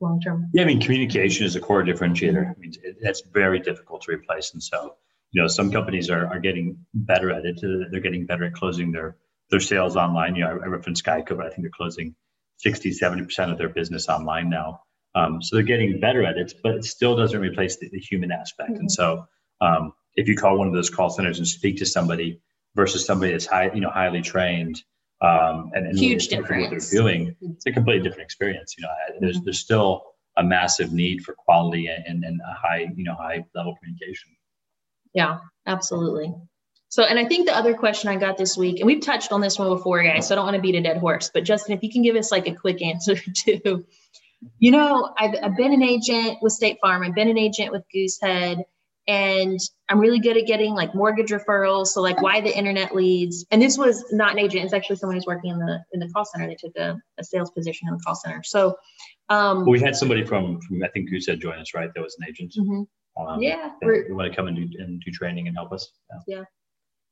long 0.00 0.20
term? 0.20 0.48
Yeah, 0.52 0.62
I 0.62 0.66
mean, 0.66 0.80
communication 0.80 1.46
is 1.46 1.56
a 1.56 1.60
core 1.60 1.82
differentiator. 1.82 2.50
I 2.50 2.58
mean, 2.58 2.72
it, 2.82 2.96
that's 3.02 3.22
very 3.32 3.60
difficult 3.60 4.02
to 4.02 4.12
replace. 4.12 4.52
And 4.52 4.62
so, 4.62 4.96
you 5.32 5.40
know, 5.40 5.48
some 5.48 5.70
companies 5.70 6.10
are, 6.10 6.26
are 6.26 6.40
getting 6.40 6.78
better 6.94 7.30
at 7.30 7.44
it. 7.44 7.60
They're 7.62 8.00
getting 8.00 8.26
better 8.26 8.44
at 8.44 8.54
closing 8.54 8.92
their 8.92 9.16
their 9.50 9.60
sales 9.60 9.96
online. 9.96 10.36
You 10.36 10.44
know, 10.44 10.50
I, 10.50 10.64
I 10.64 10.68
referenced 10.68 11.04
Geico, 11.04 11.36
but 11.36 11.46
I 11.46 11.50
think 11.50 11.62
they're 11.62 11.70
closing 11.70 12.14
60, 12.58 12.90
70% 12.90 13.50
of 13.50 13.58
their 13.58 13.68
business 13.68 14.08
online 14.08 14.48
now. 14.48 14.82
Um, 15.14 15.42
so 15.42 15.56
they're 15.56 15.64
getting 15.64 15.98
better 15.98 16.24
at 16.24 16.36
it, 16.36 16.54
but 16.62 16.76
it 16.76 16.84
still 16.84 17.16
doesn't 17.16 17.40
replace 17.40 17.76
the, 17.78 17.88
the 17.88 17.98
human 17.98 18.30
aspect. 18.30 18.70
Mm-hmm. 18.70 18.80
And 18.80 18.92
so 18.92 19.26
um, 19.60 19.92
if 20.14 20.28
you 20.28 20.36
call 20.36 20.58
one 20.58 20.68
of 20.68 20.74
those 20.74 20.90
call 20.90 21.10
centers 21.10 21.38
and 21.38 21.48
speak 21.48 21.78
to 21.78 21.86
somebody 21.86 22.40
versus 22.76 23.04
somebody 23.04 23.32
that's 23.32 23.46
high, 23.46 23.70
you 23.74 23.80
know, 23.80 23.90
highly 23.90 24.22
trained, 24.22 24.82
um, 25.22 25.70
and, 25.74 25.86
and 25.86 25.98
huge 25.98 26.28
difference. 26.28 26.70
what 26.70 26.70
they're 26.70 27.02
doing, 27.02 27.36
it's 27.42 27.66
a 27.66 27.72
completely 27.72 28.02
different 28.02 28.24
experience. 28.24 28.74
You 28.78 28.82
know, 28.82 28.90
there's 29.20 29.36
mm-hmm. 29.36 29.44
there's 29.44 29.58
still 29.58 30.04
a 30.36 30.42
massive 30.42 30.92
need 30.92 31.22
for 31.24 31.34
quality 31.34 31.88
and, 31.88 32.24
and 32.24 32.40
a 32.40 32.54
high 32.54 32.88
you 32.94 33.04
know 33.04 33.14
high 33.14 33.44
level 33.54 33.76
communication. 33.76 34.30
Yeah, 35.12 35.38
absolutely. 35.66 36.32
So, 36.88 37.04
and 37.04 37.18
I 37.18 37.24
think 37.24 37.46
the 37.46 37.56
other 37.56 37.74
question 37.74 38.10
I 38.10 38.16
got 38.16 38.36
this 38.36 38.56
week, 38.56 38.80
and 38.80 38.86
we've 38.86 39.00
touched 39.00 39.30
on 39.30 39.40
this 39.40 39.58
one 39.58 39.68
before, 39.68 40.02
guys. 40.02 40.26
So 40.26 40.34
I 40.34 40.36
don't 40.36 40.44
want 40.44 40.56
to 40.56 40.62
beat 40.62 40.74
a 40.74 40.80
dead 40.80 40.96
horse, 40.96 41.30
but 41.32 41.44
Justin, 41.44 41.76
if 41.76 41.84
you 41.84 41.90
can 41.90 42.02
give 42.02 42.16
us 42.16 42.32
like 42.32 42.48
a 42.48 42.54
quick 42.54 42.82
answer 42.82 43.14
to, 43.34 43.84
you 44.58 44.70
know, 44.72 45.14
I've, 45.16 45.36
I've 45.40 45.56
been 45.56 45.72
an 45.72 45.82
agent 45.82 46.38
with 46.42 46.52
State 46.52 46.78
Farm, 46.80 47.04
I've 47.04 47.14
been 47.14 47.28
an 47.28 47.38
agent 47.38 47.70
with 47.70 47.84
Goosehead 47.94 48.64
and 49.10 49.58
I'm 49.88 49.98
really 49.98 50.20
good 50.20 50.36
at 50.36 50.46
getting 50.46 50.72
like 50.72 50.94
mortgage 50.94 51.30
referrals. 51.30 51.88
So 51.88 52.00
like 52.00 52.22
why 52.22 52.40
the 52.40 52.56
internet 52.56 52.94
leads. 52.94 53.44
And 53.50 53.60
this 53.60 53.76
was 53.76 54.04
not 54.12 54.32
an 54.32 54.38
agent, 54.38 54.64
it's 54.64 54.72
actually 54.72 54.96
someone 54.96 55.16
who's 55.16 55.26
working 55.26 55.50
in 55.50 55.58
the 55.58 55.80
in 55.92 55.98
the 55.98 56.08
call 56.10 56.24
center. 56.24 56.46
They 56.46 56.54
took 56.54 56.76
a, 56.76 56.96
a 57.18 57.24
sales 57.24 57.50
position 57.50 57.88
in 57.88 57.94
the 57.94 58.00
call 58.00 58.14
center. 58.14 58.42
So 58.44 58.76
um 59.28 59.66
we 59.66 59.80
had 59.80 59.96
somebody 59.96 60.24
from 60.24 60.60
from 60.60 60.84
I 60.84 60.88
think 60.88 61.10
Goosehead 61.10 61.40
join 61.40 61.58
us, 61.58 61.74
right? 61.74 61.90
That 61.92 62.00
was 62.00 62.16
an 62.20 62.28
agent. 62.28 62.54
Mm-hmm. 62.56 63.26
Um, 63.26 63.42
yeah. 63.42 63.72
We 63.82 64.12
want 64.12 64.30
to 64.30 64.36
come 64.36 64.46
and 64.46 64.56
do 64.56 64.78
and 64.80 65.02
do 65.04 65.10
training 65.10 65.48
and 65.48 65.56
help 65.56 65.72
us. 65.72 65.90
Yeah. 66.28 66.38
yeah. 66.38 66.44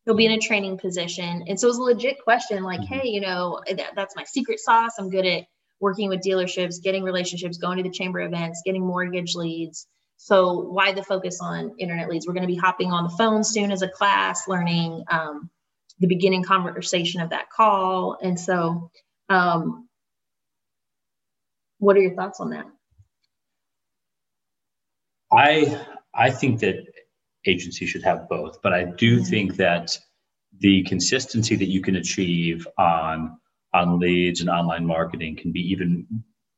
He'll 0.05 0.15
be 0.15 0.27
in 0.27 0.33
a 0.33 0.39
training 0.39 0.79
position. 0.79 1.45
And 1.49 1.59
so 1.59 1.67
it 1.67 1.71
was 1.71 1.79
a 1.79 1.83
legit 1.83 2.23
question 2.23 2.63
like, 2.63 2.81
mm-hmm. 2.81 2.95
hey, 2.95 3.09
you 3.09 3.21
know, 3.21 3.61
that, 3.67 3.91
that's 3.97 4.15
my 4.15 4.25
secret 4.25 4.61
sauce. 4.61 4.93
I'm 4.99 5.11
good 5.11 5.27
at 5.27 5.45
working 5.81 6.09
with 6.09 6.21
dealerships, 6.21 6.83
getting 6.83 7.03
relationships, 7.03 7.59
going 7.59 7.77
to 7.77 7.83
the 7.83 7.91
chamber 7.91 8.21
events, 8.21 8.63
getting 8.65 8.87
mortgage 8.87 9.35
leads 9.35 9.87
So 10.19 10.61
why 10.61 10.93
the 10.93 11.03
focus 11.03 11.39
on 11.41 11.77
internet 11.79 12.09
leads? 12.11 12.27
We're 12.27 12.35
going 12.35 12.47
to 12.47 12.53
be 12.53 12.57
hopping 12.57 12.93
on 12.93 13.05
the 13.05 13.17
phone 13.17 13.45
soon 13.45 13.71
as 13.71 13.83
a 13.83 13.89
class, 13.89 14.49
learning 14.49 15.05
um, 15.11 15.49
the 16.01 16.09
beginning 16.09 16.43
conversation 16.43 17.21
of 17.21 17.31
that 17.31 17.51
call. 17.51 18.19
And 18.21 18.39
so, 18.39 18.91
um, 19.29 19.89
what 21.79 21.97
are 21.97 22.01
your 22.01 22.15
thoughts 22.15 22.41
on 22.41 22.51
that? 22.51 22.67
I 25.31 25.87
I 26.13 26.31
think 26.31 26.61
that 26.61 26.85
agency 27.47 27.87
should 27.87 28.03
have 28.03 28.29
both, 28.29 28.61
but 28.61 28.75
I 28.75 28.85
do 28.85 29.17
mm-hmm. 29.17 29.25
think 29.25 29.57
that 29.57 29.97
the 30.59 30.83
consistency 30.85 31.55
that 31.55 31.69
you 31.69 31.81
can 31.81 31.95
achieve 31.95 32.67
on 32.77 33.39
on 33.73 34.01
leads 34.01 34.41
and 34.41 34.51
online 34.51 34.85
marketing 34.85 35.37
can 35.37 35.53
be 35.53 35.61
even 35.61 36.07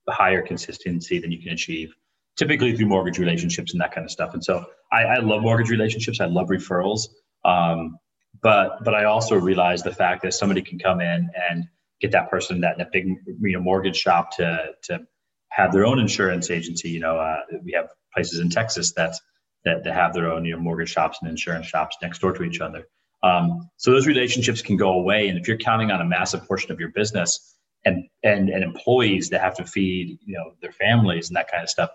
higher 0.08 0.42
consistency 0.42 1.18
than 1.18 1.30
you 1.30 1.42
can 1.42 1.52
achieve 1.52 1.94
typically 2.36 2.76
through 2.76 2.86
mortgage 2.86 3.18
relationships 3.18 3.72
and 3.72 3.80
that 3.80 3.94
kind 3.94 4.04
of 4.04 4.10
stuff. 4.10 4.34
And 4.34 4.42
so 4.42 4.64
I, 4.92 5.02
I 5.04 5.18
love 5.18 5.42
mortgage 5.42 5.70
relationships. 5.70 6.20
I 6.20 6.26
love 6.26 6.48
referrals. 6.48 7.08
Um, 7.44 7.98
but 8.42 8.82
but 8.84 8.94
I 8.94 9.04
also 9.04 9.36
realize 9.36 9.82
the 9.82 9.92
fact 9.92 10.22
that 10.22 10.32
somebody 10.34 10.62
can 10.62 10.78
come 10.78 11.00
in 11.00 11.28
and 11.50 11.64
get 12.00 12.12
that 12.12 12.30
person 12.30 12.60
that, 12.62 12.78
that 12.78 12.92
big 12.92 13.06
you 13.06 13.52
know 13.52 13.60
mortgage 13.60 13.96
shop 13.96 14.36
to 14.36 14.70
to 14.84 15.00
have 15.50 15.72
their 15.72 15.84
own 15.84 15.98
insurance 15.98 16.50
agency. 16.50 16.90
You 16.90 17.00
know, 17.00 17.16
uh, 17.18 17.40
we 17.62 17.72
have 17.72 17.88
places 18.14 18.40
in 18.40 18.50
Texas 18.50 18.92
that 18.94 19.14
that, 19.64 19.84
that 19.84 19.94
have 19.94 20.14
their 20.14 20.30
own 20.30 20.44
you 20.44 20.54
know 20.54 20.60
mortgage 20.60 20.90
shops 20.90 21.18
and 21.20 21.30
insurance 21.30 21.66
shops 21.66 21.96
next 22.02 22.20
door 22.20 22.32
to 22.32 22.42
each 22.42 22.60
other. 22.60 22.86
Um, 23.22 23.68
so 23.76 23.90
those 23.90 24.06
relationships 24.06 24.62
can 24.62 24.76
go 24.76 24.92
away, 24.92 25.28
and 25.28 25.38
if 25.38 25.46
you're 25.46 25.58
counting 25.58 25.90
on 25.90 26.00
a 26.00 26.06
massive 26.06 26.46
portion 26.46 26.72
of 26.72 26.80
your 26.80 26.90
business 26.90 27.56
and 27.84 28.04
and 28.22 28.48
and 28.48 28.62
employees 28.62 29.28
that 29.30 29.40
have 29.40 29.56
to 29.56 29.64
feed 29.64 30.18
you 30.24 30.36
know 30.36 30.52
their 30.62 30.72
families 30.72 31.28
and 31.28 31.36
that 31.36 31.50
kind 31.50 31.62
of 31.62 31.68
stuff, 31.68 31.90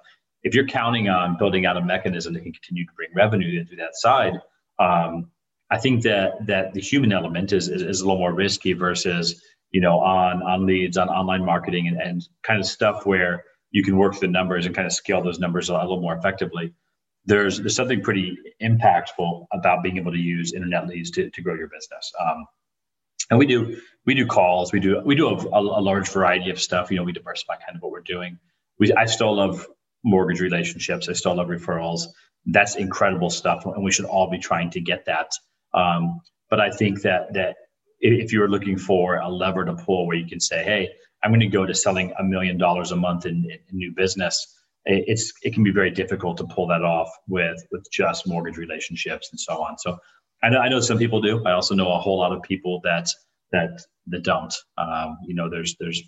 if 0.46 0.54
you're 0.54 0.68
counting 0.68 1.10
on 1.10 1.36
building 1.38 1.66
out 1.66 1.76
a 1.76 1.82
mechanism 1.82 2.34
that 2.34 2.44
can 2.44 2.54
continue 2.54 2.86
to 2.86 2.92
bring 2.96 3.10
revenue 3.16 3.66
through 3.66 3.78
that 3.78 3.96
side, 3.96 4.34
um, 4.80 5.32
I 5.72 5.80
think 5.80 6.04
that 6.04 6.46
that 6.46 6.74
the 6.74 6.80
human 6.80 7.12
element 7.12 7.52
is, 7.52 7.68
is, 7.68 7.82
is 7.82 8.02
a 8.02 8.06
little 8.06 8.20
more 8.20 8.34
risky 8.34 8.74
versus 8.74 9.42
you 9.72 9.82
know 9.82 10.00
on 10.00 10.44
on 10.44 10.68
leads 10.68 10.98
on 10.98 11.10
online 11.10 11.44
marketing 11.44 11.88
and, 11.88 12.00
and 12.00 12.28
kind 12.44 12.60
of 12.60 12.68
stuff 12.68 13.06
where 13.08 13.44
you 13.72 13.84
can 13.84 13.98
work 13.98 14.20
the 14.20 14.28
numbers 14.28 14.68
and 14.68 14.76
kind 14.76 14.86
of 14.86 14.94
scale 14.94 15.24
those 15.24 15.40
numbers 15.40 15.70
a 15.70 15.74
little 15.74 16.00
more 16.00 16.16
effectively. 16.16 16.74
There's 17.26 17.58
there's 17.60 17.76
something 17.76 18.02
pretty 18.02 18.38
impactful 18.62 19.48
about 19.52 19.82
being 19.82 19.98
able 19.98 20.12
to 20.12 20.20
use 20.20 20.54
internet 20.54 20.88
leads 20.88 21.10
to, 21.12 21.32
to 21.32 21.42
grow 21.42 21.56
your 21.56 21.70
business. 21.70 22.14
Um, 22.22 22.46
and 23.32 23.40
we 23.40 23.48
do 23.48 23.82
we 24.06 24.14
do 24.14 24.28
calls, 24.28 24.72
we 24.72 24.80
do 24.80 25.02
we 25.04 25.16
do 25.16 25.28
a, 25.28 25.36
a, 25.60 25.82
large 25.82 26.08
variety 26.10 26.52
of 26.52 26.62
stuff. 26.62 26.92
You 26.92 26.98
know, 26.98 27.04
we 27.04 27.14
diversify 27.14 27.56
kind 27.56 27.76
of 27.76 27.82
what 27.82 27.92
we're 27.92 28.02
doing. 28.02 28.38
We 28.78 28.94
I 28.94 29.08
still 29.08 29.36
love 29.36 29.66
mortgage 30.06 30.42
relationships. 30.42 31.10
I 31.10 31.14
still 31.14 31.36
love 31.38 31.50
referrals. 31.50 32.04
That's 32.48 32.78
incredible 32.78 33.32
stuff, 33.32 33.66
and 33.68 33.84
we 33.86 33.92
should 33.94 34.06
all 34.06 34.32
be 34.32 34.40
trying 34.40 34.72
to 34.72 34.82
get 34.82 35.06
that 35.08 35.32
um, 35.74 36.22
but 36.50 36.62
I 36.62 36.72
think 36.72 37.04
that 37.04 37.34
that 37.36 37.58
if 38.02 38.34
you're 38.34 38.50
looking 38.50 38.78
for 38.80 39.18
a 39.18 39.30
lever 39.30 39.66
to 39.66 39.76
pull 39.76 40.08
where 40.08 40.18
you 40.18 40.28
can 40.28 40.42
say, 40.42 40.64
hey, 40.66 40.90
I'm 41.24 41.32
going 41.32 41.42
to 41.42 41.48
go 41.48 41.66
to 41.68 41.76
selling 41.76 42.14
a 42.20 42.26
million 42.26 42.58
dollars 42.58 42.92
a 42.94 42.98
month 42.98 43.28
in, 43.28 43.48
in 43.52 43.60
new 43.78 43.94
business, 43.96 44.56
it's 44.86 45.34
it 45.44 45.54
can 45.54 45.64
be 45.64 45.72
very 45.72 45.92
difficult 45.92 46.38
to 46.40 46.46
pull 46.46 46.68
that 46.70 46.84
off 46.84 47.10
with 47.30 47.58
with 47.72 47.88
just 47.94 48.28
mortgage 48.28 48.58
relationships 48.58 49.30
and 49.32 49.40
so 49.40 49.64
on. 49.64 49.78
So 49.80 49.98
I 50.44 50.50
know 50.50 50.60
I 50.60 50.70
know 50.70 50.82
some 50.82 51.00
people 51.00 51.22
do. 51.22 51.46
I 51.46 51.54
also 51.54 51.76
know 51.76 51.94
a 51.94 52.00
whole 52.00 52.20
lot 52.20 52.34
of 52.34 52.44
people 52.44 52.82
that 52.86 53.10
that 53.54 53.82
that 54.08 54.24
don't. 54.24 54.56
Um, 54.78 55.20
you 55.28 55.36
know, 55.36 55.50
there's 55.50 55.78
there's 55.80 56.04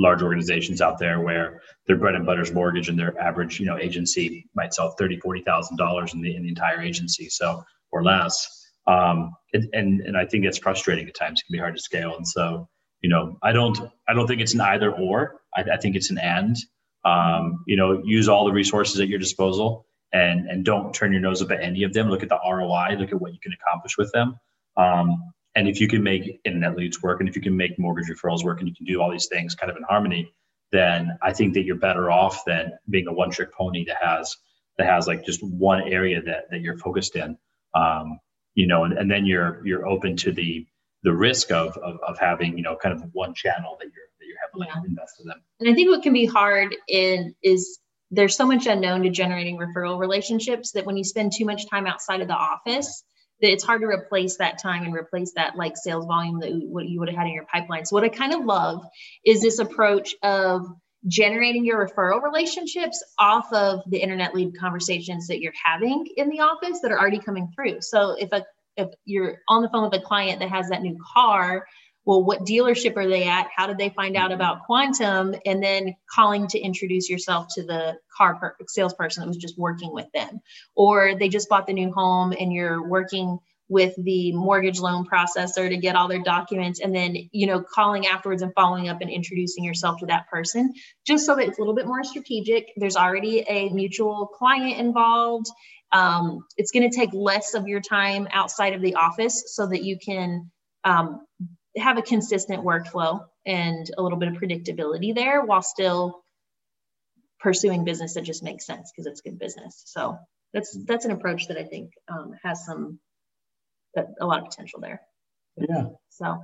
large 0.00 0.22
organizations 0.22 0.80
out 0.80 0.98
there 0.98 1.20
where 1.20 1.60
their 1.86 1.96
bread 1.96 2.14
and 2.14 2.26
butter 2.26 2.42
is 2.42 2.52
mortgage 2.52 2.88
and 2.88 2.98
their 2.98 3.18
average 3.20 3.60
you 3.60 3.66
know 3.66 3.78
agency 3.78 4.46
might 4.54 4.74
sell 4.74 4.94
thirty 4.98 5.18
forty 5.20 5.42
thousand 5.42 5.76
dollars 5.76 6.14
in 6.14 6.20
the 6.20 6.34
in 6.34 6.42
the 6.42 6.48
entire 6.48 6.80
agency 6.80 7.28
so 7.28 7.62
or 7.92 8.02
less 8.02 8.60
um, 8.86 9.34
and, 9.52 9.68
and 9.72 10.00
and 10.00 10.16
I 10.16 10.24
think 10.24 10.44
it's 10.44 10.58
frustrating 10.58 11.06
at 11.08 11.14
times. 11.14 11.40
It 11.40 11.46
can 11.46 11.52
be 11.52 11.58
hard 11.58 11.76
to 11.76 11.82
scale, 11.82 12.16
and 12.16 12.26
so 12.26 12.68
you 13.00 13.08
know, 13.08 13.38
I 13.42 13.52
don't 13.52 13.78
I 14.08 14.14
don't 14.14 14.26
think 14.26 14.40
it's 14.40 14.54
an 14.54 14.60
either 14.60 14.92
or. 14.92 15.40
I, 15.56 15.62
I 15.74 15.76
think 15.76 15.96
it's 15.96 16.10
an 16.10 16.18
and. 16.18 16.56
Um, 17.04 17.64
you 17.66 17.76
know, 17.76 18.02
use 18.04 18.28
all 18.28 18.44
the 18.44 18.52
resources 18.52 19.00
at 19.00 19.08
your 19.08 19.18
disposal, 19.18 19.86
and 20.12 20.48
and 20.48 20.64
don't 20.64 20.92
turn 20.92 21.12
your 21.12 21.20
nose 21.20 21.42
up 21.42 21.50
at 21.50 21.62
any 21.62 21.82
of 21.82 21.92
them. 21.92 22.10
Look 22.10 22.22
at 22.22 22.28
the 22.28 22.38
ROI. 22.44 22.96
Look 22.98 23.12
at 23.12 23.20
what 23.20 23.32
you 23.32 23.38
can 23.42 23.52
accomplish 23.52 23.96
with 23.96 24.10
them. 24.12 24.36
Um, 24.76 25.32
and 25.54 25.68
if 25.68 25.80
you 25.80 25.88
can 25.88 26.02
make 26.02 26.40
internet 26.44 26.76
leads 26.76 27.02
work, 27.02 27.20
and 27.20 27.28
if 27.28 27.36
you 27.36 27.42
can 27.42 27.56
make 27.56 27.78
mortgage 27.78 28.08
referrals 28.08 28.44
work, 28.44 28.60
and 28.60 28.68
you 28.68 28.74
can 28.74 28.86
do 28.86 29.00
all 29.00 29.10
these 29.10 29.26
things 29.26 29.54
kind 29.54 29.70
of 29.70 29.76
in 29.76 29.82
harmony, 29.82 30.32
then 30.72 31.18
I 31.22 31.32
think 31.32 31.54
that 31.54 31.64
you're 31.64 31.76
better 31.76 32.10
off 32.10 32.44
than 32.46 32.72
being 32.88 33.08
a 33.08 33.12
one-trick 33.12 33.52
pony 33.52 33.84
that 33.86 33.96
has 34.00 34.36
that 34.78 34.86
has 34.86 35.06
like 35.06 35.24
just 35.24 35.42
one 35.42 35.82
area 35.82 36.22
that 36.22 36.44
that 36.50 36.60
you're 36.60 36.78
focused 36.78 37.16
in. 37.16 37.36
Um, 37.74 38.20
you 38.54 38.66
know, 38.66 38.84
and, 38.84 38.96
and 38.96 39.10
then 39.10 39.26
you're 39.26 39.64
you're 39.66 39.86
open 39.86 40.16
to 40.18 40.32
the 40.32 40.66
the 41.02 41.12
risk 41.12 41.50
of, 41.50 41.76
of, 41.78 41.98
of 42.06 42.18
having 42.18 42.56
you 42.56 42.62
know 42.62 42.76
kind 42.76 42.94
of 42.94 43.02
one 43.12 43.34
channel 43.34 43.76
that 43.80 43.86
you're 43.86 44.08
that 44.18 44.26
you're 44.26 44.36
heavily 44.46 44.68
yeah. 44.68 44.88
invested 44.88 45.26
in. 45.26 45.32
And 45.60 45.70
I 45.70 45.74
think 45.74 45.90
what 45.90 46.02
can 46.02 46.12
be 46.12 46.26
hard 46.26 46.74
in 46.88 47.34
is 47.42 47.78
there's 48.10 48.36
so 48.36 48.46
much 48.46 48.66
unknown 48.66 49.02
to 49.02 49.10
generating 49.10 49.56
referral 49.56 49.98
relationships 49.98 50.72
that 50.72 50.84
when 50.84 50.96
you 50.96 51.04
spend 51.04 51.32
too 51.36 51.44
much 51.44 51.68
time 51.68 51.86
outside 51.86 52.20
of 52.20 52.28
the 52.28 52.34
office, 52.34 53.04
it's 53.40 53.64
hard 53.64 53.80
to 53.82 53.86
replace 53.86 54.36
that 54.36 54.60
time 54.60 54.84
and 54.84 54.94
replace 54.94 55.32
that 55.34 55.56
like 55.56 55.76
sales 55.76 56.06
volume 56.06 56.40
that 56.40 56.50
what 56.52 56.88
you 56.88 57.00
would 57.00 57.08
have 57.08 57.16
had 57.16 57.26
in 57.26 57.34
your 57.34 57.46
pipeline. 57.46 57.86
So 57.86 57.94
what 57.94 58.04
I 58.04 58.08
kind 58.08 58.34
of 58.34 58.44
love 58.44 58.84
is 59.24 59.40
this 59.40 59.58
approach 59.58 60.14
of 60.22 60.66
generating 61.06 61.64
your 61.64 61.86
referral 61.86 62.22
relationships 62.22 63.02
off 63.18 63.50
of 63.52 63.80
the 63.88 63.98
internet 63.98 64.34
lead 64.34 64.58
conversations 64.58 65.28
that 65.28 65.40
you're 65.40 65.52
having 65.64 66.06
in 66.16 66.28
the 66.28 66.40
office 66.40 66.80
that 66.80 66.92
are 66.92 67.00
already 67.00 67.18
coming 67.18 67.48
through. 67.54 67.80
So 67.80 68.16
if 68.18 68.32
a 68.32 68.44
if 68.76 68.88
you're 69.04 69.38
on 69.48 69.62
the 69.62 69.68
phone 69.68 69.84
with 69.90 70.00
a 70.00 70.02
client 70.02 70.40
that 70.40 70.48
has 70.48 70.68
that 70.68 70.82
new 70.82 70.96
car, 71.12 71.66
well, 72.10 72.24
what 72.24 72.40
dealership 72.40 72.96
are 72.96 73.06
they 73.06 73.28
at? 73.28 73.46
How 73.54 73.68
did 73.68 73.78
they 73.78 73.90
find 73.90 74.16
out 74.16 74.32
about 74.32 74.64
Quantum? 74.66 75.32
And 75.46 75.62
then 75.62 75.94
calling 76.12 76.48
to 76.48 76.58
introduce 76.58 77.08
yourself 77.08 77.46
to 77.54 77.62
the 77.62 77.98
car 78.18 78.34
per- 78.34 78.56
salesperson 78.66 79.20
that 79.20 79.28
was 79.28 79.36
just 79.36 79.56
working 79.56 79.92
with 79.92 80.10
them, 80.12 80.40
or 80.74 81.14
they 81.14 81.28
just 81.28 81.48
bought 81.48 81.68
the 81.68 81.72
new 81.72 81.92
home 81.92 82.32
and 82.32 82.52
you're 82.52 82.82
working 82.82 83.38
with 83.68 83.94
the 83.96 84.32
mortgage 84.32 84.80
loan 84.80 85.06
processor 85.06 85.68
to 85.68 85.76
get 85.76 85.94
all 85.94 86.08
their 86.08 86.24
documents 86.24 86.80
and 86.80 86.92
then 86.92 87.14
you 87.30 87.46
know 87.46 87.62
calling 87.62 88.08
afterwards 88.08 88.42
and 88.42 88.52
following 88.54 88.88
up 88.88 89.00
and 89.00 89.08
introducing 89.08 89.62
yourself 89.62 90.00
to 90.00 90.06
that 90.06 90.28
person 90.28 90.74
just 91.06 91.24
so 91.24 91.36
that 91.36 91.46
it's 91.46 91.58
a 91.58 91.60
little 91.60 91.76
bit 91.76 91.86
more 91.86 92.02
strategic 92.02 92.72
there's 92.76 92.96
already 92.96 93.44
a 93.48 93.68
mutual 93.68 94.26
client 94.26 94.80
involved 94.80 95.46
um, 95.92 96.44
it's 96.56 96.72
going 96.72 96.90
to 96.90 96.96
take 96.96 97.10
less 97.12 97.54
of 97.54 97.68
your 97.68 97.80
time 97.80 98.26
outside 98.32 98.72
of 98.72 98.82
the 98.82 98.96
office 98.96 99.54
so 99.54 99.68
that 99.68 99.84
you 99.84 99.96
can 100.04 100.50
um, 100.82 101.20
have 101.76 101.98
a 101.98 102.02
consistent 102.02 102.64
workflow 102.64 103.24
and 103.46 103.90
a 103.96 104.02
little 104.02 104.18
bit 104.18 104.28
of 104.28 104.34
predictability 104.34 105.14
there 105.14 105.44
while 105.44 105.62
still 105.62 106.22
pursuing 107.40 107.84
business 107.84 108.14
that 108.14 108.22
just 108.22 108.42
makes 108.42 108.66
sense 108.66 108.90
because 108.90 109.06
it's 109.06 109.20
good 109.22 109.38
business 109.38 109.82
so 109.86 110.18
that's 110.52 110.76
that's 110.84 111.04
an 111.04 111.10
approach 111.10 111.48
that 111.48 111.56
i 111.56 111.64
think 111.64 111.92
um, 112.08 112.32
has 112.42 112.64
some 112.64 112.98
a 113.96 114.26
lot 114.26 114.40
of 114.40 114.46
potential 114.46 114.80
there. 114.80 115.00
Yeah. 115.56 115.84
So. 116.10 116.42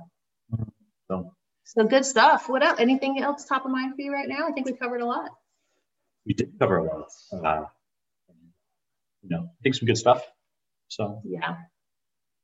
So. 1.09 1.33
So 1.63 1.83
good 1.83 2.05
stuff. 2.05 2.47
What 2.47 2.63
else? 2.63 2.79
Anything 2.79 3.21
else 3.21 3.45
top 3.45 3.65
of 3.65 3.71
mind 3.71 3.95
for 3.95 4.01
you 4.01 4.13
right 4.13 4.27
now? 4.27 4.47
I 4.47 4.51
think 4.51 4.65
we 4.65 4.73
covered 4.73 5.01
a 5.01 5.05
lot. 5.05 5.31
We 6.25 6.33
did 6.33 6.53
cover 6.59 6.77
a 6.77 6.83
lot. 6.83 7.07
Uh, 7.31 7.65
you 9.23 9.29
know, 9.29 9.43
I 9.43 9.61
think 9.63 9.75
some 9.75 9.85
good 9.85 9.97
stuff. 9.97 10.23
So. 10.87 11.21
Yeah. 11.25 11.55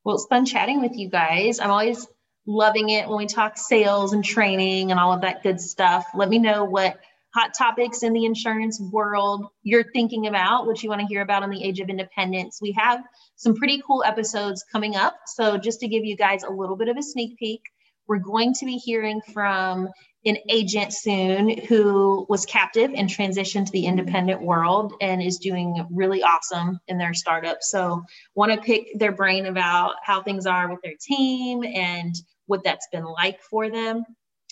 Well, 0.03 0.15
it's 0.15 0.25
fun 0.25 0.45
chatting 0.45 0.81
with 0.81 0.97
you 0.97 1.09
guys. 1.09 1.59
I'm 1.59 1.71
always 1.71 2.05
loving 2.45 2.89
it 2.89 3.07
when 3.07 3.17
we 3.17 3.25
talk 3.25 3.57
sales 3.57 4.13
and 4.13 4.23
training 4.23 4.91
and 4.91 4.99
all 4.99 5.13
of 5.13 5.21
that 5.21 5.43
good 5.43 5.61
stuff. 5.61 6.05
Let 6.13 6.29
me 6.29 6.39
know 6.39 6.65
what 6.65 6.99
hot 7.33 7.53
topics 7.57 8.03
in 8.03 8.13
the 8.13 8.25
insurance 8.25 8.79
world 8.79 9.47
you're 9.63 9.91
thinking 9.91 10.27
about, 10.27 10.67
what 10.67 10.83
you 10.83 10.89
want 10.89 11.01
to 11.01 11.07
hear 11.07 11.21
about 11.21 11.43
on 11.43 11.49
the 11.49 11.63
age 11.63 11.79
of 11.79 11.89
independence. 11.89 12.59
We 12.61 12.73
have 12.77 13.03
some 13.35 13.55
pretty 13.55 13.81
cool 13.85 14.03
episodes 14.03 14.63
coming 14.71 14.95
up. 14.95 15.15
So, 15.25 15.57
just 15.57 15.79
to 15.79 15.87
give 15.87 16.05
you 16.05 16.15
guys 16.15 16.43
a 16.43 16.51
little 16.51 16.75
bit 16.75 16.89
of 16.89 16.97
a 16.97 17.03
sneak 17.03 17.37
peek, 17.37 17.61
we're 18.07 18.19
going 18.19 18.53
to 18.55 18.65
be 18.65 18.77
hearing 18.77 19.21
from 19.33 19.89
an 20.25 20.37
agent 20.49 20.93
soon 20.93 21.57
who 21.65 22.25
was 22.29 22.45
captive 22.45 22.91
and 22.95 23.09
transitioned 23.09 23.65
to 23.65 23.71
the 23.73 23.85
independent 23.85 24.41
world 24.41 24.93
and 25.01 25.21
is 25.21 25.37
doing 25.37 25.85
really 25.91 26.23
awesome 26.23 26.79
in 26.87 26.97
their 26.97 27.13
startup. 27.13 27.57
So, 27.61 28.03
want 28.35 28.51
to 28.51 28.61
pick 28.61 28.99
their 28.99 29.11
brain 29.11 29.47
about 29.47 29.95
how 30.03 30.21
things 30.21 30.45
are 30.45 30.69
with 30.69 30.81
their 30.83 30.95
team 31.01 31.63
and 31.63 32.13
what 32.45 32.63
that's 32.63 32.87
been 32.91 33.05
like 33.05 33.41
for 33.41 33.69
them. 33.69 34.05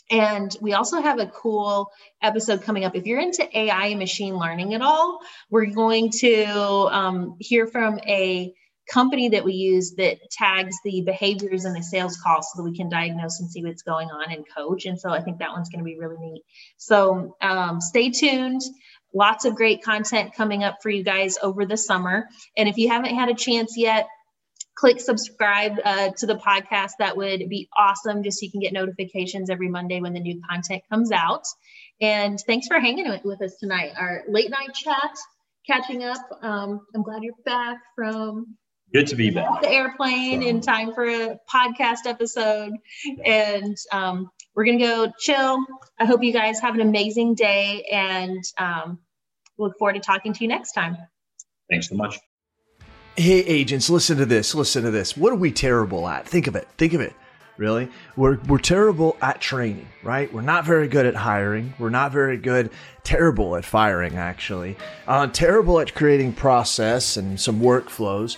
And 0.09 0.55
we 0.59 0.73
also 0.73 1.01
have 1.01 1.19
a 1.19 1.27
cool 1.27 1.89
episode 2.21 2.63
coming 2.63 2.83
up. 2.83 2.95
If 2.95 3.05
you're 3.05 3.21
into 3.21 3.47
AI 3.57 3.87
and 3.87 3.99
machine 3.99 4.37
learning 4.37 4.73
at 4.73 4.81
all, 4.81 5.19
we're 5.49 5.67
going 5.67 6.11
to 6.19 6.43
um, 6.91 7.37
hear 7.39 7.65
from 7.65 7.99
a 7.99 8.53
company 8.91 9.29
that 9.29 9.45
we 9.45 9.53
use 9.53 9.93
that 9.95 10.17
tags 10.31 10.75
the 10.83 11.01
behaviors 11.05 11.63
in 11.63 11.73
the 11.73 11.83
sales 11.83 12.17
call 12.17 12.41
so 12.41 12.57
that 12.57 12.69
we 12.69 12.75
can 12.75 12.89
diagnose 12.89 13.39
and 13.39 13.49
see 13.49 13.63
what's 13.63 13.83
going 13.83 14.09
on 14.09 14.31
and 14.31 14.43
coach. 14.53 14.85
And 14.85 14.99
so 14.99 15.09
I 15.11 15.21
think 15.21 15.39
that 15.39 15.51
one's 15.51 15.69
going 15.69 15.79
to 15.79 15.85
be 15.85 15.97
really 15.97 16.17
neat. 16.19 16.43
So 16.75 17.37
um, 17.39 17.79
stay 17.79 18.09
tuned. 18.09 18.61
lots 19.13 19.45
of 19.45 19.55
great 19.55 19.83
content 19.83 20.33
coming 20.35 20.63
up 20.63 20.77
for 20.81 20.89
you 20.89 21.03
guys 21.03 21.37
over 21.41 21.65
the 21.65 21.77
summer. 21.77 22.27
And 22.57 22.67
if 22.67 22.77
you 22.77 22.89
haven't 22.89 23.15
had 23.15 23.29
a 23.29 23.33
chance 23.33 23.77
yet, 23.77 24.07
click 24.81 24.99
subscribe 24.99 25.73
uh, 25.85 26.09
to 26.17 26.25
the 26.25 26.35
podcast. 26.35 26.93
That 26.97 27.15
would 27.15 27.47
be 27.47 27.69
awesome, 27.77 28.23
just 28.23 28.39
so 28.39 28.45
you 28.45 28.51
can 28.51 28.59
get 28.59 28.73
notifications 28.73 29.51
every 29.51 29.69
Monday 29.69 30.01
when 30.01 30.13
the 30.13 30.19
new 30.19 30.41
content 30.49 30.81
comes 30.91 31.11
out. 31.11 31.43
And 32.01 32.39
thanks 32.47 32.67
for 32.67 32.79
hanging 32.79 33.07
with 33.23 33.41
us 33.43 33.57
tonight. 33.59 33.91
Our 33.95 34.23
late 34.27 34.49
night 34.49 34.73
chat, 34.73 35.15
catching 35.67 36.03
up. 36.03 36.17
Um, 36.41 36.81
I'm 36.95 37.03
glad 37.03 37.21
you're 37.21 37.35
back 37.45 37.77
from 37.95 38.57
Good 38.91 39.07
to 39.07 39.15
be 39.15 39.29
back. 39.29 39.61
The 39.61 39.71
airplane 39.71 40.43
in 40.43 40.59
time 40.59 40.93
for 40.93 41.07
a 41.07 41.37
podcast 41.49 42.07
episode. 42.07 42.73
And 43.23 43.77
um, 43.91 44.29
we're 44.53 44.65
going 44.65 44.79
to 44.79 44.85
go 44.85 45.11
chill. 45.17 45.65
I 45.97 46.05
hope 46.05 46.23
you 46.23 46.33
guys 46.33 46.59
have 46.59 46.75
an 46.75 46.81
amazing 46.81 47.35
day 47.35 47.85
and 47.89 48.43
um, 48.57 48.99
look 49.57 49.77
forward 49.77 49.93
to 49.93 50.01
talking 50.01 50.33
to 50.33 50.41
you 50.41 50.49
next 50.49 50.73
time. 50.73 50.97
Thanks 51.69 51.87
so 51.87 51.95
much. 51.95 52.19
Hey, 53.17 53.39
agents, 53.39 53.89
listen 53.89 54.17
to 54.17 54.25
this. 54.25 54.55
Listen 54.55 54.83
to 54.83 54.91
this. 54.91 55.17
What 55.17 55.33
are 55.33 55.37
we 55.37 55.51
terrible 55.51 56.07
at? 56.07 56.27
Think 56.27 56.47
of 56.47 56.55
it. 56.55 56.67
Think 56.77 56.93
of 56.93 57.01
it 57.01 57.13
really. 57.61 57.89
We're, 58.15 58.37
we're 58.47 58.57
terrible 58.57 59.15
at 59.21 59.39
training, 59.39 59.87
right? 60.01 60.33
We're 60.33 60.41
not 60.41 60.65
very 60.65 60.87
good 60.87 61.05
at 61.05 61.13
hiring. 61.13 61.75
We're 61.77 61.89
not 61.89 62.11
very 62.11 62.37
good, 62.37 62.71
terrible 63.03 63.55
at 63.55 63.65
firing, 63.65 64.17
actually. 64.17 64.77
Uh, 65.07 65.27
terrible 65.27 65.79
at 65.79 65.93
creating 65.93 66.33
process 66.33 67.17
and 67.17 67.39
some 67.39 67.61
workflows. 67.61 68.37